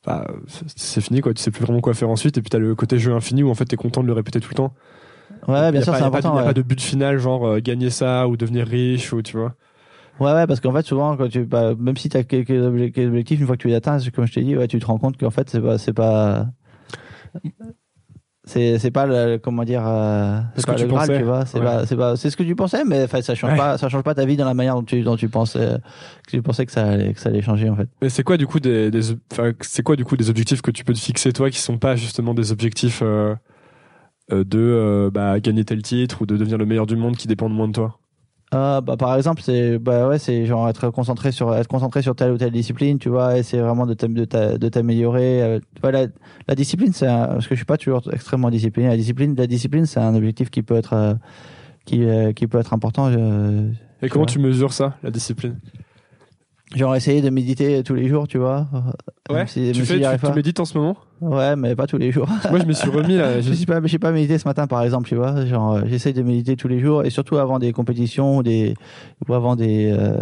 bah, 0.06 0.28
c'est- 0.48 1.02
fini, 1.02 1.22
quoi. 1.22 1.34
Tu 1.34 1.42
sais 1.42 1.52
plus 1.52 1.64
vraiment 1.66 1.82
quoi 1.82 1.94
faire 1.94 2.10
ensuite. 2.10 2.38
Et 2.38 2.42
puis 2.42 2.50
t'as 2.50 2.60
le 2.60 2.76
côté 2.76 3.00
jeu 3.00 3.14
infini 3.14 3.44
où 3.44 3.50
en 3.50 3.56
fait 3.56 3.66
t'es 3.66 3.76
content 3.78 4.02
de 4.02 4.08
le 4.08 4.14
répéter 4.14 4.40
tout 4.40 4.50
le 4.52 4.56
temps. 4.56 4.74
Ouais, 5.48 5.72
bien 5.72 5.82
a 5.82 5.84
sûr, 5.84 5.96
c'est 5.96 6.04
a 6.04 6.06
important. 6.08 6.36
y 6.36 6.40
a 6.40 6.42
ouais. 6.42 6.44
pas 6.46 6.54
de 6.54 6.62
but 6.62 6.82
final, 6.82 7.18
genre 7.18 7.46
euh, 7.48 7.60
gagner 7.60 7.90
ça 7.90 8.28
ou 8.28 8.38
devenir 8.38 8.68
riche 8.68 9.14
ou 9.14 9.22
tu 9.22 9.38
vois. 9.38 9.56
Ouais, 10.20 10.34
ouais, 10.34 10.48
parce 10.48 10.60
qu'en 10.60 10.74
fait, 10.74 10.86
souvent, 10.86 11.16
quand 11.16 11.30
tu, 11.30 11.46
bah, 11.46 11.76
même 11.76 11.96
si 11.98 12.10
tu 12.10 12.18
as 12.18 12.24
quelques 12.24 12.50
obje- 12.50 12.92
quelques 12.92 13.08
objectifs, 13.10 13.40
une 13.40 13.46
fois 13.48 13.56
que 13.56 13.62
tu 13.62 13.68
les 13.70 13.76
atteins, 13.76 14.00
c'est 14.00 14.12
comme 14.12 14.26
je 14.28 14.34
t'ai 14.34 14.44
dit, 14.44 14.58
ouais, 14.58 14.68
tu 14.68 14.80
te 14.80 14.86
rends 14.86 14.98
compte 14.98 15.18
qu'en 15.18 15.30
fait, 15.32 15.50
c'est 15.50 15.62
pas, 15.62 15.78
c'est 15.78 15.94
pas, 15.94 16.48
c'est, 18.50 18.80
c'est 18.80 18.92
pas 18.92 19.06
le, 19.06 19.38
comment 19.38 19.64
dire, 19.64 19.84
euh, 19.86 20.40
Ce 20.56 20.62
c'est 20.62 20.66
que 20.66 20.72
pas 20.72 20.78
tu 20.78 20.88
Graal, 20.88 21.08
pensais. 21.08 21.18
tu 21.20 21.24
vois, 21.24 21.46
c'est 21.46 21.60
Ouais. 21.60 21.66
pas, 21.66 21.86
c'est 21.86 21.96
pas, 21.96 22.16
c'est 22.18 22.30
ce 22.30 22.36
que 22.38 22.44
tu 22.44 22.56
pensais, 22.56 22.84
mais 22.84 23.04
enfin, 23.04 23.22
ça 23.22 23.36
change 23.36 23.52
Ouais. 23.52 23.58
pas, 23.58 23.78
ça 23.78 23.88
change 23.90 24.04
pas 24.04 24.14
ta 24.16 24.26
vie 24.26 24.36
dans 24.38 24.46
la 24.46 24.54
manière 24.54 24.76
dont 24.76 24.84
tu, 24.84 25.02
dont 25.02 25.16
tu 25.16 25.30
pensais, 25.30 25.78
que 26.26 26.32
tu 26.32 26.42
pensais 26.42 26.66
que 26.66 26.72
ça 26.72 26.86
allait, 26.86 27.14
que 27.14 27.20
ça 27.20 27.30
allait 27.30 27.42
changer, 27.42 27.70
en 27.70 27.76
fait. 27.76 27.88
Mais 28.02 28.10
c'est 28.10 28.24
quoi 28.24 28.38
du 28.38 28.48
coup 28.48 28.60
des, 28.60 28.92
c'est 29.62 29.84
quoi 29.84 29.96
du 29.96 30.04
coup 30.04 30.18
des 30.18 30.30
objectifs 30.30 30.62
que 30.62 30.72
tu 30.72 30.84
peux 30.84 30.94
te 30.94 31.00
fixer 31.00 31.32
toi 31.32 31.50
qui 31.50 31.60
sont 31.60 31.78
pas 31.78 31.96
justement 31.96 32.34
des 32.34 32.52
objectifs 32.52 33.02
euh, 33.04 33.36
euh, 34.32 34.44
de 34.44 34.60
euh, 34.60 35.10
bah, 35.12 35.40
gagner 35.40 35.64
tel 35.66 35.82
titre 35.82 36.22
ou 36.22 36.26
de 36.26 36.36
devenir 36.38 36.58
le 36.58 36.66
meilleur 36.66 36.86
du 36.88 36.96
monde 36.96 37.16
qui 37.16 37.28
dépendent 37.28 37.54
moins 37.56 37.68
de 37.68 37.74
toi? 37.74 37.98
Ah, 38.52 38.82
bah, 38.82 38.98
par 38.98 39.16
exemple, 39.16 39.44
c'est, 39.44 39.78
bah, 39.78 40.08
ouais, 40.08 40.18
c'est 40.18 40.46
genre 40.48 40.68
être 40.68 40.90
concentré 40.90 41.32
sur, 41.32 41.54
être 41.56 41.68
concentré 41.68 42.02
sur 42.02 42.16
telle 42.16 42.32
ou 42.32 42.38
telle 42.38 42.52
discipline, 42.52 42.98
tu 42.98 43.08
vois, 43.10 43.44
c'est 43.44 43.60
vraiment 43.60 43.86
de 43.86 43.94
de 43.94 44.26
t'a- 44.26 44.58
de 44.58 44.70
t'améliorer. 44.70 45.44
euh, 45.44 45.60
vois, 45.82 45.92
la, 45.92 46.08
discipline, 46.56 46.92
c'est 46.92 47.06
un- 47.06 47.28
parce 47.28 47.48
que 47.48 47.54
je 47.54 47.60
suis 47.60 47.66
pas 47.66 47.78
toujours 47.78 48.02
extrêmement 48.12 48.50
discipliné. 48.50 48.88
La 48.90 48.98
discipline, 48.98 49.36
la 49.36 49.46
discipline, 49.46 49.86
c'est 49.86 50.00
un 50.00 50.16
objectif 50.16 50.50
qui 50.50 50.64
peut 50.64 50.76
être, 50.76 50.94
euh, 50.94 51.14
qui, 51.86 52.04
euh, 52.04 52.34
qui 52.34 52.48
peut 52.48 52.58
être 52.60 52.74
important. 52.74 53.08
euh, 53.12 53.70
Et 54.02 54.10
comment 54.10 54.26
vois. 54.26 54.32
tu 54.32 54.40
mesures 54.40 54.74
ça, 54.74 54.96
la 55.04 55.12
discipline? 55.12 55.56
Genre 56.76 56.96
essayer 56.96 57.22
de 57.22 57.30
méditer 57.30 57.84
tous 57.84 57.96
les 57.96 58.08
jours, 58.08 58.28
tu 58.28 58.38
vois. 58.38 58.68
Ouais. 59.30 59.38
Même 59.38 59.48
si- 59.48 59.72
tu 59.74 59.82
si 59.82 59.86
fais, 59.86 60.04
j'y 60.04 60.18
tu, 60.18 60.26
tu 60.26 60.32
médites 60.34 60.60
en 60.60 60.66
ce 60.66 60.78
moment? 60.78 60.98
Ouais, 61.22 61.56
mais 61.56 61.76
pas 61.76 61.86
tous 61.88 61.98
les 61.98 62.12
jours. 62.12 62.28
Moi, 62.50 62.60
je 62.60 62.66
me 62.66 62.74
suis 62.74 62.90
remis 62.90 63.18
là. 63.18 63.42
Je 63.42 63.54
suis 63.54 63.66
pas, 63.66 63.80
j'ai 63.84 64.00
pas 64.00 64.12
médité 64.12 64.38
ce 64.38 64.48
matin, 64.48 64.68
par 64.68 64.82
exemple, 64.84 65.08
tu 65.08 65.16
vois. 65.16 65.46
Genre, 65.46 65.74
euh, 65.76 65.82
j'essaye 65.86 66.14
de 66.14 66.22
méditer 66.24 66.56
tous 66.56 66.68
les 66.68 66.80
jours 66.80 67.04
et 67.04 67.10
surtout 67.10 67.38
avant 67.38 67.60
des 67.60 67.72
compétitions 67.74 68.38
ou 68.38 68.44
des, 68.44 68.74
ou 69.28 69.34
avant 69.34 69.56
des, 69.56 69.92
euh, 69.92 70.18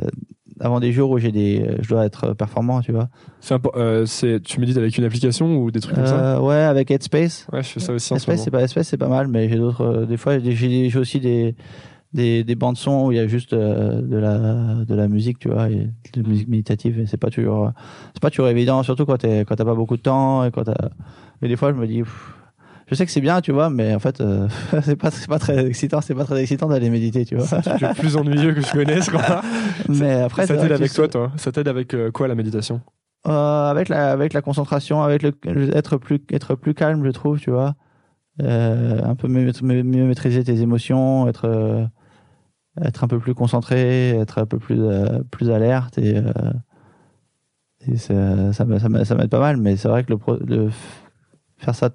avant 0.60 0.80
des 0.80 0.92
jours 0.92 1.12
où 1.12 1.20
j'ai 1.20 1.32
des, 1.32 1.62
euh, 1.62 1.76
je 1.82 1.90
dois 1.90 2.06
être 2.06 2.34
performant, 2.34 2.82
tu 2.82 2.92
vois. 2.92 3.10
C'est 3.42 3.56
euh, 3.76 4.06
c'est, 4.06 4.42
tu 4.42 4.60
médites 4.60 4.78
avec 4.78 4.98
une 4.98 5.04
application 5.04 5.58
ou 5.58 5.70
des 5.72 5.80
trucs 5.80 5.96
comme 5.96 6.08
ça? 6.08 6.38
Euh, 6.38 6.40
ouais, 6.40 6.56
avec 6.56 6.90
Headspace. 6.90 7.48
Ouais, 7.54 7.62
je 7.62 7.68
fais 7.70 7.80
ça 7.80 7.94
aussi 7.94 8.14
Headspace, 8.14 8.44
c'est 8.44 8.52
pas 8.52 8.62
Headspace, 8.62 8.88
c'est 8.88 8.98
pas 8.98 9.08
mal, 9.08 9.28
mais 9.28 9.50
j'ai 9.50 9.58
d'autres. 9.58 9.82
euh, 9.82 10.06
des 10.06 10.18
fois, 10.18 10.40
j'ai 10.40 10.92
aussi 10.98 11.20
des, 11.20 11.56
des, 12.14 12.44
des 12.44 12.56
bandes 12.56 12.78
son 12.78 13.08
où 13.08 13.12
il 13.12 13.18
y 13.18 13.20
a 13.20 13.28
juste 13.28 13.54
euh, 13.54 14.02
de 14.02 14.18
la, 14.18 14.86
de 14.86 14.96
la 14.96 15.08
musique, 15.08 15.40
tu 15.40 15.50
vois, 15.50 15.70
et 15.70 15.90
de 16.14 16.22
la 16.22 16.28
musique 16.28 16.48
méditative. 16.48 17.00
Et 17.00 17.06
c'est 17.06 17.18
pas 17.18 17.30
toujours, 17.30 17.68
euh, 17.68 17.72
c'est 18.14 18.22
pas 18.22 18.30
toujours 18.30 18.48
évident, 18.48 18.84
surtout 18.84 19.06
quand 19.06 19.18
t'es, 19.18 19.46
quand 19.46 19.56
t'as 19.56 19.66
pas 19.66 19.76
beaucoup 19.76 19.98
de 19.98 20.02
temps 20.02 20.44
et 20.46 20.52
quand 20.52 20.64
t'as. 20.64 20.90
Mais 21.42 21.48
des 21.48 21.56
fois, 21.56 21.72
je 21.72 21.78
me 21.78 21.88
dis. 21.88 22.00
pff, 22.00 22.38
je 22.90 22.96
sais 22.96 23.06
que 23.06 23.12
c'est 23.12 23.22
bien, 23.22 23.42
tu 23.42 23.52
vois, 23.52 23.70
mais 23.70 23.94
en 23.94 24.00
fait, 24.00 24.22
euh, 24.22 24.48
c'est 24.82 24.96
pas, 24.96 25.12
c'est 25.12 25.28
pas 25.28 25.40
très 25.40 25.66
excitant, 25.66 26.00
c'est 26.02 26.16
pas 26.16 26.24
très 26.24 26.42
excitant 26.42 26.68
d'aller 26.68 26.90
méditer, 26.90 27.26
tu 27.26 27.36
vois. 27.36 27.46
C'est 27.46 27.82
le 27.82 27.94
plus 27.94 28.16
ennuyeux 28.16 28.54
que 28.54 28.62
je 28.62 28.72
connaisse. 28.72 29.10
Quoi. 29.10 29.42
mais 29.90 30.22
après, 30.22 30.48
ça 30.48 30.56
t'aide 30.56 30.72
avec 30.72 30.94
toi, 30.94 31.08
toi 31.08 31.32
Ça 31.36 31.52
t'aide 31.52 31.68
avec 31.68 31.94
euh, 31.94 32.12
quoi 32.12 32.28
la 32.28 32.36
méditation? 32.36 32.82
Euh, 33.28 33.70
avec 33.70 33.90
la 33.90 34.12
avec 34.12 34.32
la 34.32 34.42
concentration, 34.42 35.04
avec 35.04 35.22
le 35.22 35.34
être 35.76 35.98
plus 35.98 36.22
être 36.32 36.56
plus 36.56 36.74
calme, 36.74 37.04
je 37.06 37.12
trouve, 37.12 37.40
tu 37.40 37.52
vois. 37.52 37.76
Un 38.40 39.16
peu 39.16 39.28
mieux, 39.28 39.52
mieux 39.64 40.06
maîtriser 40.06 40.44
tes 40.44 40.62
émotions, 40.62 41.28
être 41.28 41.90
être 42.84 43.04
un 43.04 43.08
peu 43.08 43.20
plus 43.20 43.34
concentré, 43.34 44.10
être 44.10 44.40
un 44.40 44.46
peu 44.46 44.60
plus 44.60 44.82
euh, 44.82 45.20
plus 45.32 45.50
alerte 45.50 45.98
et, 45.98 46.18
euh, 46.18 46.32
et 47.88 47.98
ça 47.98 48.54
ça 48.54 48.66
me- 48.66 48.80
ça 49.04 49.16
m'aide 49.16 49.30
pas 49.30 49.40
mal. 49.40 49.58
Mais 49.58 49.76
c'est 49.78 49.88
vrai 49.88 50.04
que 50.04 50.12
le, 50.12 50.18
pro, 50.18 50.36
le 50.38 50.70
faire 51.58 51.76
ça, 51.76 51.90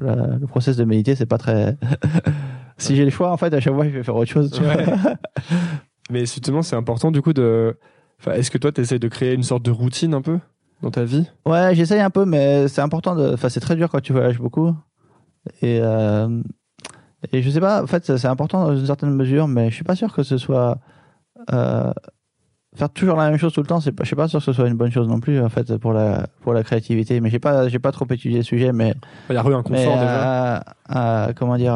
la- 0.00 0.36
le 0.38 0.46
process 0.46 0.76
de 0.76 0.84
méditer, 0.84 1.14
c'est 1.14 1.26
pas 1.26 1.38
très. 1.38 1.76
si 2.78 2.96
j'ai 2.96 3.04
le 3.04 3.10
choix, 3.10 3.30
en 3.32 3.36
fait, 3.36 3.52
à 3.54 3.60
chaque 3.60 3.74
fois, 3.74 3.84
je 3.84 3.90
vais 3.90 4.02
faire 4.02 4.16
autre 4.16 4.30
chose. 4.30 4.50
Tu 4.50 4.62
vois. 4.62 4.74
Mais 6.10 6.20
justement, 6.20 6.62
c'est 6.62 6.76
important 6.76 7.10
du 7.10 7.22
coup 7.22 7.32
de. 7.32 7.76
Enfin, 8.20 8.32
est-ce 8.32 8.50
que 8.50 8.58
toi, 8.58 8.72
tu 8.72 8.80
essayes 8.80 8.98
de 8.98 9.08
créer 9.08 9.34
une 9.34 9.42
sorte 9.42 9.62
de 9.64 9.70
routine 9.70 10.14
un 10.14 10.22
peu 10.22 10.38
dans 10.82 10.90
ta 10.90 11.04
vie? 11.04 11.26
Ouais, 11.46 11.74
j'essaye 11.74 12.00
un 12.00 12.10
peu, 12.10 12.24
mais 12.24 12.66
c'est 12.68 12.80
important 12.80 13.14
de. 13.14 13.32
Enfin, 13.34 13.48
c'est 13.48 13.60
très 13.60 13.76
dur 13.76 13.90
quand 13.90 14.00
tu 14.00 14.12
voyages 14.12 14.38
beaucoup. 14.38 14.74
Et, 15.62 15.78
euh, 15.82 16.42
et 17.32 17.42
je 17.42 17.50
sais 17.50 17.60
pas, 17.60 17.82
en 17.82 17.86
fait, 17.86 18.16
c'est 18.16 18.28
important 18.28 18.64
dans 18.64 18.76
une 18.76 18.86
certaine 18.86 19.10
mesure, 19.14 19.48
mais 19.48 19.70
je 19.70 19.74
suis 19.74 19.84
pas 19.84 19.96
sûr 19.96 20.12
que 20.12 20.22
ce 20.22 20.38
soit. 20.38 20.78
euh, 21.52 21.92
faire 22.76 22.90
toujours 22.90 23.16
la 23.16 23.28
même 23.30 23.38
chose 23.38 23.52
tout 23.52 23.60
le 23.60 23.66
temps, 23.66 23.80
c'est 23.80 23.90
pas, 23.92 24.04
je 24.04 24.08
suis 24.08 24.16
pas 24.16 24.28
sûr 24.28 24.38
que 24.38 24.44
ce 24.44 24.52
soit 24.52 24.68
une 24.68 24.76
bonne 24.76 24.92
chose 24.92 25.08
non 25.08 25.18
plus, 25.20 25.40
en 25.40 25.48
fait, 25.48 25.76
pour 25.78 25.92
la, 25.92 26.26
pour 26.42 26.52
la 26.52 26.62
créativité. 26.62 27.20
Mais 27.20 27.30
j'ai 27.30 27.38
pas, 27.40 27.68
j'ai 27.68 27.78
pas 27.78 27.90
trop 27.92 28.06
étudié 28.10 28.38
le 28.38 28.44
sujet, 28.44 28.72
mais. 28.72 28.94
Il 29.30 29.34
y 29.34 29.38
a 29.38 29.42
eu 29.42 29.54
un 29.54 29.62
confort 29.62 29.70
mais, 29.70 29.84
déjà. 29.84 30.56
euh, 30.56 30.60
euh, 30.94 31.32
comment 31.34 31.56
dire. 31.56 31.74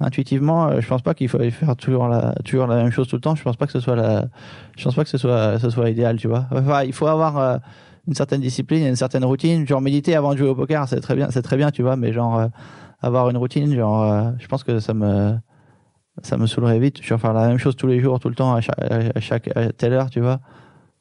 intuitivement, 0.00 0.80
je 0.80 0.86
pense 0.88 1.02
pas 1.02 1.14
qu'il 1.14 1.28
faut 1.28 1.38
faire 1.50 1.76
toujours 1.76 2.08
la, 2.08 2.34
toujours 2.44 2.66
la 2.66 2.76
même 2.76 2.90
chose 2.90 3.08
tout 3.08 3.16
le 3.16 3.20
temps. 3.20 3.34
Je 3.34 3.42
pense 3.42 3.56
pas 3.56 3.66
que 3.66 3.72
ce 3.72 3.80
soit 3.80 3.96
la, 3.96 4.26
je 4.76 4.84
pense 4.84 4.94
pas 4.94 5.04
que 5.04 5.10
ce 5.10 5.18
soit, 5.18 5.58
ce 5.58 5.70
soit 5.70 5.90
idéal, 5.90 6.16
tu 6.16 6.28
vois. 6.28 6.46
Enfin, 6.50 6.82
il 6.82 6.92
faut 6.92 7.06
avoir, 7.06 7.60
une 8.06 8.14
certaine 8.14 8.40
discipline, 8.40 8.86
une 8.86 8.96
certaine 8.96 9.24
routine. 9.24 9.66
Genre 9.66 9.80
méditer 9.80 10.14
avant 10.14 10.32
de 10.32 10.38
jouer 10.38 10.48
au 10.48 10.54
poker, 10.54 10.86
c'est 10.88 11.00
très 11.00 11.14
bien, 11.14 11.28
c'est 11.30 11.42
très 11.42 11.56
bien, 11.56 11.70
tu 11.70 11.82
vois. 11.82 11.96
Mais 11.96 12.12
genre 12.12 12.48
avoir 13.06 13.30
une 13.30 13.36
routine, 13.36 13.72
genre, 13.74 14.02
euh, 14.02 14.30
je 14.38 14.46
pense 14.48 14.64
que 14.64 14.78
ça 14.80 14.94
me 14.94 15.34
ça 16.22 16.36
me 16.36 16.46
saoulerait 16.46 16.78
vite. 16.78 16.98
Je 17.02 17.12
vais 17.14 17.18
faire 17.20 17.32
la 17.32 17.48
même 17.48 17.58
chose 17.58 17.76
tous 17.76 17.86
les 17.88 18.00
jours, 18.00 18.20
tout 18.20 18.28
le 18.28 18.34
temps, 18.36 18.54
à 18.54 18.60
chaque, 18.60 18.78
à 18.80 19.20
chaque 19.20 19.56
à 19.56 19.72
telle 19.72 19.92
heure, 19.92 20.10
tu 20.10 20.20
vois. 20.20 20.40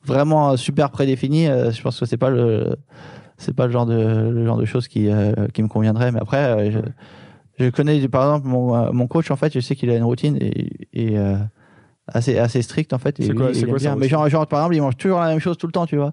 Vraiment 0.05 0.51
euh, 0.51 0.57
super 0.57 0.89
prédéfini. 0.91 1.47
euh, 1.47 1.71
je 1.71 1.81
pense 1.81 1.99
que 1.99 2.05
c'est 2.05 2.17
pas 2.17 2.29
le 2.29 2.75
c'est 3.37 3.55
pas 3.55 3.65
le 3.67 3.71
genre 3.71 3.85
de 3.85 3.95
le 4.33 4.45
genre 4.45 4.57
de 4.57 4.65
choses 4.65 4.87
qui 4.87 5.09
qui 5.53 5.63
me 5.63 5.67
conviendrait. 5.67 6.11
Mais 6.11 6.19
après, 6.21 6.71
je, 6.71 6.79
je 7.59 7.69
connais 7.69 8.07
par 8.07 8.23
exemple 8.23 8.47
mon 8.47 8.91
mon 8.93 9.07
coach 9.07 9.31
en 9.31 9.35
fait, 9.35 9.53
je 9.53 9.59
sais 9.59 9.75
qu'il 9.75 9.89
a 9.91 9.95
une 9.95 10.03
routine 10.03 10.37
et, 10.41 10.87
et 10.93 11.17
euh, 11.17 11.37
assez 12.07 12.37
assez 12.37 12.61
stricte 12.61 12.93
en 12.93 12.97
fait. 12.99 13.17
C'est 13.23 13.33
quoi- 13.35 13.53
c'est 13.53 13.67
quoi 13.67 13.77
bien. 13.77 13.95
Mais 13.95 14.09
genre, 14.09 14.27
genre 14.29 14.47
par 14.47 14.59
exemple, 14.61 14.75
il 14.75 14.81
mange 14.81 14.97
toujours 14.97 15.19
la 15.19 15.27
même 15.29 15.39
chose 15.39 15.57
tout 15.57 15.67
le 15.67 15.71
temps, 15.73 15.85
tu 15.85 15.95
vois. 15.97 16.11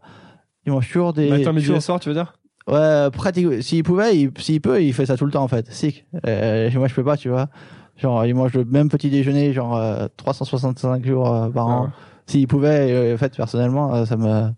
Il 0.66 0.72
mange 0.72 0.86
toujours 0.88 1.12
des 1.14 1.30
Matin, 1.30 1.52
midi 1.52 1.72
et 1.72 1.80
soir, 1.80 2.00
tu 2.00 2.10
veux 2.10 2.14
dire? 2.14 2.34
Ouais, 2.68 3.08
pratique. 3.12 3.62
S'il 3.62 3.82
pouvait, 3.82 4.16
il- 4.16 4.30
s'il 4.38 4.60
peut, 4.60 4.82
il 4.82 4.92
fait 4.92 5.06
ça 5.06 5.16
tout 5.16 5.24
le 5.26 5.32
temps 5.32 5.42
en 5.42 5.48
fait. 5.48 5.66
Sick. 5.72 6.06
Euh, 6.26 6.70
moi, 6.74 6.88
je 6.88 6.94
peux 6.94 7.04
pas, 7.04 7.16
tu 7.16 7.28
vois. 7.28 7.48
Genre, 7.96 8.24
il 8.26 8.34
mange 8.34 8.52
le 8.54 8.64
même 8.64 8.88
petit 8.88 9.10
déjeuner, 9.10 9.52
genre 9.52 9.76
euh, 9.76 10.06
365 10.16 11.04
jours 11.04 11.32
euh, 11.34 11.48
par 11.50 11.68
Ah 11.68 11.72
an. 11.72 11.82
ouais. 11.84 11.88
S'il 12.26 12.46
pouvait, 12.46 12.90
euh, 12.92 13.14
en 13.14 13.18
fait, 13.18 13.34
personnellement, 13.36 13.94
euh, 13.94 14.04
ça 14.04 14.16
me. 14.16 14.50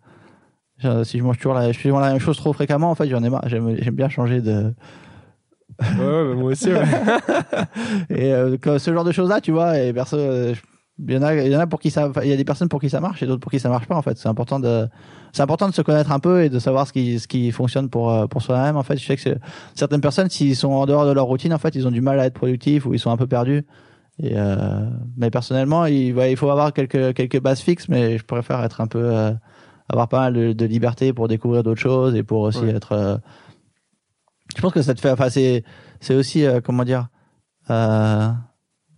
genre, 0.79 1.07
Si 1.07 1.19
je 1.19 1.23
mange 1.25 1.39
toujours 1.39 1.55
la, 1.55 1.73
je 1.73 1.79
fais 1.79 1.89
la 1.91 2.11
même 2.13 2.19
chose 2.21 2.37
trop 2.37 2.53
fréquemment, 2.53 2.91
en 2.91 2.95
fait, 2.95 3.09
j'en 3.09 3.23
ai 3.23 3.31
marre. 3.31 3.49
J'aime, 3.49 3.75
j'aime 3.81 3.95
bien 3.95 4.09
changer 4.09 4.41
de. 4.41 4.75
Ouais, 5.81 5.99
ouais, 5.99 6.25
bah, 6.29 6.35
moi 6.35 6.53
aussi, 6.53 6.71
ouais. 6.73 6.85
Et 8.11 8.33
euh, 8.33 8.57
que 8.59 8.79
ce 8.79 8.93
genre 8.93 9.05
de 9.05 9.13
choses-là, 9.13 9.41
tu 9.41 9.53
vois, 9.53 9.79
et 9.79 9.93
perso, 9.93 10.17
il 10.19 11.13
y 11.15 11.17
en 11.17 11.23
a, 11.23 11.35
il 11.35 11.51
y 11.51 11.57
en 11.57 11.61
a 11.61 11.67
pour 11.67 11.81
qui 11.81 11.91
ça, 11.91 12.11
il 12.23 12.29
y 12.29 12.33
a 12.33 12.37
des 12.37 12.45
personnes 12.45 12.69
pour 12.69 12.81
qui 12.81 12.91
ça 12.91 13.01
marche 13.01 13.23
et 13.23 13.27
d'autres 13.27 13.41
pour 13.41 13.51
qui 13.51 13.59
ça 13.59 13.69
marche 13.71 13.87
pas. 13.87 13.97
En 13.97 14.03
fait, 14.03 14.17
c'est 14.19 14.29
important 14.29 14.61
de, 14.61 14.87
c'est 15.33 15.43
important 15.43 15.69
de 15.69 15.75
se 15.75 15.83
connaître 15.83 16.13
un 16.13 16.19
peu 16.21 16.43
et 16.45 16.49
de 16.51 16.59
savoir 16.59 16.87
ce 16.87 16.93
qui, 16.93 17.19
ce 17.19 17.27
qui 17.27 17.51
fonctionne 17.53 17.89
pour 17.89 18.11
euh, 18.11 18.27
pour 18.27 18.43
soi-même. 18.43 18.77
En 18.77 18.83
fait, 18.83 18.97
je 18.99 19.05
sais 19.07 19.17
que 19.17 19.39
certaines 19.75 20.01
personnes, 20.03 20.29
s'ils 20.31 20.57
sont 20.57 20.71
en 20.73 20.87
dehors 20.87 21.07
de 21.07 21.13
leur 21.13 21.25
routine, 21.27 21.53
en 21.55 21.59
fait, 21.59 21.75
ils 21.75 21.87
ont 21.87 21.91
du 21.91 22.01
mal 22.03 22.21
à 22.21 22.27
être 22.27 22.35
productifs 22.35 22.85
ou 22.87 22.95
ils 22.95 22.99
sont 23.01 23.11
un 23.11 23.17
peu 23.17 23.27
perdus. 23.27 23.65
Et 24.23 24.33
euh, 24.37 24.87
mais 25.17 25.31
personnellement, 25.31 25.87
il, 25.87 26.13
ouais, 26.15 26.31
il 26.33 26.37
faut 26.37 26.51
avoir 26.51 26.73
quelques 26.73 27.15
quelques 27.15 27.41
bases 27.41 27.61
fixes, 27.61 27.89
mais 27.89 28.19
je 28.19 28.25
préfère 28.25 28.63
être 28.63 28.81
un 28.83 28.87
peu 28.87 29.01
euh, 29.03 29.33
avoir 29.89 30.09
pas 30.09 30.21
mal 30.21 30.35
de, 30.35 30.53
de 30.53 30.65
liberté 30.67 31.13
pour 31.15 31.29
découvrir 31.29 31.63
d'autres 31.63 31.81
choses 31.81 32.15
et 32.15 32.23
pour 32.23 32.41
aussi 32.43 32.61
Ouais. 32.61 32.71
être. 32.75 32.93
euh, 32.93 33.17
je 34.55 34.61
pense 34.61 34.73
que 34.73 34.83
ça 34.83 34.95
te 34.95 35.01
fait, 35.01 35.11
enfin, 35.11 35.31
c'est 35.31 35.65
c'est 36.01 36.15
aussi 36.15 36.45
euh, 36.45 36.61
comment 36.61 36.85
dire. 36.85 37.09
Euh, 37.71 38.29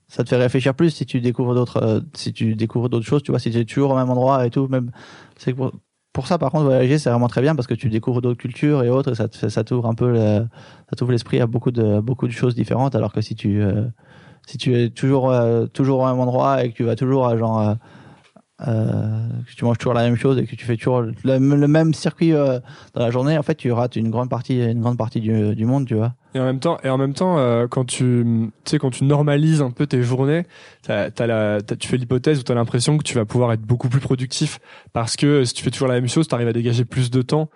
ça 0.08 0.24
te 0.24 0.28
fait 0.28 0.36
réfléchir 0.36 0.74
plus 0.74 0.90
si 0.90 1.06
tu 1.06 1.20
découvres 1.20 1.54
d'autres 1.54 2.02
si 2.14 2.32
tu 2.32 2.54
découvres 2.54 2.88
d'autres 2.88 3.04
choses 3.06 3.22
tu 3.22 3.30
vois 3.30 3.38
si 3.38 3.50
tu 3.50 3.58
es 3.58 3.64
toujours 3.64 3.90
au 3.90 3.96
même 3.96 4.08
endroit 4.10 4.46
et 4.46 4.50
tout 4.50 4.68
même 4.68 4.90
c'est 5.36 5.54
pour, 6.14 6.26
ça 6.26 6.38
par 6.38 6.50
contre 6.50 6.64
voyager 6.64 6.98
c'est 6.98 7.10
vraiment 7.10 7.28
très 7.28 7.42
bien 7.42 7.54
parce 7.54 7.66
que 7.66 7.74
tu 7.74 7.90
découvres 7.90 8.22
d'autres 8.22 8.40
cultures 8.40 8.82
et 8.82 8.88
autres 8.88 9.12
et 9.12 9.14
ça 9.14 9.28
ça 9.30 9.64
t'ouvre 9.64 9.86
un 9.86 9.94
peu 9.94 10.10
le, 10.10 10.46
ça 10.88 10.96
t'ouvre 10.96 11.12
l'esprit 11.12 11.40
à 11.40 11.46
beaucoup 11.46 11.70
de 11.70 12.00
beaucoup 12.00 12.26
de 12.26 12.32
choses 12.32 12.54
différentes. 12.54 12.94
Alors 12.94 13.12
que 13.12 13.20
si 13.20 13.34
tu 13.34 13.60
euh, 13.60 13.84
si 14.46 14.58
tu 14.58 14.74
es 14.74 14.90
toujours 14.90 15.30
euh, 15.30 15.66
toujours 15.66 16.00
au 16.00 16.06
même 16.06 16.18
endroit 16.18 16.64
et 16.64 16.70
que 16.70 16.76
tu 16.76 16.84
vas 16.84 16.96
toujours 16.96 17.26
à 17.26 17.36
genre 17.36 17.60
euh, 17.60 17.74
euh, 18.66 19.28
que 19.46 19.54
tu 19.56 19.64
manges 19.64 19.78
toujours 19.78 19.94
la 19.94 20.04
même 20.04 20.16
chose 20.16 20.38
et 20.38 20.46
que 20.46 20.54
tu 20.54 20.64
fais 20.64 20.76
toujours 20.76 21.02
le, 21.02 21.14
le 21.24 21.68
même 21.68 21.92
circuit 21.92 22.30
dans 22.30 22.60
la 22.94 23.10
journée 23.10 23.36
en 23.36 23.42
fait 23.42 23.56
tu 23.56 23.72
rates 23.72 23.96
une 23.96 24.10
grande 24.10 24.30
partie 24.30 24.62
une 24.62 24.80
grande 24.80 24.96
partie 24.96 25.20
du, 25.20 25.54
du 25.54 25.66
monde 25.66 25.86
tu 25.86 25.94
vois 25.94 26.14
Et 26.34 26.40
en 26.40 26.44
même 26.44 26.58
temps, 26.58 26.78
et 26.82 26.88
en 26.88 26.98
même 26.98 27.14
temps, 27.14 27.38
euh, 27.38 27.68
quand 27.68 27.84
tu, 27.84 28.24
tu 28.64 28.70
sais, 28.70 28.78
quand 28.78 28.90
tu 28.90 29.04
normalises 29.04 29.62
un 29.62 29.70
peu 29.70 29.86
tes 29.86 30.02
journées, 30.02 30.46
t'as, 30.82 31.10
t'as 31.10 31.26
la, 31.28 31.62
t'as- 31.62 31.76
tu 31.76 31.86
fais 31.86 31.96
l'hypothèse 31.96 32.40
où 32.40 32.42
tu 32.42 32.50
as 32.50 32.56
l'impression 32.56 32.98
que 32.98 33.04
tu 33.04 33.14
vas 33.14 33.24
pouvoir 33.24 33.52
être 33.52 33.60
beaucoup 33.62 33.88
plus 33.88 34.00
productif 34.00 34.58
parce 34.92 35.14
que 35.16 35.44
si 35.44 35.54
tu 35.54 35.62
fais 35.62 35.70
toujours 35.70 35.86
la 35.86 35.94
même 35.94 36.08
chose, 36.08 36.26
tu 36.26 36.34
arrives 36.34 36.48
à 36.48 36.52
dégager 36.52 36.84
plus 36.84 37.10
de 37.12 37.22
temps 37.22 37.50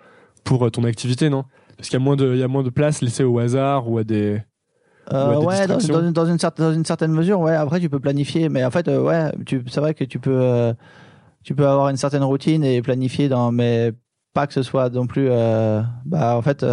pour 0.45 0.65
euh, 0.65 0.69
ton 0.69 0.85
activité, 0.85 1.29
non? 1.29 1.43
Parce 1.75 1.89
qu'il 1.89 1.99
y 1.99 2.01
a 2.01 2.03
moins 2.05 2.15
de, 2.15 2.33
il 2.33 2.39
y 2.39 2.43
a 2.43 2.47
moins 2.47 2.63
de 2.63 2.69
place 2.69 3.01
laissée 3.01 3.25
au 3.25 3.37
hasard 3.39 3.89
ou 3.89 3.97
à 3.97 4.05
des. 4.05 4.41
Euh, 5.11 5.27
Ou 5.27 5.31
à 5.31 5.39
des 5.39 5.45
ouais, 5.45 5.67
dans, 5.67 5.75
distractions. 5.77 6.01
dans, 6.01 6.11
dans 6.11 6.25
une 6.27 6.39
certaine, 6.39 6.65
dans 6.67 6.73
une 6.73 6.85
certaine 6.85 7.11
mesure, 7.11 7.41
ouais. 7.41 7.55
Après, 7.55 7.81
tu 7.81 7.89
peux 7.89 7.99
planifier, 7.99 8.47
mais 8.47 8.63
en 8.63 8.71
fait, 8.71 8.87
euh, 8.87 9.01
ouais, 9.01 9.31
tu, 9.45 9.61
c'est 9.67 9.81
vrai 9.81 9.93
que 9.93 10.05
tu 10.05 10.19
peux, 10.19 10.73
tu 11.43 11.53
peux 11.53 11.67
avoir 11.67 11.89
une 11.89 11.97
certaine 11.97 12.23
routine 12.23 12.63
et 12.63 12.81
planifier 12.81 13.27
dans, 13.27 13.51
mais 13.51 13.91
pas 14.33 14.47
que 14.47 14.53
ce 14.53 14.61
soit 14.61 14.89
non 14.89 15.05
plus, 15.07 15.27
bah, 16.05 16.37
en 16.37 16.41
fait, 16.41 16.63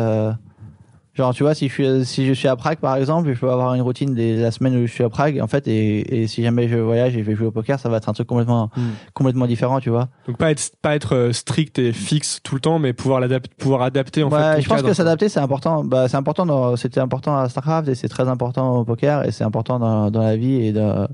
genre, 1.17 1.33
tu 1.35 1.43
vois, 1.43 1.55
si 1.55 1.69
je 1.69 1.73
suis, 1.73 2.05
si 2.05 2.27
je 2.27 2.33
suis 2.33 2.49
à 2.49 2.57
Prague, 2.57 2.79
par 2.79 2.97
exemple, 2.97 3.33
je 3.33 3.39
peux 3.41 3.51
avoir 3.51 3.75
une 3.75 3.81
routine 3.83 4.15
des, 4.15 4.37
la 4.37 4.51
semaine 4.51 4.77
où 4.77 4.87
je 4.87 4.93
suis 4.93 5.03
à 5.05 5.09
Prague, 5.09 5.41
en 5.41 5.47
fait, 5.47 5.67
et, 5.69 6.23
et 6.23 6.27
si 6.27 6.43
jamais 6.43 6.69
je 6.69 6.77
voyage 6.77 7.17
et 7.17 7.21
je 7.21 7.25
vais 7.25 7.35
jouer 7.35 7.47
au 7.47 7.51
poker, 7.51 7.79
ça 7.81 7.89
va 7.89 7.97
être 7.97 8.09
un 8.09 8.13
truc 8.13 8.27
complètement, 8.29 8.71
Hmm. 8.77 8.91
complètement 9.15 9.47
différent, 9.47 9.81
tu 9.81 9.91
vois. 9.91 10.09
Donc 10.27 10.37
pas 10.37 10.51
être, 10.51 10.71
pas 10.83 10.95
être 10.95 11.15
euh, 11.15 11.33
strict 11.33 11.79
et 11.79 11.93
fixe 11.93 12.41
tout 12.43 12.55
le 12.55 12.61
temps, 12.61 12.79
mais 12.79 12.93
pouvoir 12.93 13.21
l'adapter, 13.21 13.51
pouvoir 13.59 13.83
adapter 13.83 14.23
en 14.23 14.29
ouais, 14.31 14.39
fait. 14.57 14.61
je 14.63 14.69
pense 14.69 14.77
cadre. 14.79 14.89
que 14.89 14.95
s'adapter 14.95 15.29
c'est 15.29 15.41
important. 15.41 15.83
Bah, 15.85 16.09
c'est 16.09 16.17
important. 16.17 16.45
Dans, 16.47 16.77
c'était 16.77 17.01
important 17.01 17.37
à 17.37 17.49
Starcraft 17.49 17.89
et 17.89 17.95
c'est 17.95 18.09
très 18.09 18.29
important 18.29 18.77
au 18.79 18.85
poker 18.85 19.25
et 19.27 19.31
c'est 19.33 19.45
important 19.45 19.79
dans, 19.79 20.11
dans 20.11 20.23
la 20.23 20.37
vie 20.37 20.67
et 20.67 20.73
de, 20.73 21.07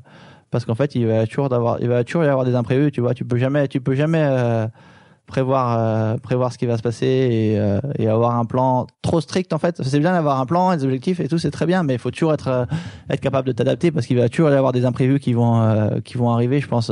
parce 0.50 0.64
qu'en 0.64 0.74
fait 0.74 0.94
il 0.94 1.06
va 1.06 1.26
toujours 1.26 1.48
d'avoir, 1.48 1.78
il 1.80 1.88
va 1.88 2.02
toujours 2.04 2.24
y 2.24 2.28
avoir 2.28 2.44
des 2.44 2.54
imprévus. 2.54 2.90
Tu 2.92 3.00
vois, 3.00 3.14
tu 3.14 3.24
peux 3.24 3.36
jamais, 3.38 3.68
tu 3.68 3.80
peux 3.80 3.94
jamais 3.94 4.22
euh, 4.22 4.66
prévoir 5.32 5.78
euh, 5.78 6.16
prévoir 6.18 6.52
ce 6.52 6.58
qui 6.58 6.66
va 6.66 6.76
se 6.76 6.82
passer 6.82 7.06
et, 7.06 7.58
euh, 7.58 7.80
et 7.98 8.06
avoir 8.06 8.36
un 8.36 8.44
plan 8.44 8.86
trop 9.00 9.20
strict 9.22 9.54
en 9.54 9.58
fait. 9.58 9.82
C'est 9.82 9.98
bien 9.98 10.12
d'avoir 10.12 10.38
un 10.38 10.44
plan, 10.46 10.76
des 10.76 10.84
objectifs 10.84 11.20
et 11.20 11.28
tout, 11.28 11.38
c'est 11.38 11.50
très 11.50 11.64
bien, 11.64 11.82
mais 11.84 11.94
il 11.94 11.98
faut 11.98 12.10
toujours 12.10 12.34
être 12.34 12.48
euh, 12.48 12.64
être 13.08 13.20
capable 13.20 13.48
de 13.48 13.52
t'adapter 13.52 13.90
parce 13.90 14.06
qu'il 14.06 14.18
va 14.18 14.28
toujours 14.28 14.50
y 14.50 14.54
avoir 14.54 14.72
des 14.72 14.84
imprévus 14.84 15.20
qui 15.20 15.32
vont 15.32 15.56
qui 16.04 16.18
vont 16.18 16.30
arriver, 16.30 16.60
je 16.60 16.68
pense. 16.68 16.90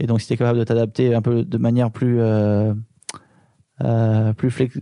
et 0.00 0.06
donc 0.06 0.20
si 0.20 0.26
tu 0.26 0.32
es 0.32 0.36
capable 0.36 0.58
de 0.58 0.64
t'adapter 0.64 1.14
un 1.14 1.22
peu 1.22 1.44
de 1.44 1.58
manière 1.58 1.90
plus 1.92 2.18
plus 4.36 4.50
flex- 4.50 4.78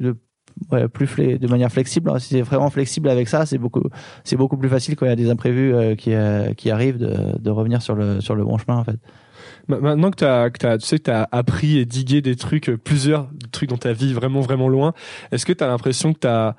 plus 0.92 1.38
de 1.38 1.48
manière 1.48 1.70
flexible. 1.70 2.10
hein. 2.10 2.18
Si 2.18 2.28
c'est 2.28 2.42
vraiment 2.42 2.70
flexible 2.70 3.08
avec 3.08 3.28
ça, 3.28 3.44
c'est 3.44 3.58
beaucoup, 3.58 3.82
c'est 4.24 4.36
beaucoup 4.36 4.56
plus 4.56 4.68
facile 4.70 4.96
quand 4.96 5.06
il 5.06 5.10
y 5.10 5.12
a 5.12 5.16
des 5.16 5.30
imprévus 5.30 5.96
qui, 5.96 6.12
qui 6.56 6.70
arrivent 6.70 6.98
de, 6.98 7.38
de 7.38 7.50
revenir 7.50 7.82
sur 7.82 7.94
le, 7.94 8.20
sur 8.20 8.34
le 8.34 8.44
bon 8.44 8.56
chemin 8.58 8.78
en 8.78 8.84
fait. 8.84 8.98
Ma- 9.68 9.78
Maintenant 9.80 10.10
que 10.10 10.16
t'as, 10.16 10.50
tu 10.78 10.86
sais 10.86 10.98
que 10.98 11.04
t'as 11.04 11.26
appris 11.32 11.78
et 11.78 11.84
digué 11.84 12.20
des 12.20 12.36
trucs, 12.36 12.68
euh, 12.68 12.76
plusieurs 12.76 13.28
trucs 13.52 13.68
dans 13.68 13.78
ta 13.78 13.92
vie 13.92 14.12
vraiment 14.12 14.40
vraiment 14.40 14.68
loin, 14.68 14.92
est-ce 15.30 15.46
que 15.46 15.52
t'as 15.52 15.66
l'impression 15.68 16.12
que 16.12 16.18
t'as 16.20 16.54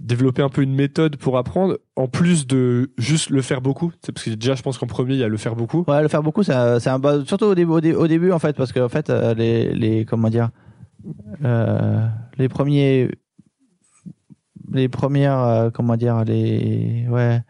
développé 0.00 0.42
un 0.42 0.48
peu 0.48 0.62
une 0.62 0.74
méthode 0.74 1.16
pour 1.16 1.38
apprendre, 1.38 1.78
en 1.94 2.08
plus 2.08 2.46
de 2.46 2.90
juste 2.98 3.30
le 3.30 3.40
faire 3.42 3.60
beaucoup? 3.60 3.92
Parce 4.12 4.24
que 4.24 4.30
déjà, 4.30 4.54
je 4.54 4.62
pense 4.62 4.78
qu'en 4.78 4.86
premier, 4.86 5.14
il 5.14 5.20
y 5.20 5.24
a 5.24 5.28
le 5.28 5.36
faire 5.36 5.54
beaucoup. 5.54 5.84
Ouais, 5.86 6.02
le 6.02 6.08
faire 6.08 6.22
beaucoup, 6.22 6.42
c'est 6.42 6.52
un, 6.54 6.80
surtout 7.24 7.44
au 7.46 7.54
début, 7.54 8.32
en 8.32 8.38
fait, 8.38 8.56
parce 8.56 8.72
que 8.72 8.88
fait 8.88 9.10
euh, 9.10 9.34
les, 9.34 9.72
les 9.74 10.04
comment 10.04 10.28
dire, 10.28 10.50
euh, 11.44 12.04
les 12.38 12.48
premiers, 12.48 13.10
les 14.72 14.88
premières, 14.88 15.38
euh, 15.38 15.70
comment 15.70 15.96
dire, 15.96 16.24
les 16.24 17.06
ouais. 17.08 17.40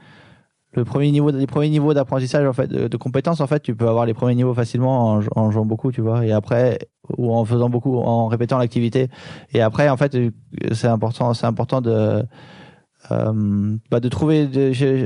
Le 0.77 0.85
premier 0.85 1.11
niveau, 1.11 1.31
les 1.31 1.47
premiers 1.47 1.71
niveaux 1.71 1.95
d'apprentissage 1.95 2.47
en 2.47 2.53
fait, 2.53 2.69
de, 2.69 2.97
compétences 2.97 3.41
en 3.41 3.47
fait, 3.47 3.61
tu 3.61 3.75
peux 3.75 3.89
avoir 3.89 4.07
les 4.07 4.15
premiers 4.15 4.35
niveaux 4.35 4.55
facilement 4.55 5.15
en, 5.15 5.21
en 5.35 5.51
jouant 5.51 5.65
beaucoup, 5.65 5.91
tu 5.91 6.03
vois, 6.03 6.25
et 6.25 6.33
après 6.33 6.79
ou 7.17 7.33
en 7.33 7.45
faisant 7.45 7.69
beaucoup, 7.69 7.97
en 7.99 8.27
répétant 8.27 8.59
l'activité, 8.59 9.09
et 9.53 9.63
après 9.63 9.89
en 9.89 9.97
fait, 9.97 10.15
euh, 10.15 10.31
c'est 10.73 10.89
important, 10.89 11.35
c'est 11.35 11.47
important 11.47 11.81
de 11.81 12.25
euh, 13.13 13.77
bah 13.91 14.01
de 14.01 14.09
trouver 14.09 14.49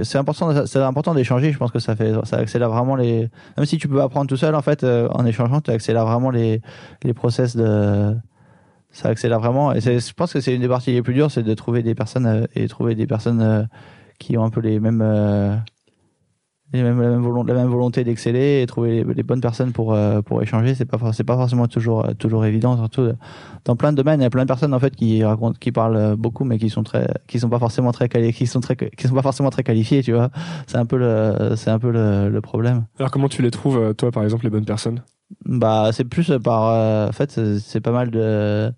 c'est 0.04 0.18
important 0.18 0.66
c'est 0.66 0.78
important 0.78 1.14
d'échanger. 1.14 1.52
Je 1.52 1.58
pense 1.58 1.70
que 1.70 1.78
ça 1.78 1.96
fait 1.96 2.12
ça 2.24 2.38
accélère 2.38 2.70
vraiment 2.70 2.96
les 2.96 3.28
même 3.56 3.66
si 3.66 3.78
tu 3.78 3.88
peux 3.88 4.00
apprendre 4.00 4.26
tout 4.26 4.36
seul 4.36 4.54
en 4.54 4.62
fait 4.62 4.84
euh, 4.84 5.08
en 5.10 5.26
échangeant 5.26 5.60
tu 5.60 5.70
accélères 5.70 6.06
vraiment 6.06 6.30
les 6.30 6.62
les 7.02 7.12
process 7.12 7.56
de 7.56 8.16
ça 8.90 9.08
accélère 9.08 9.40
vraiment. 9.40 9.72
Et 9.72 9.80
je 9.80 10.12
pense 10.14 10.32
que 10.32 10.40
c'est 10.40 10.54
une 10.54 10.62
des 10.62 10.68
parties 10.68 10.92
les 10.92 11.02
plus 11.02 11.14
dures 11.14 11.30
c'est 11.30 11.42
de 11.42 11.54
trouver 11.54 11.82
des 11.82 11.94
personnes 11.94 12.46
et 12.54 12.68
trouver 12.68 12.94
des 12.94 13.06
personnes 13.06 13.68
qui 14.20 14.38
ont 14.38 14.44
un 14.44 14.50
peu 14.50 14.60
les 14.60 14.78
mêmes 14.78 15.02
euh, 15.02 15.56
les 16.72 16.84
mêmes, 16.84 17.00
la 17.02 17.08
même 17.08 17.22
volonté, 17.22 17.52
la 17.52 17.58
même 17.62 17.68
volonté 17.70 18.04
d'exceller 18.04 18.62
et 18.62 18.66
trouver 18.66 19.02
les, 19.02 19.14
les 19.14 19.22
bonnes 19.24 19.40
personnes 19.40 19.72
pour 19.72 19.92
euh, 19.92 20.22
pour 20.22 20.40
échanger. 20.40 20.76
C'est 20.76 20.84
pas 20.84 20.98
c'est 21.12 21.24
pas 21.24 21.34
forcément 21.34 21.66
toujours 21.66 22.06
euh, 22.06 22.12
toujours 22.14 22.44
évident 22.44 22.76
surtout 22.76 23.08
dans 23.64 23.74
plein 23.74 23.90
de 23.90 23.96
domaines. 23.96 24.20
Il 24.20 24.22
y 24.22 24.26
a 24.26 24.30
plein 24.30 24.44
de 24.44 24.46
personnes 24.48 24.72
en 24.72 24.78
fait 24.78 24.94
qui 24.94 25.24
racontent 25.24 25.58
qui 25.58 25.72
parlent 25.72 26.14
beaucoup 26.16 26.44
mais 26.44 26.58
qui 26.58 26.70
sont 26.70 26.84
très 26.84 27.08
qui 27.26 27.40
sont 27.40 27.48
pas 27.48 27.58
forcément 27.58 27.90
très 27.90 28.06
quali- 28.06 28.32
qui 28.32 28.46
sont 28.46 28.60
très 28.60 28.76
qui 28.76 29.08
sont 29.08 29.14
pas 29.16 29.22
forcément 29.22 29.50
très 29.50 29.64
qualifiés 29.64 30.02
tu 30.04 30.12
vois. 30.12 30.30
C'est 30.68 30.76
un 30.78 30.86
peu 30.86 30.96
le 30.96 31.56
c'est 31.56 31.70
un 31.70 31.80
peu 31.80 31.90
le, 31.90 32.28
le 32.28 32.40
problème. 32.40 32.84
Alors 33.00 33.10
comment 33.10 33.28
tu 33.28 33.42
les 33.42 33.50
trouves, 33.50 33.92
toi 33.94 34.12
par 34.12 34.22
exemple, 34.22 34.44
les 34.44 34.50
bonnes 34.50 34.64
personnes? 34.64 35.02
Bah 35.44 35.90
c'est 35.92 36.04
plus 36.04 36.32
par 36.44 36.68
euh, 36.68 37.08
en 37.08 37.12
fait 37.12 37.40
c'est 37.58 37.80
pas 37.80 37.90
mal 37.92 38.10
de 38.12 38.72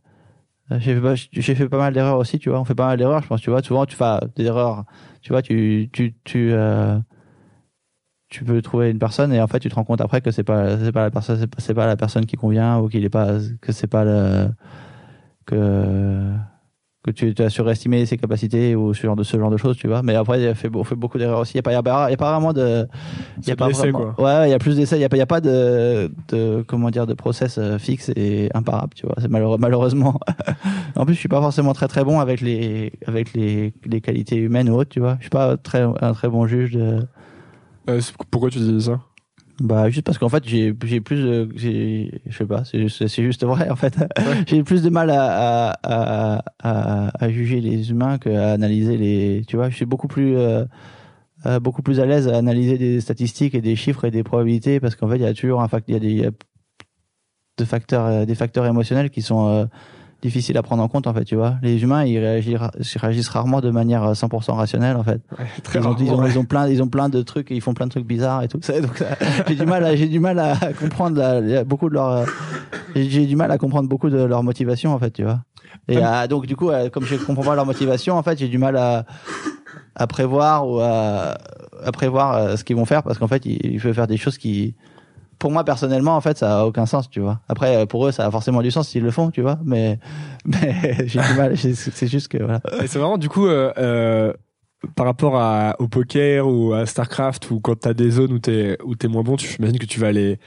j'ai 0.79 0.95
fait, 0.95 1.01
pas- 1.03 1.17
fait 1.17 1.69
pas 1.69 1.77
mal 1.79 1.93
d'erreurs 1.93 2.17
aussi 2.17 2.39
tu 2.39 2.49
vois. 2.49 2.59
On 2.61 2.65
fait 2.65 2.75
pas 2.75 2.87
mal 2.87 2.97
d'erreurs 2.97 3.23
je 3.23 3.29
pense 3.29 3.43
tu 3.43 3.51
vois. 3.51 3.63
Souvent 3.63 3.85
tu 3.85 3.97
fais 3.97 4.17
des 4.37 4.45
erreurs 4.47 4.85
tu 5.23 5.33
vois 5.33 5.43
tu 5.43 5.89
tu 5.93 6.15
tu 6.25 6.51
euh, 6.53 6.99
tu 8.29 8.45
peux 8.45 8.61
trouver 8.63 8.91
une 8.91 8.99
personne 8.99 9.33
et 9.33 9.41
en 9.41 9.47
fait 9.47 9.61
tu 9.61 9.69
te 9.69 9.75
rends 9.75 9.85
compte 9.85 10.01
après 10.01 10.21
que 10.21 10.31
c'est 10.31 10.45
pas 10.45 10.79
c'est 10.79 10.93
pas 10.93 11.05
la 11.05 11.11
personne 11.11 11.47
c'est 11.59 11.75
pas, 11.75 11.87
la 11.87 11.97
personne 11.97 12.27
qui 12.27 12.37
convient 12.37 12.79
ou 12.79 12.89
qu'il 12.89 13.05
est 13.05 13.11
pas 13.11 13.39
que 13.61 13.73
c'est 13.73 13.87
pas 13.87 14.05
le 14.05 14.49
que 15.47 16.33
que 17.05 17.11
tu, 17.11 17.35
tu 17.35 17.43
as 17.43 17.51
surestimé 17.51 18.07
ses 18.07 18.17
capacités 18.17 18.77
ou 18.77 18.95
ce 18.95 19.03
genre 19.03 19.17
de 19.17 19.25
ce 19.25 19.37
genre 19.37 19.51
de 19.51 19.57
choses, 19.57 19.77
tu 19.77 19.89
vois. 19.89 20.03
Mais 20.03 20.15
après, 20.15 20.41
il 20.41 20.47
a 20.47 20.55
fait, 20.55 20.71
fait 20.85 20.95
beaucoup 20.95 21.19
d'erreurs 21.19 21.41
aussi. 21.41 21.55
Il 21.55 21.57
y 21.57 21.59
a 21.59 21.63
pas, 21.63 21.73
il 21.73 21.75
y 21.75 21.77
a 21.77 21.83
pas, 21.83 22.07
il 22.09 22.13
y 22.13 22.15
a 22.15 22.17
pas 22.17 22.33
vraiment 22.33 22.53
de, 22.53 22.87
il 23.43 23.49
y 23.49 23.51
a 23.51 23.57
pas 23.57 23.69
vraiment- 23.69 24.13
quoi. 24.13 24.25
Ouais, 24.25 24.41
ouais, 24.41 24.49
il 24.49 24.51
y 24.53 24.55
a 24.55 24.59
plus 24.61 24.77
d'essais. 24.77 24.99
Il 24.99 25.01
y 25.01 25.05
a 25.05 25.09
pas, 25.09 25.17
il 25.17 25.19
y 25.19 25.23
a 25.23 25.27
pas 25.27 25.41
de, 25.41 26.13
de, 26.29 26.65
comment 26.67 26.91
dire, 26.91 27.09
de 27.09 27.15
process 27.15 27.59
euh, 27.59 27.77
fixe 27.79 28.13
et 28.15 28.51
imparable, 28.55 28.95
tu 28.95 29.05
vois. 29.05 29.17
C'est 29.21 29.29
malheureux, 29.29 29.59
malheureusement. 29.59 30.21
en 31.03 31.07
plus, 31.07 31.15
je 31.15 31.21
suis 31.21 31.29
pas 31.29 31.41
forcément 31.41 31.73
très 31.75 31.89
très 31.89 32.05
bon 32.05 32.21
avec 32.21 32.41
les, 32.41 32.93
avec 33.07 33.35
les, 33.35 33.75
les 33.85 34.01
qualités 34.01 34.37
humaines 34.37 34.71
ou 34.71 34.75
autres, 34.75 34.91
tu 34.91 35.01
vois. 35.01 35.17
Je 35.19 35.25
suis 35.25 35.31
pas 35.31 35.57
très, 35.57 35.83
un 35.83 36.13
très 36.15 36.29
bon 36.29 36.47
juge 36.47 36.73
de, 36.73 37.07
Euh, 37.89 38.01
pourquoi 38.31 38.51
tu 38.51 38.59
dis 38.59 38.81
ça? 38.83 39.01
Bah 39.61 39.91
juste 39.91 40.07
parce 40.07 40.19
qu'en 40.19 40.31
fait 40.31 40.43
j'ai 40.49 40.75
j'ai 40.85 41.01
plus 41.01 41.23
de- 41.23 41.49
j'ai 41.55 42.23
je 42.27 42.37
sais 42.37 42.47
pas 42.47 42.65
c'est 42.65 42.81
juste 42.81 43.07
c'est 43.07 43.23
juste 43.23 43.45
vrai 43.45 43.69
en 43.71 43.77
fait. 43.77 43.95
J'ai 44.49 44.63
plus 44.65 44.83
de 44.83 44.89
mal 44.89 45.11
à 45.11 45.71
à, 45.71 45.77
à 45.83 46.43
à 46.63 47.25
à 47.25 47.29
juger 47.31 47.61
les 47.61 47.91
humains 47.91 48.19
qu'à 48.19 48.53
analyser 48.53 48.97
les 48.97 49.43
tu 49.47 49.57
vois. 49.57 49.69
Je 49.69 49.77
suis 49.77 49.85
beaucoup 49.85 50.09
plus 50.09 50.37
euh, 50.37 50.65
euh, 51.47 51.61
beaucoup 51.61 51.83
plus 51.83 52.01
à 52.01 52.07
l'aise 52.07 52.29
à 52.29 52.37
analyser 52.39 52.79
des 52.79 53.01
statistiques 53.01 53.55
et 53.55 53.61
des 53.61 53.77
chiffres 53.77 54.05
et 54.07 54.11
des 54.11 54.23
probabilités 54.25 54.81
parce 54.81 54.97
qu'en 54.97 55.09
fait 55.09 55.17
il 55.17 55.23
y 55.23 55.27
a 55.27 55.35
toujours 55.35 55.61
un 55.63 55.69
fact 55.69 55.85
il 55.89 55.95
y 55.95 55.97
a 55.97 56.01
des 56.01 56.13
y 56.13 56.27
a 56.27 56.31
de 57.59 57.65
facteurs 57.65 58.27
des 58.27 58.35
facteurs 58.35 58.67
émotionnels 58.67 59.11
qui 59.11 59.23
sont 59.23 59.47
euh, 59.49 59.67
difficiles 60.23 60.57
à 60.57 60.63
prendre 60.63 60.83
en 60.83 60.89
compte 60.89 61.07
en 61.09 61.13
fait 61.15 61.25
tu 61.25 61.35
vois 61.35 61.57
les 61.63 61.83
humains 61.83 62.05
ils 62.05 62.19
réagissent 62.19 62.57
ils 62.95 62.99
réagissent 62.99 63.29
rarement 63.29 63.61
de 63.61 63.71
manière 63.71 64.05
euh, 64.05 64.13
100% 64.15 64.53
rationnelle 64.53 64.97
en 64.97 65.03
fait 65.03 65.21
Très 65.65 65.81
ils 65.81 65.87
ont, 65.87 65.97
ils, 65.99 66.11
ont, 66.11 66.23
ouais. 66.23 66.31
ils 66.31 66.39
ont 66.39 66.45
plein, 66.45 66.69
ils 66.69 66.83
ont 66.83 66.89
plein 66.89 67.09
de 67.09 67.21
trucs, 67.23 67.51
ils 67.51 67.61
font 67.61 67.75
plein 67.75 67.87
de 67.87 67.91
trucs 67.91 68.07
bizarres 68.07 68.43
et 68.43 68.49
tout. 68.49 68.61
Ça, 68.63 68.81
donc 68.81 69.03
j'ai 69.49 69.55
du 69.57 69.67
mal, 69.67 69.85
à, 69.85 69.97
j'ai 69.97 70.07
du 70.09 70.21
mal 70.21 70.39
à 70.39 70.57
comprendre 70.81 71.17
la- 71.19 71.65
beaucoup 71.65 71.89
de 71.89 71.95
leur, 71.95 72.09
euh, 72.09 72.25
j'ai 72.95 73.27
du 73.27 73.37
mal 73.37 73.51
à 73.51 73.59
comprendre 73.59 73.89
beaucoup 73.89 74.11
de 74.11 74.23
leur 74.23 74.43
motivation 74.43 74.95
en 74.95 74.99
fait, 74.99 75.11
tu 75.11 75.25
vois. 75.25 75.41
Et 75.89 75.99
euh, 75.99 76.27
donc 76.29 76.47
du 76.47 76.55
coup, 76.57 76.71
euh, 76.71 76.89
comme 76.89 77.05
je 77.05 77.17
comprends 77.17 77.43
pas 77.43 77.55
leur 77.57 77.67
motivation, 77.67 78.17
en 78.17 78.23
fait, 78.23 78.39
j'ai 78.39 78.49
du 78.49 78.59
mal 78.59 78.77
à, 78.77 79.05
à 79.97 80.07
prévoir 80.07 80.69
ou 80.69 80.79
à, 80.81 81.37
à 81.85 81.93
prévoir 81.93 82.35
euh, 82.37 82.57
ce 82.57 82.63
qu'ils 82.65 82.77
vont 82.77 82.85
faire 82.85 83.03
parce 83.03 83.19
qu'en 83.19 83.27
fait, 83.29 83.45
ils, 83.47 83.59
ils 83.75 83.81
peuvent 83.81 83.93
faire 83.95 84.07
des 84.07 84.17
choses 84.17 84.39
qui, 84.39 84.75
pour 85.43 85.51
moi 85.51 85.65
personnellement, 85.65 86.15
en 86.15 86.21
fait, 86.21 86.39
ça 86.39 86.61
a 86.61 86.65
aucun 86.65 86.87
sens, 86.87 87.11
tu 87.11 87.19
vois. 87.19 87.41
Après, 87.49 87.75
euh, 87.75 87.85
pour 87.85 88.07
eux, 88.07 88.13
ça 88.13 88.25
a 88.25 88.31
forcément 88.31 88.63
du 88.63 88.71
sens 88.71 88.89
s'ils 88.89 89.03
le 89.03 89.11
font, 89.11 89.33
tu 89.33 89.43
vois. 89.43 89.59
Mais, 89.65 89.99
mais 90.45 91.09
j'ai 91.09 91.21
du 91.21 91.35
mal. 91.35 91.57
C'est 91.57 92.07
juste 92.07 92.29
que 92.29 92.39
voilà. 92.39 92.61
C'est 92.87 93.01
vraiment 93.01 93.19
du 93.19 93.29
coup 93.29 93.49
euh, 93.49 93.73
euh, 93.77 94.33
par 94.95 95.05
rapport 95.05 95.37
à, 95.37 95.75
au 95.81 95.89
poker 95.89 96.47
ou 96.47 96.75
à 96.75 96.87
Starcraft 96.87 97.51
ou 97.51 97.59
quand 97.59 97.75
t'as 97.75 97.93
des 97.93 98.13
zones 98.13 98.33
où 98.33 98.39
t'es 98.39 98.79
où 98.85 98.95
t'es 98.95 99.09
moins 99.09 99.25
bon, 99.25 99.35
tu 99.35 99.49
j'imagine 99.49 99.81
que 99.81 99.87
tu 99.87 99.99
vas 99.99 100.07
aller 100.07 100.39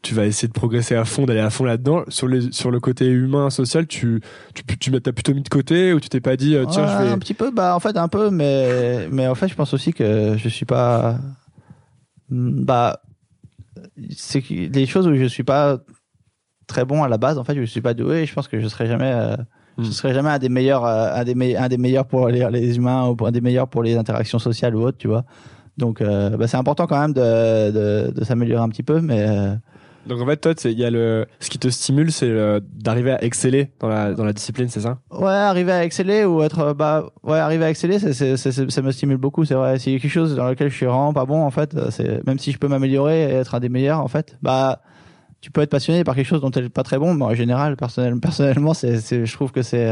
tu 0.00 0.14
vas 0.14 0.24
essayer 0.24 0.48
de 0.48 0.54
progresser 0.54 0.94
à 0.94 1.04
fond, 1.04 1.26
d'aller 1.26 1.40
à 1.40 1.50
fond 1.50 1.64
là-dedans. 1.64 2.04
Sur 2.08 2.26
les 2.26 2.50
sur 2.50 2.70
le 2.70 2.80
côté 2.80 3.06
humain, 3.06 3.50
social, 3.50 3.86
tu 3.86 4.22
tu 4.54 4.64
tu 4.78 4.90
t'as 5.02 5.12
plutôt 5.12 5.34
mis 5.34 5.42
de 5.42 5.48
côté 5.50 5.92
ou 5.92 6.00
tu 6.00 6.08
t'es 6.08 6.22
pas 6.22 6.36
dit 6.36 6.56
tiens 6.70 6.86
Ouais, 6.86 6.92
je 7.00 7.04
vais 7.04 7.10
un 7.10 7.18
petit 7.18 7.34
peu 7.34 7.50
bah 7.50 7.76
en 7.76 7.80
fait 7.80 7.98
un 7.98 8.08
peu 8.08 8.30
mais 8.30 9.08
mais 9.10 9.26
en 9.28 9.34
fait 9.34 9.48
je 9.48 9.54
pense 9.54 9.74
aussi 9.74 9.92
que 9.92 10.36
je 10.38 10.48
suis 10.48 10.64
pas 10.64 11.18
bah 12.30 13.02
c'est 14.16 14.42
que 14.42 14.54
les 14.54 14.86
choses 14.86 15.06
où 15.06 15.14
je 15.14 15.24
suis 15.24 15.44
pas 15.44 15.78
très 16.66 16.84
bon 16.84 17.02
à 17.02 17.08
la 17.08 17.18
base 17.18 17.38
en 17.38 17.44
fait 17.44 17.54
je 17.56 17.62
suis 17.64 17.80
pas 17.80 17.94
doué 17.94 18.26
je 18.26 18.34
pense 18.34 18.46
que 18.48 18.60
je 18.60 18.68
serai 18.68 18.86
jamais 18.86 19.12
euh, 19.12 19.36
Hmm. 19.78 19.84
je 19.84 19.90
serai 19.92 20.12
jamais 20.12 20.30
un 20.30 20.40
des 20.40 20.48
meilleurs 20.48 20.84
euh, 20.84 21.12
un 21.14 21.22
des 21.22 21.36
me- 21.36 21.56
un 21.56 21.68
des 21.68 21.78
meilleurs 21.78 22.06
pour 22.06 22.28
les, 22.28 22.44
les 22.50 22.76
humains 22.76 23.06
ou 23.08 23.16
un 23.24 23.30
des 23.30 23.40
meilleurs 23.40 23.68
pour 23.68 23.84
les 23.84 23.96
interactions 23.96 24.40
sociales 24.40 24.74
ou 24.74 24.82
autres 24.82 24.98
tu 24.98 25.06
vois 25.06 25.24
donc 25.76 26.00
euh, 26.00 26.36
bah, 26.36 26.48
c'est 26.48 26.56
important 26.56 26.88
quand 26.88 27.00
même 27.00 27.12
de 27.12 27.70
de, 27.70 28.10
de 28.10 28.24
s'améliorer 28.24 28.60
un 28.62 28.68
petit 28.70 28.82
peu 28.82 29.00
mais 29.00 29.24
donc 30.08 30.20
en 30.20 30.26
fait 30.26 30.36
toi 30.38 30.52
il 30.64 30.78
y 30.78 30.84
a 30.84 30.90
le 30.90 31.26
ce 31.40 31.50
qui 31.50 31.58
te 31.58 31.68
stimule 31.68 32.10
c'est 32.10 32.32
d'arriver 32.74 33.12
à 33.12 33.22
exceller 33.22 33.70
dans 33.80 33.88
la 33.88 34.14
dans 34.14 34.24
la 34.24 34.32
discipline, 34.32 34.68
c'est 34.68 34.80
ça? 34.80 34.98
Ouais, 35.10 35.28
arriver 35.30 35.72
à 35.72 35.84
exceller 35.84 36.24
ou 36.24 36.42
être 36.42 36.58
euh, 36.60 36.74
bah 36.74 37.04
ouais, 37.22 37.38
arriver 37.38 37.64
à 37.66 37.70
exceller, 37.70 37.98
ça 37.98 38.82
me 38.82 38.90
stimule 38.92 39.16
beaucoup, 39.18 39.44
c'est 39.44 39.54
vrai. 39.54 39.78
S'il 39.78 39.92
y 39.92 39.96
a 39.96 39.98
quelque 39.98 40.10
chose 40.10 40.34
dans 40.34 40.48
lequel 40.48 40.68
je 40.70 40.74
suis 40.76 40.86
vraiment 40.86 41.12
pas 41.12 41.24
bon 41.26 41.42
en 41.42 41.50
fait, 41.50 41.74
euh, 41.74 41.90
c'est 41.90 42.26
même 42.26 42.38
si 42.38 42.50
je 42.52 42.58
peux 42.58 42.68
m'améliorer 42.68 43.30
et 43.30 43.34
être 43.34 43.54
un 43.54 43.60
des 43.60 43.68
meilleurs 43.68 44.00
en 44.00 44.08
fait, 44.08 44.36
bah 44.42 44.80
tu 45.40 45.52
peux 45.52 45.60
être 45.60 45.70
passionné 45.70 46.02
par 46.02 46.16
quelque 46.16 46.26
chose 46.26 46.40
dont 46.40 46.50
tu 46.50 46.60
n'es 46.60 46.68
pas 46.68 46.82
très 46.82 46.98
bon, 46.98 47.14
mais 47.14 47.24
en 47.24 47.34
général, 47.34 47.76
personnel, 47.76 48.18
personnellement, 48.20 48.74
c'est, 48.74 49.24
je 49.24 49.32
trouve 49.32 49.52
que 49.52 49.62
c'est 49.62 49.86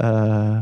euh, 0.00 0.58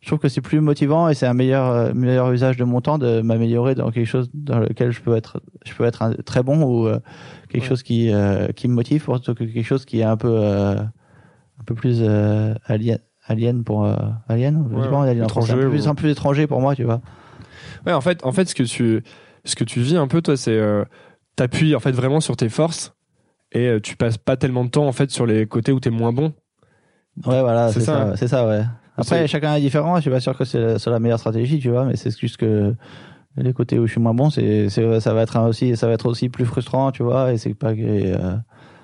je 0.00 0.06
trouve 0.06 0.18
que 0.18 0.28
c'est 0.28 0.40
plus 0.40 0.60
motivant 0.60 1.08
et 1.08 1.14
c'est 1.14 1.26
un 1.26 1.34
meilleur 1.34 1.94
meilleur 1.94 2.30
usage 2.32 2.56
de 2.56 2.64
mon 2.64 2.80
temps 2.80 2.98
de 2.98 3.20
m'améliorer 3.20 3.74
dans 3.74 3.90
quelque 3.90 4.06
chose 4.06 4.30
dans 4.32 4.58
lequel 4.58 4.90
je 4.92 5.00
peux 5.02 5.14
être 5.14 5.40
je 5.66 5.74
peux 5.74 5.84
être 5.84 6.02
un- 6.02 6.14
très 6.24 6.42
bon 6.42 6.62
ou 6.62 6.88
quelque 7.50 7.62
Ouais. 7.62 7.68
chose 7.68 7.82
qui 7.82 8.12
euh, 8.12 8.48
qui 8.48 8.68
me 8.68 8.74
motive 8.74 9.04
plutôt 9.04 9.34
que 9.34 9.44
quelque 9.44 9.62
chose 9.62 9.84
qui 9.84 10.00
est 10.00 10.04
un 10.04 10.16
peu 10.16 10.30
euh, 10.32 10.74
un 10.76 11.64
peu 11.66 11.74
plus 11.74 11.98
euh, 12.00 12.54
alien 12.66 12.98
alien 13.26 13.62
pour 13.64 13.84
euh, 13.84 13.94
alien 14.28 14.66
Ouais, 14.72 14.88
pas, 14.88 15.02
alien 15.04 15.22
en 15.22 15.26
étranger 15.26 15.54
peu 15.54 15.68
plus, 15.70 15.86
ou- 15.86 15.90
un 15.90 15.94
peu 15.94 16.02
plus 16.02 16.10
étranger 16.10 16.46
pour 16.46 16.60
moi 16.60 16.74
tu 16.74 16.84
vois. 16.84 17.00
Ouais, 17.86 17.92
en 17.92 18.00
fait, 18.00 18.24
en 18.24 18.32
fait, 18.32 18.46
ce 18.48 18.54
que 18.54 18.62
tu, 18.64 19.02
ce 19.44 19.54
que 19.56 19.64
tu 19.64 19.80
vis 19.80 19.96
un 19.96 20.06
peu, 20.08 20.20
toi, 20.20 20.36
c'est, 20.36 20.50
euh, 20.56 20.84
t'appuies 21.36 21.74
en 21.74 21.80
fait 21.80 21.92
vraiment 21.92 22.20
sur 22.20 22.36
tes 22.36 22.48
forces 22.48 22.94
et 23.52 23.66
euh, 23.68 23.80
tu 23.80 23.96
passes 23.96 24.18
pas 24.18 24.36
tellement 24.36 24.64
de 24.64 24.70
temps 24.70 24.86
en 24.86 24.92
fait 24.92 25.10
sur 25.10 25.24
les 25.26 25.46
côtés 25.46 25.72
où 25.72 25.80
t'es 25.80 25.90
moins 25.90 26.12
bon. 26.12 26.32
ouais 27.26 27.40
voilà 27.40 27.68
C'est 27.72 27.80
ça, 27.80 28.16
c'est 28.16 28.28
ça 28.28 28.46
ouais. 28.46 28.62
Après 28.96 29.26
chacun 29.28 29.54
est 29.54 29.60
différent 29.60 29.96
je 29.96 30.02
suis 30.02 30.10
pas 30.10 30.20
sûr 30.20 30.36
que 30.36 30.44
c'est 30.44 30.78
c'est 30.78 30.90
la 30.90 30.98
meilleure 31.00 31.18
stratégie 31.18 31.58
tu 31.58 31.70
vois 31.70 31.84
mais 31.84 31.96
c'est 31.96 32.16
juste 32.18 32.36
que 32.36 32.74
les 33.36 33.52
côtés 33.52 33.78
où 33.78 33.86
je 33.86 33.92
suis 33.92 34.00
moins 34.00 34.14
bon 34.14 34.28
c'est 34.30 34.68
c'est 34.68 35.00
ça 35.00 35.14
va 35.14 35.22
être 35.22 35.38
aussi 35.48 35.76
ça 35.76 35.86
va 35.86 35.92
être 35.94 36.06
aussi 36.06 36.28
plus 36.28 36.44
frustrant 36.44 36.90
tu 36.92 37.02
vois 37.02 37.32
et 37.32 37.38
c'est 37.38 37.54
pas 37.54 37.74
que 37.74 37.80
euh, 37.80 38.34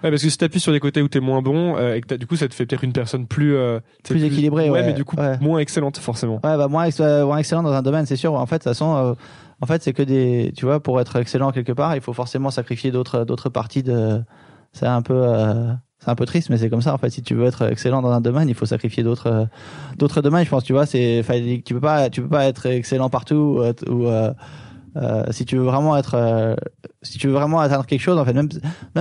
Ouais, 0.04 0.10
parce 0.10 0.22
que 0.22 0.28
si 0.28 0.36
t'appuies 0.38 0.60
sur 0.60 0.72
les 0.72 0.78
côtés 0.78 1.00
où 1.02 1.08
t'es 1.08 1.20
moins 1.20 1.40
bon 1.42 1.74
euh, 1.78 1.94
et 1.94 2.00
que 2.02 2.06
t'as- 2.06 2.16
du 2.18 2.26
coup 2.26 2.36
ça 2.36 2.46
te 2.46 2.54
fait 2.54 2.66
peut-être 2.66 2.84
une 2.84 2.92
personne 2.92 3.26
plus 3.26 3.56
euh, 3.56 3.80
Plus 4.04 4.22
équilibrée, 4.22 4.68
ouais, 4.70 4.84
mais 4.84 4.92
du 4.92 5.04
coup 5.04 5.16
ouais. 5.16 5.38
moins 5.40 5.58
excellente 5.58 5.96
forcément. 5.96 6.34
Ouais, 6.44 6.56
bah 6.56 6.68
moins, 6.68 6.84
ex- 6.84 7.00
euh, 7.00 7.24
moins 7.24 7.38
excellent 7.38 7.62
dans 7.62 7.72
un 7.72 7.80
domaine, 7.82 8.04
c'est 8.04 8.14
sûr. 8.14 8.34
En 8.34 8.44
fait, 8.44 8.56
de 8.56 8.62
toute 8.64 8.68
façon, 8.70 8.94
euh, 8.94 9.14
en 9.62 9.66
fait, 9.66 9.82
c'est 9.82 9.94
que 9.94 10.02
des, 10.02 10.52
tu 10.54 10.66
vois, 10.66 10.80
pour 10.80 11.00
être 11.00 11.16
excellent 11.16 11.50
quelque 11.50 11.72
part, 11.72 11.96
il 11.96 12.02
faut 12.02 12.12
forcément 12.12 12.50
sacrifier 12.50 12.90
d'autres, 12.90 13.24
d'autres 13.24 13.48
parties 13.48 13.82
de. 13.82 14.22
C'est 14.74 14.86
un 14.86 15.00
peu, 15.00 15.14
euh, 15.16 15.72
c'est 16.06 16.12
un 16.12 16.14
peu 16.14 16.24
triste, 16.24 16.50
mais 16.50 16.56
c'est 16.56 16.70
comme 16.70 16.82
ça. 16.82 16.94
En 16.94 16.98
fait, 16.98 17.10
si 17.10 17.20
tu 17.20 17.34
veux 17.34 17.46
être 17.46 17.62
excellent 17.62 18.00
dans 18.00 18.12
un 18.12 18.20
domaine, 18.20 18.48
il 18.48 18.54
faut 18.54 18.64
sacrifier 18.64 19.02
d'autres, 19.02 19.26
euh, 19.26 19.44
d'autres 19.98 20.22
domaines. 20.22 20.44
Je 20.44 20.50
pense, 20.50 20.62
tu 20.62 20.72
vois, 20.72 20.86
c'est, 20.86 21.24
tu 21.64 21.74
peux 21.74 21.80
pas, 21.80 22.10
tu 22.10 22.22
peux 22.22 22.28
pas 22.28 22.46
être 22.46 22.66
excellent 22.66 23.10
partout 23.10 23.60
ou, 23.88 24.06
euh, 24.06 24.32
euh, 24.96 25.24
si 25.30 25.44
tu 25.44 25.56
veux 25.56 25.64
vraiment 25.64 25.96
être, 25.96 26.14
euh, 26.14 26.54
si 27.02 27.18
tu 27.18 27.26
veux 27.26 27.34
vraiment 27.34 27.58
atteindre 27.58 27.84
quelque 27.84 28.00
chose, 28.00 28.18
en 28.18 28.24
fait, 28.24 28.32
même, 28.32 28.48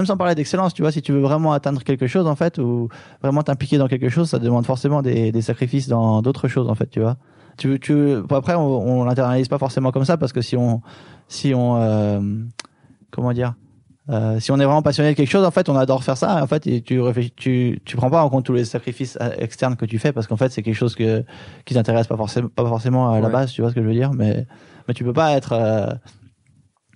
sans 0.06 0.18
parler 0.18 0.34
d'excellence, 0.34 0.74
tu 0.74 0.82
vois, 0.82 0.92
si 0.92 1.04
tu 1.04 1.14
veux 1.14 1.22
vraiment 1.22 1.54
atteindre 1.54 1.84
quelque 1.84 2.08
chose, 2.08 2.26
en 2.28 2.36
fait, 2.36 2.58
ou 2.58 2.90
vraiment 3.22 3.44
t'impliquer 3.44 3.78
dans 3.78 3.88
quelque 3.88 4.10
chose, 4.10 4.30
ça 4.30 4.40
demande 4.40 4.66
forcément 4.66 5.02
des, 5.04 5.42
sacrifices 5.42 5.88
dans 5.88 6.24
d'autres 6.24 6.48
choses, 6.48 6.70
en 6.70 6.76
fait, 6.76 6.88
tu 6.88 7.00
vois. 7.00 7.18
Tu, 7.58 7.80
tu, 7.80 8.16
après, 8.30 8.56
on, 8.56 9.02
on 9.02 9.04
l'internalise 9.06 9.48
pas 9.48 9.58
forcément 9.58 9.92
comme 9.92 10.04
ça 10.04 10.18
parce 10.18 10.34
que 10.34 10.42
si 10.42 10.58
on, 10.58 10.82
si 11.30 11.54
on, 11.54 11.78
euh, 11.78 12.20
comment 13.12 13.32
dire, 13.32 13.54
euh, 14.10 14.40
si 14.40 14.52
on 14.52 14.60
est 14.60 14.66
vraiment 14.66 14.82
passionné 14.84 15.12
de 15.12 15.16
quelque 15.16 15.30
chose, 15.30 15.44
en 15.46 15.52
fait, 15.52 15.68
on 15.70 15.76
adore 15.76 16.04
faire 16.04 16.18
ça. 16.18 16.42
En 16.44 16.48
fait, 16.48 16.68
et 16.68 16.82
tu 16.82 17.00
réfléchis, 17.02 17.34
tu, 17.36 17.82
tu 17.86 17.96
prends 17.98 18.10
pas 18.12 18.24
en 18.24 18.30
compte 18.30 18.46
tous 18.46 18.54
les 18.54 18.66
sacrifices 18.66 19.18
euh, 19.22 19.32
externes 19.38 19.76
que 19.76 19.86
tu 19.86 19.98
fais 20.00 20.12
parce 20.12 20.28
qu'en 20.28 20.38
fait, 20.38 20.50
c'est 20.52 20.62
quelque 20.62 20.76
chose 20.76 20.94
que 20.96 21.24
qui 21.66 21.74
t'intéresse 21.74 22.08
pas 22.08 22.18
forcément, 22.18 22.50
pas 22.50 22.66
forcément 22.66 23.12
à 23.12 23.20
la 23.20 23.28
Ouais. 23.28 23.34
base. 23.34 23.52
Tu 23.52 23.62
vois 23.62 23.70
ce 23.72 23.76
que 23.76 23.82
je 23.82 23.88
veux 23.88 23.94
dire 23.94 24.12
Mais, 24.14 24.46
mais 24.88 24.94
tu 24.94 25.04
peux 25.04 25.14
pas 25.14 25.32
être. 25.36 25.54
Euh, 25.54 25.88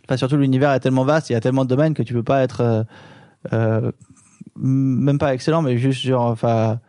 enfin, 0.07 0.18
surtout 0.18 0.38
l'univers 0.38 0.72
est 0.74 0.80
tellement 0.80 1.03
vaste, 1.05 1.30
il 1.30 1.34
y 1.34 1.36
a 1.36 1.39
tellement 1.41 1.64
de 1.64 1.70
domaines 1.70 1.93
que 1.95 2.03
tu 2.03 2.14
peux 2.14 2.24
pas 2.24 2.43
être 2.43 2.62
euh, 2.62 2.84
euh, 3.53 3.91
même 4.55 5.18
pas 5.18 5.34
excellent, 5.34 5.62
mais 5.62 5.78
juste 5.78 6.01
genre, 6.01 6.26
enfin, 6.32 6.80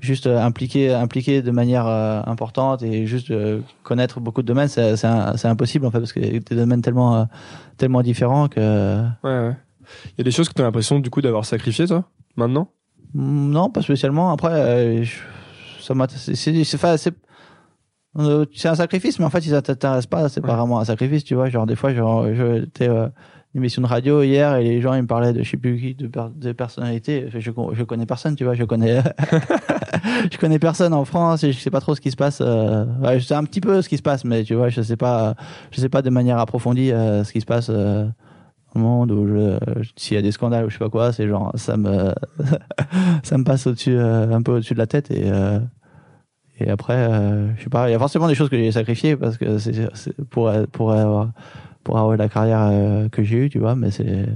juste 0.00 0.26
euh, 0.26 0.38
impliqué, 0.40 0.92
impliqué 0.92 1.42
de 1.42 1.50
manière 1.50 1.86
euh, 1.86 2.22
importante 2.26 2.82
et 2.82 3.06
juste 3.06 3.30
euh, 3.30 3.60
connaître 3.82 4.20
beaucoup 4.20 4.42
de 4.42 4.46
domaines, 4.46 4.68
c'est 4.68 5.04
impossible 5.46 5.86
en 5.86 5.90
fait 5.90 5.98
parce 5.98 6.12
que 6.12 6.20
des 6.20 6.40
domaines 6.56 6.82
tellement 6.82 7.16
euh, 7.16 7.24
tellement 7.76 8.02
différents 8.02 8.48
que 8.48 9.02
Ouais, 9.24 9.48
ouais. 9.48 9.56
Il 10.16 10.18
y 10.18 10.20
a 10.20 10.24
des 10.24 10.30
choses 10.30 10.48
que 10.48 10.54
t'as 10.54 10.62
l'impression 10.62 11.00
du 11.00 11.10
coup 11.10 11.20
d'avoir 11.20 11.44
sacrifié 11.44 11.86
toi 11.86 12.04
maintenant? 12.36 12.68
Mm, 13.14 13.50
Non, 13.50 13.70
pas 13.70 13.82
spécialement. 13.82 14.30
Après, 14.32 14.52
euh, 14.52 15.02
je- 15.02 15.18
ça 15.82 15.94
m'a. 15.94 16.06
C'est 16.08 16.36
c'est 18.54 18.68
un 18.68 18.74
sacrifice, 18.74 19.18
mais 19.18 19.24
en 19.24 19.30
fait, 19.30 19.40
si 19.40 19.50
ça 19.50 19.62
t'intéresse 19.62 20.06
pas, 20.06 20.28
c'est 20.28 20.40
pas 20.40 20.48
Ouais. 20.48 20.56
vraiment 20.56 20.80
un 20.80 20.84
sacrifice, 20.84 21.24
tu 21.24 21.34
vois. 21.34 21.48
Genre 21.48 21.66
des 21.66 21.76
fois, 21.76 21.94
genre, 21.94 22.26
j'étais 22.32 22.88
émission 23.54 23.82
de 23.82 23.86
radio 23.86 24.22
hier 24.22 24.56
et 24.56 24.64
les 24.64 24.80
gens 24.80 24.94
ils 24.94 25.02
me 25.02 25.06
parlaient 25.06 25.32
de 25.32 25.42
je 25.42 25.50
sais 25.50 25.56
plus 25.56 25.78
qui, 25.78 25.94
de, 25.94 26.06
per- 26.06 26.28
de 26.34 26.52
personnalités. 26.52 27.26
Je, 27.30 27.40
je 27.40 27.82
connais 27.82 28.06
personne, 28.06 28.36
tu 28.36 28.44
vois. 28.44 28.54
Je 28.54 28.64
connais 28.64 29.02
je 30.32 30.38
connais 30.38 30.58
personne 30.58 30.92
en 30.94 31.04
France 31.04 31.44
et 31.44 31.52
je 31.52 31.58
sais 31.58 31.70
pas 31.70 31.80
trop 31.80 31.94
ce 31.94 32.00
qui 32.00 32.10
se 32.10 32.16
passe. 32.16 32.40
Euh, 32.40 32.84
ouais, 33.02 33.18
je 33.18 33.26
sais 33.26 33.34
un 33.34 33.44
petit 33.44 33.60
peu 33.60 33.82
ce 33.82 33.88
qui 33.88 33.96
se 33.96 34.02
passe, 34.02 34.24
mais 34.24 34.44
tu 34.44 34.54
vois, 34.54 34.68
je 34.68 34.80
sais 34.82 34.96
pas, 34.96 35.34
je 35.70 35.80
sais 35.80 35.88
pas 35.88 36.02
de 36.02 36.10
manière 36.10 36.38
approfondie 36.38 36.92
euh, 36.92 37.24
ce 37.24 37.32
qui 37.32 37.40
se 37.40 37.46
passe. 37.46 37.68
Euh, 37.70 38.06
au 38.76 38.78
monde 38.78 39.10
où 39.10 39.26
s'il 39.96 40.14
y 40.14 40.16
a 40.16 40.22
des 40.22 40.30
scandales 40.30 40.64
ou 40.64 40.68
je 40.70 40.74
sais 40.74 40.78
pas 40.78 40.88
quoi, 40.88 41.12
c'est 41.12 41.26
genre 41.26 41.50
ça 41.56 41.76
me 41.76 42.14
ça 43.24 43.36
me 43.36 43.42
passe 43.42 43.66
au-dessus 43.66 43.98
un 43.98 44.40
peu 44.42 44.52
au-dessus 44.52 44.74
de 44.74 44.78
la 44.78 44.86
tête 44.86 45.10
et 45.10 45.28
et 46.60 46.70
après 46.70 47.10
je 47.56 47.64
sais 47.64 47.68
pas, 47.68 47.88
il 47.88 47.92
y 47.92 47.96
a 47.96 47.98
forcément 47.98 48.28
des 48.28 48.36
choses 48.36 48.48
que 48.48 48.56
j'ai 48.56 48.70
sacrifiées 48.70 49.16
parce 49.16 49.38
que 49.38 49.58
c'est 49.58 49.88
c'est 49.94 50.14
pour 50.22 50.52
pour 50.70 50.92
avoir 50.92 51.30
pour 51.84 51.98
avoir 51.98 52.16
la 52.16 52.28
carrière 52.28 52.68
euh, 52.70 53.08
que 53.08 53.22
j'ai 53.22 53.46
eue, 53.46 53.50
tu 53.50 53.58
vois, 53.58 53.74
mais 53.74 53.90
c'est 53.90 54.26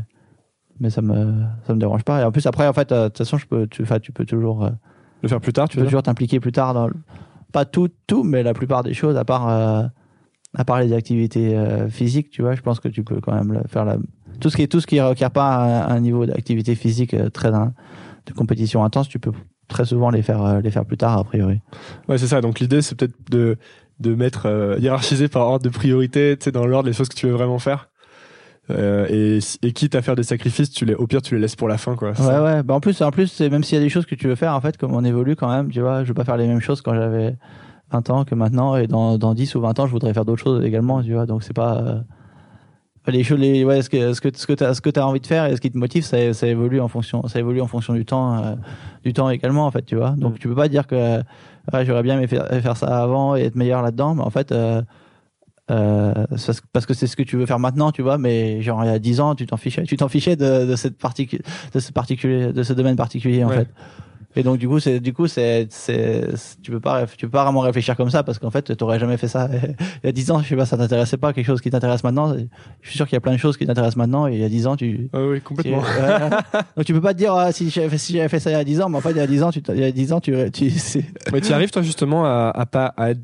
mais 0.80 0.90
ça 0.90 1.02
me 1.02 1.34
ça 1.66 1.72
me 1.74 1.78
dérange 1.78 2.02
pas 2.02 2.20
et 2.20 2.24
en 2.24 2.32
plus 2.32 2.44
après 2.46 2.66
en 2.66 2.72
fait 2.72 2.90
euh, 2.90 3.04
de 3.04 3.08
toute 3.08 3.18
façon 3.18 3.38
je 3.38 3.46
peux 3.46 3.66
tu 3.68 3.84
tu 4.02 4.12
peux 4.12 4.24
toujours 4.24 4.64
euh, 4.64 4.70
Le 5.22 5.28
faire 5.28 5.40
plus 5.40 5.52
tard, 5.52 5.68
tu 5.68 5.76
peux 5.78 5.84
toujours 5.84 6.02
t'impliquer 6.02 6.40
plus 6.40 6.50
tard 6.52 6.74
dans 6.74 6.88
le- 6.88 6.94
pas 7.52 7.64
tout 7.64 7.88
tout 8.08 8.24
mais 8.24 8.42
la 8.42 8.54
plupart 8.54 8.82
des 8.82 8.92
choses 8.92 9.16
à 9.16 9.24
part 9.24 9.48
euh, 9.48 9.84
à 10.56 10.64
part 10.64 10.80
les 10.80 10.92
activités 10.92 11.56
euh, 11.56 11.88
physiques 11.88 12.30
tu 12.30 12.42
vois 12.42 12.56
je 12.56 12.60
pense 12.60 12.80
que 12.80 12.88
tu 12.88 13.04
peux 13.04 13.20
quand 13.20 13.32
même 13.34 13.62
faire 13.68 13.84
la 13.84 13.98
tout 14.40 14.50
ce 14.50 14.56
qui 14.56 14.62
est 14.62 14.66
tout 14.66 14.80
ce 14.80 14.86
qui 14.88 15.00
requiert 15.00 15.30
pas 15.30 15.84
un, 15.86 15.94
un 15.94 16.00
niveau 16.00 16.26
d'activité 16.26 16.74
physique 16.74 17.14
très 17.32 17.54
in- 17.54 17.72
de 18.26 18.32
compétition 18.32 18.82
intense 18.82 19.08
tu 19.08 19.20
peux 19.20 19.30
très 19.68 19.84
souvent 19.84 20.10
les 20.10 20.22
faire 20.22 20.60
les 20.60 20.70
faire 20.72 20.84
plus 20.84 20.96
tard 20.96 21.16
a 21.18 21.22
priori 21.24 21.60
Ouais, 22.08 22.18
c'est 22.18 22.26
ça. 22.26 22.40
Donc 22.42 22.60
l'idée, 22.60 22.82
c'est 22.82 22.94
peut-être 22.96 23.14
de 23.30 23.56
de 24.00 24.14
mettre 24.14 24.46
euh, 24.46 24.76
hiérarchiser 24.78 25.28
par 25.28 25.46
ordre 25.46 25.64
de 25.64 25.70
priorité, 25.70 26.36
tu 26.38 26.44
sais, 26.44 26.52
dans 26.52 26.66
l'ordre 26.66 26.88
les 26.88 26.92
choses 26.94 27.08
que 27.08 27.14
tu 27.14 27.26
veux 27.26 27.32
vraiment 27.32 27.58
faire. 27.58 27.88
Euh, 28.70 29.06
et, 29.10 29.40
et 29.66 29.72
quitte 29.72 29.94
à 29.94 30.00
faire 30.00 30.16
des 30.16 30.22
sacrifices, 30.22 30.70
tu 30.70 30.86
les, 30.86 30.94
au 30.94 31.06
pire, 31.06 31.20
tu 31.20 31.34
les 31.34 31.40
laisses 31.42 31.54
pour 31.54 31.68
la 31.68 31.76
fin, 31.76 31.96
quoi. 31.96 32.08
Ouais 32.10 32.14
ça 32.14 32.42
ouais 32.42 32.62
bah 32.62 32.72
en 32.74 32.80
plus 32.80 33.02
en 33.02 33.10
plus 33.10 33.40
même 33.42 33.62
s'il 33.62 33.76
y 33.76 33.80
a 33.80 33.84
des 33.84 33.90
choses 33.90 34.06
que 34.06 34.14
tu 34.14 34.26
veux 34.26 34.36
faire 34.36 34.54
en 34.54 34.60
fait 34.62 34.78
comme 34.78 34.94
on 34.94 35.04
évolue 35.04 35.36
quand 35.36 35.50
même 35.50 35.70
tu 35.70 35.80
vois 35.82 36.02
je 36.02 36.08
veux 36.08 36.14
pas 36.14 36.24
faire 36.24 36.38
les 36.38 36.46
mêmes 36.46 36.60
choses 36.60 36.80
quand 36.80 36.94
j'avais 36.94 37.36
20 37.92 38.08
ans 38.10 38.24
que 38.24 38.34
maintenant 38.34 38.74
et 38.76 38.86
dans 38.86 39.18
dans 39.18 39.34
10 39.34 39.54
ou 39.56 39.60
20 39.60 39.80
ans 39.80 39.86
je 39.86 39.92
voudrais 39.92 40.14
faire 40.14 40.24
d'autres 40.24 40.42
choses 40.42 40.64
également 40.64 41.02
tu 41.02 41.12
vois 41.12 41.26
donc 41.26 41.42
c'est 41.42 41.52
pas 41.52 41.76
euh, 41.76 42.00
les 43.08 43.22
choses 43.22 43.38
les 43.38 43.64
ouais 43.64 43.82
ce 43.82 43.90
que 43.90 44.14
ce 44.14 44.20
que 44.22 44.30
ce 44.34 44.46
que 44.46 44.54
t'as 44.54 44.72
ce 44.72 44.80
que 44.80 44.88
t'as 44.88 45.04
envie 45.04 45.20
de 45.20 45.26
faire 45.26 45.44
et 45.44 45.56
ce 45.56 45.60
qui 45.60 45.70
te 45.70 45.76
motive 45.76 46.04
ça, 46.04 46.32
ça 46.32 46.46
évolue 46.46 46.80
en 46.80 46.88
fonction 46.88 47.26
ça 47.28 47.38
évolue 47.38 47.60
en 47.60 47.66
fonction 47.66 47.92
du 47.92 48.06
temps 48.06 48.42
euh, 48.42 48.54
du 49.04 49.12
temps 49.12 49.28
également 49.28 49.66
en 49.66 49.70
fait 49.70 49.84
tu 49.84 49.94
vois 49.96 50.12
donc 50.16 50.36
Mm. 50.36 50.38
tu 50.38 50.48
peux 50.48 50.54
pas 50.54 50.68
dire 50.68 50.86
que 50.86 51.20
ouais, 51.72 51.84
j'aurais 51.84 52.02
bien 52.02 52.16
aimé 52.16 52.26
faire, 52.26 52.46
faire 52.48 52.76
ça 52.76 53.02
avant 53.02 53.36
et 53.36 53.42
être 53.44 53.54
meilleur 53.56 53.82
là-dedans 53.82 54.14
mais 54.14 54.22
en 54.22 54.30
fait 54.30 54.52
euh, 54.52 54.82
euh, 55.70 56.12
parce 56.28 56.60
que- 56.60 56.66
parce 56.72 56.86
que 56.86 56.92
c'est 56.94 57.06
ce 57.06 57.16
que 57.16 57.22
tu 57.22 57.36
veux 57.36 57.46
faire 57.46 57.58
maintenant 57.58 57.90
tu 57.90 58.02
vois 58.02 58.18
mais 58.18 58.60
genre 58.60 58.84
il 58.84 58.88
y 58.88 58.90
a 58.94 58.98
10 58.98 59.20
ans 59.20 59.34
tu 59.34 59.46
t'en 59.46 59.56
fichais 59.56 59.84
tu 59.84 59.96
t'en 59.96 60.08
fichais 60.08 60.36
de, 60.36 60.66
de 60.66 60.76
cette 60.76 60.98
partie 60.98 61.26
de 61.72 61.80
ce 61.80 61.90
particulier 61.92 62.52
de 62.52 62.62
ce 62.62 62.72
domaine 62.74 62.96
particulier 62.96 63.42
en 63.44 63.48
Ouais. 63.48 63.56
fait 63.60 63.68
et 64.36 64.42
donc 64.42 64.58
du 64.58 64.68
coup 64.68 64.80
c'est 64.80 65.00
du 65.00 65.12
coup 65.12 65.26
c'est 65.26 65.68
tu 66.62 66.70
peux 66.70 66.80
pas 66.80 67.06
tu 67.06 67.26
peux 67.26 67.30
pas 67.30 67.44
vraiment 67.44 67.60
réfléchir 67.60 67.96
comme 67.96 68.10
ça 68.10 68.22
parce 68.22 68.38
qu'en 68.38 68.50
fait 68.50 68.76
t'aurais 68.76 68.98
jamais 68.98 69.16
fait 69.16 69.28
ça 69.28 69.48
il 70.02 70.06
y 70.06 70.08
a 70.08 70.12
10 70.12 70.30
ans 70.30 70.40
je 70.42 70.48
sais 70.48 70.56
pas 70.56 70.66
ça 70.66 70.76
t'intéressait 70.76 71.16
pas 71.16 71.32
quelque 71.32 71.46
chose 71.46 71.60
qui 71.60 71.70
t'intéresse 71.70 72.02
maintenant 72.04 72.34
je 72.80 72.88
suis 72.88 72.96
sûr 72.96 73.06
qu'il 73.06 73.16
y 73.16 73.18
a 73.18 73.20
plein 73.20 73.32
de 73.32 73.38
choses 73.38 73.56
qui 73.56 73.66
t'intéressent 73.66 73.96
maintenant 73.96 74.26
et 74.26 74.34
il 74.34 74.40
y 74.40 74.44
a 74.44 74.48
10 74.48 74.66
ans 74.66 74.76
tu 74.76 75.08
Ah 75.12 75.18
oui, 75.24 75.36
tu- 75.38 75.42
complètement. 75.42 75.82
donc 76.76 76.84
tu 76.84 76.92
peux 76.92 77.00
pas 77.00 77.12
te 77.12 77.18
dire 77.18 77.34
ah, 77.34 77.52
si 77.52 77.70
j'avais 77.70 77.88
fait, 77.88 77.98
si 77.98 78.18
fait 78.28 78.40
ça 78.40 78.50
il 78.50 78.54
y 78.54 78.56
a 78.56 78.64
10 78.64 78.80
ans 78.80 78.88
mais 78.88 78.98
en 78.98 79.00
fait 79.00 79.10
il 79.12 79.16
y 79.16 79.20
a 79.20 79.26
10 79.26 79.42
ans 79.42 79.50
tu 79.50 79.62
il 79.68 79.78
y 79.80 79.84
a 79.84 79.92
10 79.92 80.12
ans 80.12 80.20
tu 80.20 80.34
tu 80.52 80.70
Mais 81.32 81.40
tu 81.40 81.52
arrives, 81.52 81.70
toi, 81.70 81.82
justement, 81.82 82.24
à, 82.24 82.50
à 82.54 82.66
pas, 82.66 82.86
à 82.96 83.10
être, 83.10 83.20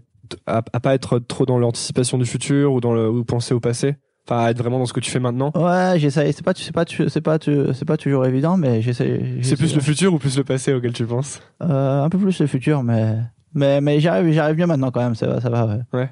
à, 0.47 0.63
à 0.73 0.81
pas 0.81 0.95
être 0.95 1.19
trop 1.19 1.47
dans 1.47 1.59
l'anticipation 1.59 2.19
du 2.19 2.25
futur 2.27 2.73
ou 2.73 2.81
dans 2.81 2.93
le, 2.93 3.09
ou 3.09 3.25
penser 3.25 3.55
au 3.55 3.61
passé? 3.61 3.97
Enfin, 4.31 4.47
être 4.49 4.59
vraiment 4.59 4.79
dans 4.79 4.87
ce 4.87 4.93
que 4.93 5.01
tu 5.01 5.11
fais 5.11 5.19
maintenant. 5.19 5.51
ouais 5.57 5.99
j'essaye 5.99 6.33
c'est 6.33 6.45
pas 6.45 6.53
c'est 6.57 6.73
pas 6.73 6.85
c'est 6.87 7.21
pas 7.21 7.37
c'est 7.41 7.85
pas 7.85 7.97
toujours 7.97 8.25
évident 8.27 8.57
mais 8.57 8.81
j'essaie 8.81 9.21
C'est 9.43 9.57
plus 9.57 9.75
le 9.75 9.81
futur 9.81 10.15
ou 10.15 10.19
plus 10.19 10.37
le 10.39 10.45
passé 10.45 10.73
auquel 10.73 10.93
tu 10.93 11.05
penses? 11.05 11.41
euh, 11.63 12.05
un 12.05 12.09
peu 12.09 12.19
plus 12.19 12.39
le 12.41 12.47
futur 12.47 12.83
mais 12.85 13.17
mais 13.55 13.81
mais 13.81 13.99
j'arrive 13.99 14.33
j'arrive 14.33 14.57
mieux 14.59 14.67
maintenant 14.67 14.91
quand 14.93 15.01
même 15.03 15.15
ça 15.17 15.27
va 15.27 15.41
ça 15.41 15.51
va 15.51 15.79
ouais. 15.93 16.09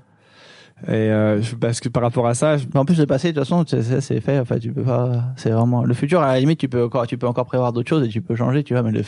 Et 0.87 0.91
euh, 1.11 1.41
parce 1.61 1.81
que 1.81 1.89
par 1.89 2.05
rapport 2.05 2.29
à 2.29 2.35
ça, 2.35 2.57
je- 2.57 2.67
en 2.77 2.85
plus, 2.85 2.97
le 3.01 3.07
passé, 3.07 3.33
de 3.33 3.41
toute 3.41 3.49
façon, 3.49 3.65
c'est- 3.67 4.21
fait. 4.21 4.39
En 4.39 4.45
fait, 4.45 4.61
tu 4.61 4.73
peux 4.73 4.85
pas. 4.85 5.25
C'est 5.35 5.51
vraiment 5.51 5.83
le 5.83 5.93
futur. 5.93 6.21
À 6.23 6.35
la 6.35 6.39
limite, 6.39 6.61
tu 6.61 6.69
peux 6.69 6.85
encore, 6.85 7.05
tu 7.09 7.19
peux 7.19 7.27
encore 7.27 7.47
prévoir 7.47 7.73
d'autres 7.73 7.89
choses 7.89 8.05
et 8.07 8.09
tu 8.09 8.23
peux 8.23 8.37
changer, 8.37 8.63
tu 8.63 8.75
vois. 8.75 8.85
Mais 8.85 8.93
le, 8.93 9.03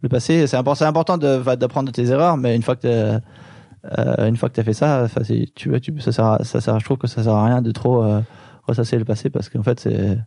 le 0.00 0.08
passé, 0.08 0.46
c'est 0.46 0.56
important. 0.56 0.76
C'est 0.78 0.86
important 0.86 1.18
de 1.18 1.56
d'apprendre 1.56 1.88
de 1.88 1.92
tes 1.92 2.08
erreurs, 2.08 2.38
mais 2.38 2.56
une 2.56 2.62
fois 2.62 2.74
que 2.74 2.86
euh, 3.98 4.28
une 4.28 4.36
fois 4.38 4.48
que 4.48 4.54
t'as 4.54 4.62
fait 4.62 4.72
ça, 4.72 5.08
tu 5.54 5.68
vois, 5.68 5.78
tu 5.78 5.92
ça 6.00 6.10
sert, 6.12 6.24
à- 6.24 6.42
ça 6.44 6.62
sert. 6.62 6.80
Je 6.80 6.84
trouve 6.86 6.96
que 6.96 7.06
ça 7.06 7.22
sert 7.22 7.34
à 7.34 7.44
rien 7.44 7.60
de 7.60 7.70
trop 7.70 8.02
euh, 8.02 8.20
ressasser 8.70 8.98
le 8.98 9.04
passé 9.04 9.30
parce 9.30 9.48
qu'en 9.48 9.62
fait, 9.62 9.80
c'est 9.80 10.18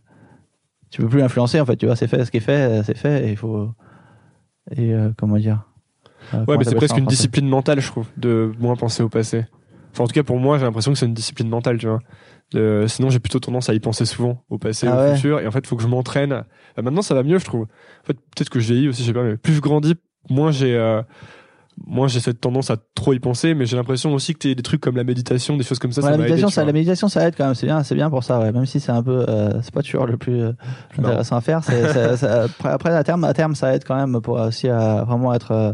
tu 0.90 1.00
peux 1.00 1.08
plus 1.08 1.18
l'influencer. 1.18 1.60
En 1.60 1.66
fait, 1.66 1.76
tu 1.76 1.86
vois, 1.86 1.96
c'est 1.96 2.06
fait. 2.06 2.24
Ce 2.24 2.30
qui 2.30 2.36
est 2.36 2.40
fait, 2.40 2.82
c'est 2.84 2.96
fait. 2.96 3.26
Et 3.26 3.30
il 3.32 3.36
faut 3.36 3.70
et 4.70 4.94
euh, 4.94 5.10
comment 5.16 5.36
dire. 5.36 5.64
Euh, 6.32 6.44
ouais, 6.46 6.56
mais 6.56 6.64
c'est 6.64 6.74
presque 6.74 6.94
ça 6.94 7.00
une 7.00 7.06
discipline 7.06 7.48
mentale, 7.48 7.80
je 7.80 7.86
trouve, 7.86 8.06
de 8.16 8.52
moins 8.58 8.76
penser 8.76 9.02
au 9.02 9.08
passé. 9.08 9.44
Enfin, 9.92 10.04
en 10.04 10.06
tout 10.06 10.14
cas, 10.14 10.22
pour 10.22 10.38
moi, 10.38 10.58
j'ai 10.58 10.64
l'impression 10.64 10.92
que 10.92 10.98
c'est 10.98 11.06
une 11.06 11.14
discipline 11.14 11.48
mentale, 11.48 11.78
tu 11.78 11.86
vois. 11.86 12.00
Euh, 12.54 12.88
sinon, 12.88 13.10
j'ai 13.10 13.20
plutôt 13.20 13.40
tendance 13.40 13.68
à 13.68 13.74
y 13.74 13.80
penser 13.80 14.06
souvent, 14.06 14.44
au 14.48 14.58
passé, 14.58 14.86
Ah 14.88 14.94
au 14.94 14.98
ouais. 15.00 15.16
futur. 15.16 15.40
Et 15.40 15.46
en 15.46 15.50
fait, 15.50 15.60
il 15.60 15.66
faut 15.66 15.76
que 15.76 15.82
je 15.82 15.88
m'entraîne. 15.88 16.32
Euh, 16.32 16.82
maintenant, 16.82 17.02
ça 17.02 17.14
va 17.14 17.22
mieux, 17.22 17.38
je 17.38 17.44
trouve. 17.44 17.62
En 17.62 18.06
fait, 18.06 18.14
peut-être 18.14 18.50
que 18.50 18.58
je 18.58 18.72
vieillis 18.72 18.88
aussi, 18.88 19.02
je 19.02 19.08
sais 19.08 19.12
pas, 19.12 19.22
mais 19.22 19.36
plus 19.36 19.54
je 19.54 19.60
grandis, 19.60 19.94
moins 20.30 20.50
j'ai, 20.50 20.74
moins 21.86 22.08
j'ai 22.08 22.20
cette 22.20 22.40
tendance 22.40 22.70
à 22.70 22.76
trop 22.94 23.12
y 23.12 23.18
penser. 23.18 23.54
Mais 23.54 23.66
j'ai 23.66 23.76
l'impression 23.76 24.12
aussi 24.14 24.32
que 24.34 24.38
t'es 24.38 24.54
des 24.54 24.62
trucs 24.62 24.80
comme 24.80 24.96
la 24.96 25.04
méditation, 25.04 25.56
des 25.56 25.64
choses 25.64 25.78
comme 25.78 25.92
ça, 25.92 26.00
Ouais, 26.00 26.06
ça 26.06 26.10
la 26.10 26.16
aidé, 26.16 26.22
méditation, 26.24 26.48
ça, 26.50 26.64
la 26.64 26.72
méditation, 26.72 27.08
ça 27.08 27.26
aide 27.26 27.34
quand 27.36 27.44
même. 27.46 27.54
C'est 27.54 27.66
bien, 27.66 27.82
c'est 27.82 27.94
bien 27.94 28.10
pour 28.10 28.22
ça. 28.24 28.38
Ouais. 28.40 28.52
Même 28.52 28.66
si 28.66 28.80
c'est 28.80 28.92
un 28.92 29.02
peu, 29.02 29.24
euh, 29.28 29.60
c'est 29.62 29.72
pas 29.74 29.82
toujours 29.82 30.06
le 30.06 30.16
plus 30.16 30.40
euh, 30.42 30.52
marrant. 30.98 31.08
intéressant 31.10 31.36
à 31.36 31.40
faire. 31.40 31.64
C'est, 31.64 31.84
après, 32.64 32.94
à 32.94 33.04
terme, 33.04 33.24
à 33.24 33.32
terme, 33.34 33.54
ça 33.54 33.74
aide 33.74 33.84
quand 33.84 33.96
même 33.96 34.20
pour 34.20 34.38
aussi 34.40 34.68
à 34.68 35.04
vraiment 35.04 35.32
être 35.34 35.52
euh, 35.52 35.72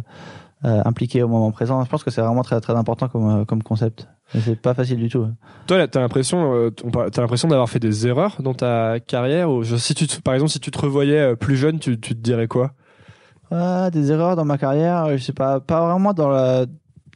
impliqué 0.84 1.22
au 1.22 1.28
moment 1.28 1.50
présent. 1.52 1.82
Je 1.84 1.88
pense 1.90 2.04
que 2.04 2.10
c'est 2.10 2.20
vraiment 2.20 2.42
très, 2.42 2.60
très 2.60 2.74
important 2.74 3.08
comme, 3.08 3.46
comme 3.46 3.62
concept. 3.62 4.08
C'est 4.38 4.60
pas 4.60 4.74
facile 4.74 4.98
du 4.98 5.08
tout. 5.08 5.22
hein. 5.24 5.34
Toi, 5.66 5.88
t'as 5.88 6.00
l'impression, 6.00 6.70
t'as 7.10 7.20
l'impression 7.20 7.48
d'avoir 7.48 7.68
fait 7.68 7.80
des 7.80 8.06
erreurs 8.06 8.36
dans 8.40 8.54
ta 8.54 9.00
carrière. 9.00 9.50
Ou, 9.50 9.64
si 9.64 9.92
tu, 9.94 10.06
te- 10.06 10.20
par 10.20 10.34
exemple, 10.34 10.52
si 10.52 10.60
tu 10.60 10.70
te 10.70 10.78
revoyais 10.78 11.34
plus 11.34 11.56
jeune, 11.56 11.80
tu, 11.80 11.98
tu 11.98 12.14
te 12.14 12.20
dirais 12.20 12.46
quoi? 12.46 12.72
Ouais, 13.50 13.90
des 13.90 14.12
erreurs 14.12 14.36
dans 14.36 14.44
ma 14.44 14.58
carrière, 14.58 15.16
je 15.16 15.22
sais 15.22 15.32
pas, 15.32 15.60
pas 15.60 15.84
vraiment 15.86 16.12
dans 16.14 16.28
la 16.28 16.66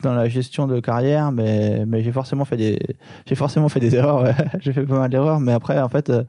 dans 0.03 0.15
la 0.15 0.29
gestion 0.29 0.67
de 0.67 0.81
carrière, 0.81 1.31
mais 1.33 1.85
mais 1.87 2.03
j'ai 2.03 2.11
forcément 2.13 2.45
fait 2.45 2.57
des 2.57 2.79
j'ai 3.27 3.35
forcément 3.37 3.69
fait 3.69 3.81
des 3.81 3.95
erreurs. 3.97 4.23
ouais. 4.23 4.35
j'ai 4.61 4.73
fait 4.73 4.85
pas 4.85 4.99
mal 4.99 5.11
d'erreurs, 5.11 5.41
mais 5.41 5.53
après 5.53 5.81
en 5.81 5.89
fait. 5.89 6.11
euh, 6.11 6.25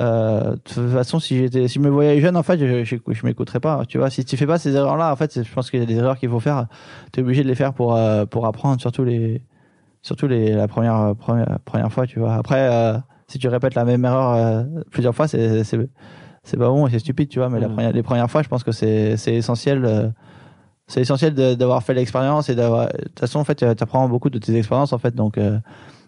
euh, 0.00 0.52
de 0.52 0.56
toute 0.56 0.90
façon, 0.92 1.20
si 1.20 1.36
j'étais, 1.38 1.68
si 1.68 1.74
je 1.74 1.80
me 1.80 1.90
voyais 1.90 2.20
jeune, 2.20 2.36
en 2.38 2.42
fait, 2.42 2.58
je, 2.58 2.84
je, 2.84 2.96
je 3.06 3.26
m'écouterais 3.26 3.60
pas. 3.60 3.84
Tu 3.86 3.98
vois, 3.98 4.08
si 4.10 4.24
tu 4.24 4.36
fais 4.38 4.46
pas 4.46 4.58
ces 4.58 4.74
erreurs-là, 4.74 5.12
en 5.12 5.16
fait, 5.16 5.42
je 5.44 5.52
pense 5.52 5.70
qu'il 5.70 5.80
y 5.80 5.82
a 5.82 5.86
des 5.86 5.96
erreurs 5.96 6.18
qu'il 6.18 6.30
faut 6.30 6.40
faire. 6.40 6.66
T'es 7.12 7.20
obligé 7.20 7.42
de 7.42 7.48
les 7.48 7.54
faire 7.54 7.74
pour 7.74 7.94
euh, 7.94 8.24
pour 8.26 8.46
apprendre, 8.46 8.80
surtout 8.80 9.04
les 9.04 9.42
surtout 10.02 10.26
les 10.26 10.52
la 10.54 10.68
première 10.68 11.14
première 11.16 11.58
première 11.66 11.92
fois, 11.92 12.06
tu 12.06 12.18
vois. 12.18 12.34
Après, 12.34 12.66
euh, 12.70 12.98
si 13.28 13.38
tu 13.38 13.48
répètes 13.48 13.74
la 13.74 13.84
même 13.84 14.04
erreur 14.06 14.34
euh, 14.34 14.64
plusieurs 14.90 15.14
fois, 15.14 15.28
c'est 15.28 15.64
c'est 16.44 16.56
pas 16.56 16.68
bon 16.68 16.86
et 16.86 16.90
c'est 16.90 16.98
stupide, 17.00 17.28
tu 17.28 17.38
vois. 17.38 17.48
Mais 17.48 17.58
la 17.60 17.68
première, 17.68 17.92
les 17.92 18.02
premières 18.02 18.30
fois, 18.30 18.42
je 18.42 18.48
pense 18.48 18.62
que 18.62 18.72
c'est 18.72 19.16
c'est 19.16 19.34
essentiel. 19.34 19.84
euh, 19.84 20.08
c'est 20.86 21.00
essentiel 21.00 21.34
de- 21.34 21.54
d'avoir 21.54 21.82
fait 21.82 21.94
l'expérience 21.94 22.48
et 22.50 22.54
d'avoir. 22.54 22.88
De 22.88 23.04
toute 23.04 23.20
façon, 23.20 23.38
en 23.38 23.44
fait, 23.44 23.54
tu 23.56 23.64
apprends 23.64 24.08
beaucoup 24.08 24.28
de 24.30 24.38
tes 24.38 24.54
expériences, 24.56 24.92
en 24.92 24.98
fait. 24.98 25.14
Donc, 25.14 25.38
euh, 25.38 25.58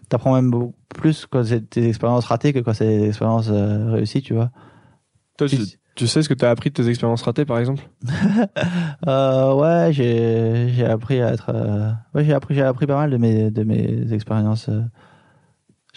t'apprends 0.09 0.35
même 0.35 0.51
beaucoup 0.51 0.75
plus 0.95 1.25
quand 1.25 1.43
c'est 1.43 1.73
des 1.73 1.87
expériences 1.87 2.25
ratées 2.25 2.53
que 2.53 2.59
quand 2.59 2.73
c'est 2.73 2.85
des 2.85 3.07
expériences 3.07 3.49
euh, 3.51 3.91
réussies, 3.91 4.21
tu 4.21 4.33
vois. 4.35 4.51
Toi, 5.37 5.47
tu, 5.95 6.07
sais 6.07 6.21
ce 6.21 6.29
que 6.29 6.35
t'as 6.35 6.51
appris 6.51 6.69
de 6.69 6.75
tes 6.75 6.87
expériences 6.89 7.23
ratées, 7.23 7.45
par 7.45 7.59
exemple? 7.59 7.83
Euh, 9.07 9.53
ouais, 9.53 9.93
j'ai 9.93 10.85
appris 10.85 11.21
à 11.21 11.31
être. 11.33 11.51
euh, 11.53 11.91
ouais, 12.13 12.23
j'ai 12.25 12.33
appris 12.33 12.59
appris 12.61 12.85
pas 12.85 12.95
mal 12.97 13.09
de 13.09 13.17
mes 13.17 13.51
de 13.51 13.63
mes 13.63 14.11
expériences. 14.11 14.69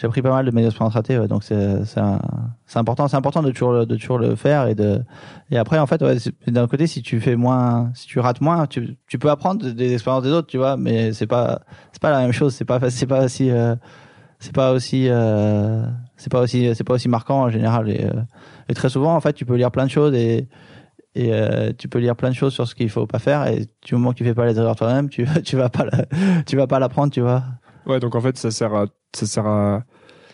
J'ai 0.01 0.07
appris 0.07 0.23
pas 0.23 0.31
mal 0.31 0.43
de 0.47 0.49
mes 0.49 0.65
expériences 0.65 0.95
ratées, 0.95 1.19
ouais, 1.19 1.27
donc 1.27 1.43
c'est 1.43 1.85
c'est 1.85 2.79
important 2.79 3.07
c'est 3.07 3.17
important 3.17 3.43
de 3.43 3.51
toujours 3.51 3.85
de 3.85 3.95
toujours 3.95 4.17
le 4.17 4.35
faire 4.35 4.65
et 4.65 4.73
de 4.73 5.03
et 5.51 5.57
après 5.59 5.77
en 5.77 5.85
fait 5.85 6.03
d'un 6.47 6.67
côté 6.67 6.87
si 6.87 7.03
tu 7.03 7.19
fais 7.19 7.35
moins 7.35 7.91
si 7.93 8.07
tu 8.07 8.19
rates 8.19 8.41
moins 8.41 8.65
tu 8.65 8.97
tu 9.07 9.19
peux 9.19 9.29
apprendre 9.29 9.69
des 9.69 9.93
expériences 9.93 10.23
des 10.23 10.31
autres 10.31 10.47
tu 10.47 10.57
vois 10.57 10.75
mais 10.75 11.13
c'est 11.13 11.27
pas 11.27 11.61
c'est 11.91 12.01
pas 12.01 12.09
la 12.09 12.21
même 12.21 12.31
chose 12.31 12.55
c'est 12.55 12.65
pas 12.65 12.89
c'est 12.89 13.05
pas 13.05 13.25
aussi 13.25 13.51
euh, 13.51 13.75
c'est 14.39 14.55
pas 14.55 14.71
aussi 14.71 15.07
euh, 15.07 15.85
c'est 16.17 16.31
pas 16.31 16.41
aussi 16.41 16.73
c'est 16.73 16.83
pas 16.83 16.95
aussi 16.95 17.07
marquant 17.07 17.41
en 17.41 17.49
général 17.49 17.87
et, 17.87 18.03
euh, 18.03 18.21
et 18.69 18.73
très 18.73 18.89
souvent 18.89 19.15
en 19.15 19.21
fait 19.21 19.33
tu 19.33 19.45
peux 19.45 19.55
lire 19.55 19.69
plein 19.69 19.85
de 19.85 19.91
choses 19.91 20.15
et 20.15 20.47
et 21.13 21.31
tu 21.77 21.89
peux 21.89 21.99
lire 21.99 22.15
plein 22.15 22.29
de 22.29 22.35
choses 22.35 22.53
sur 22.53 22.67
ce 22.67 22.73
qu'il 22.73 22.89
faut 22.89 23.05
pas 23.05 23.19
faire 23.19 23.45
et 23.45 23.67
du 23.85 23.95
moment 23.95 24.13
que 24.13 24.17
tu 24.17 24.23
fais 24.23 24.33
pas 24.33 24.45
les 24.47 24.57
erreurs 24.57 24.77
toi-même 24.77 25.09
tu 25.09 25.27
tu 25.43 25.57
vas 25.57 25.69
pas 25.69 25.85
tu 26.47 26.55
vas 26.55 26.65
pas 26.65 26.79
l'apprendre 26.79 27.11
tu 27.11 27.21
vois 27.21 27.43
Ouais, 27.85 27.99
donc 27.99 28.15
en 28.15 28.21
fait, 28.21 28.37
ça 28.37 28.51
sert 28.51 28.85
ça 29.13 29.25
sert 29.25 29.47
à. 29.47 29.83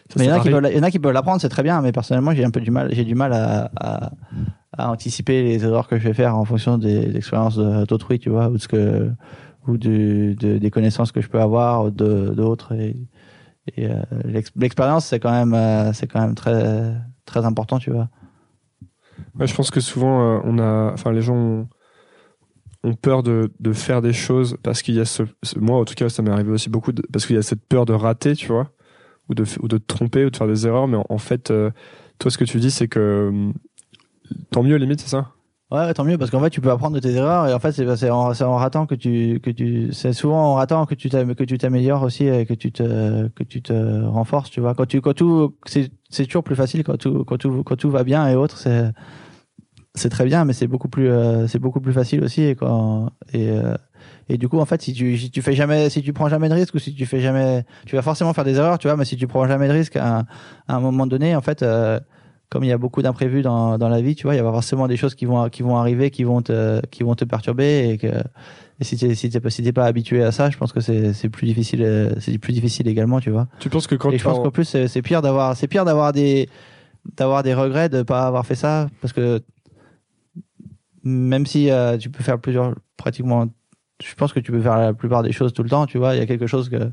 Ça 0.10 0.16
mais 0.20 0.26
il 0.26 0.28
y 0.28 0.32
en 0.32 0.36
a 0.36 0.40
qui 0.40 0.50
peuvent, 0.50 0.72
il 0.72 0.78
y 0.78 0.80
en 0.80 0.84
a 0.84 0.92
qui 0.92 1.00
peuvent 1.00 1.12
l'apprendre, 1.14 1.42
c'est 1.42 1.50
très 1.50 1.64
bien, 1.64 1.82
mais 1.82 1.92
personnellement, 1.92 2.32
j'ai 2.34 2.44
un 2.46 2.52
peu 2.52 2.62
du 2.62 2.72
mal, 2.72 2.90
j'ai 2.94 3.04
du 3.04 3.16
mal 3.16 3.34
à, 3.34 3.70
à, 3.76 4.12
à 4.78 4.90
anticiper 4.92 5.44
les 5.44 5.64
erreurs 5.64 5.88
que 5.88 5.98
je 5.98 6.04
vais 6.08 6.14
faire 6.14 6.36
en 6.38 6.46
fonction 6.46 6.78
des 6.78 7.16
expériences 7.16 7.58
d'autrui, 7.58 8.20
tu 8.20 8.30
vois, 8.30 8.48
ou 8.50 8.54
de 8.54 8.58
ce 8.60 8.68
que, 8.68 9.12
ou 9.68 9.78
du, 9.78 10.36
de, 10.36 10.58
des 10.58 10.70
connaissances 10.72 11.12
que 11.12 11.22
je 11.22 11.28
peux 11.30 11.42
avoir 11.42 11.86
ou 11.86 11.90
de 11.92 12.30
d'autres. 12.36 12.74
Et, 12.74 12.96
et 13.76 13.88
euh, 13.90 14.02
l'ex- 14.26 14.52
l'expérience, 14.56 15.06
c'est 15.06 15.20
quand 15.20 15.32
même, 15.32 15.54
euh, 15.54 15.92
c'est 15.94 16.08
quand 16.08 16.22
même 16.22 16.36
très, 16.36 16.94
très 17.26 17.46
important, 17.46 17.80
tu 17.80 17.92
vois. 17.92 18.08
Ouais, 19.40 19.48
je 19.48 19.54
pense 19.56 19.72
que 19.72 19.80
souvent, 19.82 20.22
euh, 20.22 20.40
on 20.46 20.58
a, 20.60 20.92
enfin, 20.94 21.12
les 21.12 21.22
gens 21.22 21.36
ont, 21.36 21.68
ont 22.84 22.94
peur 22.94 23.24
de, 23.24 23.52
de 23.60 23.74
faire 23.74 24.02
des 24.02 24.14
choses 24.14 24.58
parce 24.64 24.82
qu'il 24.82 24.96
y 24.96 25.00
a 25.00 25.06
ce, 25.06 25.24
ce- 25.44 25.60
moi, 25.60 25.80
en 25.80 25.86
tout 25.86 25.96
cas, 25.96 26.08
ça 26.10 26.22
m'est 26.22 26.30
arrivé 26.32 26.52
aussi 26.52 26.70
beaucoup 26.70 26.92
de- 26.92 27.04
parce 27.12 27.26
qu'il 27.26 27.36
y 27.36 27.40
a 27.40 27.42
cette 27.44 27.66
peur 27.68 27.86
de 27.86 27.94
rater, 27.94 28.36
tu 28.36 28.48
vois, 28.48 28.72
ou 29.30 29.36
de, 29.36 29.46
ou 29.62 29.68
de 29.68 29.78
te 29.78 29.86
tromper 29.86 30.26
ou 30.26 30.30
de 30.30 30.36
faire 30.36 30.48
des 30.48 30.68
erreurs. 30.68 30.88
Mais 30.88 30.98
en, 31.10 31.18
fait, 31.18 31.52
euh, 31.52 31.72
toi, 32.20 32.32
ce 32.32 32.38
que 32.38 32.46
tu 32.46 32.60
dis, 32.60 32.72
c'est 32.72 32.88
que 32.88 33.30
hum, 33.30 33.54
tant 34.52 34.64
mieux, 34.64 34.76
limite, 34.76 35.02
c'est 35.02 35.10
ça? 35.10 35.32
Ouais, 35.70 35.94
tant 35.94 36.06
mieux 36.06 36.18
parce 36.18 36.32
qu'en 36.32 36.40
fait 36.40 36.50
tu 36.50 36.62
peux 36.62 36.72
apprendre 36.72 36.96
de 36.96 37.02
tes 37.02 37.12
erreurs 37.12 37.46
et 37.46 37.54
en 37.54 37.60
fait 37.60 37.74
c'est 37.74 37.96
c'est 37.98 38.10
en, 38.10 38.32
en 38.32 38.56
ratant 38.56 38.86
que 38.86 38.96
tu 38.96 39.42
que 39.44 39.50
tu 39.50 39.92
c'est 39.92 40.14
souvent 40.14 40.54
en 40.54 40.54
ratant 40.54 40.86
que 40.86 40.96
tu 40.96 41.10
t'améliores 41.10 42.04
aussi 42.04 42.26
et 42.26 42.46
que 42.46 42.54
tu 42.54 42.72
te 42.72 43.28
que 43.28 43.44
tu 43.44 43.62
te 43.62 43.74
renforces, 44.06 44.50
tu 44.50 44.62
vois. 44.62 44.76
Quand 44.76 44.86
tu 44.86 45.02
quand 45.02 45.14
tout 45.14 45.58
c'est 45.66 46.26
toujours 46.26 46.46
plus 46.46 46.56
facile 46.56 46.86
quand 46.86 46.96
tout 46.96 47.26
quand 47.26 47.38
tout 47.38 47.64
quand 47.66 47.76
tout 47.76 47.90
va 47.90 48.06
bien 48.06 48.30
et 48.30 48.36
autres, 48.36 48.58
c'est 49.98 50.10
très 50.10 50.26
bien, 50.26 50.46
mais 50.46 50.54
c'est 50.54 50.68
beaucoup 50.68 50.88
plus, 50.88 51.10
euh, 51.10 51.48
c'est 51.48 51.60
beaucoup 51.60 51.82
plus 51.82 51.94
facile 51.94 52.24
aussi. 52.24 52.44
Et, 52.44 52.56
quand, 52.56 53.10
euh, 53.36 53.76
et 54.30 54.38
du 54.38 54.48
coup, 54.50 54.60
en 54.60 54.66
fait, 54.66 54.82
si 54.82 54.94
tu, 54.94 55.18
si 55.18 55.30
tu 55.32 55.42
fais 55.42 55.54
jamais, 55.54 55.90
si 55.90 56.02
tu 56.02 56.12
prends 56.14 56.28
jamais 56.30 56.50
de 56.50 56.54
risque 56.54 56.74
ou 56.76 56.80
si 56.80 56.94
tu 56.94 57.06
fais 57.06 57.22
jamais, 57.22 57.64
tu 57.86 57.96
vas 57.96 58.02
forcément 58.02 58.34
faire 58.34 58.44
des 58.44 58.56
erreurs, 58.58 58.78
tu 58.78 58.88
vois. 58.88 58.98
Mais 58.98 59.06
si 59.06 59.16
tu 59.18 59.28
prends 59.28 59.48
jamais 59.48 59.68
de 59.68 59.74
risque 59.74 59.96
à, 59.96 60.20
un- 60.20 60.26
à 60.68 60.76
un 60.76 60.80
moment 60.80 61.08
donné, 61.08 61.36
en 61.36 61.42
fait, 61.42 61.64
euh, 61.64 62.00
comme 62.50 62.64
il 62.64 62.68
y 62.68 62.72
a 62.74 62.78
beaucoup 62.78 63.02
d'imprévus 63.02 63.42
dans, 63.42 63.78
dans 63.78 63.90
la 63.90 64.02
vie, 64.02 64.16
tu 64.16 64.24
vois, 64.24 64.34
il 64.36 64.38
y 64.38 64.42
a 64.42 64.44
forcément 64.44 64.88
des 64.88 64.98
choses 64.98 65.16
qui 65.16 65.26
vont, 65.26 65.50
qui 65.50 65.64
vont 65.64 65.78
arriver, 65.78 66.12
qui 66.12 66.24
vont 66.24 66.42
te, 66.42 66.86
qui 66.88 67.04
vont 67.04 67.16
te 67.16 67.26
perturber 67.26 67.90
et 67.90 67.98
que, 67.98 68.08
et 68.80 68.84
si 68.84 68.96
t'es, 68.98 69.16
si 69.16 69.30
t'es 69.30 69.40
pas, 69.40 69.50
si 69.50 69.64
t'es 69.64 69.74
pas 69.74 69.86
habitué 69.86 70.24
à 70.24 70.32
ça, 70.32 70.50
je 70.50 70.58
pense 70.58 70.72
que 70.72 70.80
c'est, 70.80 71.14
c'est 71.14 71.30
plus 71.30 71.46
difficile, 71.48 71.82
euh, 71.84 72.12
c'est 72.20 72.38
plus 72.38 72.54
difficile 72.54 72.88
également, 72.88 73.20
tu 73.20 73.32
vois. 73.32 73.48
Tu 73.60 73.70
penses 73.70 73.88
que 73.88 73.96
quand 73.96 74.12
Et 74.12 74.18
je 74.18 74.24
pense 74.24 74.38
qu'en 74.44 74.52
plus 74.52 74.66
c'est 74.66 74.88
c'est 74.88 75.02
pire 75.02 75.22
d'avoir 75.22 75.56
c'est 75.58 75.68
pire 75.68 75.84
d'avoir 75.84 76.12
des 76.14 76.48
d'avoir 77.18 77.44
des 77.44 77.54
regrets 77.54 77.90
de 77.90 78.02
pas 78.04 78.28
avoir 78.28 78.46
fait 78.46 78.56
ça 78.56 78.88
parce 79.02 79.14
que 79.14 79.42
même 81.04 81.46
si 81.46 81.70
euh, 81.72 81.98
tu 81.98 82.10
peux 82.10 82.24
faire 82.24 82.40
plusieurs 82.40 82.76
pratiquement 82.98 83.48
je 84.04 84.14
pense 84.16 84.34
que 84.34 84.40
tu 84.40 84.52
peux 84.52 84.62
faire 84.62 84.78
la 84.78 84.94
plupart 84.94 85.24
des 85.24 85.32
choses 85.32 85.54
tout 85.54 85.64
le 85.64 85.70
temps 85.70 85.86
tu 85.86 85.98
vois. 85.98 86.16
Il 86.16 86.20
y 86.20 86.22
a 86.22 86.26
quelque 86.26 86.48
chose 86.48 86.70
que 86.70 86.92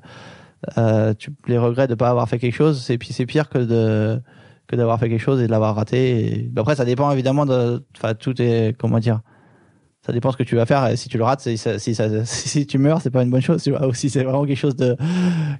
euh, 0.79 1.15
tu, 1.15 1.31
les 1.47 1.59
regrets 1.59 1.87
de 1.87 1.95
pas 1.95 2.09
avoir 2.09 2.29
fait 2.29 2.39
quelque 2.39 2.55
chose 2.55 2.83
c'est 2.83 2.97
puis 2.97 3.13
c'est 3.13 3.27
pire 3.27 3.49
que 3.49 3.59
de 3.59 4.21
que 4.67 4.77
d'avoir 4.77 4.99
fait 4.99 5.11
quelque 5.11 5.21
chose 5.21 5.41
et 5.41 5.47
de 5.47 5.51
l'avoir 5.51 5.75
raté. 5.77 6.49
Bah, 6.53 6.63
après 6.63 6.77
ça 6.77 6.85
dépend 6.85 7.11
évidemment 7.13 7.47
de 7.47 7.85
enfin 7.97 8.15
tout 8.15 8.41
est 8.41 8.77
comment 8.79 8.99
dire 8.99 9.21
ça 10.07 10.13
dépend 10.13 10.31
ce 10.33 10.37
que 10.37 10.43
tu 10.43 10.57
vas 10.57 10.67
faire. 10.67 10.87
Et 10.89 10.97
si 10.97 11.09
tu 11.09 11.19
le 11.19 11.25
rates 11.25 11.41
si 11.41 11.57
ça, 11.57 11.79
si, 11.79 11.95
si 12.25 12.67
tu 12.67 12.79
meurs 12.79 13.01
c'est 13.03 13.11
pas 13.11 13.23
une 13.23 13.31
bonne 13.31 13.43
chose 13.43 13.63
tu 13.63 13.71
vois. 13.71 13.87
Ou 13.87 13.95
si 13.95 14.09
c'est 14.09 14.23
vraiment 14.23 14.47
quelque 14.47 14.59
chose 14.59 14.77
de 14.77 14.97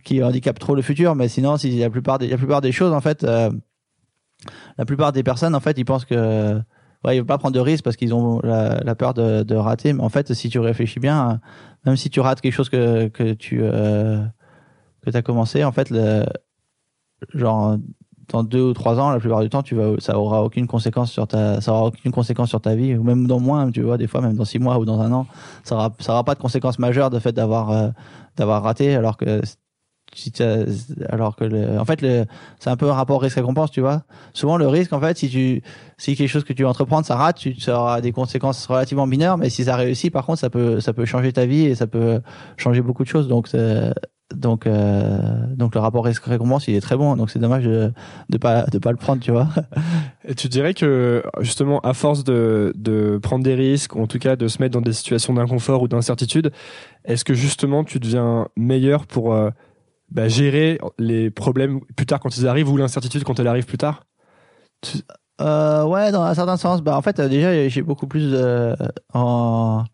qui 0.05 0.23
handicape 0.23 0.59
trop 0.59 0.75
le 0.75 0.83
futur. 0.83 1.15
Mais 1.15 1.29
sinon 1.29 1.57
si 1.57 1.79
la 1.79 1.91
plupart 1.91 2.19
des 2.19 2.29
la 2.29 2.39
plupart 2.39 2.61
des 2.61 2.73
choses 2.73 2.93
en 2.93 3.01
fait 3.01 3.25
euh, 3.25 3.51
la 4.79 4.85
plupart 4.85 5.13
des 5.13 5.23
personnes 5.23 5.55
en 5.55 5.61
fait 5.61 5.77
ils 5.77 5.85
pensent 5.85 6.07
que 6.07 6.61
ouais 7.05 7.17
ils 7.17 7.19
veulent 7.19 7.27
pas 7.27 7.39
prendre 7.39 7.55
de 7.55 7.61
risques 7.61 7.85
parce 7.85 7.97
qu'ils 7.97 8.15
ont 8.15 8.41
la, 8.43 8.95
peur 8.95 9.15
de, 9.15 9.43
de 9.43 9.55
rater. 9.55 9.93
Mais 9.93 10.03
en 10.03 10.09
fait 10.09 10.33
si 10.35 10.49
tu 10.49 10.59
réfléchis 10.59 11.01
bien 11.01 11.41
même 11.85 11.97
si 11.97 12.11
tu 12.11 12.21
rates 12.21 12.41
quelque 12.41 12.53
chose 12.53 12.69
que 12.69 13.09
que 13.09 13.33
tu 13.35 13.61
euh, 13.63 14.23
que 15.03 15.11
t'as 15.11 15.23
commencé 15.23 15.65
en 15.65 15.73
fait 15.73 15.91
le 15.91 16.25
genre 17.35 17.77
dans 18.29 18.43
deux 18.43 18.63
ou 18.63 18.73
trois 18.73 18.99
ans 18.99 19.11
la 19.11 19.19
plupart 19.19 19.41
du 19.41 19.51
temps 19.51 19.63
tu 19.63 19.75
vas 19.75 19.95
ça 19.99 20.19
aura 20.19 20.43
aucune 20.43 20.67
conséquence 20.67 21.11
sur 21.13 21.27
ta 21.27 21.61
ça 21.61 21.73
aura 21.73 21.87
aucune 21.87 22.13
conséquence 22.13 22.49
sur 22.49 22.61
ta 22.61 22.75
vie. 22.75 22.95
Ou 22.95 23.03
même 23.03 23.27
dans 23.27 23.41
moins 23.41 23.71
tu 23.71 23.83
vois 23.83 23.99
des 23.99 24.07
fois 24.07 24.21
même 24.21 24.35
dans 24.35 24.45
six 24.45 24.59
mois 24.59 24.79
ou 24.79 24.85
dans 24.85 25.01
un 25.01 25.13
an 25.13 25.27
ça 25.63 25.75
aura 25.75 25.95
ça 26.01 26.13
aura 26.13 26.25
pas 26.25 26.35
de 26.35 26.41
conséquences 26.41 26.79
majeures 26.79 27.11
de 27.11 27.19
fait 27.19 27.33
d'avoir 27.33 27.71
euh, 27.71 27.89
d'avoir 28.37 28.63
raté 28.63 28.95
alors 28.95 29.17
que 29.17 29.41
si 30.15 30.33
alors 31.09 31.37
que 31.37 31.79
en 31.79 31.85
fait 31.85 32.01
c'est 32.59 32.71
un 32.71 32.77
peu 32.77 32.91
un 32.91 32.95
rapport 32.95 33.21
risque 33.23 33.37
récompense 33.37 33.71
tu 33.71 33.81
vois. 33.81 34.03
Souvent 34.33 34.57
le 34.57 34.69
risque 34.69 34.93
en 34.93 35.01
fait 35.01 35.17
si 35.19 35.29
tu 35.29 35.63
si 35.99 36.17
quelque 36.17 36.29
chose 36.29 36.45
que 36.45 36.53
tu 36.53 36.63
veux 36.63 36.69
entreprendre 36.69 37.07
ça 37.07 37.17
rate 37.17 37.37
tu 37.39 37.59
ça 37.61 37.79
aura 37.79 38.01
des 38.01 38.13
conséquences 38.13 38.67
relativement 38.67 39.07
mineures 39.07 39.39
mais 39.39 39.51
si 39.51 39.65
ça 39.65 39.77
réussit 39.77 40.13
par 40.13 40.27
contre 40.27 40.39
ça 40.41 40.51
peut 40.51 40.81
ça 40.81 40.93
peut 40.93 41.05
changer 41.05 41.33
ta 41.33 41.47
vie 41.47 41.67
et 41.67 41.75
ça 41.75 41.87
peut 41.87 42.21
changer 42.57 42.81
beaucoup 42.83 43.03
de 43.05 43.09
choses. 43.09 43.29
Donc 43.29 43.49
c'est- 43.49 43.93
donc 44.35 44.67
euh, 44.67 45.19
donc 45.55 45.75
le 45.75 45.81
rapport 45.81 46.05
risque 46.05 46.25
récompense 46.25 46.67
il 46.67 46.75
est 46.75 46.81
très 46.81 46.97
bon. 46.97 47.15
Donc 47.15 47.31
c'est 47.31 47.39
dommage 47.39 47.65
de 47.65 47.93
de 48.31 48.39
pas 48.39 48.65
de 48.65 48.79
pas 48.79 48.91
le 48.91 48.97
prendre 48.97 49.23
tu 49.23 49.31
vois. 49.31 49.49
Et 50.27 50.35
tu 50.35 50.49
dirais 50.49 50.73
que 50.73 51.23
justement, 51.41 51.81
à 51.81 51.93
force 51.93 52.25
de, 52.25 52.73
de 52.77 53.19
prendre 53.23 53.45
des 53.45 53.55
risques, 53.55 53.95
ou 53.95 54.01
en 54.01 54.07
tout 54.07 54.19
cas 54.19 54.37
de 54.37 54.49
se 54.49 54.61
mettre 54.63 54.73
dans 54.73 54.81
des 54.81 54.95
situations 54.95 55.35
d'inconfort 55.35 55.83
ou 55.83 55.89
d'incertitude, 55.89 56.51
est-ce 57.05 57.25
que 57.27 57.35
justement 57.35 57.85
tu 57.85 58.01
deviens 58.01 58.49
meilleur 58.57 59.07
pour 59.07 59.35
euh, 59.35 59.51
bah, 60.11 60.29
gérer 60.29 60.79
les 60.99 61.31
problèmes 61.31 61.81
plus 61.97 62.07
tard 62.07 62.21
quand 62.21 62.37
ils 62.37 62.47
arrivent 62.47 62.71
ou 62.71 62.77
l'incertitude 62.77 63.25
quand 63.25 63.39
elle 63.41 63.49
arrive 63.49 63.67
plus 63.67 63.79
tard? 63.79 64.05
Euh, 65.41 65.85
ouais, 65.85 66.13
dans 66.13 66.23
un 66.23 66.35
certain 66.35 66.57
sens. 66.57 66.83
Bah, 66.83 66.97
en 66.97 67.03
fait, 67.03 67.19
euh, 67.19 67.29
déjà, 67.29 67.69
j'ai 67.69 67.83
beaucoup 67.83 68.07
plus 68.07 68.31
de, 68.31 68.75
en, 69.13 69.85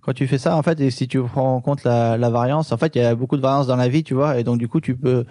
quand 0.00 0.12
tu 0.12 0.26
fais 0.26 0.38
ça, 0.38 0.56
en 0.56 0.62
fait, 0.62 0.80
et 0.80 0.90
si 0.90 1.08
tu 1.08 1.22
prends 1.22 1.56
en 1.56 1.60
compte 1.60 1.84
la, 1.84 2.16
la 2.16 2.30
variance, 2.30 2.72
en 2.72 2.76
fait, 2.76 2.96
il 2.96 3.02
y 3.02 3.04
a 3.04 3.14
beaucoup 3.14 3.36
de 3.36 3.42
variance 3.42 3.66
dans 3.66 3.76
la 3.76 3.88
vie, 3.88 4.02
tu 4.04 4.14
vois, 4.14 4.38
et 4.38 4.44
donc 4.44 4.58
du 4.58 4.68
coup, 4.68 4.80
tu 4.80 4.96
peux, 4.96 5.24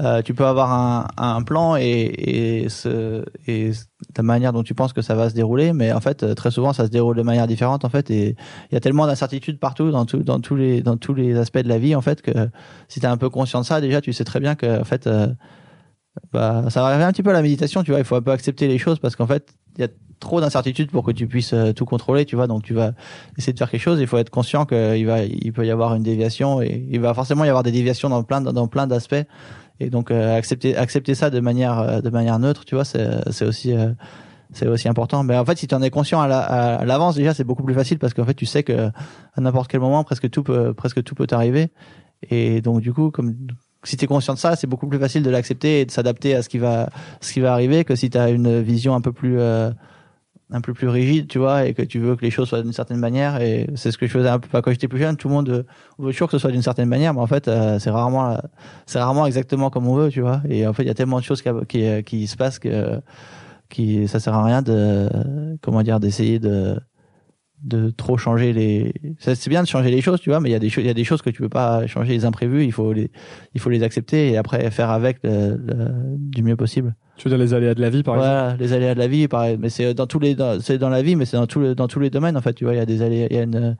euh, 0.00 0.22
tu 0.22 0.34
peux 0.34 0.44
avoir 0.44 0.72
un, 0.72 1.06
un 1.16 1.42
plan 1.42 1.76
et, 1.76 1.82
et, 1.82 2.68
ce, 2.68 3.24
et 3.46 3.70
la 4.16 4.22
manière 4.22 4.52
dont 4.52 4.62
tu 4.62 4.74
penses 4.74 4.92
que 4.92 5.02
ça 5.02 5.14
va 5.14 5.30
se 5.30 5.34
dérouler, 5.34 5.72
mais 5.72 5.92
en 5.92 6.00
fait, 6.00 6.34
très 6.34 6.50
souvent, 6.50 6.72
ça 6.72 6.84
se 6.86 6.90
déroule 6.90 7.16
de 7.16 7.22
manière 7.22 7.46
différente, 7.46 7.84
en 7.84 7.88
fait, 7.88 8.10
et 8.10 8.36
il 8.70 8.74
y 8.74 8.76
a 8.76 8.80
tellement 8.80 9.06
d'incertitudes 9.06 9.60
partout, 9.60 9.90
dans 9.90 10.06
tout, 10.06 10.22
dans 10.22 10.40
tous 10.40 10.56
les, 10.56 10.82
dans 10.82 10.96
tous 10.96 11.14
les 11.14 11.36
aspects 11.36 11.58
de 11.58 11.68
la 11.68 11.78
vie, 11.78 11.94
en 11.94 12.00
fait, 12.00 12.22
que 12.22 12.32
si 12.88 13.00
t'es 13.00 13.06
un 13.06 13.16
peu 13.16 13.30
conscient 13.30 13.60
de 13.60 13.66
ça, 13.66 13.80
déjà, 13.80 14.00
tu 14.00 14.12
sais 14.12 14.24
très 14.24 14.40
bien 14.40 14.54
que, 14.54 14.80
en 14.80 14.84
fait, 14.84 15.06
euh, 15.06 15.28
bah, 16.32 16.64
ça 16.70 16.86
revient 16.86 17.04
un 17.04 17.12
petit 17.12 17.22
peu 17.22 17.30
à 17.30 17.32
la 17.32 17.42
méditation, 17.42 17.82
tu 17.82 17.90
vois. 17.90 18.00
Il 18.00 18.04
faut 18.04 18.16
un 18.16 18.22
peu 18.22 18.30
accepter 18.30 18.68
les 18.68 18.78
choses 18.78 18.98
parce 18.98 19.16
qu'en 19.16 19.26
fait, 19.26 19.54
il 19.76 19.80
y 19.82 19.84
a 19.84 19.88
trop 20.20 20.40
d'incertitudes 20.40 20.90
pour 20.90 21.04
que 21.04 21.10
tu 21.10 21.26
puisses 21.26 21.52
euh, 21.52 21.72
tout 21.72 21.84
contrôler, 21.84 22.24
tu 22.24 22.36
vois. 22.36 22.46
Donc, 22.46 22.62
tu 22.62 22.74
vas 22.74 22.92
essayer 23.36 23.52
de 23.52 23.58
faire 23.58 23.70
quelque 23.70 23.80
chose. 23.80 24.00
Il 24.00 24.06
faut 24.06 24.18
être 24.18 24.30
conscient 24.30 24.64
qu'il 24.64 25.06
va, 25.06 25.22
il 25.22 25.52
peut 25.52 25.66
y 25.66 25.70
avoir 25.70 25.94
une 25.94 26.02
déviation 26.02 26.62
et 26.62 26.86
il 26.90 27.00
va 27.00 27.14
forcément 27.14 27.44
y 27.44 27.48
avoir 27.48 27.62
des 27.62 27.72
déviations 27.72 28.08
dans 28.08 28.22
plein, 28.22 28.40
dans 28.40 28.68
plein 28.68 28.86
d'aspects. 28.86 29.26
Et 29.80 29.90
donc, 29.90 30.10
euh, 30.10 30.36
accepter, 30.36 30.76
accepter 30.76 31.14
ça 31.14 31.30
de 31.30 31.40
manière, 31.40 31.78
euh, 31.78 32.00
de 32.00 32.10
manière 32.10 32.38
neutre, 32.38 32.64
tu 32.64 32.74
vois, 32.74 32.84
c'est, 32.84 33.44
aussi, 33.44 33.72
euh, 33.72 33.92
c'est 34.52 34.68
aussi 34.68 34.88
important. 34.88 35.24
Mais 35.24 35.36
en 35.36 35.44
fait, 35.44 35.58
si 35.58 35.66
tu 35.66 35.74
en 35.74 35.82
es 35.82 35.90
conscient 35.90 36.20
à 36.20 36.84
l'avance, 36.84 37.16
déjà, 37.16 37.34
c'est 37.34 37.44
beaucoup 37.44 37.64
plus 37.64 37.74
facile 37.74 37.98
parce 37.98 38.14
qu'en 38.14 38.24
fait, 38.24 38.34
tu 38.34 38.46
sais 38.46 38.62
que 38.62 38.90
à 39.34 39.40
n'importe 39.40 39.70
quel 39.70 39.80
moment, 39.80 40.04
presque 40.04 40.30
tout 40.30 40.44
peut, 40.44 40.74
presque 40.74 41.02
tout 41.02 41.14
peut 41.14 41.26
t'arriver. 41.26 41.70
Et 42.30 42.60
donc, 42.60 42.80
du 42.80 42.92
coup, 42.92 43.10
comme 43.10 43.34
si 43.88 43.96
tu 43.96 44.04
es 44.04 44.08
conscient 44.08 44.34
de 44.34 44.38
ça, 44.38 44.56
c'est 44.56 44.66
beaucoup 44.66 44.86
plus 44.86 44.98
facile 44.98 45.22
de 45.22 45.30
l'accepter 45.30 45.80
et 45.80 45.86
de 45.86 45.90
s'adapter 45.90 46.34
à 46.34 46.42
ce 46.42 46.48
qui 46.48 46.58
va, 46.58 46.88
ce 47.20 47.32
qui 47.32 47.40
va 47.40 47.52
arriver 47.52 47.84
que 47.84 47.94
si 47.94 48.10
tu 48.10 48.18
as 48.18 48.30
une 48.30 48.60
vision 48.60 48.94
un 48.94 49.00
peu 49.00 49.12
plus, 49.12 49.38
euh, 49.38 49.70
un 50.50 50.60
peu 50.60 50.74
plus 50.74 50.88
rigide, 50.88 51.28
tu 51.28 51.38
vois, 51.38 51.66
et 51.66 51.74
que 51.74 51.82
tu 51.82 51.98
veux 51.98 52.16
que 52.16 52.22
les 52.22 52.30
choses 52.30 52.48
soient 52.48 52.62
d'une 52.62 52.72
certaine 52.72 52.98
manière. 52.98 53.40
Et 53.40 53.68
c'est 53.74 53.90
ce 53.90 53.98
que 53.98 54.06
je 54.06 54.12
faisais 54.12 54.28
un 54.28 54.38
peu 54.38 54.60
quand 54.60 54.70
j'étais 54.70 54.88
plus 54.88 54.98
jeune. 54.98 55.16
Tout 55.16 55.28
le 55.28 55.34
monde 55.34 55.66
veut 55.98 56.12
toujours 56.12 56.28
que 56.28 56.32
ce 56.32 56.38
soit 56.38 56.52
d'une 56.52 56.62
certaine 56.62 56.88
manière, 56.88 57.14
mais 57.14 57.20
en 57.20 57.26
fait, 57.26 57.48
euh, 57.48 57.78
c'est 57.78 57.90
rarement, 57.90 58.38
c'est 58.86 58.98
rarement 58.98 59.26
exactement 59.26 59.70
comme 59.70 59.86
on 59.86 59.94
veut, 59.94 60.10
tu 60.10 60.20
vois. 60.20 60.42
Et 60.48 60.66
en 60.66 60.72
fait, 60.72 60.82
il 60.82 60.86
y 60.86 60.90
a 60.90 60.94
tellement 60.94 61.18
de 61.18 61.24
choses 61.24 61.42
qui, 61.42 61.50
qui, 61.68 62.04
qui 62.04 62.26
se 62.26 62.36
passent 62.36 62.58
que, 62.58 63.00
qui, 63.68 64.08
ça 64.08 64.20
sert 64.20 64.34
à 64.34 64.44
rien 64.44 64.62
de, 64.62 65.08
comment 65.62 65.82
dire, 65.82 66.00
d'essayer 66.00 66.38
de, 66.38 66.76
de 67.64 67.90
trop 67.90 68.16
changer 68.18 68.52
les 68.52 68.92
c'est 69.18 69.48
bien 69.48 69.62
de 69.62 69.66
changer 69.68 69.90
les 69.90 70.00
choses 70.02 70.20
tu 70.20 70.28
vois 70.30 70.38
mais 70.40 70.50
il 70.50 70.52
y 70.52 70.54
a 70.54 70.58
des 70.58 70.68
choses 70.68 70.84
il 70.84 70.86
y 70.86 70.90
a 70.90 70.94
des 70.94 71.04
choses 71.04 71.22
que 71.22 71.30
tu 71.30 71.40
peux 71.42 71.48
pas 71.48 71.86
changer 71.86 72.12
les 72.12 72.24
imprévus 72.24 72.64
il 72.64 72.72
faut 72.72 72.92
les 72.92 73.10
il 73.54 73.60
faut 73.60 73.70
les 73.70 73.82
accepter 73.82 74.30
et 74.32 74.36
après 74.36 74.70
faire 74.70 74.90
avec 74.90 75.18
le- 75.24 75.56
le- 75.56 76.16
du 76.18 76.42
mieux 76.42 76.56
possible. 76.56 76.94
Tu 77.16 77.28
veux 77.28 77.36
dire 77.36 77.44
les 77.44 77.54
aléas 77.54 77.74
de 77.74 77.80
la 77.80 77.90
vie, 77.90 78.02
par 78.02 78.16
exemple? 78.16 78.32
voilà 78.34 78.56
les 78.58 78.72
aléas 78.72 78.94
de 78.94 78.98
la 78.98 79.08
vie 79.08 79.28
pareil 79.28 79.56
mais 79.58 79.70
c'est 79.70 79.94
dans 79.94 80.06
tous 80.06 80.18
les 80.18 80.36
c'est 80.60 80.78
dans 80.78 80.88
la 80.90 81.02
vie 81.02 81.16
mais 81.16 81.24
c'est 81.24 81.36
dans 81.36 81.46
tous 81.46 81.60
les 81.60 81.74
dans 81.74 81.88
tous 81.88 82.00
les 82.00 82.10
domaines 82.10 82.36
en 82.36 82.40
fait 82.42 82.52
tu 82.54 82.64
vois 82.64 82.74
il 82.74 82.78
y 82.78 82.80
a 82.80 82.86
des 82.86 83.00
aléas 83.02 83.26
il 83.30 83.36
y 83.36 83.38
a 83.38 83.42
une 83.42 83.76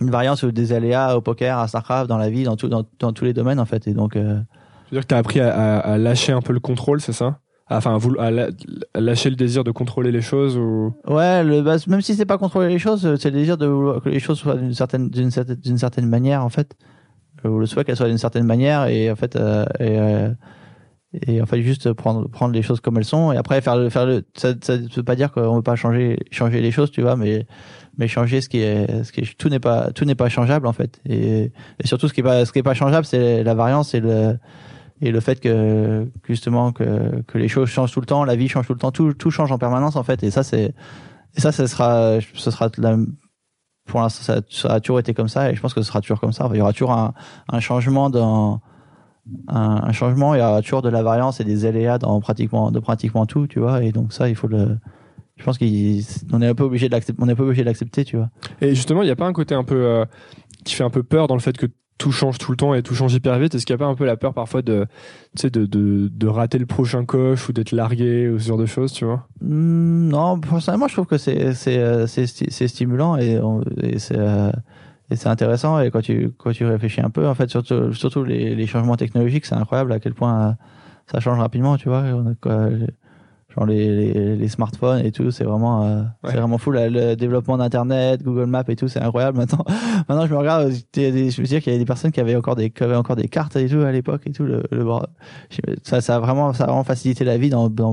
une 0.00 0.10
variance 0.10 0.42
ou 0.42 0.50
des 0.50 0.72
aléas 0.72 1.16
au 1.16 1.20
poker 1.20 1.58
à 1.58 1.68
Starcraft 1.68 2.08
dans 2.08 2.16
la 2.18 2.30
vie 2.30 2.44
dans 2.44 2.56
tout 2.56 2.68
dans, 2.68 2.84
dans 2.98 3.12
tous 3.12 3.24
les 3.24 3.32
domaines 3.34 3.60
en 3.60 3.66
fait 3.66 3.86
et 3.86 3.94
donc 3.94 4.16
euh, 4.16 4.40
Tu 4.88 4.94
veux 4.94 5.00
dire 5.00 5.02
que 5.02 5.08
tu 5.08 5.14
as 5.14 5.18
appris 5.18 5.40
à, 5.40 5.54
à- 5.54 5.78
à 5.92 5.98
lâcher 5.98 6.32
un 6.32 6.40
peu 6.40 6.52
le 6.52 6.60
contrôle, 6.60 7.00
c'est 7.00 7.12
ça? 7.12 7.38
Enfin, 7.76 7.98
à, 8.18 9.00
lâcher 9.00 9.30
le 9.30 9.36
désir 9.36 9.64
de 9.64 9.70
contrôler 9.70 10.12
les 10.12 10.20
choses 10.20 10.56
ou... 10.56 10.94
Ouais, 11.06 11.62
bah, 11.62 11.76
même 11.86 12.00
si 12.00 12.14
c'est 12.14 12.26
pas 12.26 12.38
contrôler 12.38 12.68
les 12.68 12.78
choses, 12.78 13.06
euh, 13.06 13.16
c'est 13.16 13.30
le 13.30 13.38
désir 13.38 13.56
de 13.56 13.66
vouloir 13.66 14.02
que 14.02 14.08
les 14.08 14.20
choses 14.20 14.38
soient 14.38 14.56
d'une 14.56 14.74
certaine, 14.74 16.06
manière 16.06 16.44
en 16.44 16.48
fait, 16.48 16.74
Euh, 17.44 17.48
ou 17.48 17.58
le 17.58 17.66
souhait 17.66 17.84
qu'elles 17.84 17.96
soient 17.96 18.08
d'une 18.08 18.18
certaine 18.18 18.44
manière 18.46 18.86
et 18.86 19.10
en 19.10 19.16
fait, 19.16 19.36
euh, 19.36 19.64
juste 21.54 21.92
prendre, 21.92 22.28
les 22.52 22.62
choses 22.62 22.80
comme 22.80 22.98
elles 22.98 23.04
sont 23.04 23.32
et 23.32 23.36
après 23.36 23.60
faire 23.60 23.76
le, 23.76 23.88
faire 23.90 24.06
le, 24.06 24.24
ça, 24.34 24.54
ça 24.60 24.76
veut 24.76 25.02
pas 25.02 25.16
dire 25.16 25.32
qu'on 25.32 25.56
veut 25.56 25.62
pas 25.62 25.76
changer, 25.76 26.18
les 26.38 26.70
choses, 26.70 26.90
tu 26.90 27.02
vois, 27.02 27.16
mais 27.16 27.46
changer 28.06 28.40
ce 28.40 28.48
qui 28.48 28.58
est, 28.58 28.86
tout 29.38 29.48
n'est 29.48 29.60
pas, 29.60 29.90
tout 29.92 30.04
n'est 30.04 30.14
pas 30.14 30.28
changeable 30.28 30.66
en 30.66 30.72
fait. 30.72 31.00
Et, 31.08 31.52
et 31.80 31.86
surtout 31.86 32.08
ce 32.08 32.12
qui 32.12 32.20
est 32.20 32.24
pas, 32.24 32.44
ce 32.44 32.52
qui 32.52 32.58
est 32.58 32.62
pas 32.62 32.74
changeable, 32.74 33.06
c'est 33.06 33.42
la 33.42 33.54
variance 33.54 33.94
et 33.94 34.00
le 34.00 34.38
et 35.02 35.10
le 35.10 35.20
fait 35.20 35.40
que 35.40 36.08
justement 36.28 36.72
que 36.72 37.22
que 37.26 37.36
les 37.36 37.48
choses 37.48 37.68
changent 37.68 37.92
tout 37.92 38.00
le 38.00 38.06
temps, 38.06 38.24
la 38.24 38.36
vie 38.36 38.48
change 38.48 38.66
tout 38.68 38.72
le 38.72 38.78
temps, 38.78 38.92
tout 38.92 39.12
tout 39.12 39.30
change 39.30 39.50
en 39.50 39.58
permanence 39.58 39.96
en 39.96 40.04
fait 40.04 40.22
et 40.22 40.30
ça 40.30 40.44
c'est 40.44 40.74
et 41.34 41.40
ça 41.40 41.50
ce 41.50 41.66
sera 41.66 42.20
ce 42.34 42.50
sera 42.50 42.70
la, 42.78 42.96
pour 43.84 44.00
l'instant 44.00 44.22
ça, 44.22 44.40
ça 44.48 44.74
a 44.74 44.80
toujours 44.80 45.00
été 45.00 45.12
comme 45.12 45.28
ça 45.28 45.50
et 45.50 45.56
je 45.56 45.60
pense 45.60 45.74
que 45.74 45.82
ce 45.82 45.88
sera 45.88 46.00
toujours 46.00 46.20
comme 46.20 46.32
ça. 46.32 46.48
Il 46.52 46.58
y 46.58 46.60
aura 46.60 46.72
toujours 46.72 46.92
un 46.92 47.14
un 47.48 47.60
changement 47.60 48.10
dans 48.10 48.60
un, 49.48 49.92
changement, 49.92 50.34
il 50.34 50.38
y 50.38 50.42
aura 50.42 50.62
toujours 50.62 50.82
de 50.82 50.88
la 50.88 51.02
variance 51.02 51.40
et 51.40 51.44
des 51.44 51.64
aléas 51.64 51.98
dans 51.98 52.20
pratiquement 52.20 52.70
de 52.70 52.78
pratiquement 52.78 53.26
tout, 53.26 53.48
tu 53.48 53.58
vois 53.58 53.82
et 53.82 53.90
donc 53.90 54.12
ça 54.12 54.28
il 54.28 54.36
faut 54.36 54.48
le 54.48 54.78
je 55.36 55.44
pense 55.44 55.58
qu'on 55.58 56.42
est 56.42 56.46
un 56.46 56.54
peu 56.54 56.62
obligé 56.62 56.86
de 56.86 56.92
l'accepter, 56.92 57.20
on 57.20 57.28
est 57.28 57.32
un 57.32 57.34
peu 57.34 57.42
obligé 57.42 57.64
de 57.64 58.02
tu 58.04 58.16
vois. 58.16 58.28
Et 58.60 58.76
justement, 58.76 59.02
il 59.02 59.06
n'y 59.06 59.10
a 59.10 59.16
pas 59.16 59.26
un 59.26 59.32
côté 59.32 59.56
un 59.56 59.64
peu 59.64 59.74
euh, 59.74 60.04
qui 60.64 60.74
fait 60.74 60.84
un 60.84 60.90
peu 60.90 61.02
peur 61.02 61.26
dans 61.26 61.34
le 61.34 61.40
fait 61.40 61.56
que 61.56 61.66
tout 62.02 62.10
change 62.10 62.38
tout 62.38 62.50
le 62.50 62.56
temps 62.56 62.74
et 62.74 62.82
tout 62.82 62.96
change 62.96 63.14
hyper 63.14 63.38
vite. 63.38 63.54
Est-ce 63.54 63.64
qu'il 63.64 63.76
n'y 63.76 63.80
a 63.80 63.84
pas 63.86 63.90
un 63.90 63.94
peu 63.94 64.04
la 64.04 64.16
peur 64.16 64.34
parfois 64.34 64.60
de, 64.60 64.86
de, 65.40 65.66
de, 65.66 66.08
de 66.08 66.26
rater 66.26 66.58
le 66.58 66.66
prochain 66.66 67.04
coche 67.04 67.48
ou 67.48 67.52
d'être 67.52 67.70
largué 67.70 68.28
ou 68.28 68.40
ce 68.40 68.48
genre 68.48 68.58
de 68.58 68.66
choses, 68.66 68.92
tu 68.92 69.04
vois? 69.04 69.28
Hmm, 69.40 70.08
non, 70.08 70.40
personnellement, 70.40 70.88
je 70.88 70.94
trouve 70.94 71.06
que 71.06 71.16
c'est 71.18 71.54
c'est 71.54 71.78
euh, 71.78 72.06
stimulant 72.08 73.16
et, 73.16 73.40
et 73.80 74.00
c'est 74.00 74.18
euh, 74.18 74.50
c'est 75.14 75.28
intéressant 75.28 75.78
et 75.78 75.90
quand 75.92 76.00
tu 76.02 76.32
quand 76.38 76.50
tu 76.50 76.64
réfléchis 76.64 77.00
un 77.00 77.10
peu, 77.10 77.28
en 77.28 77.34
fait, 77.36 77.48
surtout 77.50 77.92
surtout 77.92 78.24
les, 78.24 78.56
les 78.56 78.66
changements 78.66 78.96
technologiques, 78.96 79.46
c'est 79.46 79.54
incroyable 79.54 79.92
à 79.92 80.00
quel 80.00 80.14
point 80.14 80.48
euh, 80.48 80.52
ça 81.06 81.20
change 81.20 81.38
rapidement, 81.38 81.76
tu 81.76 81.88
vois. 81.88 82.02
Genre 83.54 83.66
les, 83.66 84.12
les, 84.12 84.36
les 84.36 84.48
smartphones 84.48 85.04
et 85.04 85.12
tout, 85.12 85.30
c'est 85.30 85.44
vraiment, 85.44 85.84
euh, 85.84 86.02
c'est 86.24 86.36
vraiment 86.36 86.58
fou. 86.58 86.70
là, 86.70 86.88
le 86.88 87.16
développement 87.16 87.58
d'internet, 87.58 88.22
Google 88.22 88.46
Maps 88.46 88.64
et 88.68 88.76
tout, 88.76 88.88
c'est 88.88 89.00
incroyable 89.00 89.38
maintenant. 89.38 89.64
maintenant, 90.08 90.26
je 90.26 90.32
me 90.32 90.38
regarde, 90.38 90.72
des- 90.94 91.30
je 91.30 91.40
veux 91.40 91.46
dire 91.46 91.60
qu'il 91.62 91.72
y 91.72 91.76
a 91.76 91.78
des 91.78 91.84
personnes 91.84 92.12
qui 92.12 92.20
avaient 92.20 92.36
encore 92.36 92.56
des, 92.56 92.70
qui 92.70 92.82
avaient 92.82 92.96
encore 92.96 93.16
des 93.16 93.28
cartes 93.28 93.56
et 93.56 93.68
tout 93.68 93.80
à 93.80 93.92
l'époque 93.92 94.22
et 94.26 94.32
tout. 94.32 94.44
Le, 94.44 94.62
ça, 95.82 96.00
ça 96.00 96.16
a 96.16 96.18
vraiment, 96.20 96.52
ça 96.52 96.64
a 96.64 96.66
vraiment 96.68 96.84
facilité 96.84 97.24
la 97.24 97.36
vie 97.38 97.50
dans, 97.50 97.68
dans, 97.68 97.92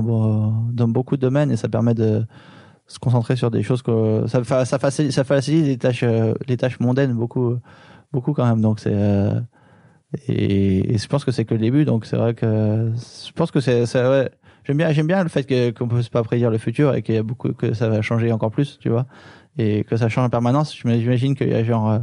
dans 0.72 0.88
beaucoup 0.88 1.16
de 1.16 1.20
domaines 1.22 1.50
et 1.50 1.56
ça 1.56 1.68
permet 1.68 1.94
de 1.94 2.24
se 2.86 2.98
concentrer 2.98 3.36
sur 3.36 3.50
des 3.50 3.62
choses 3.62 3.82
que 3.82 4.24
ça, 4.26 4.64
ça 4.64 4.78
facilite, 4.78 5.12
ça 5.12 5.24
facilite 5.24 5.66
les 5.66 5.78
tâches, 5.78 6.02
euh, 6.02 6.34
les 6.48 6.56
tâches 6.56 6.80
mondaines 6.80 7.12
beaucoup, 7.14 7.56
beaucoup 8.12 8.32
quand 8.32 8.46
même. 8.46 8.60
Donc 8.60 8.80
c'est 8.80 8.90
euh, 8.92 9.38
et, 10.26 10.94
et 10.94 10.98
je 10.98 11.06
pense 11.06 11.24
que 11.24 11.30
c'est 11.30 11.44
que 11.44 11.54
le 11.54 11.60
début. 11.60 11.84
Donc 11.84 12.04
c'est 12.06 12.16
vrai 12.16 12.34
que 12.34 12.90
je 13.26 13.32
pense 13.32 13.50
que 13.50 13.60
c'est, 13.60 13.86
c'est 13.86 14.02
ouais, 14.08 14.30
j'aime 14.70 14.76
bien, 14.76 14.92
j'aime 14.92 15.06
bien 15.08 15.22
le 15.22 15.28
fait 15.28 15.44
que 15.44 15.70
qu'on 15.70 15.88
peut 15.88 16.00
pas 16.12 16.22
prédire 16.22 16.50
le 16.50 16.58
futur 16.58 16.94
et 16.94 17.02
qu'il 17.02 17.20
beaucoup 17.22 17.52
que 17.52 17.74
ça 17.74 17.88
va 17.88 18.02
changer 18.02 18.30
encore 18.30 18.52
plus, 18.52 18.78
tu 18.78 18.88
vois, 18.88 19.06
et 19.58 19.82
que 19.84 19.96
ça 19.96 20.08
change 20.08 20.26
en 20.26 20.30
permanence. 20.30 20.76
Je 20.76 20.86
m'imagine 20.86 21.34
qu'il 21.34 21.52
y 21.52 21.64
genre 21.64 21.90
euh, 21.90 21.98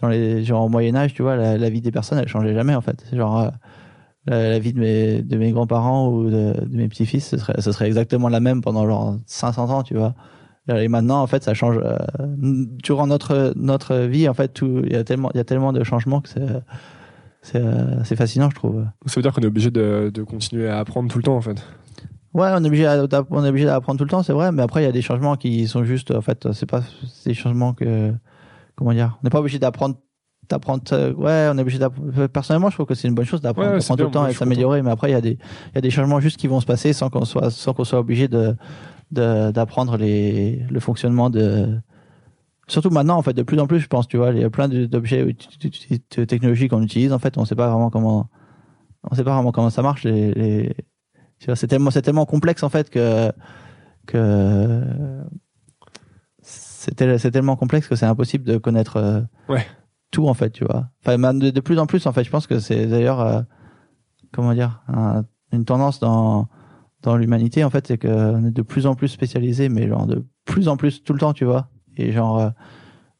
dans 0.00 0.08
les 0.08 0.42
genre 0.42 0.64
au 0.64 0.68
Moyen 0.70 0.94
Âge, 0.96 1.12
tu 1.12 1.22
vois, 1.22 1.36
la, 1.36 1.70
vie 1.70 1.82
des 1.82 1.92
personnes, 1.92 2.18
elle 2.18 2.28
changeait 2.28 2.54
jamais 2.54 2.74
en 2.74 2.80
fait. 2.80 3.04
Genre 3.12 3.40
euh, 3.40 3.50
la, 4.26 4.58
vie 4.58 4.72
de 4.72 4.80
mes 4.80 5.22
de 5.22 5.36
mes 5.36 5.52
grands-parents 5.52 6.08
ou 6.08 6.30
de, 6.30 6.54
de 6.64 6.76
mes 6.76 6.88
petits-fils, 6.88 7.28
ce 7.28 7.36
serait 7.36 7.60
ce 7.60 7.72
serait 7.72 7.86
exactement 7.86 8.28
la 8.28 8.40
même 8.40 8.62
pendant 8.62 8.86
genre 8.86 9.16
500 9.26 9.70
ans, 9.70 9.82
tu 9.82 9.94
vois. 9.94 10.14
Et 10.68 10.86
maintenant, 10.86 11.20
en 11.20 11.26
fait, 11.26 11.42
ça 11.42 11.54
change. 11.54 11.76
euh, 11.78 11.98
durant 12.38 13.06
notre 13.06 13.52
notre 13.56 13.96
vie, 13.96 14.28
en 14.28 14.34
fait, 14.34 14.48
tout 14.48 14.82
il 14.84 14.92
y 14.92 14.96
a 14.96 15.04
tellement 15.04 15.30
il 15.34 15.36
y 15.38 15.40
a 15.40 15.44
tellement 15.44 15.72
de 15.72 15.84
changements 15.84 16.22
que 16.22 16.28
c'est 16.30 16.46
c'est 17.42 17.60
euh, 17.60 18.02
c'est 18.04 18.16
fascinant, 18.16 18.48
je 18.50 18.54
trouve. 18.56 18.84
Ça 19.06 19.14
veut 19.16 19.22
dire 19.22 19.32
qu'on 19.32 19.42
est 19.42 19.46
obligé 19.46 19.70
de, 19.70 20.10
de 20.14 20.22
continuer 20.22 20.68
à 20.68 20.78
apprendre 20.78 21.10
tout 21.10 21.18
le 21.18 21.24
temps 21.24 21.36
en 21.36 21.40
fait. 21.40 21.62
Ouais, 22.34 22.48
on 22.54 22.64
est 22.64 22.66
obligé 22.66 22.86
à- 22.86 23.04
on 23.30 23.44
est 23.44 23.48
obligé 23.48 23.66
d'apprendre 23.66 23.98
tout 23.98 24.04
le 24.04 24.10
temps, 24.10 24.22
c'est 24.22 24.32
vrai, 24.32 24.52
mais 24.52 24.62
après 24.62 24.80
il 24.82 24.86
y 24.86 24.88
a 24.88 24.92
des 24.92 25.02
changements 25.02 25.36
qui 25.36 25.66
sont 25.68 25.84
juste 25.84 26.10
en 26.12 26.22
fait, 26.22 26.50
c'est 26.52 26.64
pas 26.70 26.80
des 27.26 27.34
changements 27.34 27.74
que 27.74 28.12
comment 28.74 28.92
dire, 28.92 29.18
on 29.20 29.24
n'est 29.26 29.30
pas 29.30 29.40
obligé 29.40 29.58
d'apprendre 29.58 29.96
d'apprendre 30.48 30.82
euh, 30.92 31.12
ouais, 31.14 31.48
on 31.52 31.58
est 31.58 31.60
obligé 31.62 31.78
d'apprendre 31.78 32.26
personnellement, 32.28 32.70
je 32.70 32.76
trouve 32.76 32.86
que 32.86 32.94
c'est 32.94 33.06
une 33.08 33.14
bonne 33.14 33.26
chose 33.26 33.40
d'apprendre 33.42 33.74
Ouais, 33.74 33.80
tout 33.80 33.96
le 33.96 34.10
temps 34.10 34.26
et 34.26 34.32
s'améliorer, 34.32 34.80
mais 34.82 34.90
après 34.90 35.10
il 35.10 35.12
y 35.12 35.16
a 35.16 35.20
des 35.20 35.32
il 35.32 35.74
y 35.74 35.78
a 35.78 35.80
des 35.82 35.90
changements 35.90 36.20
juste 36.20 36.38
qui 36.38 36.46
vont 36.46 36.60
se 36.60 36.66
passer 36.66 36.92
sans 36.94 37.10
qu'on 37.10 37.24
soit 37.26 37.50
sans 37.50 37.74
qu'on 37.74 37.84
soit 37.84 37.98
obligé 38.00 38.28
de 38.28 38.56
d'apprendre 39.10 39.96
les 39.98 40.62
le 40.70 40.80
fonctionnement 40.80 41.28
de 41.28 41.78
surtout 42.68 42.90
maintenant 42.90 43.16
en 43.18 43.22
fait 43.22 43.32
de 43.34 43.42
plus 43.42 43.58
en 43.58 43.66
plus 43.66 43.80
je 43.80 43.88
pense 43.88 44.06
tu 44.08 44.16
vois 44.16 44.30
il 44.30 44.38
y 44.40 44.44
a 44.44 44.50
plein 44.50 44.68
d'objets 44.68 45.22
ou 45.24 45.32
de- 45.32 46.24
technologies 46.24 46.68
qu'on 46.68 46.82
utilise 46.82 47.12
en 47.12 47.18
fait 47.18 47.36
on 47.38 47.44
sait 47.44 47.54
pas 47.56 47.68
vraiment 47.68 47.90
comment 47.90 48.28
on 49.10 49.14
sait 49.14 49.24
pas 49.24 49.34
vraiment 49.34 49.52
comment 49.52 49.70
ça 49.70 49.82
marche 49.82 50.04
les, 50.04 50.32
les 50.34 50.74
tu 51.38 51.46
vois 51.46 51.56
c'est 51.56 51.66
tellement 51.66 51.90
c'est 51.90 52.02
tellement 52.02 52.24
complexe 52.26 52.62
en 52.62 52.68
fait 52.68 52.88
que 52.88 53.32
que 54.06 54.82
c'est 56.40 56.94
tel- 56.94 57.18
c'est 57.18 57.30
tellement 57.30 57.56
complexe 57.56 57.88
que 57.88 57.94
c'est 57.96 58.06
impossible 58.06 58.44
de 58.44 58.56
connaître 58.58 58.96
euh, 58.96 59.20
Ouais. 59.48 59.66
tout 60.10 60.26
en 60.28 60.34
fait 60.34 60.50
tu 60.50 60.64
vois 60.64 60.88
enfin 61.04 61.34
de, 61.34 61.50
de 61.50 61.60
plus 61.60 61.78
en 61.78 61.86
plus 61.86 62.06
en 62.06 62.12
fait 62.12 62.24
je 62.24 62.30
pense 62.30 62.46
que 62.46 62.58
c'est 62.58 62.86
d'ailleurs 62.86 63.20
euh, 63.20 63.42
comment 64.32 64.52
dire 64.54 64.82
un- 64.88 65.24
une 65.52 65.64
tendance 65.64 66.00
dans 66.00 66.48
dans 67.02 67.16
l'humanité 67.16 67.64
en 67.64 67.70
fait 67.70 67.86
c'est 67.88 67.98
qu'on 67.98 68.44
est 68.46 68.50
de 68.50 68.62
plus 68.62 68.86
en 68.86 68.94
plus 68.94 69.08
spécialisé 69.08 69.68
mais 69.68 69.88
genre 69.88 70.06
de 70.06 70.24
plus 70.44 70.68
en 70.68 70.76
plus 70.76 71.02
tout 71.02 71.12
le 71.12 71.18
temps 71.18 71.32
tu 71.32 71.44
vois 71.44 71.68
et 71.96 72.12
genre 72.12 72.38
euh, 72.40 72.48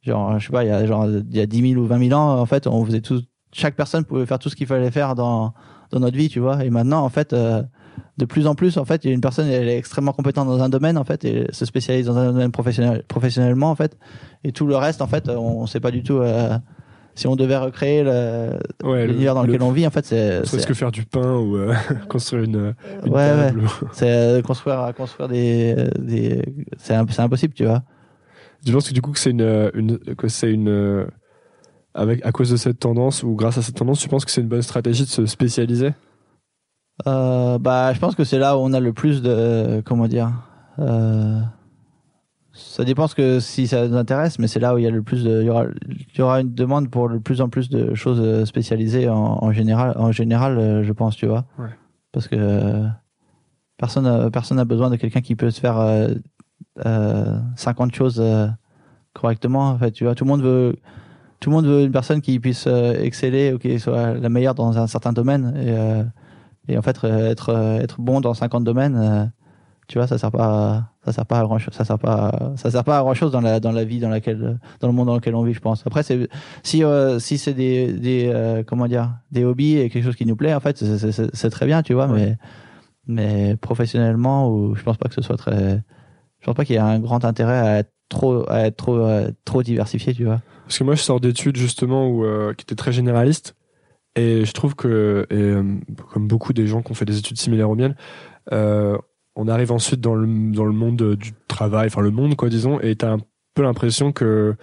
genre 0.02 0.38
je 0.38 0.46
sais 0.46 0.52
pas 0.52 0.64
il 0.64 0.68
y 0.68 0.72
a 0.72 0.84
genre 0.86 1.06
il 1.08 1.36
y 1.36 1.40
a 1.40 1.46
10 1.46 1.70
000 1.74 1.80
ou 1.82 1.86
20 1.86 2.08
000 2.08 2.18
ans 2.18 2.40
en 2.40 2.46
fait 2.46 2.66
on 2.66 2.84
faisait 2.84 3.00
tout 3.00 3.20
chaque 3.52 3.76
personne 3.76 4.04
pouvait 4.04 4.26
faire 4.26 4.38
tout 4.38 4.48
ce 4.48 4.56
qu'il 4.56 4.66
fallait 4.66 4.90
faire 4.90 5.14
dans 5.14 5.52
dans 5.90 6.00
notre 6.00 6.16
vie 6.16 6.28
tu 6.28 6.40
vois. 6.40 6.64
Et 6.64 6.70
maintenant 6.70 7.04
en 7.04 7.08
fait 7.10 7.32
euh, 7.34 7.62
de 8.16 8.24
plus 8.24 8.46
en 8.46 8.54
plus 8.54 8.78
en 8.78 8.84
fait 8.84 9.04
il 9.04 9.08
y 9.08 9.10
a 9.10 9.14
une 9.14 9.20
personne 9.20 9.46
elle 9.48 9.68
est 9.68 9.76
extrêmement 9.76 10.12
compétente 10.12 10.48
dans 10.48 10.62
un 10.62 10.68
domaine 10.70 10.96
en 10.96 11.04
fait 11.04 11.24
et 11.24 11.46
se 11.52 11.64
spécialise 11.66 12.06
dans 12.06 12.16
un 12.16 12.32
domaine 12.32 12.50
professionnel 12.52 13.04
professionnellement 13.06 13.70
en 13.70 13.74
fait. 13.74 13.96
Et 14.44 14.52
tout 14.52 14.66
le 14.66 14.76
reste 14.76 15.02
en 15.02 15.06
fait 15.06 15.28
on, 15.28 15.60
on 15.62 15.66
sait 15.66 15.80
pas 15.80 15.90
du 15.90 16.02
tout 16.02 16.16
euh, 16.18 16.56
si 17.14 17.26
on 17.26 17.36
devait 17.36 17.58
recréer 17.58 18.02
le 18.02 18.58
Ouais, 18.82 19.06
le- 19.06 19.12
l'univers 19.12 19.34
dans 19.34 19.42
le- 19.42 19.48
lequel 19.48 19.62
on 19.62 19.70
vit 19.70 19.86
en 19.86 19.90
fait 19.90 20.06
c'est 20.06 20.46
c'est- 20.46 20.66
que 20.66 20.72
faire 20.72 20.90
du 20.90 21.04
pain 21.04 21.34
ou 21.36 21.56
euh, 21.58 21.74
construire 22.08 22.44
une, 22.44 22.74
une 23.04 23.12
Ouais, 23.12 23.50
table. 23.52 23.60
c'est 23.92 24.10
euh, 24.10 24.40
construire 24.42 24.92
construire 24.96 25.28
des 25.28 25.76
des 25.98 26.42
c'est 26.78 26.94
impossible 26.94 27.52
tu 27.52 27.66
vois 27.66 27.82
Tu 28.64 28.72
penses 28.72 28.88
que 28.88 28.94
du 28.94 29.02
coup 29.02 29.12
que 29.12 29.18
c'est 29.18 29.30
une, 29.30 29.70
une 29.74 29.98
que 29.98 30.28
c'est 30.28 30.52
une 30.52 30.68
euh, 30.68 31.06
avec 31.94 32.24
à 32.24 32.32
cause 32.32 32.50
de 32.50 32.56
cette 32.56 32.78
tendance 32.78 33.22
ou 33.22 33.34
grâce 33.34 33.58
à 33.58 33.62
cette 33.62 33.74
tendance, 33.76 34.00
tu 34.00 34.08
penses 34.08 34.24
que 34.24 34.30
c'est 34.30 34.40
une 34.40 34.48
bonne 34.48 34.62
stratégie 34.62 35.02
de 35.04 35.08
se 35.08 35.26
spécialiser? 35.26 35.92
Euh, 37.06 37.58
bah, 37.58 37.92
je 37.92 37.98
pense 37.98 38.14
que 38.14 38.24
c'est 38.24 38.38
là 38.38 38.56
où 38.56 38.60
on 38.60 38.72
a 38.72 38.80
le 38.80 38.92
plus 38.92 39.22
de, 39.22 39.82
comment 39.84 40.06
dire, 40.06 40.30
euh, 40.78 41.40
ça 42.52 42.84
dépend 42.84 43.08
ce 43.08 43.14
que 43.14 43.40
si 43.40 43.66
ça 43.66 43.88
nous 43.88 43.96
intéresse, 43.96 44.38
mais 44.38 44.46
c'est 44.46 44.60
là 44.60 44.74
où 44.74 44.78
il 44.78 44.84
y 44.84 44.86
a 44.86 44.90
le 44.90 45.02
plus 45.02 45.24
de, 45.24 45.40
il 45.40 45.46
y 45.46 45.50
aura, 45.50 45.64
il 45.88 46.18
y 46.18 46.22
aura 46.22 46.40
une 46.40 46.54
demande 46.54 46.90
pour 46.90 47.08
de 47.08 47.18
plus 47.18 47.40
en 47.40 47.48
plus 47.48 47.68
de 47.70 47.94
choses 47.94 48.20
euh, 48.20 48.44
spécialisées 48.44 49.08
en, 49.08 49.38
en 49.42 49.52
général, 49.52 49.94
en 49.98 50.12
général, 50.12 50.58
euh, 50.58 50.82
je 50.84 50.92
pense, 50.92 51.16
tu 51.16 51.26
vois, 51.26 51.46
Ouais. 51.58 51.70
parce 52.12 52.28
que 52.28 52.36
euh, 52.38 52.86
personne, 53.78 54.06
euh, 54.06 54.30
personne 54.30 54.58
n'a 54.58 54.64
besoin 54.66 54.90
de 54.90 54.96
quelqu'un 54.96 55.22
qui 55.22 55.34
peut 55.34 55.50
se 55.50 55.60
faire 55.60 55.78
euh, 56.84 57.38
euh, 57.38 57.38
50 57.56 57.94
choses 57.94 58.20
euh, 58.20 58.48
correctement. 59.12 59.70
En 59.70 59.78
fait, 59.78 59.92
tu 59.92 60.04
vois, 60.04 60.14
tout 60.14 60.24
le 60.24 60.30
monde 60.30 60.42
veut, 60.42 60.76
tout 61.40 61.50
le 61.50 61.56
monde 61.56 61.66
veut 61.66 61.82
une 61.82 61.92
personne 61.92 62.20
qui 62.20 62.38
puisse 62.40 62.66
euh, 62.66 62.94
exceller 63.02 63.52
ou 63.52 63.58
qui 63.58 63.78
soit 63.80 64.14
la 64.14 64.28
meilleure 64.28 64.54
dans 64.54 64.78
un 64.78 64.86
certain 64.86 65.12
domaine. 65.12 65.54
Et 65.56 65.70
euh, 65.70 66.04
et 66.68 66.78
en 66.78 66.82
fait 66.82 67.02
être 67.02 67.50
être 67.82 68.00
bon 68.00 68.20
dans 68.20 68.34
50 68.34 68.62
domaines 68.62 69.32
tu 69.88 69.98
vois 69.98 70.06
ça 70.06 70.16
sert 70.16 70.30
pas 70.30 70.90
ça 71.04 71.12
sert 71.12 71.26
pas 71.26 71.40
à 71.40 71.42
grand 71.42 71.58
chose 71.58 71.74
ça 71.74 71.84
sert 71.84 71.98
pas 71.98 72.52
ça 72.56 72.70
sert 72.70 72.84
pas 72.84 72.98
à 72.98 73.02
grand 73.02 73.14
chose 73.14 73.32
dans 73.32 73.40
la 73.40 73.60
dans 73.60 73.72
la 73.72 73.84
vie 73.84 74.00
dans 74.00 74.08
laquelle 74.08 74.58
dans 74.80 74.88
le 74.88 74.94
monde 74.94 75.08
dans 75.08 75.14
lequel 75.14 75.34
on 75.34 75.42
vit 75.42 75.52
je 75.52 75.60
pense. 75.60 75.86
Après 75.86 76.02
c'est 76.02 76.28
si 76.62 76.84
euh, 76.84 77.18
si 77.18 77.36
c'est 77.38 77.52
des 77.52 77.92
des 77.92 78.30
euh, 78.32 78.62
comment 78.64 78.86
dire 78.86 79.10
des 79.32 79.44
hobbies 79.44 79.78
et 79.78 79.90
quelque 79.90 80.04
chose 80.04 80.16
qui 80.16 80.24
nous 80.24 80.36
plaît 80.36 80.54
en 80.54 80.60
fait 80.60 80.82
c'est 80.82 81.50
très 81.50 81.66
bien 81.66 81.82
tu 81.82 81.94
vois 81.94 82.06
mais 82.06 82.36
mais 83.06 83.56
professionnellement 83.56 84.48
ou 84.50 84.74
je 84.76 84.82
pense 84.82 84.96
pas 84.96 85.08
que 85.08 85.14
ce 85.14 85.22
soit 85.22 85.36
très 85.36 85.82
je 86.42 86.46
pense 86.46 86.56
pas 86.56 86.64
qu'il 86.64 86.74
y 86.74 86.78
ait 86.78 86.82
un 86.82 86.98
grand 86.98 87.24
intérêt 87.24 87.58
à 87.58 87.78
être 87.78 87.92
trop 88.08 88.50
à 88.50 88.66
être 88.66 88.76
trop 88.76 88.96
euh, 88.96 89.30
trop 89.44 89.62
diversifié 89.62 90.12
tu 90.12 90.24
vois 90.24 90.42
Parce 90.64 90.78
que 90.78 90.84
moi, 90.84 90.96
je 90.96 91.02
sors 91.02 91.20
d'études 91.20 91.56
justement 91.56 92.08
où, 92.08 92.24
euh, 92.24 92.52
qui 92.52 92.64
étaient 92.64 92.74
très 92.74 92.92
généralistes. 92.92 93.56
Et 94.14 94.44
je 94.44 94.52
trouve 94.52 94.74
que, 94.74 95.26
euh, 95.32 95.78
comme 96.12 96.28
beaucoup 96.28 96.52
des 96.52 96.66
gens 96.66 96.82
qui 96.82 96.90
ont 96.90 96.94
fait 96.94 97.06
des 97.06 97.16
études 97.16 97.38
similaires 97.38 97.70
aux 97.70 97.76
miennes, 97.76 97.94
on 98.50 99.48
arrive 99.48 99.72
ensuite 99.72 100.02
dans 100.02 100.14
le, 100.14 100.26
dans 100.52 100.66
le 100.66 100.72
monde 100.72 101.14
du 101.14 101.32
travail, 101.48 101.86
enfin 101.86 102.02
le 102.02 102.10
monde, 102.10 102.36
quoi, 102.36 102.50
disons, 102.50 102.78
et 102.80 102.94
t'as 102.96 103.12
un 103.12 103.18
peu 103.54 103.62
l'impression 103.62 104.12
que, 104.12 104.54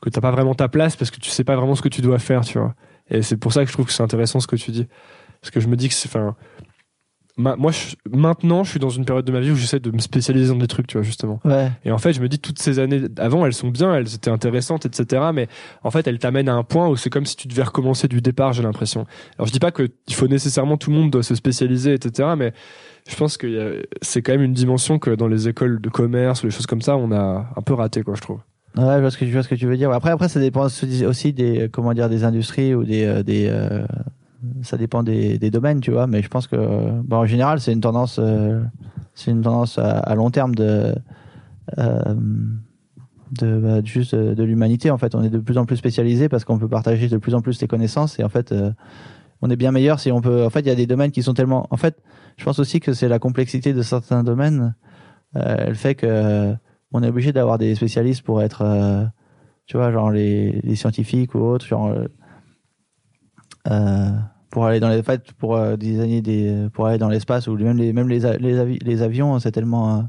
que 0.00 0.08
t'as 0.08 0.20
pas 0.20 0.30
vraiment 0.30 0.54
ta 0.54 0.68
place 0.68 0.94
parce 0.94 1.10
que 1.10 1.18
tu 1.18 1.30
sais 1.30 1.42
pas 1.42 1.56
vraiment 1.56 1.74
ce 1.74 1.82
que 1.82 1.88
tu 1.88 2.00
dois 2.00 2.20
faire, 2.20 2.44
tu 2.44 2.58
vois. 2.58 2.76
Et 3.10 3.22
c'est 3.22 3.36
pour 3.36 3.52
ça 3.52 3.64
que 3.64 3.68
je 3.68 3.72
trouve 3.72 3.86
que 3.86 3.92
c'est 3.92 4.04
intéressant 4.04 4.38
ce 4.38 4.46
que 4.46 4.54
tu 4.54 4.70
dis. 4.70 4.86
Parce 5.40 5.50
que 5.50 5.58
je 5.58 5.66
me 5.66 5.74
dis 5.74 5.88
que 5.88 5.94
c'est, 5.94 6.08
enfin, 6.08 6.36
ma- 7.36 7.56
moi, 7.56 7.72
je- 7.72 7.96
maintenant, 8.10 8.64
je 8.64 8.70
suis 8.70 8.78
dans 8.80 8.88
une 8.90 9.04
période 9.04 9.24
de 9.24 9.32
ma 9.32 9.40
vie 9.40 9.50
où 9.50 9.56
j'essaie 9.56 9.80
de 9.80 9.90
me 9.90 9.98
spécialiser 9.98 10.48
dans 10.52 10.58
des 10.58 10.66
trucs, 10.66 10.86
tu 10.86 10.96
vois, 10.96 11.02
justement. 11.04 11.40
ouais 11.44 11.70
Et 11.84 11.90
en 11.90 11.98
fait, 11.98 12.12
je 12.12 12.20
me 12.20 12.28
dis 12.28 12.38
toutes 12.38 12.58
ces 12.58 12.78
années 12.78 13.02
avant, 13.18 13.46
elles 13.46 13.52
sont 13.54 13.68
bien, 13.68 13.94
elles 13.94 14.14
étaient 14.14 14.30
intéressantes, 14.30 14.86
etc. 14.86 15.22
Mais 15.34 15.48
en 15.82 15.90
fait, 15.90 16.06
elles 16.06 16.18
t'amènent 16.18 16.48
à 16.48 16.54
un 16.54 16.62
point 16.64 16.88
où 16.88 16.96
c'est 16.96 17.10
comme 17.10 17.26
si 17.26 17.36
tu 17.36 17.48
devais 17.48 17.62
recommencer 17.62 18.08
du 18.08 18.20
départ, 18.20 18.52
j'ai 18.52 18.62
l'impression. 18.62 19.06
Alors, 19.38 19.46
je 19.46 19.52
dis 19.52 19.58
pas 19.60 19.70
que 19.70 19.88
il 20.08 20.14
faut 20.14 20.28
nécessairement 20.28 20.76
tout 20.76 20.90
le 20.90 20.96
monde 20.96 21.10
doit 21.10 21.22
se 21.22 21.34
spécialiser, 21.34 21.94
etc. 21.94 22.30
Mais 22.36 22.52
je 23.08 23.16
pense 23.16 23.36
que 23.36 23.80
a- 23.80 23.82
c'est 24.02 24.22
quand 24.22 24.32
même 24.32 24.42
une 24.42 24.52
dimension 24.54 24.98
que 24.98 25.10
dans 25.10 25.28
les 25.28 25.48
écoles 25.48 25.80
de 25.80 25.88
commerce 25.88 26.42
ou 26.42 26.46
les 26.46 26.52
choses 26.52 26.66
comme 26.66 26.82
ça, 26.82 26.96
on 26.96 27.12
a 27.12 27.46
un 27.56 27.62
peu 27.62 27.74
raté, 27.74 28.02
quoi, 28.02 28.14
je 28.14 28.20
trouve. 28.20 28.38
Ouais, 28.76 28.84
je 28.96 29.00
vois 29.00 29.10
ce 29.10 29.18
que 29.18 29.26
je 29.26 29.32
vois 29.32 29.42
ce 29.42 29.48
que 29.48 29.54
tu 29.54 29.66
veux 29.66 29.76
dire. 29.76 29.90
Après, 29.92 30.10
après, 30.10 30.28
ça 30.30 30.40
dépend 30.40 30.64
aussi 30.66 31.32
des, 31.34 31.68
comment 31.70 31.92
dire, 31.92 32.08
des 32.08 32.24
industries 32.24 32.74
ou 32.74 32.84
des, 32.84 33.04
euh, 33.04 33.22
des, 33.22 33.46
euh, 33.50 33.84
ça 34.62 34.76
dépend 34.76 35.02
des, 35.02 35.38
domaines, 35.50 35.80
tu 35.80 35.90
vois. 35.90 36.06
Mais 36.06 36.22
je 36.22 36.28
pense 36.28 36.46
que, 36.46 36.56
en 37.10 37.26
général, 37.26 37.60
c'est 37.60 37.72
une 37.72 37.80
tendance, 37.80 38.18
euh, 38.18 38.62
c'est 39.14 39.30
une 39.30 39.42
tendance 39.42 39.78
à, 39.78 40.14
long 40.14 40.30
terme 40.30 40.54
de, 40.54 40.94
euh, 41.78 42.14
bah, 43.40 43.82
juste 43.84 44.14
de, 44.14 44.42
l'humanité. 44.42 44.90
En 44.90 44.98
fait, 44.98 45.14
on 45.14 45.22
est 45.22 45.30
de 45.30 45.38
plus 45.38 45.58
en 45.58 45.64
plus 45.64 45.76
spécialisé 45.76 46.28
parce 46.28 46.44
qu'on 46.44 46.58
peut 46.58 46.68
partager 46.68 47.08
de 47.08 47.16
plus 47.18 47.34
en 47.34 47.40
plus 47.40 47.60
les 47.60 47.68
connaissances 47.68 48.18
et 48.18 48.24
en 48.24 48.28
fait, 48.28 48.52
euh, 48.52 48.72
on 49.42 49.50
est 49.50 49.56
bien 49.56 49.72
meilleur 49.72 50.00
si 50.00 50.12
on 50.12 50.20
peut. 50.20 50.44
En 50.44 50.50
fait, 50.50 50.60
il 50.60 50.66
y 50.66 50.70
a 50.70 50.74
des 50.76 50.86
domaines 50.86 51.10
qui 51.10 51.22
sont 51.22 51.34
tellement. 51.34 51.66
En 51.70 51.76
fait, 51.76 52.02
je 52.36 52.44
pense 52.44 52.58
aussi 52.58 52.80
que 52.80 52.92
c'est 52.92 53.08
la 53.08 53.18
complexité 53.18 53.72
de 53.72 53.82
certains 53.82 54.22
domaines. 54.22 54.74
Elle 55.34 55.74
fait 55.74 55.94
que 55.94 56.54
on 56.92 57.02
est 57.02 57.08
obligé 57.08 57.32
d'avoir 57.32 57.56
des 57.56 57.74
spécialistes 57.74 58.22
pour 58.22 58.42
être, 58.42 59.10
tu 59.66 59.78
vois, 59.78 59.90
genre 59.90 60.10
les, 60.10 60.60
scientifiques 60.76 61.34
ou 61.34 61.38
autres, 61.38 61.66
genre 61.66 61.94
pour 64.52 64.66
aller 64.66 64.78
dans 64.80 64.90
les 64.90 65.02
fêtes, 65.02 65.32
pour 65.32 65.56
euh, 65.56 65.76
designer 65.76 66.20
des, 66.20 66.68
pour 66.74 66.86
aller 66.86 66.98
dans 66.98 67.08
l'espace 67.08 67.48
ou 67.48 67.56
même 67.56 67.78
les 67.78 67.92
même 67.92 68.08
les 68.08 68.20
les, 68.38 68.58
avi- 68.58 68.78
les 68.84 69.00
avions, 69.02 69.38
c'est 69.40 69.50
tellement 69.50 69.98
euh, 69.98 70.02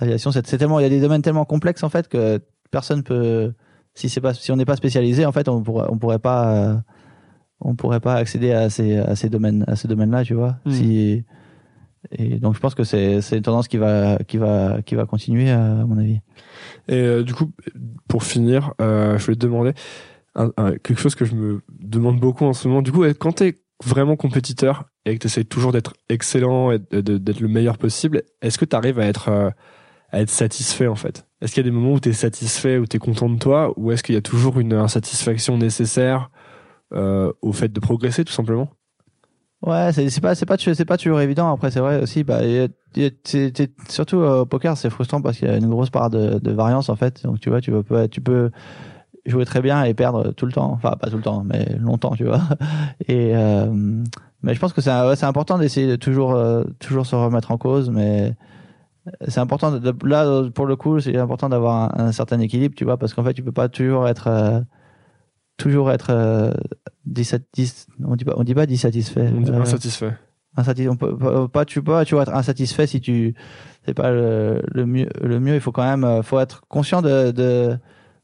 l'aviation, 0.00 0.30
c'est 0.30 0.42
tellement, 0.42 0.78
il 0.78 0.82
y 0.82 0.86
a 0.86 0.90
des 0.90 1.00
domaines 1.00 1.22
tellement 1.22 1.44
complexes 1.46 1.82
en 1.82 1.88
fait 1.88 2.06
que 2.06 2.38
personne 2.70 3.02
peut, 3.02 3.52
si 3.94 4.08
c'est 4.10 4.20
pas, 4.20 4.34
si 4.34 4.52
on 4.52 4.56
n'est 4.56 4.66
pas 4.66 4.76
spécialisé 4.76 5.24
en 5.26 5.32
fait, 5.32 5.48
on 5.48 5.62
pourrait 5.62 5.86
on 5.90 5.96
pourrait 5.98 6.18
pas 6.18 6.54
euh, 6.54 6.76
on 7.60 7.74
pourrait 7.74 8.00
pas 8.00 8.14
accéder 8.16 8.52
à 8.52 8.68
ces 8.70 8.98
à 8.98 9.16
ces 9.16 9.28
domaines 9.30 9.64
à 9.66 9.74
ces 9.74 9.88
domaines 9.88 10.10
là, 10.10 10.22
tu 10.22 10.34
vois. 10.34 10.56
Hmm. 10.66 10.70
Si 10.72 11.24
et 12.10 12.40
donc 12.40 12.54
je 12.56 12.60
pense 12.60 12.74
que 12.74 12.84
c'est 12.84 13.20
c'est 13.22 13.36
une 13.36 13.42
tendance 13.42 13.68
qui 13.68 13.78
va 13.78 14.18
qui 14.26 14.36
va 14.36 14.82
qui 14.84 14.96
va 14.96 15.06
continuer 15.06 15.50
à 15.50 15.86
mon 15.86 15.96
avis. 15.98 16.20
Et 16.88 16.94
euh, 16.96 17.22
du 17.22 17.32
coup, 17.32 17.52
pour 18.08 18.24
finir, 18.24 18.74
euh, 18.82 19.16
je 19.18 19.24
voulais 19.24 19.36
te 19.36 19.46
demander 19.46 19.72
un- 20.34 20.50
un- 20.56 20.72
quelque 20.72 20.98
chose 20.98 21.14
que 21.14 21.24
je 21.24 21.34
me 21.36 21.60
demande 21.78 22.18
beaucoup 22.18 22.44
en 22.44 22.54
ce 22.54 22.66
moment. 22.66 22.82
Du 22.82 22.90
coup, 22.90 23.04
quand 23.20 23.32
tu 23.36 23.44
es 23.44 23.61
vraiment 23.84 24.16
compétiteur 24.16 24.84
et 25.04 25.14
que 25.14 25.20
tu 25.20 25.26
essaies 25.26 25.44
toujours 25.44 25.72
d'être 25.72 25.94
excellent 26.08 26.70
et 26.72 26.78
d'être 26.78 27.40
le 27.40 27.48
meilleur 27.48 27.78
possible, 27.78 28.22
est-ce 28.40 28.58
que 28.58 28.64
tu 28.64 28.76
arrives 28.76 28.98
à 28.98 29.06
être, 29.06 29.28
euh, 29.28 29.50
à 30.10 30.20
être 30.20 30.30
satisfait 30.30 30.86
en 30.86 30.94
fait? 30.94 31.26
Est-ce 31.40 31.54
qu'il 31.54 31.64
y 31.64 31.66
a 31.66 31.70
des 31.70 31.74
moments 31.74 31.94
où 31.94 32.00
tu 32.00 32.10
es 32.10 32.12
satisfait, 32.12 32.78
où 32.78 32.86
tu 32.86 32.96
es 32.96 33.00
content 33.00 33.28
de 33.28 33.38
toi, 33.38 33.72
ou 33.76 33.92
est-ce 33.92 34.02
qu'il 34.02 34.14
y 34.14 34.18
a 34.18 34.22
toujours 34.22 34.60
une 34.60 34.72
insatisfaction 34.72 35.58
nécessaire 35.58 36.30
euh, 36.92 37.32
au 37.42 37.52
fait 37.52 37.72
de 37.72 37.80
progresser 37.80 38.24
tout 38.24 38.32
simplement? 38.32 38.70
Ouais, 39.62 39.92
c'est 39.92 40.20
pas 40.20 40.34
pas 40.34 40.56
pas 40.56 40.96
toujours 40.96 41.20
évident. 41.20 41.52
Après, 41.52 41.70
c'est 41.70 41.78
vrai 41.78 42.02
aussi. 42.02 42.24
Bah, 42.24 42.40
surtout 43.88 44.18
euh, 44.18 44.40
au 44.40 44.46
poker, 44.46 44.76
c'est 44.76 44.90
frustrant 44.90 45.22
parce 45.22 45.38
qu'il 45.38 45.46
y 45.46 45.50
a 45.52 45.56
une 45.56 45.68
grosse 45.68 45.90
part 45.90 46.10
de, 46.10 46.40
de 46.40 46.50
variance 46.50 46.88
en 46.88 46.96
fait. 46.96 47.22
Donc 47.22 47.38
tu 47.38 47.48
vois, 47.48 47.60
tu 47.60 47.70
peux 47.70 48.08
tu 48.08 48.20
peux 48.20 48.50
jouer 49.26 49.44
très 49.44 49.60
bien 49.62 49.84
et 49.84 49.94
perdre 49.94 50.32
tout 50.32 50.46
le 50.46 50.52
temps. 50.52 50.72
Enfin, 50.72 50.92
pas 51.00 51.08
tout 51.10 51.16
le 51.16 51.22
temps, 51.22 51.44
mais 51.44 51.76
longtemps, 51.78 52.14
tu 52.16 52.24
vois. 52.24 52.40
Et 53.08 53.36
euh, 53.36 53.70
mais 54.42 54.54
je 54.54 54.60
pense 54.60 54.72
que 54.72 54.80
c'est 54.80 54.90
ouais, 54.90 55.24
important 55.24 55.58
d'essayer 55.58 55.86
de 55.86 55.96
toujours 55.96 56.32
euh, 56.34 56.64
toujours 56.80 57.06
se 57.06 57.14
remettre 57.14 57.50
en 57.52 57.58
cause, 57.58 57.90
mais 57.90 58.34
c'est 59.28 59.40
important 59.40 59.72
de, 59.72 59.94
là 60.06 60.48
pour 60.54 60.66
le 60.66 60.76
coup, 60.76 61.00
c'est 61.00 61.16
important 61.16 61.48
d'avoir 61.48 61.98
un, 62.00 62.06
un 62.06 62.12
certain 62.12 62.38
équilibre, 62.40 62.74
tu 62.76 62.84
vois, 62.84 62.96
parce 62.96 63.14
qu'en 63.14 63.24
fait, 63.24 63.34
tu 63.34 63.42
peux 63.42 63.52
pas 63.52 63.68
toujours 63.68 64.08
être 64.08 64.26
euh, 64.28 64.60
toujours 65.56 65.90
être 65.92 66.10
euh, 66.10 66.52
dissat- 67.08 67.42
dis- 67.52 67.86
on 68.04 68.16
dit 68.16 68.24
pas 68.24 68.34
on 68.36 68.44
dit 68.44 68.54
pas 68.54 68.66
dissatisfait. 68.66 69.28
On 69.36 69.40
dit 69.40 69.50
insatisfait. 69.62 70.12
insatis- 70.56 70.88
on 70.88 70.96
peut 70.96 71.48
pas- 71.48 71.64
tu 71.64 71.80
peux 71.82 71.92
pas 71.92 72.04
tu 72.04 72.14
vas 72.14 72.22
être 72.22 72.34
insatisfait 72.34 72.86
si 72.86 73.00
tu 73.00 73.34
c'est 73.86 73.94
pas 73.94 74.10
le, 74.10 74.62
le 74.72 74.86
mieux 74.86 75.08
le 75.20 75.40
mieux 75.40 75.54
il 75.54 75.60
faut 75.60 75.72
quand 75.72 75.84
même 75.96 76.22
faut 76.22 76.38
être 76.40 76.62
conscient 76.68 77.02
de, 77.02 77.30
de 77.30 77.78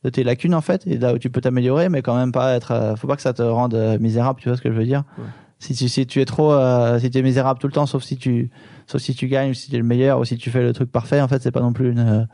de 0.05 0.11
tes 0.11 0.23
lacunes 0.25 0.55
en 0.55 0.61
fait 0.61 0.87
et 0.87 0.97
là 0.99 1.13
où 1.15 1.19
tu 1.19 1.29
peux 1.31 1.41
t'améliorer 1.41 1.89
mais 1.89 2.03
quand 2.03 2.17
même 2.17 2.31
pas 2.33 2.55
être 2.55 2.71
euh, 2.73 2.97
faut 2.97 3.07
pas 3.09 3.17
que 3.17 3.23
ça 3.23 3.33
te 3.33 3.43
rende 3.43 3.75
euh, 3.75 3.99
misérable 3.99 4.41
tu 4.41 4.49
vois 4.49 4.57
ce 4.57 4.63
que 4.63 4.71
je 4.71 4.77
veux 4.79 4.85
dire? 4.85 5.03
Ouais. 5.19 5.25
si 5.59 5.75
tu 5.75 5.89
si 5.89 6.07
tu 6.07 6.21
es 6.21 6.25
trop 6.25 6.53
euh, 6.53 6.99
si 7.01 7.11
tu 7.11 7.19
es 7.19 7.23
misérable 7.23 7.59
tout 7.59 7.67
le 7.67 7.73
temps 7.73 7.87
sauf 7.87 8.05
si 8.05 8.17
tu 8.17 8.51
sauf 8.87 9.01
si 9.03 9.15
tu 9.15 9.27
gagnes 9.27 9.55
si 9.55 9.71
tu 9.71 9.75
es 9.75 9.79
le 9.79 9.85
meilleur 9.85 10.21
ou 10.21 10.25
si 10.25 10.37
tu 10.39 10.51
fais 10.51 10.63
le 10.63 10.73
truc 10.73 10.93
parfait 10.93 11.21
en 11.21 11.27
fait 11.29 11.43
c'est 11.43 11.51
pas 11.51 11.61
non 11.63 11.73
plus 11.73 11.91
une 11.91 11.99
euh, 11.99 12.25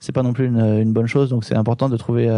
c'est 0.00 0.12
pas 0.12 0.22
non 0.22 0.34
plus 0.34 0.46
une, 0.46 0.60
une 0.60 0.92
bonne 0.92 1.06
chose 1.06 1.30
donc 1.30 1.44
c'est 1.44 1.56
important 1.56 1.88
de 1.88 1.96
trouver 1.96 2.28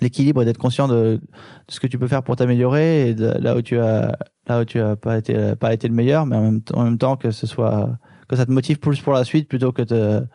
l'équilibre 0.00 0.42
et 0.42 0.44
d'être 0.44 0.58
conscient 0.58 0.88
de, 0.88 0.94
de 0.94 1.20
ce 1.68 1.78
que 1.78 1.86
tu 1.86 1.98
peux 1.98 2.08
faire 2.08 2.22
pour 2.24 2.34
t'améliorer 2.34 3.10
et 3.10 3.14
de, 3.14 3.26
là 3.38 3.56
où 3.56 3.62
tu 3.62 3.78
as 3.78 4.16
là 4.48 4.60
où 4.60 4.64
tu 4.64 4.80
as 4.80 4.96
pas 4.96 5.16
été 5.18 5.54
pas 5.54 5.72
été 5.72 5.86
le 5.86 5.94
meilleur 5.94 6.26
mais 6.26 6.34
en 6.36 6.42
même, 6.42 6.60
temps- 6.62 6.78
en 6.78 6.84
même 6.84 6.98
temps 6.98 7.16
que 7.16 7.30
ce 7.30 7.46
soit 7.46 7.96
que 8.28 8.34
ça 8.34 8.46
te 8.46 8.50
motive 8.50 8.80
plus 8.80 9.00
pour 9.00 9.12
la 9.12 9.22
suite 9.22 9.48
plutôt 9.48 9.70
que 9.70 9.82
de 9.82 10.26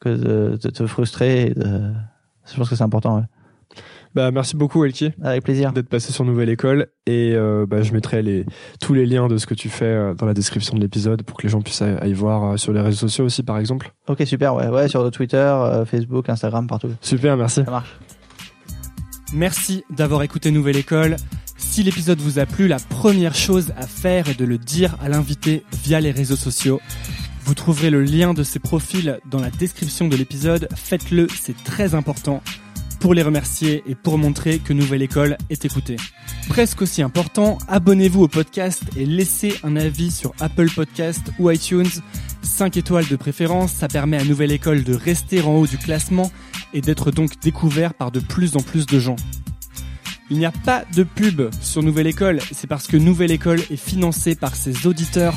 que 0.00 0.08
de, 0.08 0.56
de 0.56 0.70
te 0.70 0.86
frustrer 0.86 1.42
et 1.48 1.54
de, 1.54 1.92
je 2.50 2.56
pense 2.56 2.68
que 2.68 2.76
c'est 2.76 2.84
important 2.84 3.16
ouais. 3.16 3.22
Bah, 4.14 4.30
merci 4.30 4.56
beaucoup 4.56 4.82
Elki 4.84 5.12
avec 5.22 5.44
plaisir 5.44 5.72
d'être 5.74 5.90
passé 5.90 6.10
sur 6.10 6.24
Nouvelle 6.24 6.48
École 6.48 6.86
et 7.06 7.34
euh, 7.34 7.66
bah, 7.68 7.82
je 7.82 7.92
mettrai 7.92 8.22
les, 8.22 8.46
tous 8.80 8.94
les 8.94 9.04
liens 9.04 9.28
de 9.28 9.36
ce 9.36 9.46
que 9.46 9.52
tu 9.52 9.68
fais 9.68 9.84
euh, 9.84 10.14
dans 10.14 10.24
la 10.24 10.32
description 10.32 10.74
de 10.74 10.80
l'épisode 10.80 11.22
pour 11.22 11.36
que 11.36 11.42
les 11.42 11.50
gens 11.50 11.60
puissent 11.60 11.82
aller 11.82 12.14
voir 12.14 12.44
euh, 12.52 12.56
sur 12.56 12.72
les 12.72 12.80
réseaux 12.80 12.96
sociaux 13.08 13.26
aussi 13.26 13.42
par 13.42 13.58
exemple. 13.58 13.92
ok 14.08 14.22
super 14.24 14.54
ouais 14.54 14.68
ouais 14.68 14.88
sur 14.88 15.10
Twitter 15.10 15.36
euh, 15.36 15.84
Facebook 15.84 16.30
Instagram 16.30 16.66
partout 16.66 16.88
Super, 17.02 17.36
merci. 17.36 17.62
ça 17.64 17.70
marche 17.70 17.98
Merci 19.34 19.84
d'avoir 19.90 20.22
écouté 20.22 20.50
Nouvelle 20.52 20.76
École. 20.76 21.16
Si 21.58 21.82
l'épisode 21.82 22.18
vous 22.20 22.38
a 22.38 22.46
plu, 22.46 22.68
la 22.68 22.78
première 22.78 23.34
chose 23.34 23.72
à 23.76 23.86
faire 23.86 24.28
est 24.28 24.38
de 24.38 24.44
le 24.44 24.56
dire 24.56 24.96
à 25.02 25.08
l'invité 25.08 25.64
via 25.84 26.00
les 26.00 26.12
réseaux 26.12 26.36
sociaux. 26.36 26.80
Vous 27.46 27.54
trouverez 27.54 27.90
le 27.90 28.02
lien 28.02 28.34
de 28.34 28.42
ses 28.42 28.58
profils 28.58 29.20
dans 29.30 29.40
la 29.40 29.50
description 29.50 30.08
de 30.08 30.16
l'épisode. 30.16 30.68
Faites-le, 30.74 31.28
c'est 31.28 31.56
très 31.62 31.94
important 31.94 32.42
pour 32.98 33.14
les 33.14 33.22
remercier 33.22 33.84
et 33.86 33.94
pour 33.94 34.18
montrer 34.18 34.58
que 34.58 34.72
Nouvelle 34.72 35.02
École 35.02 35.38
est 35.48 35.64
écoutée. 35.64 35.94
Presque 36.48 36.82
aussi 36.82 37.02
important, 37.02 37.58
abonnez-vous 37.68 38.24
au 38.24 38.28
podcast 38.28 38.82
et 38.96 39.06
laissez 39.06 39.54
un 39.62 39.76
avis 39.76 40.10
sur 40.10 40.32
Apple 40.40 40.68
Podcast 40.74 41.22
ou 41.38 41.48
iTunes. 41.48 41.86
5 42.42 42.76
étoiles 42.78 43.06
de 43.06 43.14
préférence, 43.14 43.72
ça 43.72 43.86
permet 43.86 44.16
à 44.16 44.24
Nouvelle 44.24 44.50
École 44.50 44.82
de 44.82 44.94
rester 44.94 45.40
en 45.40 45.54
haut 45.54 45.68
du 45.68 45.78
classement 45.78 46.32
et 46.74 46.80
d'être 46.80 47.12
donc 47.12 47.38
découvert 47.40 47.94
par 47.94 48.10
de 48.10 48.18
plus 48.18 48.56
en 48.56 48.60
plus 48.60 48.86
de 48.86 48.98
gens. 48.98 49.16
Il 50.30 50.38
n'y 50.38 50.46
a 50.46 50.52
pas 50.52 50.84
de 50.96 51.04
pub 51.04 51.42
sur 51.60 51.84
Nouvelle 51.84 52.08
École, 52.08 52.40
c'est 52.50 52.66
parce 52.66 52.88
que 52.88 52.96
Nouvelle 52.96 53.30
École 53.30 53.60
est 53.70 53.76
financée 53.76 54.34
par 54.34 54.56
ses 54.56 54.88
auditeurs 54.88 55.36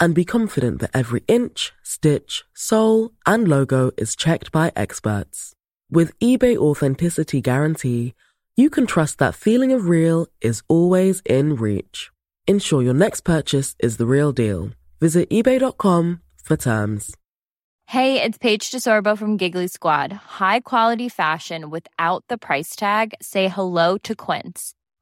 and 0.00 0.14
be 0.14 0.24
confident 0.24 0.80
that 0.80 0.90
every 0.94 1.22
inch, 1.28 1.72
stitch, 1.82 2.44
sole, 2.54 3.12
and 3.26 3.48
logo 3.48 3.90
is 3.96 4.16
checked 4.16 4.52
by 4.52 4.72
experts. 4.74 5.54
With 5.90 6.18
eBay 6.18 6.56
Authenticity 6.56 7.40
Guarantee, 7.40 8.14
you 8.56 8.70
can 8.70 8.86
trust 8.86 9.18
that 9.18 9.34
feeling 9.34 9.72
of 9.72 9.88
real 9.88 10.26
is 10.40 10.62
always 10.68 11.22
in 11.24 11.56
reach. 11.56 12.10
Ensure 12.46 12.82
your 12.82 12.94
next 12.94 13.20
purchase 13.20 13.76
is 13.78 13.96
the 13.96 14.06
real 14.06 14.32
deal. 14.32 14.70
Visit 15.00 15.30
eBay.com 15.30 16.22
for 16.42 16.56
terms. 16.56 17.14
Hey, 17.86 18.22
it's 18.22 18.36
Paige 18.36 18.70
DeSorbo 18.70 19.16
from 19.16 19.38
Giggly 19.38 19.66
Squad. 19.66 20.12
High 20.12 20.60
quality 20.60 21.08
fashion 21.08 21.70
without 21.70 22.22
the 22.28 22.36
price 22.36 22.76
tag. 22.76 23.14
Say 23.22 23.48
hello 23.48 23.96
to 23.98 24.14
Quince. 24.14 24.74